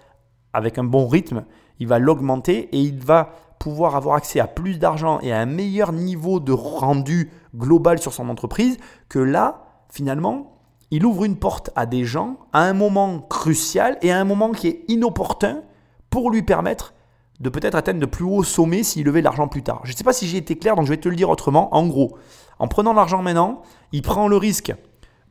avec 0.53 0.79
un 0.79 0.85
bon 0.85 1.09
rythme, 1.09 1.45
il 1.81 1.89
va 1.89 1.99
l'augmenter 1.99 2.69
et 2.73 2.81
il 2.81 2.99
va 2.99 3.33
pouvoir 3.59 3.97
avoir 3.97 4.17
accès 4.17 4.41
à 4.41 4.47
plus 4.47 4.79
d'argent 4.79 5.19
et 5.21 5.33
à 5.33 5.41
un 5.41 5.47
meilleur 5.47 5.93
niveau 5.93 6.41
de 6.41 6.53
rendu 6.53 7.31
global 7.55 7.99
sur 7.99 8.13
son 8.13 8.29
entreprise 8.29 8.79
que 9.09 9.19
là, 9.19 9.65
finalement, 9.91 10.56
il 10.91 11.05
ouvre 11.05 11.25
une 11.25 11.37
porte 11.37 11.71
à 11.75 11.87
des 11.87 12.05
gens 12.05 12.37
à 12.53 12.63
un 12.63 12.73
moment 12.73 13.21
crucial 13.21 13.99
et 14.03 14.13
à 14.13 14.21
un 14.21 14.25
moment 14.25 14.53
qui 14.53 14.69
est 14.69 14.85
inopportun 14.89 15.63
pour 16.11 16.31
lui 16.31 16.43
permettre 16.43 16.95
de 17.41 17.51
peut-être 17.51 17.75
atteindre 17.75 18.01
de 18.01 18.07
plus 18.07 18.25
hauts 18.25 18.45
sommets 18.45 18.83
s'il 18.83 19.05
levait 19.05 19.21
de 19.21 19.25
l'argent 19.25 19.49
plus 19.49 19.63
tard. 19.63 19.81
Je 19.85 19.93
ne 19.93 19.97
sais 19.97 20.05
pas 20.05 20.13
si 20.13 20.27
j'ai 20.27 20.39
été 20.39 20.57
clair, 20.57 20.77
donc 20.77 20.87
je 20.87 20.91
vais 20.91 20.97
te 20.97 21.09
le 21.09 21.17
dire 21.17 21.29
autrement. 21.29 21.75
En 21.75 21.87
gros, 21.87 22.17
en 22.59 22.69
prenant 22.69 22.93
l'argent 22.93 23.23
maintenant, 23.23 23.63
il 23.93 24.03
prend 24.03 24.29
le 24.29 24.37
risque 24.37 24.75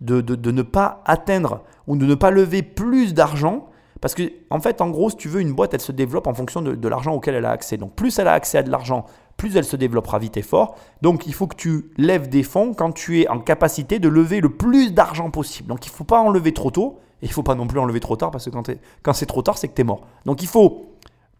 de, 0.02 0.22
ne 0.52 0.62
pas 0.62 1.02
atteindre 1.06 1.64
ou 1.88 1.98
de 1.98 2.06
ne 2.06 2.16
pas 2.16 2.32
lever 2.32 2.62
plus 2.62 3.14
d'argent. 3.14 3.68
Parce 4.06 4.14
que, 4.14 4.32
en 4.52 4.60
fait, 4.60 4.82
en 4.82 4.92
gros, 4.92 5.10
si 5.10 5.16
tu 5.16 5.30
veux, 5.30 5.42
une 5.42 5.54
boîte, 5.54 5.74
elle 5.74 5.82
se 5.82 5.92
développe 5.92 6.28
en 6.28 6.34
fonction 6.36 6.62
de, 6.62 6.88
l'argent 6.88 7.12
auquel 7.16 7.34
elle 7.34 7.46
a 7.46 7.50
accès. 7.50 7.76
Donc, 7.76 7.96
plus 7.96 8.20
elle 8.20 8.28
a 8.28 8.34
accès 8.34 8.60
à 8.60 8.62
de 8.62 8.70
l'argent, 8.70 9.08
plus 9.36 9.58
elle 9.58 9.66
se 9.66 9.76
développera 9.76 10.20
vite 10.20 10.38
et 10.38 10.44
fort. 10.44 10.76
Donc, 11.02 11.26
il 11.26 11.34
faut 11.34 11.48
que 11.48 11.56
tu 11.56 11.90
lèves 11.98 12.30
des 12.30 12.44
fonds 12.44 12.76
quand 12.76 12.92
tu 12.92 13.22
es 13.22 13.28
en 13.28 13.40
capacité 13.40 13.98
de 13.98 14.08
lever 14.08 14.42
le 14.42 14.50
plus 14.50 14.94
d'argent 14.94 15.32
possible. 15.32 15.70
Donc, 15.70 15.88
il 15.88 15.90
ne 15.90 15.96
faut 15.96 16.04
pas 16.04 16.20
en 16.20 16.30
lever 16.30 16.54
trop 16.54 16.70
tôt 16.70 17.00
et 17.24 17.26
il 17.26 17.30
ne 17.30 17.34
faut 17.34 17.42
pas 17.42 17.56
non 17.56 17.66
plus 17.66 17.80
en 17.80 17.86
lever 17.86 18.00
trop 18.00 18.16
tard 18.16 18.30
parce 18.30 18.46
que 18.46 18.52
quand, 18.52 18.70
quand 19.02 19.14
c'est 19.14 19.26
trop 19.26 19.42
tard, 19.42 19.58
c'est 19.58 19.70
que 19.70 19.74
tu 19.74 19.82
es 19.82 19.84
mort. 19.84 20.02
Donc, 20.28 20.44
il 20.44 20.48
faut 20.48 20.86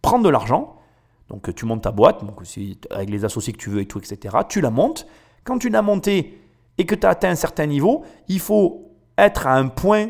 prendre 0.02 0.24
de 0.24 0.28
l'argent. 0.28 0.74
Donc, 1.28 1.54
tu 1.54 1.66
montes 1.66 1.82
ta 1.82 1.92
boîte, 1.92 2.24
donc, 2.24 2.42
avec 2.90 3.10
les 3.10 3.24
associés 3.24 3.52
que 3.52 3.58
tu 3.58 3.70
veux 3.70 3.82
et 3.82 3.86
tout, 3.86 4.00
etc. 4.00 4.38
Tu 4.48 4.60
la 4.60 4.70
montes. 4.70 5.06
Quand 5.44 5.58
tu 5.58 5.68
l'as 5.68 5.82
montée 5.82 6.42
et 6.78 6.84
que 6.84 6.96
tu 6.96 7.06
as 7.06 7.10
atteint 7.10 7.30
un 7.30 7.36
certain 7.36 7.66
niveau, 7.66 8.02
il 8.26 8.40
faut 8.40 8.90
être 9.16 9.46
à 9.46 9.54
un 9.54 9.68
point 9.68 10.08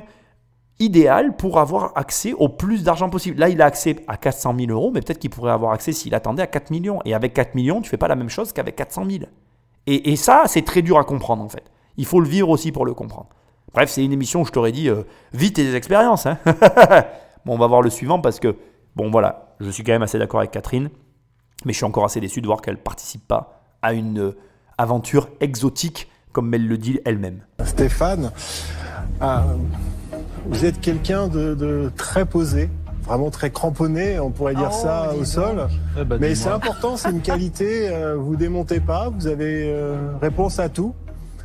idéal 0.79 1.37
pour 1.37 1.59
avoir 1.59 1.93
accès 1.97 2.33
au 2.35 2.49
plus 2.49 2.85
d'argent 2.85 3.09
possible. 3.09 3.39
Là, 3.39 3.49
il 3.49 3.63
a 3.63 3.67
accès 3.67 3.97
à 4.09 4.17
400 4.17 4.55
000 4.59 4.71
euros, 4.71 4.91
mais 4.93 5.01
peut-être 5.01 5.19
qu'il 5.19 5.31
pourrait 5.31 5.53
avoir 5.53 5.73
accès 5.73 5.93
s'il 5.93 6.15
attendait 6.15 6.43
à 6.43 6.47
4 6.47 6.71
millions. 6.71 7.01
Et 7.05 7.15
avec 7.15 7.33
4 7.35 7.55
millions, 7.55 7.81
tu 7.81 7.89
fais 7.89 7.97
pas 7.97 8.09
la 8.09 8.17
même 8.17 8.29
chose 8.29 8.53
qu'avec 8.53 8.77
400 8.77 9.05
000. 9.09 9.25
Et, 9.89 10.17
ça, 10.17 10.45
c'est 10.47 10.63
très 10.63 10.83
dur 10.83 10.99
à 10.99 11.05
comprendre 11.05 11.45
en 11.45 11.49
fait. 11.49 11.63
Il 11.97 12.07
faut 12.07 12.21
le 12.21 12.29
vivre 12.29 12.49
aussi 12.49 12.73
pour 12.73 12.85
le 12.85 12.93
comprendre. 12.93 13.29
Bref, 13.73 13.89
c'est 13.89 14.05
une 14.05 14.13
émission 14.13 14.41
où 14.41 14.45
je 14.45 14.51
t'aurais 14.51 14.73
dit, 14.73 14.89
euh, 14.89 15.05
vis 15.33 15.53
tes 15.53 15.75
expériences. 15.75 16.27
hein. 16.27 16.39
bon, 17.45 17.55
on 17.55 17.59
va 17.59 17.69
voir 17.69 17.83
le 17.83 17.91
suivant 17.91 18.21
parce 18.21 18.41
que, 18.41 18.57
bon 18.97 19.11
voilà, 19.11 19.55
je 19.61 19.71
suis 19.71 19.85
quand 19.85 19.93
même 19.93 20.03
assez 20.03 20.19
d'accord 20.19 20.41
avec 20.41 20.51
Catherine, 20.51 20.91
mais 21.65 21.73
je 21.73 21.77
suis 21.77 21.85
encore 21.85 22.05
assez 22.05 22.21
déçu 22.21 22.41
de 22.41 22.47
voir 22.47 22.63
qu'elle 22.63 22.79
participe 22.79 23.27
pas 23.29 23.63
à 23.81 23.93
une 23.93 24.19
euh, 24.19 24.37
aventure 24.77 25.29
exotique 25.41 26.11
comme 26.33 26.53
elle 26.53 26.67
le 26.67 26.77
dit 26.77 27.01
elle-même. 27.05 27.43
Stéphane, 27.65 28.31
euh, 29.23 29.41
vous 30.49 30.65
êtes 30.65 30.81
quelqu'un 30.81 31.29
de, 31.29 31.55
de 31.55 31.91
très 31.97 32.25
posé, 32.25 32.71
vraiment 33.05 33.31
très 33.31 33.51
cramponné, 33.51 34.19
on 34.21 34.31
pourrait 34.31 34.55
dire 34.55 34.71
Oh, 34.73 34.83
ça 34.83 35.13
au 35.19 35.25
sol. 35.25 35.69
Eh 35.99 36.05
ben, 36.05 36.19
Mais 36.21 36.35
c'est 36.35 36.49
important, 36.49 36.97
c'est 36.97 37.11
une 37.11 37.21
qualité, 37.23 37.89
euh, 37.89 38.17
vous 38.17 38.37
démontez 38.37 38.81
pas, 38.81 39.11
vous 39.11 39.27
avez 39.27 39.71
euh, 39.71 39.97
réponse 40.21 40.59
à 40.59 40.69
tout. 40.69 40.95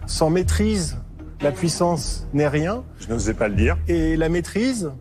Sans 0.07 0.29
maîtrise, 0.29 0.97
la 1.41 1.51
puissance 1.51 2.27
n'est 2.33 2.47
rien. 2.47 2.83
Je 2.99 3.07
n'osais 3.09 3.33
pas 3.33 3.47
le 3.47 3.55
dire. 3.55 3.77
Et 3.87 4.17
la 4.17 4.29
maîtrise, 4.29 4.91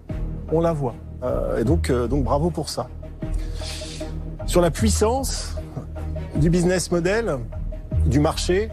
on 0.52 0.60
la 0.60 0.72
voit. 0.72 0.94
Euh, 1.22 1.58
et 1.58 1.64
donc, 1.64 1.90
euh, 1.90 2.06
donc 2.06 2.24
bravo 2.24 2.50
pour 2.50 2.68
ça. 2.68 2.88
Sur 4.46 4.60
la 4.60 4.70
puissance 4.70 5.54
du 6.36 6.50
business 6.50 6.90
model, 6.90 7.38
du 8.06 8.20
marché, 8.20 8.70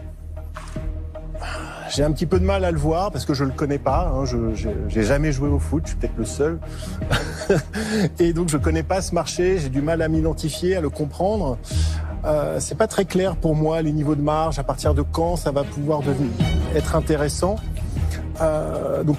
j'ai 1.94 2.02
un 2.04 2.12
petit 2.12 2.26
peu 2.26 2.38
de 2.38 2.44
mal 2.44 2.64
à 2.64 2.70
le 2.70 2.78
voir 2.78 3.10
parce 3.10 3.24
que 3.24 3.34
je 3.34 3.44
le 3.44 3.50
connais 3.50 3.78
pas. 3.78 4.12
Hein, 4.14 4.24
je 4.24 4.36
j'ai- 4.54 4.74
j'ai 4.88 5.02
jamais 5.02 5.32
joué 5.32 5.48
au 5.48 5.58
foot, 5.58 5.82
je 5.84 5.90
suis 5.90 5.98
peut-être 5.98 6.16
le 6.16 6.24
seul. 6.24 6.58
et 8.18 8.32
donc 8.32 8.48
je 8.48 8.56
connais 8.56 8.82
pas 8.82 9.00
ce 9.00 9.14
marché. 9.14 9.58
J'ai 9.58 9.68
du 9.68 9.80
mal 9.82 10.02
à 10.02 10.08
m'identifier, 10.08 10.76
à 10.76 10.80
le 10.80 10.90
comprendre. 10.90 11.58
Euh, 12.24 12.56
c'est 12.60 12.76
pas 12.76 12.86
très 12.88 13.04
clair 13.04 13.36
pour 13.36 13.54
moi 13.54 13.80
les 13.82 13.92
niveaux 13.92 14.14
de 14.16 14.22
marge. 14.22 14.58
À 14.58 14.64
partir 14.64 14.94
de 14.94 15.02
quand 15.02 15.36
ça 15.36 15.50
va 15.50 15.64
pouvoir 15.64 16.00
devenir 16.00 16.30
être 16.74 16.96
intéressant. 16.96 17.56
Euh, 18.40 19.02
donc 19.04 19.16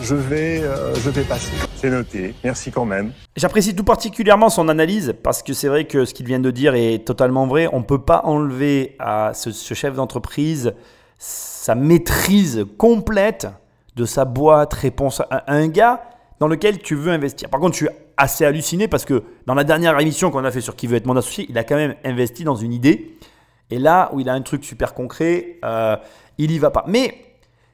je 0.00 0.14
vais 0.14 0.60
euh, 0.62 0.94
je 0.96 1.10
vais 1.10 1.22
passer. 1.22 1.52
C'est 1.76 1.90
noté. 1.90 2.34
Merci 2.44 2.70
quand 2.70 2.84
même. 2.84 3.12
J'apprécie 3.36 3.74
tout 3.74 3.84
particulièrement 3.84 4.48
son 4.50 4.68
analyse 4.68 5.14
parce 5.22 5.42
que 5.42 5.52
c'est 5.52 5.68
vrai 5.68 5.84
que 5.86 6.04
ce 6.04 6.14
qu'il 6.14 6.26
vient 6.26 6.40
de 6.40 6.50
dire 6.50 6.74
est 6.74 7.04
totalement 7.06 7.46
vrai. 7.46 7.68
On 7.72 7.78
ne 7.78 7.84
peut 7.84 8.00
pas 8.02 8.22
enlever 8.24 8.96
à 8.98 9.32
ce, 9.34 9.50
ce 9.52 9.74
chef 9.74 9.94
d'entreprise 9.94 10.74
sa 11.18 11.74
maîtrise 11.74 12.66
complète 12.78 13.48
de 13.96 14.04
sa 14.04 14.24
boîte, 14.24 14.74
réponse 14.74 15.22
à 15.30 15.52
un 15.52 15.68
gars 15.68 16.02
dans 16.38 16.48
lequel 16.48 16.78
tu 16.78 16.94
veux 16.94 17.10
investir. 17.10 17.48
Par 17.48 17.60
contre, 17.60 17.72
je 17.72 17.86
suis 17.86 17.94
assez 18.16 18.44
halluciné 18.44 18.88
parce 18.88 19.04
que 19.04 19.22
dans 19.46 19.54
la 19.54 19.64
dernière 19.64 19.98
émission 20.00 20.30
qu'on 20.30 20.44
a 20.44 20.50
fait 20.50 20.60
sur 20.60 20.76
qui 20.76 20.86
veut 20.86 20.96
être 20.96 21.06
mon 21.06 21.16
associé, 21.16 21.46
il 21.48 21.56
a 21.58 21.64
quand 21.64 21.76
même 21.76 21.94
investi 22.04 22.44
dans 22.44 22.56
une 22.56 22.72
idée 22.72 23.16
Et 23.70 23.78
là 23.78 24.10
où 24.12 24.20
il 24.20 24.28
a 24.28 24.32
un 24.32 24.42
truc 24.42 24.64
super 24.64 24.94
concret, 24.94 25.58
euh, 25.64 25.96
il 26.38 26.50
y 26.50 26.58
va 26.58 26.70
pas. 26.70 26.84
Mais 26.86 27.26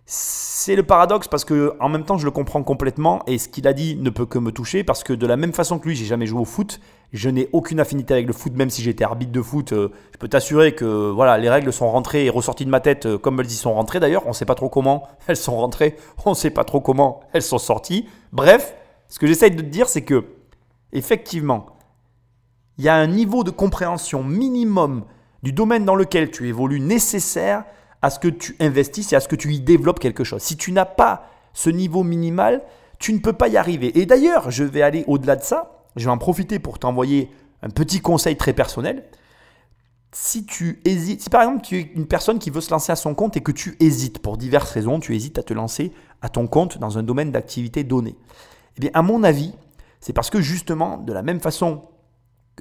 c'est 0.07 0.77
le 0.77 0.83
paradoxe 0.83 1.29
parce 1.29 1.45
que 1.45 1.75
en 1.81 1.89
même 1.89 2.05
temps 2.05 2.19
je 2.19 2.25
le 2.25 2.31
comprends 2.31 2.63
complètement 2.63 3.23
et 3.27 3.39
ce 3.39 3.49
qu'il 3.49 3.67
a 3.69 3.73
dit 3.73 3.97
ne 3.97 4.11
peut 4.11 4.27
que 4.27 4.39
me 4.39 4.51
toucher 4.51 4.85
parce 4.85 5.05
que 5.05 5.13
de 5.13 5.27
la 5.27 5.37
même 5.37 5.53
façon 5.53 5.79
que 5.79 5.89
lui 5.89 5.97
j'ai 5.97 6.05
jamais 6.05 6.27
joué 6.27 6.41
au 6.41 6.45
foot, 6.45 6.81
je 7.13 7.29
n'ai 7.29 7.49
aucune 7.53 7.81
affinité 7.81 8.15
avec 8.15 8.27
le 8.27 8.33
foot 8.33 8.53
même 8.55 8.71
si 8.71 8.83
j'étais 8.83 9.05
arbitre 9.05 9.33
de 9.33 9.43
foot. 9.43 9.73
euh, 9.73 9.91
je 10.13 10.19
peux 10.19 10.29
t'assurer 10.29 10.75
que 10.75 11.11
voilà 11.11 11.39
les 11.39 11.51
règles 11.51 11.73
sont 11.73 11.91
rentrées 11.91 12.25
et 12.25 12.31
ressorties 12.31 12.65
de 12.65 12.71
ma 12.71 12.81
tête 12.81 13.07
euh, 13.07 13.19
comme 13.19 13.41
elles 13.41 13.47
y 13.47 13.55
sont 13.55 13.75
rentrées 13.75 14.01
d'ailleurs. 14.01 14.25
On 14.27 14.31
ne 14.31 14.35
sait 14.35 14.45
pas 14.45 14.55
trop 14.55 14.69
comment 14.69 15.07
elles 15.27 15.37
sont 15.37 15.57
rentrées, 15.57 15.97
on 16.25 16.31
ne 16.31 16.35
sait 16.35 16.51
pas 16.51 16.65
trop 16.65 16.81
comment 16.81 17.21
elles 17.33 17.43
sont 17.43 17.59
sorties. 17.59 18.09
Bref, 18.33 18.75
ce 19.09 19.19
que 19.19 19.27
j'essaye 19.27 19.51
de 19.51 19.61
te 19.61 19.67
dire 19.67 19.89
c'est 19.89 20.03
que 20.03 20.25
effectivement 20.93 21.67
il 22.79 22.85
y 22.85 22.89
a 22.89 22.95
un 22.95 23.07
niveau 23.07 23.45
de 23.45 23.51
compréhension 23.51 24.25
minimum 24.25 25.05
du 25.43 25.53
domaine 25.53 25.85
dans 25.85 25.95
lequel 25.95 26.31
tu 26.31 26.49
évolues 26.49 26.81
nécessaire 26.81 27.65
à 28.01 28.11
ce 28.11 28.19
que 28.19 28.29
tu 28.29 28.57
investisses 28.61 29.13
et 29.13 29.17
à 29.17 29.21
ce 29.21 29.29
que 29.29 29.37
tu 29.37 29.53
y 29.53 29.61
développes 29.61 30.01
quelque 30.01 30.25
chose. 30.25 30.43
Si 30.43 30.57
tu 30.57 30.73
n'as 30.73 30.85
pas 30.85 31.27
ce 31.53 31.71
niveau 31.71 32.03
minimal, 32.03 32.63
tu 32.99 33.13
ne 33.13 33.19
peux 33.19 33.33
pas 33.33 33.49
y 33.49 33.57
arriver. 33.57 33.99
Et 33.99 34.07
d'ailleurs, 34.07 34.51
je 34.51 34.65
vais 34.65 34.83
aller 34.83 35.05
au-delà 35.07 35.37
de 35.37 35.43
ça. 35.43 35.82
Je 35.97 36.05
vais 36.05 36.11
en 36.11 36.19
profiter 36.19 36.59
pour 36.59 36.79
t'envoyer 36.79 37.31
un 37.63 37.71
petit 37.71 38.01
conseil 38.01 38.37
très 38.37 38.53
personnel. 38.53 39.05
Si 40.15 40.45
tu 40.45 40.81
hésites, 40.85 41.23
si 41.23 41.31
par 41.31 41.43
exemple 41.43 41.63
tu 41.63 41.79
es 41.79 41.93
une 41.95 42.07
personne 42.07 42.39
qui 42.39 42.51
veut 42.51 42.61
se 42.61 42.71
lancer 42.71 42.93
à 42.93 42.97
son 42.97 43.15
compte 43.15 43.37
et 43.37 43.41
que 43.41 43.53
tu 43.53 43.77
hésites 43.81 44.19
pour 44.19 44.37
diverses 44.37 44.71
raisons, 44.71 45.01
tu 45.01 45.15
hésites 45.17 45.39
à 45.39 45.43
te 45.43 45.55
lancer 45.55 45.93
à 46.21 46.29
ton 46.29 46.47
compte 46.47 46.79
dans 46.79 46.99
un 46.99 47.03
domaine 47.03 47.33
d'activité 47.33 47.83
donné. 47.83 48.17
Eh 48.77 48.81
bien, 48.81 48.91
à 48.95 49.03
mon 49.03 49.23
avis, 49.23 49.55
c'est 50.01 50.13
parce 50.13 50.29
que 50.29 50.41
justement, 50.41 50.99
de 50.99 51.13
la 51.13 51.23
même 51.23 51.41
façon 51.41 51.83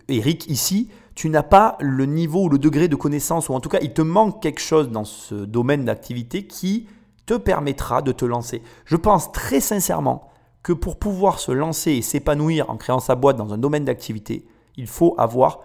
Eric, 0.07 0.49
ici, 0.49 0.89
tu 1.15 1.29
n'as 1.29 1.43
pas 1.43 1.77
le 1.79 2.05
niveau 2.05 2.45
ou 2.45 2.49
le 2.49 2.57
degré 2.57 2.87
de 2.87 2.95
connaissance, 2.95 3.49
ou 3.49 3.53
en 3.53 3.59
tout 3.59 3.69
cas, 3.69 3.79
il 3.81 3.93
te 3.93 4.01
manque 4.01 4.41
quelque 4.41 4.61
chose 4.61 4.89
dans 4.89 5.03
ce 5.03 5.35
domaine 5.35 5.85
d'activité 5.85 6.47
qui 6.47 6.87
te 7.25 7.33
permettra 7.33 8.01
de 8.01 8.11
te 8.11 8.25
lancer. 8.25 8.61
Je 8.85 8.95
pense 8.95 9.31
très 9.31 9.59
sincèrement 9.59 10.30
que 10.63 10.73
pour 10.73 10.99
pouvoir 10.99 11.39
se 11.39 11.51
lancer 11.51 11.91
et 11.91 12.01
s'épanouir 12.01 12.69
en 12.69 12.77
créant 12.77 12.99
sa 12.99 13.15
boîte 13.15 13.37
dans 13.37 13.53
un 13.53 13.57
domaine 13.57 13.85
d'activité, 13.85 14.45
il 14.77 14.87
faut 14.87 15.15
avoir 15.17 15.61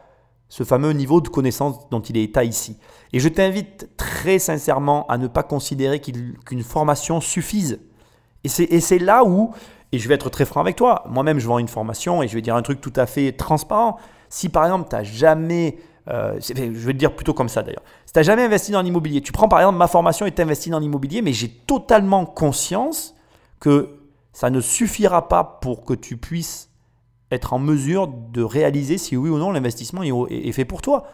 ce 0.49 0.62
fameux 0.62 0.92
niveau 0.92 1.20
de 1.20 1.28
connaissance 1.28 1.88
dont 1.90 2.01
il 2.01 2.16
est 2.16 2.22
état 2.22 2.44
ici. 2.44 2.78
Et 3.12 3.18
je 3.18 3.28
t'invite 3.28 3.90
très 3.97 4.38
sincèrement 4.38 5.07
à 5.09 5.18
ne 5.18 5.26
pas 5.26 5.42
considérer 5.42 6.01
qu'une 6.01 6.62
formation 6.62 7.20
suffise. 7.20 7.80
Et 8.44 8.80
c'est 8.80 8.99
là 8.99 9.24
où, 9.24 9.53
et 9.90 9.99
je 9.99 10.09
vais 10.09 10.14
être 10.14 10.30
très 10.30 10.44
franc 10.44 10.61
avec 10.61 10.76
toi, 10.76 11.03
moi-même 11.09 11.40
je 11.40 11.49
vends 11.49 11.59
une 11.59 11.68
formation 11.68 12.22
et 12.22 12.28
je 12.28 12.34
vais 12.34 12.42
dire 12.42 12.55
un 12.55 12.62
truc 12.62 12.80
tout 12.80 12.92
à 12.94 13.07
fait 13.07 13.32
transparent. 13.32 13.99
Si 14.28 14.49
par 14.49 14.64
exemple 14.64 14.88
tu 14.88 14.94
n'as 14.94 15.03
jamais, 15.03 15.78
euh, 16.09 16.38
je 16.40 16.55
vais 16.55 16.92
te 16.92 16.99
dire 16.99 17.14
plutôt 17.14 17.34
comme 17.34 17.49
ça 17.49 17.62
d'ailleurs, 17.62 17.82
si 18.05 18.12
tu 18.12 18.18
n'as 18.18 18.22
jamais 18.22 18.44
investi 18.44 18.70
dans 18.70 18.82
l'immobilier, 18.82 19.20
tu 19.20 19.32
prends 19.32 19.49
par 19.49 19.59
exemple 19.59 19.78
ma 19.78 19.88
formation 19.88 20.26
et 20.26 20.32
tu 20.32 20.42
investis 20.42 20.70
dans 20.70 20.78
l'immobilier, 20.78 21.22
mais 21.22 21.32
j'ai 21.32 21.49
totalement 21.49 22.24
conscience 22.24 23.16
que 23.59 23.95
ça 24.37 24.51
ne 24.51 24.61
suffira 24.61 25.28
pas 25.28 25.45
pour 25.62 25.82
que 25.82 25.95
tu 25.95 26.18
puisses 26.18 26.68
être 27.30 27.55
en 27.55 27.59
mesure 27.59 28.07
de 28.07 28.43
réaliser 28.43 28.99
si 28.99 29.16
oui 29.16 29.30
ou 29.30 29.39
non 29.39 29.51
l'investissement 29.51 30.03
est, 30.03 30.53
fait 30.53 30.66
pour 30.66 30.82
toi. 30.82 31.05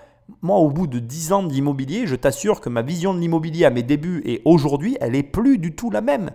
Moi, 0.41 0.57
au 0.57 0.71
bout 0.71 0.89
de 0.89 0.99
10 0.99 1.33
ans 1.33 1.45
d'immobilier, 1.45 2.09
je 2.09 2.17
t'assure 2.17 2.61
que 2.61 2.69
ma 2.69 2.83
vision 2.83 3.15
de 3.15 3.21
l'immobilier 3.21 3.65
à 3.65 3.71
mes 3.71 3.85
débuts 3.85 4.23
et 4.25 4.43
aujourd'hui, 4.45 4.97
elle 5.01 5.15
est 5.15 5.23
plus 5.23 5.59
du 5.59 5.73
tout 5.77 5.89
la 5.89 6.01
même. 6.01 6.33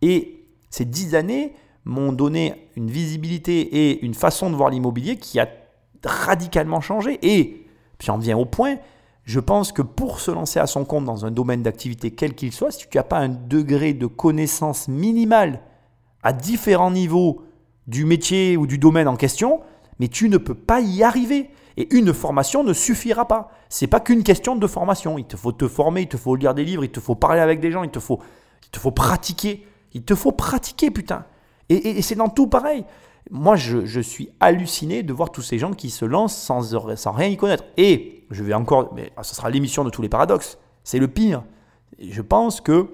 Et 0.00 0.44
ces 0.70 0.84
10 0.84 1.16
années 1.16 1.54
m'ont 1.84 2.12
donné 2.12 2.68
une 2.76 2.88
visibilité 2.88 3.58
et 3.60 4.04
une 4.04 4.14
façon 4.14 4.48
de 4.48 4.54
voir 4.54 4.70
l'immobilier 4.70 5.16
qui 5.16 5.40
a 5.40 5.48
radicalement 6.04 6.80
changé. 6.80 7.18
Et 7.22 7.66
puis 7.98 8.12
on 8.12 8.18
vient 8.18 8.38
au 8.38 8.44
point, 8.44 8.76
je 9.24 9.40
pense 9.40 9.72
que 9.72 9.82
pour 9.82 10.20
se 10.20 10.30
lancer 10.30 10.60
à 10.60 10.68
son 10.68 10.84
compte 10.84 11.04
dans 11.04 11.26
un 11.26 11.32
domaine 11.32 11.64
d'activité 11.64 12.12
quel 12.12 12.36
qu'il 12.36 12.52
soit, 12.52 12.70
si 12.70 12.86
tu 12.88 12.96
n'as 12.96 13.02
pas 13.02 13.18
un 13.18 13.28
degré 13.28 13.92
de 13.92 14.06
connaissance 14.06 14.86
minimale 14.86 15.62
à 16.22 16.32
différents 16.32 16.90
niveaux 16.90 17.42
du 17.86 18.04
métier 18.04 18.56
ou 18.56 18.66
du 18.66 18.78
domaine 18.78 19.08
en 19.08 19.16
question, 19.16 19.60
mais 19.98 20.08
tu 20.08 20.28
ne 20.28 20.36
peux 20.36 20.54
pas 20.54 20.80
y 20.80 21.02
arriver. 21.02 21.50
Et 21.76 21.94
une 21.94 22.12
formation 22.12 22.64
ne 22.64 22.72
suffira 22.72 23.26
pas. 23.28 23.50
C'est 23.68 23.86
pas 23.86 24.00
qu'une 24.00 24.24
question 24.24 24.56
de 24.56 24.66
formation. 24.66 25.16
Il 25.16 25.26
te 25.26 25.36
faut 25.36 25.52
te 25.52 25.68
former, 25.68 26.02
il 26.02 26.08
te 26.08 26.16
faut 26.16 26.34
lire 26.34 26.52
des 26.52 26.64
livres, 26.64 26.84
il 26.84 26.90
te 26.90 26.98
faut 26.98 27.14
parler 27.14 27.40
avec 27.40 27.60
des 27.60 27.70
gens, 27.70 27.84
il 27.84 27.90
te 27.90 28.00
faut, 28.00 28.18
il 28.64 28.70
te 28.70 28.78
faut 28.78 28.90
pratiquer. 28.90 29.64
Il 29.92 30.02
te 30.02 30.14
faut 30.14 30.32
pratiquer, 30.32 30.90
putain. 30.90 31.24
Et, 31.68 32.02
c'est 32.02 32.14
dans 32.14 32.28
tout 32.28 32.46
pareil. 32.46 32.84
Moi, 33.30 33.56
je, 33.56 34.00
suis 34.00 34.30
halluciné 34.40 35.02
de 35.02 35.12
voir 35.12 35.30
tous 35.30 35.42
ces 35.42 35.58
gens 35.58 35.72
qui 35.72 35.90
se 35.90 36.04
lancent 36.04 36.36
sans, 36.36 36.74
sans 36.96 37.12
rien 37.12 37.28
y 37.28 37.36
connaître. 37.36 37.64
Et 37.76 38.24
je 38.30 38.42
vais 38.42 38.54
encore, 38.54 38.92
mais 38.94 39.12
ce 39.22 39.34
sera 39.34 39.48
l'émission 39.48 39.84
de 39.84 39.90
tous 39.90 40.02
les 40.02 40.08
paradoxes. 40.08 40.58
C'est 40.82 40.98
le 40.98 41.08
pire. 41.08 41.44
Je 42.00 42.22
pense 42.22 42.60
que 42.60 42.88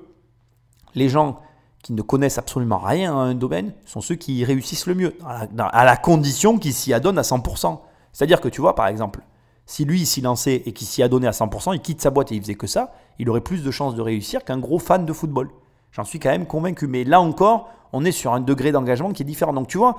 les 0.95 1.09
gens 1.09 1.41
qui 1.85 1.93
ne 1.93 2.01
connaissent 2.01 2.39
absolument 2.39 2.79
rien 2.79 3.13
à 3.13 3.21
un 3.21 3.35
domaine 3.35 3.75
sont 3.85 4.01
ceux 4.01 4.15
qui 4.15 4.39
y 4.39 4.45
réussissent 4.45 4.87
le 4.87 4.95
mieux, 4.95 5.19
à 5.23 5.85
la, 5.85 5.97
condition 5.99 6.59
qu'ils 6.59 6.73
s'y 6.73 6.95
adonnent 6.95 7.19
à 7.19 7.23
100%. 7.23 7.79
C'est-à-dire 8.11 8.41
que 8.41 8.49
tu 8.49 8.63
vois, 8.63 8.75
par 8.75 8.87
exemple, 8.87 9.21
si 9.67 9.85
lui 9.85 10.07
s'y 10.07 10.23
lançait 10.23 10.63
et 10.65 10.73
qu'il 10.73 10.87
s'y 10.87 11.03
adonnait 11.03 11.27
à 11.27 11.33
100%, 11.33 11.75
il 11.75 11.81
quitte 11.81 12.01
sa 12.01 12.09
boîte 12.09 12.33
et 12.33 12.37
il 12.37 12.41
faisait 12.41 12.55
que 12.55 12.67
ça, 12.67 12.95
il 13.19 13.29
aurait 13.29 13.43
plus 13.43 13.63
de 13.63 13.71
chances 13.71 13.95
de 13.95 14.01
réussir 14.01 14.45
qu'un 14.45 14.59
gros 14.59 14.79
fan 14.79 15.05
de 15.05 15.13
football. 15.13 15.51
J'en 15.93 16.05
suis 16.05 16.19
quand 16.19 16.31
même 16.31 16.47
convaincu. 16.47 16.87
Mais 16.87 17.05
là 17.05 17.21
encore, 17.21 17.69
on 17.93 18.03
est 18.07 18.13
sur 18.13 18.33
un 18.33 18.41
degré 18.41 18.73
d'engagement 18.73 19.13
qui 19.13 19.23
est 19.23 19.27
différent. 19.27 19.53
Donc 19.53 19.69
tu 19.69 19.77
vois, 19.77 19.99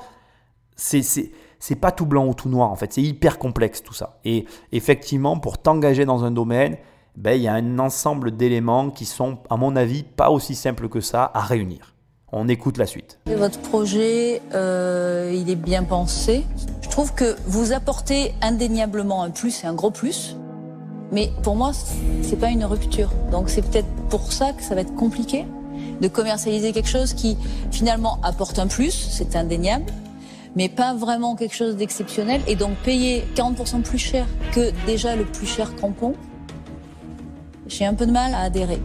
c'est 0.75 1.03
c'est 1.03 1.75
pas 1.75 1.91
tout 1.91 2.07
blanc 2.07 2.25
ou 2.25 2.33
tout 2.33 2.49
noir 2.49 2.71
en 2.71 2.75
fait, 2.75 2.93
c'est 2.93 3.03
hyper 3.03 3.37
complexe 3.37 3.83
tout 3.83 3.93
ça. 3.93 4.19
Et 4.25 4.45
effectivement, 4.71 5.37
pour 5.37 5.59
t'engager 5.59 6.05
dans 6.05 6.23
un 6.23 6.31
domaine, 6.31 6.77
ben, 7.17 7.31
il 7.31 7.43
y 7.43 7.47
a 7.47 7.53
un 7.53 7.79
ensemble 7.79 8.35
d'éléments 8.35 8.89
qui 8.89 9.05
sont, 9.05 9.37
à 9.49 9.57
mon 9.57 9.75
avis, 9.75 10.03
pas 10.03 10.29
aussi 10.29 10.55
simples 10.55 10.89
que 10.89 11.01
ça 11.01 11.31
à 11.33 11.41
réunir. 11.41 11.95
On 12.31 12.47
écoute 12.47 12.77
la 12.77 12.85
suite. 12.85 13.19
Votre 13.27 13.59
projet, 13.59 14.41
euh, 14.53 15.31
il 15.33 15.49
est 15.49 15.55
bien 15.55 15.83
pensé. 15.83 16.45
Je 16.81 16.89
trouve 16.89 17.13
que 17.13 17.35
vous 17.45 17.71
apportez 17.71 18.33
indéniablement 18.41 19.23
un 19.23 19.29
plus 19.29 19.63
et 19.63 19.67
un 19.67 19.73
gros 19.73 19.91
plus. 19.91 20.35
Mais 21.11 21.31
pour 21.43 21.55
moi, 21.55 21.71
c'est 22.23 22.35
pas 22.39 22.49
une 22.49 22.65
rupture. 22.65 23.11
Donc 23.31 23.49
c'est 23.49 23.61
peut-être 23.61 23.87
pour 24.09 24.33
ça 24.33 24.51
que 24.53 24.63
ça 24.63 24.75
va 24.75 24.81
être 24.81 24.95
compliqué 24.95 25.45
de 26.01 26.07
commercialiser 26.07 26.73
quelque 26.73 26.89
chose 26.89 27.13
qui 27.13 27.37
finalement 27.71 28.19
apporte 28.23 28.59
un 28.59 28.67
plus, 28.67 28.91
c'est 28.91 29.35
indéniable, 29.35 29.85
mais 30.55 30.69
pas 30.69 30.93
vraiment 30.93 31.35
quelque 31.35 31.55
chose 31.55 31.75
d'exceptionnel. 31.75 32.41
Et 32.47 32.55
donc 32.55 32.75
payer 32.77 33.23
40% 33.35 33.81
plus 33.81 33.97
cher 33.97 34.25
que 34.53 34.71
déjà 34.85 35.15
le 35.15 35.25
plus 35.25 35.45
cher 35.45 35.75
crampon, 35.75 36.15
j'ai 37.67 37.85
un 37.85 37.93
peu 37.93 38.05
de 38.05 38.11
mal 38.11 38.33
à 38.33 38.41
adhérer. 38.41 38.79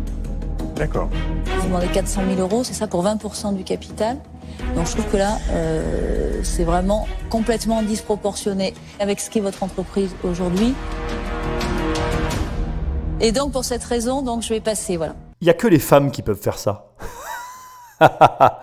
D'accord. 0.77 1.09
Vous 1.59 1.67
demandez 1.67 1.89
400 1.89 2.23
000 2.35 2.41
euros, 2.41 2.65
c'est 2.65 2.75
ça 2.75 2.87
pour 2.87 3.05
20% 3.05 3.55
du 3.55 3.65
capital. 3.65 4.17
Donc 4.75 4.87
je 4.87 4.93
trouve 4.93 5.11
que 5.11 5.17
là, 5.17 5.39
euh, 5.51 6.41
c'est 6.43 6.65
vraiment 6.65 7.07
complètement 7.29 7.83
disproportionné 7.83 8.75
avec 8.99 9.21
ce 9.21 9.31
qu'est 9.31 9.41
votre 9.41 9.63
entreprise 9.63 10.15
aujourd'hui. 10.23 10.75
Et 13.21 13.33
donc 13.33 13.53
pour 13.53 13.65
cette 13.65 13.85
raison, 13.85 14.23
donc 14.23 14.43
je 14.43 14.49
vais 14.49 14.61
passer, 14.61 14.97
voilà. 14.97 15.15
Il 15.41 15.45
n'y 15.45 15.51
a 15.51 15.55
que 15.55 15.67
les 15.67 15.79
femmes 15.79 16.11
qui 16.11 16.23
peuvent 16.23 16.41
faire 16.41 16.59
ça. 16.59 16.93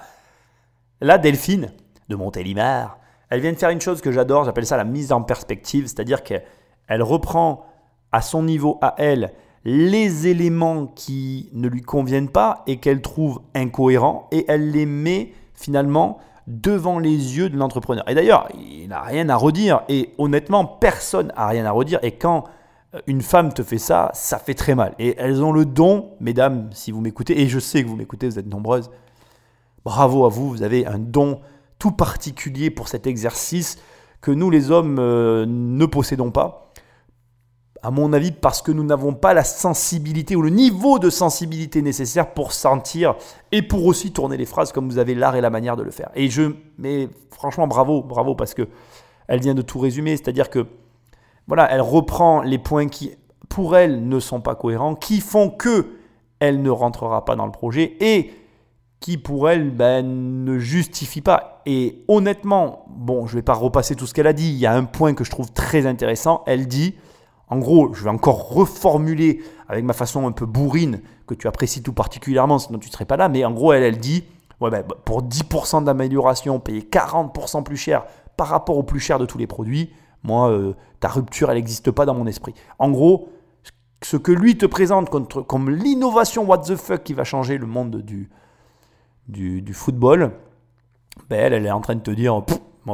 Là, 1.02 1.18
Delphine, 1.20 1.72
de 2.10 2.16
Montélimar, 2.16 2.98
elle 3.30 3.42
vient 3.42 3.52
de 3.52 3.58
faire 3.58 3.70
une 3.70 3.82
chose 3.82 4.02
que 4.02 4.12
j'adore, 4.12 4.46
j'appelle 4.46 4.66
ça 4.66 4.78
la 4.78 4.84
mise 4.84 5.12
en 5.12 5.22
perspective, 5.22 5.86
c'est-à-dire 5.86 6.24
qu'elle 6.24 7.02
reprend 7.02 7.66
à 8.12 8.22
son 8.22 8.42
niveau, 8.42 8.80
à 8.82 8.96
elle, 8.98 9.34
les 9.66 10.28
éléments 10.28 10.88
qui 10.88 11.50
ne 11.54 11.68
lui 11.68 11.82
conviennent 11.82 12.30
pas 12.30 12.64
et 12.68 12.78
qu'elle 12.78 13.02
trouve 13.02 13.42
incohérents, 13.54 14.28
et 14.32 14.46
elle 14.48 14.72
les 14.72 14.86
met 14.86 15.34
finalement 15.54 16.20
devant 16.48 17.00
les 17.00 17.38
yeux 17.38 17.50
de 17.50 17.58
l'entrepreneur. 17.58 18.08
Et 18.10 18.16
d'ailleurs, 18.16 18.48
il 18.58 18.88
n'a 18.88 19.02
rien 19.02 19.28
à 19.30 19.36
redire, 19.36 19.82
et 19.90 20.14
honnêtement, 20.18 20.66
personne 20.66 21.32
n'a 21.36 21.48
rien 21.48 21.66
à 21.66 21.72
redire, 21.72 22.00
et 22.04 22.14
quand 22.14 22.46
euh, 22.96 23.00
une 23.08 23.22
femme 23.22 23.54
te 23.54 23.64
fait 23.64 23.78
ça, 23.78 24.10
ça 24.14 24.40
fait 24.40 24.54
très 24.54 24.76
mal. 24.76 24.94
Et 25.00 25.16
elles 25.18 25.44
ont 25.44 25.52
le 25.52 25.66
don, 25.66 26.12
mesdames, 26.22 26.70
si 26.72 26.92
vous 26.92 27.02
m'écoutez, 27.02 27.42
et 27.42 27.48
je 27.48 27.60
sais 27.60 27.84
que 27.84 27.90
vous 27.90 27.98
m'écoutez, 27.98 28.30
vous 28.30 28.40
êtes 28.40 28.48
nombreuses, 28.48 28.90
bravo 29.84 30.26
à 30.26 30.30
vous, 30.30 30.50
vous 30.50 30.64
avez 30.64 30.86
un 30.86 31.00
don 31.00 31.42
tout 31.80 31.92
particulier 31.92 32.70
pour 32.70 32.88
cet 32.88 33.08
exercice 33.08 33.78
que 34.22 34.32
nous 34.32 34.50
les 34.50 34.72
hommes 34.72 34.98
euh, 35.00 35.46
ne 35.48 35.86
possédons 35.86 36.32
pas. 36.32 36.67
À 37.84 37.92
mon 37.92 38.12
avis, 38.14 38.32
parce 38.32 38.62
que 38.62 38.72
nous 38.72 38.84
n'avons 38.84 39.14
pas 39.14 39.34
la 39.34 39.44
sensibilité 39.44 40.36
ou 40.36 40.42
le 40.42 40.50
niveau 40.50 41.00
de 41.00 41.10
sensibilité 41.10 41.82
nécessaire 41.82 42.34
pour 42.34 42.52
sentir 42.52 43.16
et 43.52 43.62
pour 43.62 43.86
aussi 43.86 44.12
tourner 44.12 44.38
les 44.38 44.46
phrases 44.46 44.72
comme 44.72 44.90
vous 44.90 44.98
avez 44.98 45.16
l'art 45.16 45.36
et 45.36 45.42
la 45.42 45.50
manière 45.50 45.76
de 45.76 45.84
le 45.84 45.92
faire. 45.92 46.10
Et 46.16 46.30
je, 46.30 46.54
mais 46.78 47.08
franchement, 47.32 47.68
bravo, 47.68 48.02
bravo, 48.02 48.36
parce 48.36 48.54
que 48.54 48.68
elle 49.28 49.42
vient 49.42 49.54
de 49.54 49.62
tout 49.62 49.80
résumer, 49.80 50.18
c'est-à-dire 50.18 50.50
que 50.50 50.66
voilà, 51.48 51.72
elle 51.72 51.82
reprend 51.82 52.42
les 52.42 52.58
points 52.58 52.88
qui, 52.88 53.12
pour 53.50 53.78
elle, 53.78 54.08
ne 54.08 54.20
sont 54.20 54.42
pas 54.42 54.56
cohérents, 54.56 54.96
qui 54.96 55.22
font 55.22 55.50
que 55.50 55.98
elle 56.40 56.62
ne 56.62 56.70
rentrera 56.70 57.26
pas 57.26 57.36
dans 57.36 57.46
le 57.46 57.52
projet 57.52 57.98
et 58.00 58.32
qui, 59.00 59.18
pour 59.18 59.50
elle, 59.50 59.70
ben, 59.70 60.44
ne 60.44 60.58
justifie 60.58 61.22
pas. 61.22 61.62
Et 61.66 62.04
honnêtement, 62.08 62.86
bon, 62.90 63.28
je 63.28 63.34
ne 63.34 63.40
vais 63.40 63.44
pas 63.44 63.54
repasser 63.54 63.96
tout 63.96 64.08
ce 64.08 64.14
qu'elle 64.14 64.28
a 64.28 64.34
dit, 64.34 64.50
il 64.50 64.58
y 64.58 64.66
a 64.66 64.74
un 64.74 64.86
point 64.86 65.14
que 65.14 65.24
je 65.24 65.32
trouve 65.32 65.52
très 65.52 65.86
intéressant. 65.86 66.44
Elle 66.48 66.68
dit, 66.68 66.96
En 67.50 67.60
gros, 67.60 67.94
je 67.94 68.04
vais 68.04 68.10
encore 68.10 68.50
reformuler 68.50 69.42
avec 69.68 69.86
ma 69.86 69.94
façon 69.94 70.28
un 70.28 70.32
peu 70.32 70.46
bourrine 70.46 71.02
que 71.26 71.34
tu 71.34 71.48
apprécies 71.48 71.82
tout 71.82 71.94
particulièrement, 71.94 72.60
sinon 72.60 72.80
tu 72.80 72.88
ne 72.88 72.92
serais 72.92 73.06
pas 73.06 73.18
là. 73.18 73.30
Mais 73.30 73.46
en 73.46 73.52
gros, 73.52 73.74
elle, 73.74 73.84
elle 73.84 73.98
dit 73.98 74.24
ouais, 74.60 74.70
ben, 74.70 74.84
pour 74.84 75.24
10% 75.24 75.84
d'amélioration, 75.84 76.60
payer 76.60 76.82
40% 76.82 77.64
plus 77.64 77.78
cher 77.78 78.06
par 78.36 78.48
rapport 78.48 78.78
au 78.78 78.84
plus 78.84 79.00
cher 79.00 79.20
de 79.20 79.26
tous 79.26 79.38
les 79.38 79.48
produits, 79.48 79.92
moi, 80.24 80.50
euh, 80.50 80.74
ta 81.00 81.08
rupture, 81.08 81.50
elle 81.50 81.58
n'existe 81.58 81.92
pas 81.92 82.06
dans 82.06 82.14
mon 82.14 82.28
esprit. 82.28 82.54
En 82.80 82.90
gros, 82.92 83.30
ce 84.04 84.18
que 84.18 84.32
lui 84.32 84.58
te 84.58 84.66
présente 84.66 85.10
comme 85.10 85.70
l'innovation 85.70 86.46
what 86.46 86.60
the 86.60 86.76
fuck 86.76 87.04
qui 87.04 87.14
va 87.14 87.24
changer 87.24 87.58
le 87.58 87.66
monde 87.66 88.02
du, 88.02 88.30
du, 89.28 89.74
football, 89.74 90.32
ben 91.30 91.54
elle 91.54 91.66
est 91.66 91.72
en 91.72 91.82
train 91.82 91.96
de 91.96 92.02
te 92.02 92.12
dire, 92.12 92.44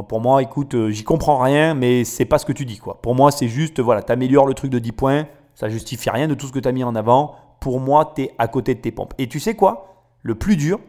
pour 0.02 0.20
moi, 0.20 0.42
écoute, 0.42 0.74
euh, 0.74 0.90
j'y 0.90 1.04
comprends 1.04 1.38
rien, 1.38 1.74
mais 1.74 2.04
c'est 2.04 2.24
pas 2.24 2.38
ce 2.38 2.46
que 2.46 2.52
tu 2.52 2.64
dis. 2.64 2.78
quoi. 2.78 3.00
Pour 3.00 3.14
moi, 3.14 3.30
c'est 3.30 3.48
juste, 3.48 3.80
voilà, 3.80 4.02
tu 4.02 4.12
améliores 4.12 4.46
le 4.46 4.54
truc 4.54 4.70
de 4.70 4.78
10 4.78 4.92
points, 4.92 5.26
ça 5.54 5.68
justifie 5.68 6.10
rien 6.10 6.26
de 6.26 6.34
tout 6.34 6.46
ce 6.46 6.52
que 6.52 6.58
tu 6.58 6.68
as 6.68 6.72
mis 6.72 6.84
en 6.84 6.94
avant. 6.94 7.36
Pour 7.60 7.80
moi, 7.80 8.12
tu 8.14 8.22
es 8.22 8.34
à 8.38 8.48
côté 8.48 8.74
de 8.74 8.80
tes 8.80 8.90
pompes. 8.90 9.14
Et 9.18 9.28
tu 9.28 9.38
sais 9.38 9.54
quoi? 9.54 9.94
Le 10.22 10.34
plus 10.34 10.56
dur, 10.56 10.80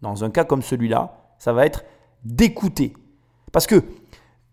dans 0.00 0.24
un 0.24 0.30
cas 0.30 0.44
comme 0.44 0.62
celui-là, 0.62 1.34
ça 1.38 1.52
va 1.52 1.66
être 1.66 1.84
d'écouter. 2.24 2.94
Parce 3.52 3.66
que, 3.66 3.76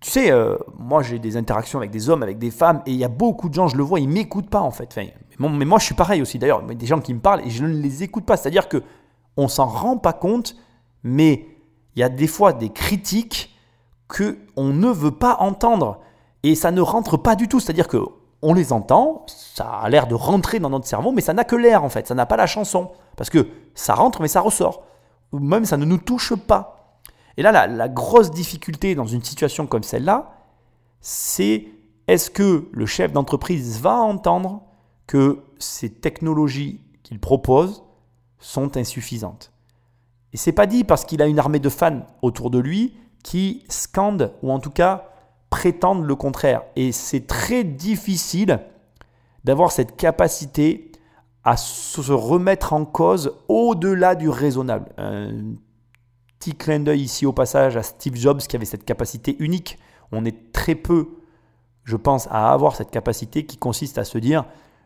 tu 0.02 0.10
sais, 0.10 0.32
euh, 0.32 0.58
moi 0.78 1.04
j'ai 1.04 1.20
des 1.20 1.38
interactions 1.38 1.80
avec 1.80 1.92
des 1.92 2.10
hommes, 2.10 2.24
avec 2.24 2.38
des 2.38 2.52
femmes, 2.52 2.82
et 2.86 2.92
il 2.92 2.98
y 2.98 3.04
a 3.04 3.08
beaucoup 3.08 3.50
de 3.50 3.54
gens, 3.54 3.68
je 3.68 3.78
le 3.78 3.84
vois, 3.84 4.00
ils 4.00 4.10
m'écoutent 4.10 4.50
pas 4.50 4.62
en 4.62 4.72
fait. 4.72 4.98
Mais 5.40 5.66
moi 5.66 5.80
je 5.80 5.86
suis 5.86 5.96
pareil 5.96 6.22
aussi 6.22 6.38
d'ailleurs, 6.40 6.64
des 6.64 6.86
gens 6.86 7.00
qui 7.00 7.14
me 7.14 7.20
parlent 7.20 7.46
et 7.46 7.50
je 7.50 7.64
ne 7.64 7.74
les 7.74 8.04
écoute 8.04 8.26
pas. 8.26 8.36
C'est-à-dire 8.36 8.68
que 8.68 8.84
on 9.38 9.48
s'en 9.48 9.66
rend 9.66 9.98
pas 9.98 10.14
compte, 10.14 10.56
mais 11.04 11.46
il 11.96 12.00
y 12.00 12.04
a 12.04 12.10
des 12.10 12.28
fois 12.28 12.54
des 12.54 12.70
critiques 12.70 13.51
que 14.12 14.38
on 14.56 14.68
ne 14.68 14.90
veut 14.90 15.12
pas 15.12 15.38
entendre 15.40 16.00
et 16.44 16.54
ça 16.56 16.72
ne 16.72 16.82
rentre 16.82 17.18
pas 17.18 17.36
du 17.36 17.48
tout. 17.48 17.60
C'est-à-dire 17.60 17.88
que 17.88 17.98
on 18.44 18.54
les 18.54 18.74
entend, 18.74 19.26
ça 19.28 19.66
a 19.66 19.90
l'air 19.90 20.08
de 20.08 20.16
rentrer 20.16 20.60
dans 20.60 20.70
notre 20.70 20.88
cerveau, 20.88 21.12
mais 21.12 21.22
ça 21.22 21.34
n'a 21.34 21.44
que 21.44 21.56
l'air 21.56 21.84
en 21.84 21.90
fait, 21.90 22.08
ça 22.08 22.16
n'a 22.16 22.26
pas 22.26 22.38
la 22.38 22.48
chanson 22.48 22.92
parce 23.16 23.30
que 23.30 23.48
ça 23.76 23.94
rentre 23.94 24.22
mais 24.22 24.28
ça 24.28 24.42
ressort. 24.42 24.84
Ou 25.32 25.40
même 25.40 25.66
ça 25.66 25.78
ne 25.78 25.86
nous 25.86 25.98
touche 25.98 26.36
pas. 26.36 27.00
Et 27.38 27.42
là, 27.42 27.52
la, 27.52 27.68
la 27.68 27.88
grosse 27.88 28.32
difficulté 28.32 28.96
dans 28.96 29.06
une 29.06 29.24
situation 29.24 29.66
comme 29.66 29.84
celle-là, 29.84 30.32
c'est 31.00 31.68
est-ce 32.08 32.30
que 32.30 32.68
le 32.72 32.86
chef 32.86 33.14
d'entreprise 33.14 33.80
va 33.80 33.96
entendre 33.96 34.64
que 35.08 35.44
ces 35.58 35.90
technologies 35.90 36.82
qu'il 37.04 37.20
propose 37.20 37.84
sont 38.40 38.76
insuffisantes? 38.76 39.54
Et 40.34 40.38
c'est 40.38 40.52
pas 40.52 40.66
dit 40.66 40.84
parce 40.84 41.06
qu'il 41.06 41.22
a 41.22 41.28
une 41.28 41.40
armée 41.40 41.60
de 41.60 41.70
fans 41.70 42.06
autour 42.22 42.50
de 42.50 42.60
lui 42.60 42.94
qui 43.24 43.64
scandent 43.70 44.34
ou 44.42 44.52
en 44.52 44.60
tout 44.60 44.72
cas 44.72 45.10
prétendent 45.50 46.06
le 46.06 46.16
contraire. 46.16 46.64
Et 46.76 46.92
c'est 46.92 47.28
très 47.28 47.64
difficile 47.64 48.60
d'avoir 49.44 49.72
cette 49.72 49.96
capacité 49.96 50.92
à 51.44 51.58
se 51.58 52.12
remettre 52.12 52.74
en 52.74 52.86
cause 52.86 53.34
au-delà 53.48 54.16
du 54.16 54.30
raisonnable. 54.30 54.92
Un 54.98 55.56
petit 56.40 56.56
clin 56.56 56.80
d'œil 56.80 57.02
ici 57.02 57.26
au 57.26 57.34
passage 57.34 57.78
à 57.78 57.84
Steve 57.84 58.16
Jobs 58.16 58.40
qui 58.40 58.56
avait 58.56 58.66
cette 58.66 58.86
capacité 58.86 59.36
unique. 59.40 59.80
On 60.12 60.26
est 60.26 60.52
très 60.52 60.76
peu, 60.76 61.10
je 61.84 61.96
pense, 61.96 62.28
à 62.28 62.52
avoir 62.52 62.76
cette 62.76 62.92
capacité 62.92 63.46
qui 63.46 63.58
consiste 63.58 63.98
à 63.98 64.04
se 64.04 64.18
dire 64.18 64.46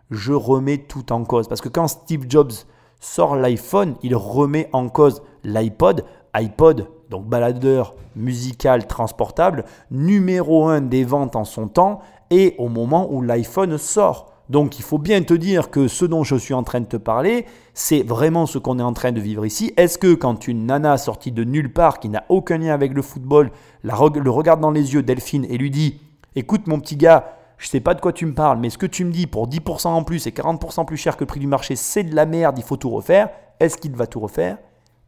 je 0.10 0.34
remets 0.34 0.78
tout 0.78 1.12
en 1.12 1.24
cause. 1.24 1.48
Parce 1.48 1.62
que 1.62 1.70
quand 1.70 1.88
Steve 1.88 2.26
Jobs 2.30 2.52
sort 3.00 3.36
l'iPhone, 3.36 3.96
il 4.04 4.16
remet 4.16 4.70
en 4.72 4.90
cause 4.90 5.22
l'iPod, 5.44 6.06
iPod, 6.34 6.88
donc 7.10 7.26
baladeur 7.26 7.96
musical 8.16 8.88
transportable, 8.88 9.66
numéro 9.92 10.68
un 10.68 10.82
des 10.82 11.04
ventes 11.04 11.36
en 11.36 11.44
son 11.44 11.68
temps, 11.68 12.00
et 12.32 12.56
au 12.58 12.70
moment 12.70 13.08
où 13.12 13.22
l'iPhone 13.22 13.78
sort. 13.78 14.32
Donc 14.50 14.78
il 14.78 14.84
faut 14.84 15.00
bien 15.00 15.24
te 15.24 15.34
dire 15.34 15.72
que 15.72 15.88
ce 15.88 16.06
dont 16.06 16.24
je 16.24 16.36
suis 16.36 16.54
en 16.54 16.64
train 16.64 16.80
de 16.80 16.86
te 16.86 16.98
parler, 16.98 17.46
c'est 17.74 18.04
vraiment 18.04 18.46
ce 18.46 18.58
qu'on 18.58 18.78
est 18.78 18.84
en 18.84 18.94
train 18.94 19.12
de 19.12 19.20
vivre 19.20 19.46
ici. 19.46 19.74
Est-ce 19.76 19.98
que 19.98 20.14
quand 20.14 20.48
une 20.48 20.68
nana 20.68 20.98
sortie 20.98 21.32
de 21.32 21.44
nulle 21.44 21.74
part, 21.74 22.00
qui 22.00 22.10
n'a 22.10 22.24
aucun 22.30 22.58
lien 22.60 22.74
avec 22.74 22.94
le 22.94 23.02
football, 23.02 23.52
la, 23.84 23.96
le 24.14 24.30
regarde 24.30 24.62
dans 24.62 24.72
les 24.72 24.94
yeux, 24.94 25.02
Delphine, 25.02 25.46
et 25.50 25.58
lui 25.58 25.72
dit, 25.72 26.00
écoute 26.36 26.68
mon 26.68 26.80
petit 26.80 26.96
gars, 26.96 27.36
je 27.58 27.68
sais 27.68 27.80
pas 27.80 27.94
de 27.94 28.02
quoi 28.02 28.14
tu 28.14 28.26
me 28.26 28.34
parles, 28.34 28.60
mais 28.60 28.70
ce 28.70 28.78
que 28.78 28.86
tu 28.86 29.06
me 29.06 29.12
dis 29.12 29.28
pour 29.28 29.48
10% 29.48 29.88
en 29.88 30.04
plus 30.04 30.28
et 30.28 30.32
40% 30.32 30.86
plus 30.86 30.98
cher 30.98 31.16
que 31.16 31.24
le 31.24 31.28
prix 31.28 31.40
du 31.40 31.48
marché, 31.48 31.76
c'est 31.76 32.04
de 32.04 32.16
la 32.16 32.26
merde, 32.26 32.58
il 32.58 32.64
faut 32.64 32.78
tout 32.78 32.90
refaire. 32.90 33.30
Est-ce 33.60 33.78
qu'il 33.78 33.96
va 33.96 34.06
tout 34.06 34.20
refaire? 34.20 34.58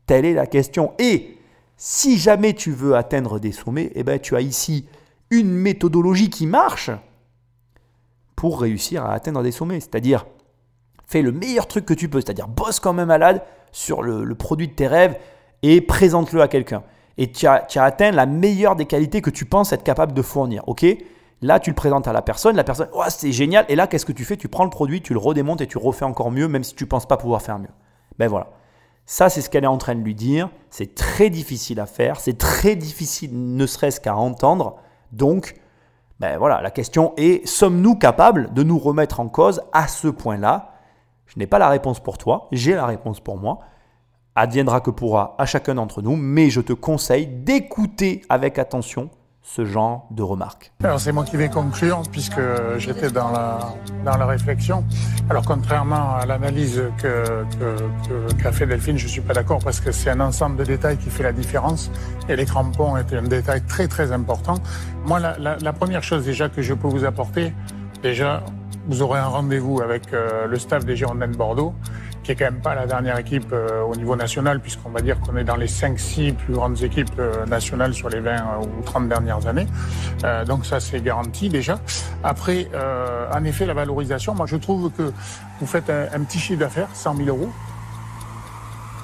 Telle 0.05 0.25
est 0.25 0.33
la 0.33 0.47
question. 0.47 0.93
Et 0.97 1.37
si 1.77 2.17
jamais 2.17 2.53
tu 2.53 2.71
veux 2.71 2.95
atteindre 2.95 3.39
des 3.39 3.51
sommets, 3.51 3.91
eh 3.93 4.03
ben, 4.03 4.19
tu 4.19 4.35
as 4.35 4.41
ici 4.41 4.87
une 5.29 5.51
méthodologie 5.51 6.31
qui 6.31 6.47
marche 6.47 6.89
pour 8.35 8.59
réussir 8.61 9.05
à 9.05 9.13
atteindre 9.13 9.43
des 9.43 9.51
sommets. 9.51 9.79
C'est-à-dire, 9.79 10.25
fais 11.07 11.21
le 11.21 11.31
meilleur 11.31 11.67
truc 11.67 11.85
que 11.85 11.93
tu 11.93 12.09
peux, 12.09 12.19
c'est-à-dire 12.19 12.47
bosse 12.47 12.79
comme 12.79 12.99
un 12.99 13.05
malade 13.05 13.43
sur 13.71 14.01
le, 14.01 14.33
produit 14.35 14.67
de 14.67 14.73
tes 14.73 14.87
rêves 14.87 15.17
et 15.61 15.81
présente-le 15.81 16.41
à 16.41 16.47
quelqu'un. 16.47 16.83
Et 17.19 17.31
tu 17.31 17.45
as, 17.45 17.67
atteint 17.75 18.11
la 18.11 18.25
meilleure 18.25 18.75
des 18.75 18.85
qualités 18.85 19.21
que 19.21 19.29
tu 19.29 19.45
penses 19.45 19.71
être 19.71 19.83
capable 19.83 20.13
de 20.13 20.21
fournir. 20.21 20.63
ok? 20.67 20.85
Là, 21.43 21.59
tu 21.59 21.69
le 21.69 21.75
présentes 21.75 22.07
à 22.07 22.13
la 22.13 22.23
personne, 22.23 22.55
la 22.55 22.63
personne, 22.63 22.89
oh, 22.93 23.03
c'est 23.09 23.31
génial. 23.31 23.65
Et 23.69 23.75
là, 23.75 23.85
qu'est-ce 23.85 24.05
que 24.05 24.11
tu 24.11 24.25
fais? 24.25 24.37
Tu 24.37 24.47
prends 24.47 24.63
le 24.63 24.71
produit, 24.71 25.03
tu 25.03 25.13
le 25.13 25.19
redémontes 25.19 25.61
et 25.61 25.67
tu 25.67 25.77
refais 25.77 26.05
encore 26.05 26.31
mieux, 26.31 26.47
même 26.47 26.63
si 26.63 26.73
tu 26.73 26.85
ne 26.85 26.89
penses 26.89 27.05
pas 27.05 27.17
pouvoir 27.17 27.43
faire 27.43 27.59
mieux. 27.59 27.69
Ben 28.17 28.27
voilà. 28.27 28.47
Ça, 29.09 29.29
c'est 29.29 29.41
ce 29.41 29.49
qu'elle 29.49 29.63
est 29.63 29.67
en 29.67 29.77
train 29.77 29.95
de 29.95 30.01
lui 30.01 30.13
dire. 30.13 30.49
C'est 30.69 30.93
très 30.93 31.29
difficile 31.29 31.79
à 31.79 31.85
faire. 31.85 32.19
C'est 32.19 32.37
très 32.37 32.75
difficile, 32.75 33.31
ne 33.55 33.65
serait-ce 33.65 34.01
qu'à 34.01 34.17
entendre. 34.17 34.75
Donc, 35.13 35.55
ben 36.19 36.37
voilà, 36.37 36.61
la 36.61 36.71
question 36.71 37.13
est 37.15 37.47
sommes-nous 37.47 37.95
capables 37.95 38.53
de 38.53 38.63
nous 38.63 38.77
remettre 38.77 39.21
en 39.21 39.29
cause 39.29 39.61
à 39.71 39.87
ce 39.87 40.09
point-là? 40.09 40.73
Je 41.25 41.39
n'ai 41.39 41.47
pas 41.47 41.57
la 41.57 41.69
réponse 41.69 42.01
pour 42.01 42.17
toi, 42.17 42.49
j'ai 42.51 42.75
la 42.75 42.85
réponse 42.85 43.21
pour 43.21 43.37
moi. 43.37 43.59
Adviendra 44.35 44.81
que 44.81 44.91
pourra 44.91 45.35
à 45.37 45.45
chacun 45.45 45.75
d'entre 45.75 46.01
nous, 46.01 46.17
mais 46.17 46.49
je 46.49 46.59
te 46.59 46.73
conseille 46.73 47.27
d'écouter 47.27 48.23
avec 48.27 48.59
attention 48.59 49.09
ce 49.55 49.63
genre 49.63 50.07
de 50.11 50.21
remarques 50.23 50.73
Alors 50.83 50.99
c'est 50.99 51.13
moi 51.13 51.23
qui 51.23 51.37
vais 51.37 51.47
conclure 51.47 52.01
puisque 52.11 52.41
j'étais 52.77 53.09
dans 53.09 53.31
la, 53.31 53.59
dans 54.03 54.17
la 54.17 54.25
réflexion. 54.25 54.83
Alors 55.29 55.45
contrairement 55.45 56.15
à 56.17 56.25
l'analyse 56.25 56.83
que, 56.97 57.45
que, 57.57 58.33
qu'a 58.41 58.51
fait 58.51 58.65
Delphine, 58.65 58.97
je 58.97 59.05
ne 59.05 59.09
suis 59.09 59.21
pas 59.21 59.33
d'accord 59.33 59.59
parce 59.63 59.79
que 59.79 59.91
c'est 59.93 60.09
un 60.09 60.19
ensemble 60.19 60.57
de 60.57 60.65
détails 60.65 60.97
qui 60.97 61.09
fait 61.09 61.23
la 61.23 61.31
différence 61.31 61.89
et 62.27 62.35
les 62.35 62.45
crampons 62.45 62.97
étaient 62.97 63.17
un 63.17 63.23
détail 63.23 63.61
très 63.61 63.87
très 63.87 64.11
important. 64.11 64.55
Moi 65.05 65.19
la, 65.19 65.37
la, 65.39 65.57
la 65.57 65.73
première 65.73 66.03
chose 66.03 66.25
déjà 66.25 66.49
que 66.49 66.61
je 66.61 66.73
peux 66.73 66.89
vous 66.89 67.05
apporter, 67.05 67.53
déjà 68.03 68.43
vous 68.89 69.01
aurez 69.01 69.19
un 69.19 69.27
rendez-vous 69.27 69.81
avec 69.81 70.13
euh, 70.13 70.47
le 70.47 70.59
staff 70.59 70.85
des 70.85 70.95
Girondins 70.95 71.27
de 71.27 71.35
Bordeaux 71.37 71.73
qui 72.27 72.33
est 72.33 72.35
quand 72.35 72.51
même 72.51 72.59
pas 72.61 72.75
la 72.75 72.85
dernière 72.85 73.17
équipe 73.17 73.53
euh, 73.53 73.83
au 73.83 73.95
niveau 73.95 74.17
national, 74.17 74.59
puisqu'on 74.59 74.89
va 74.89 74.99
dire 74.99 75.17
qu'on 75.21 75.37
est 75.37 75.45
dans 75.45 75.55
les 75.55 75.67
5-6 75.67 76.33
plus 76.33 76.53
grandes 76.53 76.83
équipes 76.83 77.17
euh, 77.19 77.45
nationales 77.45 77.93
sur 77.93 78.09
les 78.09 78.19
20 78.19 78.31
euh, 78.31 78.65
ou 78.65 78.83
30 78.83 79.07
dernières 79.07 79.47
années. 79.47 79.65
donc 80.45 80.65
ça, 80.65 80.81
c'est 80.81 81.01
garanti 81.01 81.47
déjà. 81.47 81.79
Après, 82.23 82.67
en 83.33 83.43
effet, 83.45 83.65
la 83.65 83.73
valorisation, 83.73 84.35
moi 84.35 84.45
je 84.45 84.57
trouve 84.57 84.91
que 84.91 85.13
vous 85.59 85.67
faites 85.67 85.89
un, 85.89 86.23
petit 86.23 86.39
chiffre 86.39 86.59
d'affaires, 86.59 86.89
100 86.93 87.15
000 87.15 87.29
euros. 87.29 87.49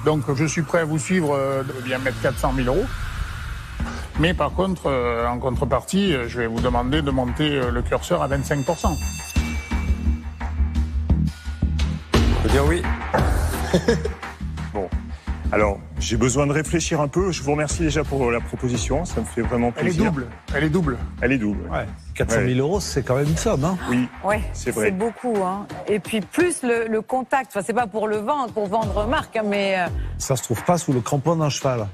Donc 0.04 0.22
je 0.34 0.44
suis 0.44 0.62
prêt 0.62 0.80
à 0.80 0.84
vous 0.84 0.98
suivre 0.98 1.38
de 1.64 1.82
bien 1.82 1.98
mettre 1.98 2.20
400 2.20 2.52
000 2.56 2.68
euros. 2.68 2.86
Mais 4.20 4.34
par 4.34 4.52
contre, 4.52 4.90
en 5.26 5.38
contrepartie, 5.38 6.14
je 6.28 6.40
vais 6.40 6.46
vous 6.46 6.60
demander 6.60 7.00
de 7.00 7.10
monter 7.10 7.60
le 7.70 7.82
curseur 7.82 8.22
à 8.22 8.26
25 8.26 8.64
dire 12.48 12.64
oui. 12.66 12.82
bon. 14.74 14.88
Alors, 15.52 15.78
j'ai 16.00 16.16
besoin 16.16 16.46
de 16.46 16.52
réfléchir 16.52 17.00
un 17.00 17.08
peu. 17.08 17.30
Je 17.30 17.42
vous 17.42 17.52
remercie 17.52 17.82
déjà 17.82 18.02
pour 18.02 18.30
la 18.30 18.40
proposition. 18.40 19.04
Ça 19.04 19.20
me 19.20 19.24
fait 19.24 19.42
vraiment 19.42 19.70
plaisir. 19.70 20.02
Elle 20.02 20.08
est 20.08 20.10
double. 20.10 20.26
Elle 20.54 20.64
est 20.64 20.68
double. 20.68 20.98
Elle 21.20 21.32
est 21.32 21.38
double. 21.38 21.70
Ouais. 21.70 21.86
400 22.14 22.40
000 22.46 22.58
euros, 22.58 22.80
c'est 22.80 23.02
quand 23.02 23.16
même 23.16 23.28
une 23.28 23.36
somme. 23.36 23.64
Hein 23.64 23.76
oui. 23.88 24.08
Ouais, 24.24 24.40
c'est 24.52 24.70
vrai. 24.70 24.86
C'est 24.86 24.90
beaucoup. 24.92 25.36
Hein. 25.44 25.66
Et 25.86 26.00
puis, 26.00 26.20
plus 26.20 26.62
le, 26.62 27.00
contact. 27.00 27.52
Enfin, 27.52 27.62
c'est 27.64 27.72
pas 27.72 27.86
pour 27.86 28.08
le 28.08 28.16
vendre, 28.16 28.52
pour 28.52 28.66
vendre 28.66 29.06
marque, 29.06 29.36
hein, 29.36 29.42
mais. 29.44 29.78
Euh, 29.78 29.86
Ça 30.18 30.36
se 30.36 30.42
trouve 30.42 30.62
pas 30.64 30.78
sous 30.78 30.92
le 30.92 31.00
crampon 31.00 31.36
d'un 31.36 31.50
cheval. 31.50 31.86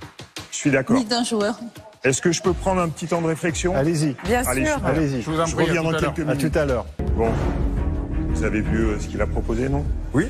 Je 0.51 0.57
suis 0.57 0.71
d'accord. 0.71 0.97
Ni 0.97 1.05
d'un 1.05 1.25
joueur. 1.25 1.59
Est-ce 2.03 2.23
que 2.23 2.33
je 2.33 2.41
peux 2.41 2.55
prendre 2.55 2.81
un 2.81 2.89
petit 2.89 3.07
temps 3.07 3.21
de 3.21 3.27
réflexion? 3.27 3.77
Allez-y. 3.77 4.17
Bien 4.25 4.43
sûr. 4.43 4.81
Allez-y. 4.85 5.21
Je 5.21 5.31
vous 5.31 5.39
en 5.39 5.45
Je 5.45 5.55
reviens 5.55 5.83
dans 5.83 5.93
quelques 5.93 6.21
minutes. 6.21 6.45
À 6.45 6.49
tout 6.51 6.59
à 6.59 6.65
l'heure. 6.65 6.87
Bon. 7.15 7.31
Vous 8.33 8.45
avez 8.45 8.61
vu 8.61 8.87
euh, 8.87 8.99
ce 8.99 9.09
qu'il 9.09 9.21
a 9.21 9.27
proposé, 9.27 9.69
non? 9.69 9.85
Oui. 10.15 10.27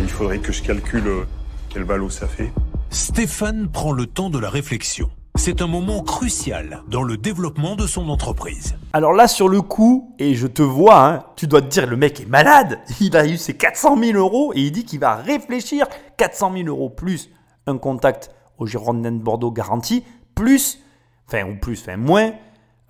Il 0.00 0.08
faudrait 0.08 0.38
que 0.38 0.52
je 0.52 0.62
calcule 0.62 1.06
euh, 1.06 1.24
quel 1.68 1.84
ballot 1.84 2.10
ça 2.10 2.26
fait. 2.26 2.52
Stéphane 2.90 3.68
prend 3.68 3.92
le 3.92 4.06
temps 4.06 4.30
de 4.30 4.38
la 4.38 4.50
réflexion. 4.50 5.10
C'est 5.36 5.62
un 5.62 5.66
moment 5.66 6.02
crucial 6.02 6.82
dans 6.88 7.02
le 7.02 7.16
développement 7.16 7.74
de 7.74 7.86
son 7.86 8.08
entreprise. 8.08 8.76
Alors 8.92 9.12
là, 9.12 9.26
sur 9.26 9.48
le 9.48 9.62
coup, 9.62 10.14
et 10.18 10.34
je 10.34 10.46
te 10.46 10.62
vois, 10.62 11.08
hein, 11.08 11.24
tu 11.36 11.46
dois 11.46 11.60
te 11.60 11.66
dire, 11.66 11.86
le 11.86 11.96
mec 11.96 12.20
est 12.20 12.28
malade. 12.28 12.78
Il 13.00 13.16
a 13.16 13.26
eu 13.26 13.36
ses 13.36 13.54
400 13.54 13.98
000 13.98 14.18
euros 14.18 14.52
et 14.54 14.60
il 14.60 14.70
dit 14.70 14.84
qu'il 14.84 15.00
va 15.00 15.16
réfléchir. 15.16 15.86
400 16.18 16.52
000 16.54 16.68
euros 16.68 16.90
plus 16.90 17.30
un 17.66 17.78
contact 17.78 18.30
au 18.58 18.66
Girondin 18.66 19.12
de 19.12 19.22
Bordeaux 19.22 19.50
garanti, 19.50 20.04
plus, 20.34 20.80
enfin, 21.26 21.44
ou 21.48 21.56
plus, 21.56 21.80
enfin, 21.80 21.96
moins, 21.96 22.32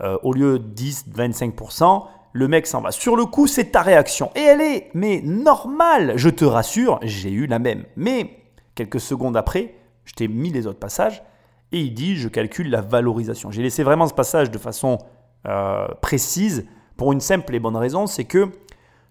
euh, 0.02 0.18
au 0.22 0.32
lieu 0.32 0.58
de 0.58 0.66
10, 0.66 1.06
25%, 1.16 2.04
Le 2.34 2.48
mec 2.48 2.66
s'en 2.66 2.80
va. 2.80 2.90
Sur 2.90 3.16
le 3.16 3.24
coup, 3.24 3.46
c'est 3.46 3.70
ta 3.70 3.80
réaction. 3.80 4.30
Et 4.34 4.40
elle 4.40 4.60
est, 4.60 4.90
mais 4.92 5.22
normale. 5.24 6.14
Je 6.16 6.28
te 6.28 6.44
rassure, 6.44 6.98
j'ai 7.02 7.30
eu 7.30 7.46
la 7.46 7.60
même. 7.60 7.84
Mais 7.96 8.38
quelques 8.74 9.00
secondes 9.00 9.36
après, 9.36 9.74
je 10.04 10.12
t'ai 10.14 10.28
mis 10.28 10.50
les 10.50 10.66
autres 10.66 10.80
passages 10.80 11.22
et 11.72 11.80
il 11.80 11.94
dit 11.94 12.16
je 12.16 12.28
calcule 12.28 12.70
la 12.70 12.80
valorisation. 12.80 13.50
J'ai 13.50 13.62
laissé 13.62 13.82
vraiment 13.82 14.06
ce 14.06 14.14
passage 14.14 14.50
de 14.50 14.58
façon 14.58 14.98
euh, 15.46 15.86
précise 16.02 16.66
pour 16.96 17.12
une 17.12 17.20
simple 17.20 17.54
et 17.54 17.60
bonne 17.60 17.76
raison, 17.76 18.06
c'est 18.06 18.24
que 18.24 18.50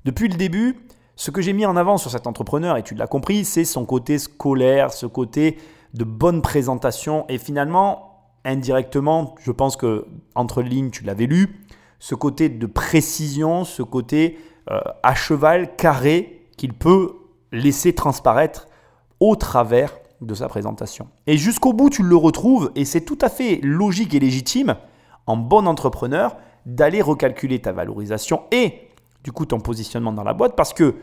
depuis 0.06 0.28
le 0.28 0.36
début, 0.36 0.80
ce 1.16 1.32
que 1.32 1.42
j'ai 1.42 1.54
mis 1.54 1.66
en 1.66 1.76
avant 1.76 1.98
sur 1.98 2.12
cet 2.12 2.28
entrepreneur, 2.28 2.78
et 2.78 2.84
tu 2.84 2.96
l'as 2.96 3.08
compris, 3.08 3.46
c'est 3.46 3.66
son 3.66 3.86
côté 3.86 4.18
scolaire, 4.18 4.92
ce 4.92 5.06
côté 5.06 5.58
de 5.94 6.04
bonne 6.04 6.42
présentation 6.42 7.26
et 7.30 7.38
finalement, 7.38 8.30
indirectement, 8.46 9.36
je 9.42 9.52
pense 9.52 9.78
que 9.78 10.08
entre 10.36 10.62
lignes, 10.62 10.90
tu 10.90 11.04
l'avais 11.04 11.26
lu, 11.26 11.63
ce 12.04 12.16
côté 12.16 12.50
de 12.50 12.66
précision, 12.66 13.64
ce 13.64 13.82
côté 13.82 14.38
euh, 14.70 14.82
à 15.04 15.16
cheval 15.16 15.78
carré 15.78 16.50
qu'il 16.58 16.74
peut 16.74 17.14
laisser 17.54 17.96
transparaître 17.96 18.68
au 19.22 19.38
travers 19.38 19.98
de 20.20 20.34
sa 20.34 20.50
présentation. 20.50 21.08
Et 21.28 21.38
jusqu'au 21.38 21.72
bout, 21.72 21.90
tu 21.90 22.04
le 22.04 22.18
retrouves, 22.18 22.74
et 22.76 22.84
c'est 22.84 23.06
tout 23.06 23.18
à 23.22 23.30
fait 23.30 23.62
logique 23.64 24.14
et 24.14 24.20
légitime, 24.20 24.76
en 25.28 25.38
bon 25.38 25.66
entrepreneur, 25.66 26.36
d'aller 26.66 27.02
recalculer 27.02 27.60
ta 27.60 27.72
valorisation 27.72 28.42
et 28.52 28.90
du 29.24 29.32
coup 29.32 29.46
ton 29.46 29.62
positionnement 29.62 30.12
dans 30.12 30.26
la 30.26 30.34
boîte, 30.34 30.58
parce 30.58 30.74
que, 30.74 30.96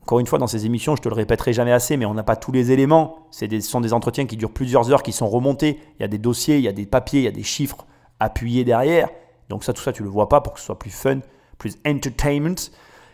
encore 0.00 0.20
une 0.20 0.26
fois, 0.26 0.38
dans 0.38 0.46
ces 0.46 0.64
émissions, 0.64 0.96
je 0.96 1.02
te 1.02 1.10
le 1.10 1.16
répéterai 1.16 1.52
jamais 1.52 1.72
assez, 1.72 1.98
mais 1.98 2.06
on 2.06 2.14
n'a 2.14 2.22
pas 2.22 2.36
tous 2.36 2.52
les 2.52 2.72
éléments. 2.72 3.26
Ce 3.30 3.44
sont 3.60 3.82
des 3.82 3.92
entretiens 3.92 4.24
qui 4.24 4.38
durent 4.38 4.54
plusieurs 4.54 4.90
heures, 4.90 5.02
qui 5.02 5.12
sont 5.12 5.28
remontés. 5.28 5.78
Il 5.98 6.00
y 6.00 6.04
a 6.06 6.08
des 6.08 6.16
dossiers, 6.16 6.56
il 6.56 6.62
y 6.62 6.68
a 6.68 6.72
des 6.72 6.86
papiers, 6.86 7.20
il 7.20 7.24
y 7.24 7.28
a 7.28 7.32
des 7.32 7.42
chiffres 7.42 7.84
appuyés 8.20 8.64
derrière. 8.64 9.10
Donc 9.48 9.64
ça, 9.64 9.72
tout 9.72 9.82
ça, 9.82 9.92
tu 9.92 10.02
le 10.02 10.08
vois 10.08 10.28
pas 10.28 10.40
pour 10.40 10.54
que 10.54 10.60
ce 10.60 10.66
soit 10.66 10.78
plus 10.78 10.90
fun, 10.90 11.20
plus 11.58 11.76
entertainment. 11.86 12.70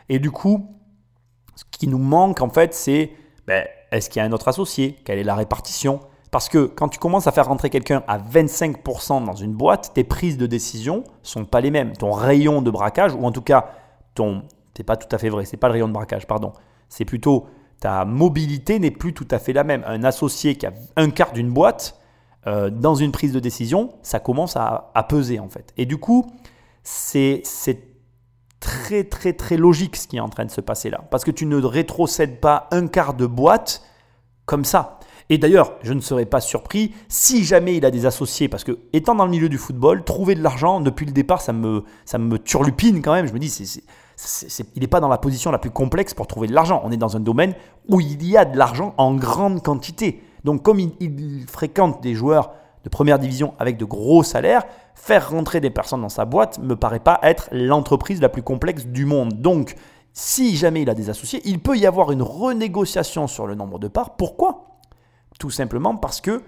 Et 0.09 0.19
du 0.19 0.31
coup, 0.31 0.77
ce 1.55 1.65
qui 1.71 1.89
nous 1.89 1.99
manque, 1.99 2.41
en 2.41 2.51
fait, 2.51 2.75
c'est 2.75 3.13
ben, 3.47 3.67
est-ce 3.91 4.09
qu'il 4.09 4.21
y 4.21 4.25
a 4.25 4.29
un 4.29 4.33
autre 4.33 4.49
associé? 4.49 4.97
Quelle 5.05 5.19
est 5.19 5.25
la 5.25 5.35
répartition? 5.35 6.01
Parce 6.31 6.49
que 6.49 6.65
quand 6.65 6.89
tu 6.89 6.99
commences 6.99 7.27
à 7.27 7.33
faire 7.33 7.47
rentrer 7.47 7.69
quelqu'un 7.69 8.03
à 8.09 8.19
25% 8.19 9.25
dans 9.25 9.35
une 9.35 9.53
boîte, 9.53 9.93
tes 9.95 10.03
prises 10.03 10.39
de 10.39 10.47
décision 10.47 11.05
sont 11.23 11.45
pas 11.45 11.61
les 11.61 11.71
mêmes. 11.71 11.93
Ton 11.93 12.13
rayon 12.13 12.63
de 12.63 12.71
braquage, 12.71 13.15
ou 13.15 13.25
en 13.25 13.33
tout 13.33 13.43
cas, 13.43 13.67
ton, 14.15 14.43
c'est 14.75 14.83
pas 14.83 14.97
tout 14.97 15.15
à 15.15 15.19
fait 15.19 15.29
vrai, 15.29 15.45
c'est 15.45 15.59
pas 15.59 15.69
le 15.69 15.73
rayon 15.73 15.89
de 15.89 15.93
braquage, 15.93 16.27
pardon. 16.27 16.53
C'est 16.89 17.05
plutôt 17.05 17.47
ta 17.81 18.05
mobilité 18.05 18.79
n'est 18.79 18.93
plus 18.93 19.13
tout 19.13 19.27
à 19.31 19.39
fait 19.39 19.53
la 19.53 19.65
même. 19.65 19.83
Un 19.87 20.05
associé 20.05 20.55
qui 20.55 20.67
a 20.67 20.73
un 20.97 21.11
quart 21.11 21.33
d'une 21.33 21.51
boîte, 21.51 22.01
euh, 22.47 22.71
dans 22.71 22.95
une 22.95 23.13
prise 23.13 23.33
de 23.33 23.41
décision, 23.41 23.91
ça 24.03 24.19
commence 24.19 24.57
à, 24.57 25.07
peser 25.09 25.39
en 25.39 25.49
fait. 25.49 25.73
Et 25.77 25.87
du 25.87 25.99
coup, 25.99 26.31
c'est 26.83 27.43
très 28.61 29.05
très 29.05 29.33
très 29.33 29.57
logique 29.57 29.97
ce 29.97 30.07
qui 30.07 30.17
est 30.17 30.21
en 30.21 30.29
train 30.29 30.45
de 30.45 30.51
se 30.51 30.61
passer 30.61 30.91
là. 30.91 31.05
Parce 31.11 31.25
que 31.25 31.31
tu 31.31 31.47
ne 31.47 31.57
rétrocèdes 31.57 32.41
pas 32.41 32.69
un 32.71 32.87
quart 32.87 33.15
de 33.15 33.27
boîte 33.27 33.83
comme 34.47 34.65
ça. 34.65 34.99
Et 35.29 35.39
d'ailleurs, 35.39 35.77
je 35.83 35.93
ne 35.93 36.01
serais 36.01 36.27
pas 36.27 36.41
surpris 36.41 36.93
si 37.09 37.45
jamais 37.45 37.77
il 37.77 37.87
a 37.87 37.91
des 37.91 38.07
associés, 38.07 38.49
parce 38.49 38.65
que 38.65 38.81
étant 38.93 39.15
dans 39.15 39.25
le 39.25 39.31
milieu 39.31 39.49
du 39.49 39.57
football, 39.57 40.05
trouver 40.05 40.35
de 40.35 40.43
l'argent 40.43 40.81
depuis 40.81 41.07
le 41.07 41.13
départ, 41.13 41.41
ça 41.41 41.53
me, 41.53 41.85
ça 42.05 42.19
me 42.19 42.39
turlupine 42.39 43.01
quand 43.03 43.15
même. 43.15 43.27
Je 43.27 43.33
me 43.33 43.39
dis, 43.39 43.49
c'est, 43.49 43.83
il 44.75 44.81
n'est 44.81 44.89
pas 44.89 45.01
dans 45.01 45.09
la 45.09 45.19
position 45.19 45.51
la 45.51 45.59
plus 45.59 45.71
complexe 45.71 46.13
pour 46.13 46.27
trouver 46.27 46.49
de 46.49 46.53
l'argent. 46.53 46.83
On 46.85 46.91
est 46.91 46.97
dans 46.97 47.17
un 47.17 47.21
domaine 47.21 47.55
où 47.89 48.01
il 48.01 48.27
y 48.27 48.37
a 48.37 48.45
de 48.45 48.59
l'argent 48.59 48.95
en 48.99 49.15
grande 49.15 49.63
quantité. 49.63 50.23
Donc 50.45 50.63
comme 50.63 50.81
il, 50.81 51.47
fréquente 51.47 52.03
des 52.03 52.15
joueurs 52.15 52.53
de 52.85 52.89
première 52.89 53.19
division 53.19 53.55
avec 53.59 53.77
de 53.77 53.85
gros 53.85 54.23
salaires, 54.23 54.65
faire 54.95 55.31
rentrer 55.31 55.61
des 55.61 55.71
personnes 55.71 56.03
dans 56.03 56.09
sa 56.09 56.25
boîte 56.25 56.59
me 56.59 56.75
paraît 56.75 57.01
pas 57.01 57.21
être 57.23 57.49
l'entreprise 57.53 58.21
la 58.21 58.29
plus 58.29 58.43
complexe 58.43 58.87
du 58.87 59.05
monde. 59.07 59.41
Donc 59.41 59.77
si 60.13 60.57
jamais 60.57 60.83
il 60.83 60.91
a 60.91 60.95
des 60.95 61.11
associés, 61.11 61.41
il 61.45 61.61
peut 61.61 61.77
y 61.77 61.87
avoir 61.87 62.13
une 62.13 62.23
renégociation 62.23 63.27
sur 63.27 63.47
le 63.47 63.55
nombre 63.55 63.79
de 63.79 63.89
parts. 63.89 64.17
Pourquoi? 64.17 64.79
Tout 65.39 65.51
simplement 65.51 65.97
parce 65.97 66.21
que 66.21 66.43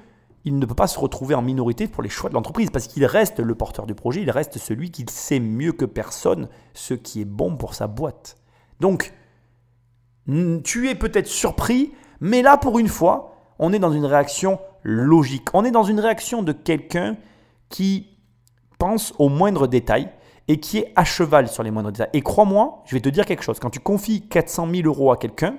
il 0.44 0.58
ne 0.58 0.66
peut 0.66 0.74
pas 0.74 0.86
se 0.86 0.98
retrouver 0.98 1.34
en 1.34 1.42
minorité 1.42 1.88
pour 1.88 2.02
les 2.02 2.10
choix 2.10 2.28
de 2.28 2.34
l'entreprise, 2.34 2.70
parce 2.70 2.86
qu'il 2.86 3.04
reste 3.06 3.40
le 3.40 3.54
porteur 3.54 3.86
du 3.86 3.94
projet, 3.94 4.20
il 4.22 4.30
reste 4.30 4.58
celui 4.58 4.90
qui 4.90 5.06
sait 5.08 5.40
mieux 5.40 5.72
que 5.72 5.86
personne 5.86 6.48
ce 6.74 6.94
qui 6.94 7.22
est 7.22 7.26
bon 7.26 7.56
pour 7.56 7.74
sa 7.74 7.86
boîte. 7.86 8.36
Donc, 8.80 9.14
tu 10.64 10.88
es 10.88 10.94
peut-être 10.94 11.28
surpris, 11.28 11.92
mais 12.20 12.42
là, 12.42 12.58
pour 12.58 12.78
une 12.78 12.88
fois, 12.88 13.33
on 13.58 13.72
est 13.72 13.78
dans 13.78 13.92
une 13.92 14.04
réaction 14.04 14.58
logique. 14.82 15.48
On 15.54 15.64
est 15.64 15.70
dans 15.70 15.84
une 15.84 16.00
réaction 16.00 16.42
de 16.42 16.52
quelqu'un 16.52 17.16
qui 17.68 18.08
pense 18.78 19.14
aux 19.18 19.28
moindres 19.28 19.68
détails 19.68 20.08
et 20.48 20.60
qui 20.60 20.78
est 20.78 20.92
à 20.96 21.04
cheval 21.04 21.48
sur 21.48 21.62
les 21.62 21.70
moindres 21.70 21.92
détails. 21.92 22.10
Et 22.12 22.22
crois-moi, 22.22 22.82
je 22.86 22.94
vais 22.94 23.00
te 23.00 23.08
dire 23.08 23.26
quelque 23.26 23.42
chose. 23.42 23.58
Quand 23.58 23.70
tu 23.70 23.80
confies 23.80 24.28
400 24.28 24.68
000 24.70 24.86
euros 24.86 25.10
à 25.10 25.16
quelqu'un, 25.16 25.56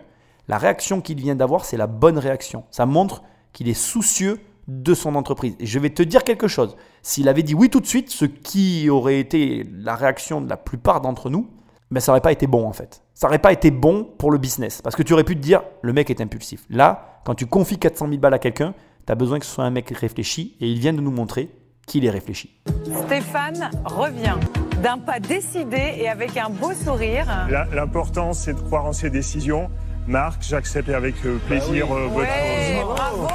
la 0.47 0.57
réaction 0.57 1.01
qu'il 1.01 1.19
vient 1.19 1.35
d'avoir, 1.35 1.65
c'est 1.65 1.77
la 1.77 1.87
bonne 1.87 2.19
réaction. 2.19 2.65
Ça 2.69 2.85
montre 2.85 3.23
qu'il 3.51 3.67
est 3.67 3.73
soucieux 3.73 4.39
de 4.67 4.93
son 4.93 5.15
entreprise. 5.15 5.55
Et 5.59 5.65
je 5.65 5.79
vais 5.79 5.89
te 5.89 6.03
dire 6.03 6.23
quelque 6.23 6.47
chose. 6.47 6.75
S'il 7.01 7.29
avait 7.29 7.43
dit 7.43 7.53
oui 7.53 7.69
tout 7.69 7.79
de 7.79 7.85
suite, 7.85 8.09
ce 8.09 8.25
qui 8.25 8.89
aurait 8.89 9.19
été 9.19 9.65
la 9.71 9.95
réaction 9.95 10.41
de 10.41 10.49
la 10.49 10.57
plupart 10.57 11.01
d'entre 11.01 11.29
nous, 11.29 11.49
ben, 11.91 11.99
ça 11.99 12.11
n'aurait 12.11 12.21
pas 12.21 12.31
été 12.31 12.47
bon 12.47 12.67
en 12.67 12.73
fait. 12.73 13.01
Ça 13.13 13.27
n'aurait 13.27 13.39
pas 13.39 13.53
été 13.53 13.71
bon 13.71 14.03
pour 14.17 14.31
le 14.31 14.37
business. 14.37 14.81
Parce 14.81 14.95
que 14.95 15.03
tu 15.03 15.13
aurais 15.13 15.23
pu 15.23 15.35
te 15.35 15.41
dire, 15.41 15.63
le 15.81 15.93
mec 15.93 16.09
est 16.09 16.21
impulsif. 16.21 16.65
Là, 16.69 17.21
quand 17.25 17.35
tu 17.35 17.45
confies 17.45 17.77
400 17.77 18.07
000 18.07 18.19
balles 18.19 18.33
à 18.33 18.39
quelqu'un, 18.39 18.73
tu 19.05 19.11
as 19.11 19.15
besoin 19.15 19.39
que 19.39 19.45
ce 19.45 19.53
soit 19.53 19.63
un 19.63 19.69
mec 19.69 19.89
réfléchi 19.89 20.55
et 20.59 20.69
il 20.69 20.79
vient 20.79 20.93
de 20.93 21.01
nous 21.01 21.11
montrer 21.11 21.49
qu'il 21.85 22.05
est 22.05 22.09
réfléchi. 22.09 22.59
Stéphane 23.05 23.69
revient 23.85 24.35
d'un 24.81 24.97
pas 24.97 25.19
décidé 25.19 25.95
et 25.97 26.09
avec 26.09 26.35
un 26.37 26.49
beau 26.49 26.73
sourire. 26.73 27.25
L'important, 27.71 28.33
c'est 28.33 28.53
de 28.53 28.59
croire 28.59 28.85
en 28.85 28.93
ses 28.93 29.09
décisions. 29.09 29.69
Marc, 30.07 30.43
j'accepte 30.43 30.89
avec 30.89 31.15
euh, 31.25 31.37
plaisir 31.47 31.87
bah 31.87 31.95
votre... 31.95 32.17
Ouais, 32.17 32.83
bravo 32.83 33.27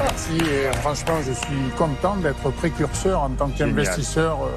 Merci 0.00 0.38
et 0.38 0.76
franchement, 0.76 1.14
je 1.26 1.32
suis 1.32 1.70
content 1.76 2.16
d'être 2.16 2.50
précurseur 2.52 3.22
en 3.22 3.30
tant 3.30 3.48
qu'investisseur 3.48 4.38
euh, 4.42 4.48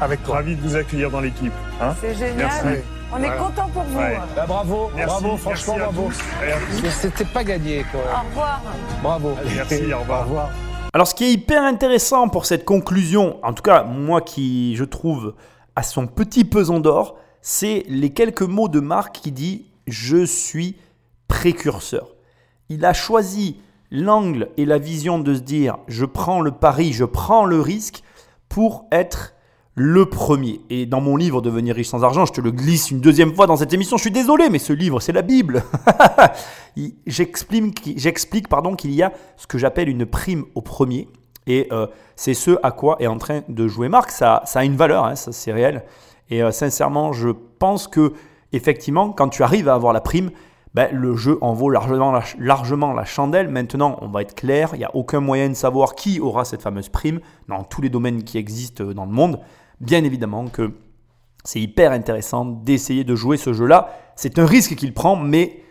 avec 0.00 0.22
toi. 0.24 0.36
Ravi 0.36 0.56
de 0.56 0.60
vous 0.60 0.76
accueillir 0.76 1.10
dans 1.10 1.20
l'équipe. 1.20 1.52
Hein. 1.80 1.94
C'est 2.00 2.14
génial. 2.14 2.82
On 3.12 3.22
est 3.22 3.36
content 3.36 3.68
pour 3.72 3.82
vous. 3.82 3.98
Bah, 3.98 4.46
bravo, 4.46 4.90
bravo, 4.94 5.36
franchement 5.36 5.76
bravo. 5.78 6.10
C'était 6.90 7.24
pas 7.24 7.42
gagné 7.42 7.84
quoi. 7.90 8.00
Au 8.00 8.28
revoir. 8.28 8.62
Bravo. 9.02 9.36
merci, 9.54 9.92
au 9.92 9.98
revoir. 10.00 10.20
au 10.20 10.24
revoir. 10.24 10.50
Alors 10.92 11.06
ce 11.06 11.14
qui 11.14 11.24
est 11.24 11.32
hyper 11.32 11.62
intéressant 11.62 12.28
pour 12.28 12.46
cette 12.46 12.64
conclusion, 12.64 13.38
en 13.44 13.52
tout 13.52 13.62
cas 13.62 13.82
moi 13.82 14.20
qui 14.20 14.76
je 14.76 14.84
trouve 14.84 15.34
à 15.76 15.82
son 15.82 16.06
petit 16.06 16.44
pesant 16.44 16.80
d'or, 16.80 17.16
c'est 17.42 17.84
les 17.88 18.10
quelques 18.10 18.42
mots 18.42 18.68
de 18.68 18.80
Marc 18.80 19.16
qui 19.16 19.32
dit 19.32 19.66
je 19.86 20.24
suis 20.24 20.76
précurseur. 21.26 22.08
Il 22.68 22.84
a 22.84 22.92
choisi 22.92 23.60
l'angle 23.90 24.50
et 24.56 24.64
la 24.64 24.78
vision 24.78 25.18
de 25.18 25.34
se 25.34 25.40
dire 25.40 25.78
je 25.88 26.04
prends 26.04 26.40
le 26.40 26.52
pari, 26.52 26.92
je 26.92 27.04
prends 27.04 27.44
le 27.44 27.60
risque 27.60 28.02
pour 28.48 28.86
être 28.92 29.34
le 29.74 30.06
premier. 30.06 30.60
Et 30.68 30.86
dans 30.86 31.00
mon 31.00 31.16
livre 31.16 31.40
Devenir 31.40 31.74
riche 31.74 31.88
sans 31.88 32.04
argent, 32.04 32.26
je 32.26 32.32
te 32.32 32.40
le 32.40 32.50
glisse 32.50 32.90
une 32.90 33.00
deuxième 33.00 33.34
fois 33.34 33.46
dans 33.46 33.56
cette 33.56 33.72
émission. 33.72 33.96
Je 33.96 34.02
suis 34.02 34.10
désolé, 34.10 34.50
mais 34.50 34.58
ce 34.58 34.72
livre, 34.72 35.00
c'est 35.00 35.12
la 35.12 35.22
Bible. 35.22 35.62
J'explique 37.06 37.80
qu'il 37.80 38.94
y 38.94 39.02
a 39.02 39.12
ce 39.36 39.46
que 39.46 39.58
j'appelle 39.58 39.88
une 39.88 40.06
prime 40.06 40.44
au 40.54 40.62
premier. 40.62 41.08
Et 41.46 41.68
euh, 41.72 41.86
c'est 42.16 42.34
ce 42.34 42.58
à 42.62 42.70
quoi 42.70 42.96
est 43.00 43.06
en 43.06 43.18
train 43.18 43.40
de 43.48 43.68
jouer 43.68 43.88
Marc. 43.88 44.10
Ça, 44.10 44.42
a 44.54 44.64
une 44.64 44.76
valeur, 44.76 45.04
hein, 45.04 45.14
ça 45.14 45.32
c'est 45.32 45.52
réel. 45.52 45.84
Et 46.30 46.42
euh, 46.42 46.52
sincèrement, 46.52 47.12
je 47.12 47.30
pense 47.58 47.88
que 47.88 48.12
effectivement, 48.52 49.10
quand 49.10 49.28
tu 49.28 49.42
arrives 49.42 49.68
à 49.68 49.74
avoir 49.74 49.92
la 49.92 50.00
prime, 50.00 50.30
ben, 50.74 50.88
le 50.92 51.16
jeu 51.16 51.38
en 51.40 51.52
vaut 51.52 51.68
largement 51.68 52.12
la, 52.12 52.22
largement 52.38 52.92
la 52.92 53.04
chandelle. 53.04 53.48
Maintenant, 53.48 53.96
on 54.02 54.08
va 54.08 54.22
être 54.22 54.34
clair, 54.34 54.70
il 54.74 54.78
n'y 54.78 54.84
a 54.84 54.94
aucun 54.94 55.18
moyen 55.18 55.48
de 55.48 55.54
savoir 55.54 55.94
qui 55.94 56.20
aura 56.20 56.44
cette 56.44 56.62
fameuse 56.62 56.88
prime 56.88 57.20
dans 57.48 57.64
tous 57.64 57.80
les 57.80 57.88
domaines 57.88 58.22
qui 58.22 58.38
existent 58.38 58.84
dans 58.84 59.06
le 59.06 59.10
monde. 59.10 59.40
Bien 59.80 60.04
évidemment 60.04 60.46
que 60.46 60.72
c'est 61.44 61.60
hyper 61.60 61.92
intéressant 61.92 62.44
d'essayer 62.44 63.04
de 63.04 63.14
jouer 63.14 63.36
ce 63.36 63.52
jeu-là. 63.52 63.90
C'est 64.14 64.38
un 64.38 64.46
risque 64.46 64.74
qu'il 64.74 64.92
prend, 64.92 65.16
mais 65.16 65.62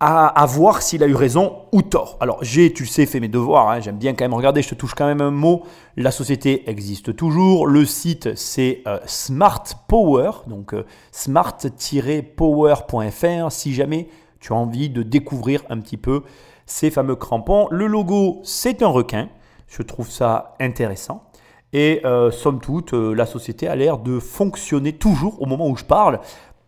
à, 0.00 0.44
voir 0.46 0.82
s'il 0.82 1.02
a 1.02 1.06
eu 1.06 1.14
raison 1.14 1.62
ou 1.72 1.80
tort. 1.80 2.18
Alors 2.20 2.36
j'ai, 2.42 2.74
tu 2.74 2.84
sais, 2.84 3.06
fait 3.06 3.20
mes 3.20 3.28
devoirs, 3.28 3.70
hein. 3.70 3.80
j'aime 3.80 3.96
bien 3.96 4.12
quand 4.12 4.24
même 4.24 4.34
regarder, 4.34 4.60
je 4.60 4.68
te 4.68 4.74
touche 4.74 4.94
quand 4.94 5.06
même 5.06 5.22
un 5.22 5.30
mot. 5.30 5.62
La 5.96 6.10
société 6.10 6.68
existe 6.68 7.16
toujours, 7.16 7.66
le 7.66 7.86
site 7.86 8.36
c'est 8.36 8.82
euh, 8.86 8.98
Smart 9.06 9.64
Power, 9.88 10.30
donc 10.46 10.74
euh, 10.74 10.84
smart-power.fr 11.10 13.50
si 13.50 13.72
jamais 13.72 14.08
tu 14.40 14.52
as 14.52 14.56
envie 14.56 14.90
de 14.90 15.02
découvrir 15.02 15.62
un 15.70 15.80
petit 15.80 15.96
peu 15.96 16.22
ces 16.66 16.90
fameux 16.90 17.16
crampons. 17.16 17.68
Le 17.70 17.86
logo 17.86 18.42
c'est 18.44 18.82
un 18.82 18.88
requin, 18.88 19.30
je 19.68 19.82
trouve 19.82 20.10
ça 20.10 20.54
intéressant. 20.60 21.30
Et 21.74 22.00
euh, 22.06 22.30
somme 22.30 22.60
toute, 22.60 22.92
la 22.92 23.26
société 23.26 23.68
a 23.68 23.76
l'air 23.76 23.98
de 23.98 24.20
fonctionner 24.20 24.92
toujours 24.92 25.42
au 25.42 25.46
moment 25.46 25.68
où 25.68 25.76
je 25.76 25.84
parle. 25.84 26.20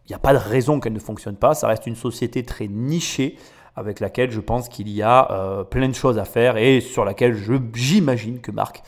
Il 0.04 0.10
n'y 0.10 0.16
a 0.16 0.18
pas 0.18 0.32
de 0.32 0.38
raison 0.38 0.80
qu'elle 0.80 0.92
ne 0.92 0.98
fonctionne 0.98 1.36
pas. 1.36 1.54
Ça 1.54 1.68
reste 1.68 1.86
une 1.86 1.96
société 1.96 2.42
très 2.42 2.68
nichée 2.68 3.36
avec 3.76 4.00
laquelle 4.00 4.30
je 4.30 4.40
pense 4.40 4.68
qu'il 4.68 4.88
y 4.88 5.02
a 5.02 5.30
euh, 5.30 5.64
plein 5.64 5.88
de 5.88 5.94
choses 5.94 6.18
à 6.18 6.24
faire 6.24 6.56
et 6.56 6.80
sur 6.80 7.04
laquelle 7.04 7.36
j'imagine 7.74 8.40
que 8.40 8.50
Marc 8.50 8.82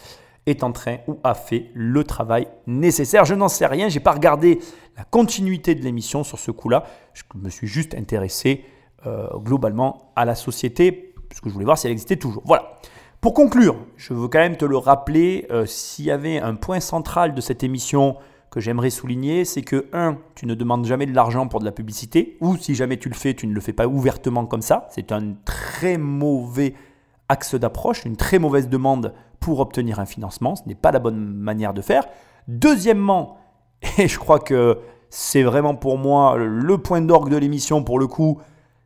est 0.47 0.65
en 0.65 0.73
train 0.73 0.97
ou 1.07 1.19
a 1.23 1.35
fait 1.35 1.71
le 1.75 2.03
travail 2.05 2.49
nécessaire. 2.67 3.25
Je 3.25 3.35
n'en 3.35 3.49
sais 3.49 3.67
rien, 3.67 3.89
j'ai 3.89 4.01
pas 4.01 4.13
regardé 4.13 4.59
la 4.97 5.05
continuité 5.05 5.75
de 5.75 5.83
l'émission 5.83 6.25
sur 6.25 6.39
ce 6.39 6.51
coup-là. 6.51 6.85
Je 7.13 7.23
me 7.37 7.51
suis 7.51 7.67
juste 7.67 7.95
intéressé 7.95 8.65
euh, 9.07 9.29
globalement 9.37 10.11
à 10.17 10.25
la 10.25 10.35
société, 10.35 11.15
parce 11.29 11.41
que 11.41 11.49
je 11.49 11.55
voulais 11.55 11.67
voir 11.67 11.79
si 11.79 11.87
elle 11.87 11.93
existait 11.93 12.17
toujours. 12.17 12.43
Voilà. 12.45 12.79
Pour 13.21 13.35
conclure, 13.35 13.75
je 13.97 14.15
veux 14.15 14.29
quand 14.29 14.39
même 14.39 14.57
te 14.57 14.65
le 14.65 14.77
rappeler, 14.77 15.47
euh, 15.51 15.67
s'il 15.67 16.05
y 16.05 16.11
avait 16.13 16.39
un 16.39 16.55
point 16.55 16.79
central 16.79 17.35
de 17.35 17.41
cette 17.41 17.65
émission 17.65 18.17
que 18.49 18.61
j'aimerais 18.61 18.91
souligner, 18.91 19.45
c'est 19.45 19.63
que 19.63 19.89
1. 19.93 20.19
Tu 20.37 20.47
ne 20.47 20.55
demandes 20.55 20.87
jamais 20.87 21.05
de 21.05 21.13
l'argent 21.13 21.49
pour 21.49 21.59
de 21.59 21.65
la 21.65 21.73
publicité, 21.73 22.37
ou 22.41 22.57
si 22.57 22.77
jamais 22.77 22.97
tu 22.97 23.09
le 23.09 23.17
fais, 23.17 23.35
tu 23.35 23.49
ne 23.49 23.53
le 23.53 23.61
fais 23.61 23.73
pas 23.73 23.89
ouvertement 23.89 24.47
comme 24.47 24.63
ça. 24.63 24.87
C'est 24.91 25.11
un 25.11 25.35
très 25.45 25.99
mauvais 25.99 26.75
axe 27.29 27.57
d'approche, 27.57 28.05
une 28.05 28.17
très 28.17 28.39
mauvaise 28.39 28.69
demande 28.69 29.13
pour 29.41 29.59
obtenir 29.59 29.99
un 29.99 30.07
financement. 30.07 30.55
Ce 30.55 30.63
n'est 30.67 30.77
pas 30.77 30.93
la 30.93 31.01
bonne 31.01 31.19
manière 31.19 31.75
de 31.75 31.83
faire. 31.83 32.05
Deuxièmement, 32.47 33.39
et 33.99 34.07
je 34.07 34.19
crois 34.19 34.39
que 34.39 34.79
c'est 35.11 35.43
vraiment 35.43 35.75
pour 35.75 35.99
moi 35.99 36.37
le 36.37 36.79
point 36.79 37.01
d'orgue 37.01 37.31
de 37.31 37.37
l'émission 37.37 37.83
pour 37.83 37.99
le 37.99 38.07
coup, 38.07 38.39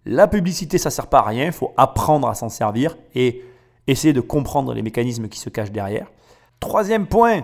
la 0.06 0.26
publicité, 0.26 0.78
ça 0.78 0.88
ne 0.88 0.92
sert 0.92 1.08
pas 1.08 1.18
à 1.18 1.28
rien, 1.28 1.44
il 1.44 1.52
faut 1.52 1.74
apprendre 1.76 2.28
à 2.28 2.34
s'en 2.34 2.48
servir 2.48 2.96
et 3.14 3.44
essayer 3.86 4.12
de 4.12 4.20
comprendre 4.20 4.74
les 4.74 4.82
mécanismes 4.82 5.28
qui 5.28 5.38
se 5.38 5.48
cachent 5.48 5.72
derrière. 5.72 6.10
Troisième 6.60 7.06
point, 7.06 7.42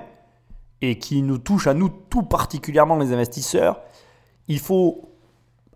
et 0.81 0.99
qui 0.99 1.23
nous 1.23 1.39
touche 1.39 1.67
à 1.67 1.75
nous 1.75 1.89
tout 1.89 2.23
particulièrement 2.23 2.97
les 2.97 3.13
investisseurs, 3.13 3.81
il 4.47 4.59
faut 4.59 5.11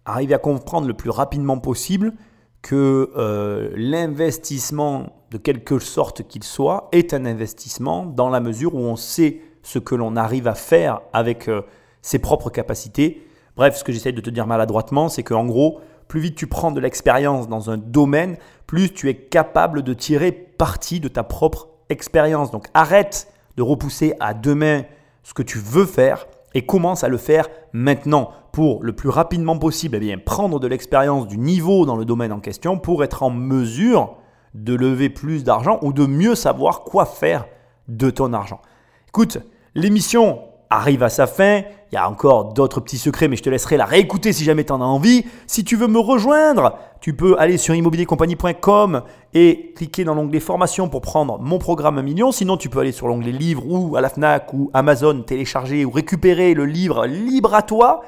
arriver 0.05 0.35
à 0.35 0.39
comprendre 0.39 0.87
le 0.87 0.95
plus 0.95 1.11
rapidement 1.11 1.59
possible 1.59 2.15
que 2.61 3.11
euh, 3.17 3.71
l'investissement, 3.75 5.17
de 5.31 5.39
quelque 5.39 5.79
sorte 5.79 6.27
qu'il 6.29 6.45
soit, 6.45 6.89
est 6.93 7.13
un 7.15 7.25
investissement 7.25 8.07
dans 8.07 8.29
la 8.29 8.41
mesure 8.41 8.75
où 8.75 8.79
on 8.79 8.97
sait 8.97 9.41
ce 9.63 9.79
que 9.79 9.95
l'on 9.95 10.17
arrive 10.17 10.47
à 10.47 10.55
faire 10.55 11.01
avec 11.13 11.49
euh, 11.49 11.63
ses 12.03 12.21
propres 12.21 12.51
capacités. 12.51 13.27
Bref, 13.57 13.77
ce 13.77 13.85
que 13.85 13.93
j'essaie 13.93 14.13
de 14.13 14.21
te 14.21 14.31
dire 14.31 14.47
maladroitement, 14.47 15.09
c'est 15.09 15.25
qu'en 15.25 15.45
gros, 15.45 15.81
plus 16.07 16.21
vite 16.21 16.37
tu 16.37 16.47
prends 16.47 16.71
de 16.71 16.81
l'expérience 16.81 17.49
dans 17.49 17.71
un 17.71 17.79
domaine, 17.79 18.37
plus 18.67 18.93
tu 18.93 19.09
es 19.09 19.17
capable 19.17 19.83
de 19.83 19.95
tirer 19.95 20.52
parti 20.63 21.01
de 21.01 21.09
ta 21.09 21.25
propre 21.25 21.71
expérience. 21.89 22.53
Donc 22.53 22.69
arrête 22.73 23.27
de 23.57 23.65
repousser 23.65 24.15
à 24.21 24.33
demain 24.33 24.85
ce 25.25 25.35
que 25.35 25.43
tu 25.43 25.59
veux 25.59 25.87
faire 25.87 26.29
et 26.55 26.65
commence 26.65 27.03
à 27.03 27.09
le 27.09 27.17
faire 27.17 27.49
maintenant 27.73 28.31
pour 28.53 28.81
le 28.85 28.93
plus 28.93 29.09
rapidement 29.09 29.59
possible 29.59 29.97
eh 29.97 29.99
bien, 29.99 30.19
prendre 30.19 30.61
de 30.61 30.69
l'expérience 30.69 31.27
du 31.27 31.37
niveau 31.37 31.85
dans 31.85 31.97
le 31.97 32.05
domaine 32.05 32.31
en 32.31 32.39
question 32.39 32.79
pour 32.79 33.03
être 33.03 33.25
en 33.25 33.31
mesure 33.31 34.15
de 34.55 34.73
lever 34.77 35.09
plus 35.09 35.43
d'argent 35.43 35.81
ou 35.83 35.93
de 35.93 36.07
mieux 36.07 36.37
savoir 36.37 36.85
quoi 36.85 37.07
faire 37.07 37.47
de 37.89 38.11
ton 38.11 38.33
argent. 38.33 38.61
Écoute, 39.09 39.39
l'émission 39.75 40.43
arrive 40.77 41.03
à 41.03 41.09
sa 41.09 41.27
fin. 41.27 41.63
Il 41.91 41.95
y 41.95 41.99
a 41.99 42.09
encore 42.09 42.53
d'autres 42.55 42.81
petits 42.81 42.99
secrets, 42.99 43.29
mais 43.29 43.37
je 43.37 43.43
te 43.43 43.51
laisserai 43.51 43.77
la 43.77 43.85
réécouter 43.85 44.33
si 44.33 44.45
jamais 44.45 44.65
tu 44.65 44.73
en 44.73 44.81
as 44.81 44.85
envie. 44.85 45.27
Si 45.47 45.63
tu 45.63 45.77
veux 45.77 45.89
me 45.89 45.99
rejoindre, 45.99 46.79
tu 47.01 47.15
peux 47.15 47.37
aller 47.39 47.59
sur 47.59 47.75
immobiliercompagnie.com 47.75 49.03
et 49.35 49.73
cliquer 49.77 50.05
dans 50.05 50.15
l'onglet 50.15 50.41
formation 50.41 50.89
pour 50.89 51.03
prendre 51.03 51.39
mon 51.39 51.59
programme 51.59 51.99
1 51.99 52.03
million. 52.03 52.33
Sinon, 52.33 52.57
tu 52.57 52.71
peux 52.71 52.81
aller 52.81 52.93
sur 52.93 53.09
l'onglet 53.09 53.33
livre 53.33 53.65
ou 53.67 53.97
à 53.97 54.01
la 54.01 54.09
FNAC 54.09 54.55
ou 54.55 54.71
Amazon, 54.73 55.23
télécharger 55.23 55.85
ou 55.85 55.91
récupérer 55.91 56.55
le 56.55 56.65
livre 56.65 57.07
libre 57.07 57.55
à 57.55 57.63
toi. 57.63 58.03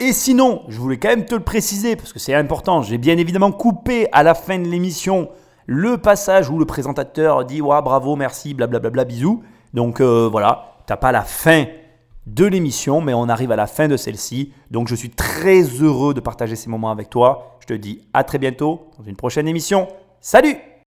Et 0.00 0.12
sinon, 0.12 0.62
je 0.68 0.78
voulais 0.78 0.98
quand 0.98 1.08
même 1.08 1.24
te 1.24 1.34
le 1.34 1.42
préciser 1.42 1.96
parce 1.96 2.12
que 2.12 2.18
c'est 2.18 2.34
important. 2.34 2.82
J'ai 2.82 2.98
bien 2.98 3.16
évidemment 3.16 3.52
coupé 3.52 4.06
à 4.12 4.22
la 4.22 4.34
fin 4.34 4.58
de 4.58 4.68
l'émission 4.68 5.28
le 5.66 5.98
passage 5.98 6.50
où 6.50 6.58
le 6.58 6.66
présentateur 6.66 7.44
dit 7.44 7.60
bravo, 7.60 8.14
merci, 8.16 8.54
blablabla, 8.54 9.04
bisous. 9.04 9.42
Donc 9.72 10.00
euh, 10.00 10.28
voilà, 10.30 10.76
t'as 10.86 10.96
pas 10.96 11.10
la 11.10 11.22
fin 11.22 11.64
de 12.26 12.44
l'émission, 12.46 13.00
mais 13.00 13.14
on 13.14 13.28
arrive 13.28 13.52
à 13.52 13.56
la 13.56 13.66
fin 13.66 13.88
de 13.88 13.96
celle-ci. 13.96 14.52
Donc 14.70 14.88
je 14.88 14.94
suis 14.94 15.10
très 15.10 15.62
heureux 15.62 16.14
de 16.14 16.20
partager 16.20 16.56
ces 16.56 16.70
moments 16.70 16.90
avec 16.90 17.10
toi. 17.10 17.56
Je 17.60 17.66
te 17.66 17.74
dis 17.74 18.00
à 18.12 18.24
très 18.24 18.38
bientôt 18.38 18.88
dans 18.98 19.04
une 19.04 19.16
prochaine 19.16 19.48
émission. 19.48 19.88
Salut 20.20 20.56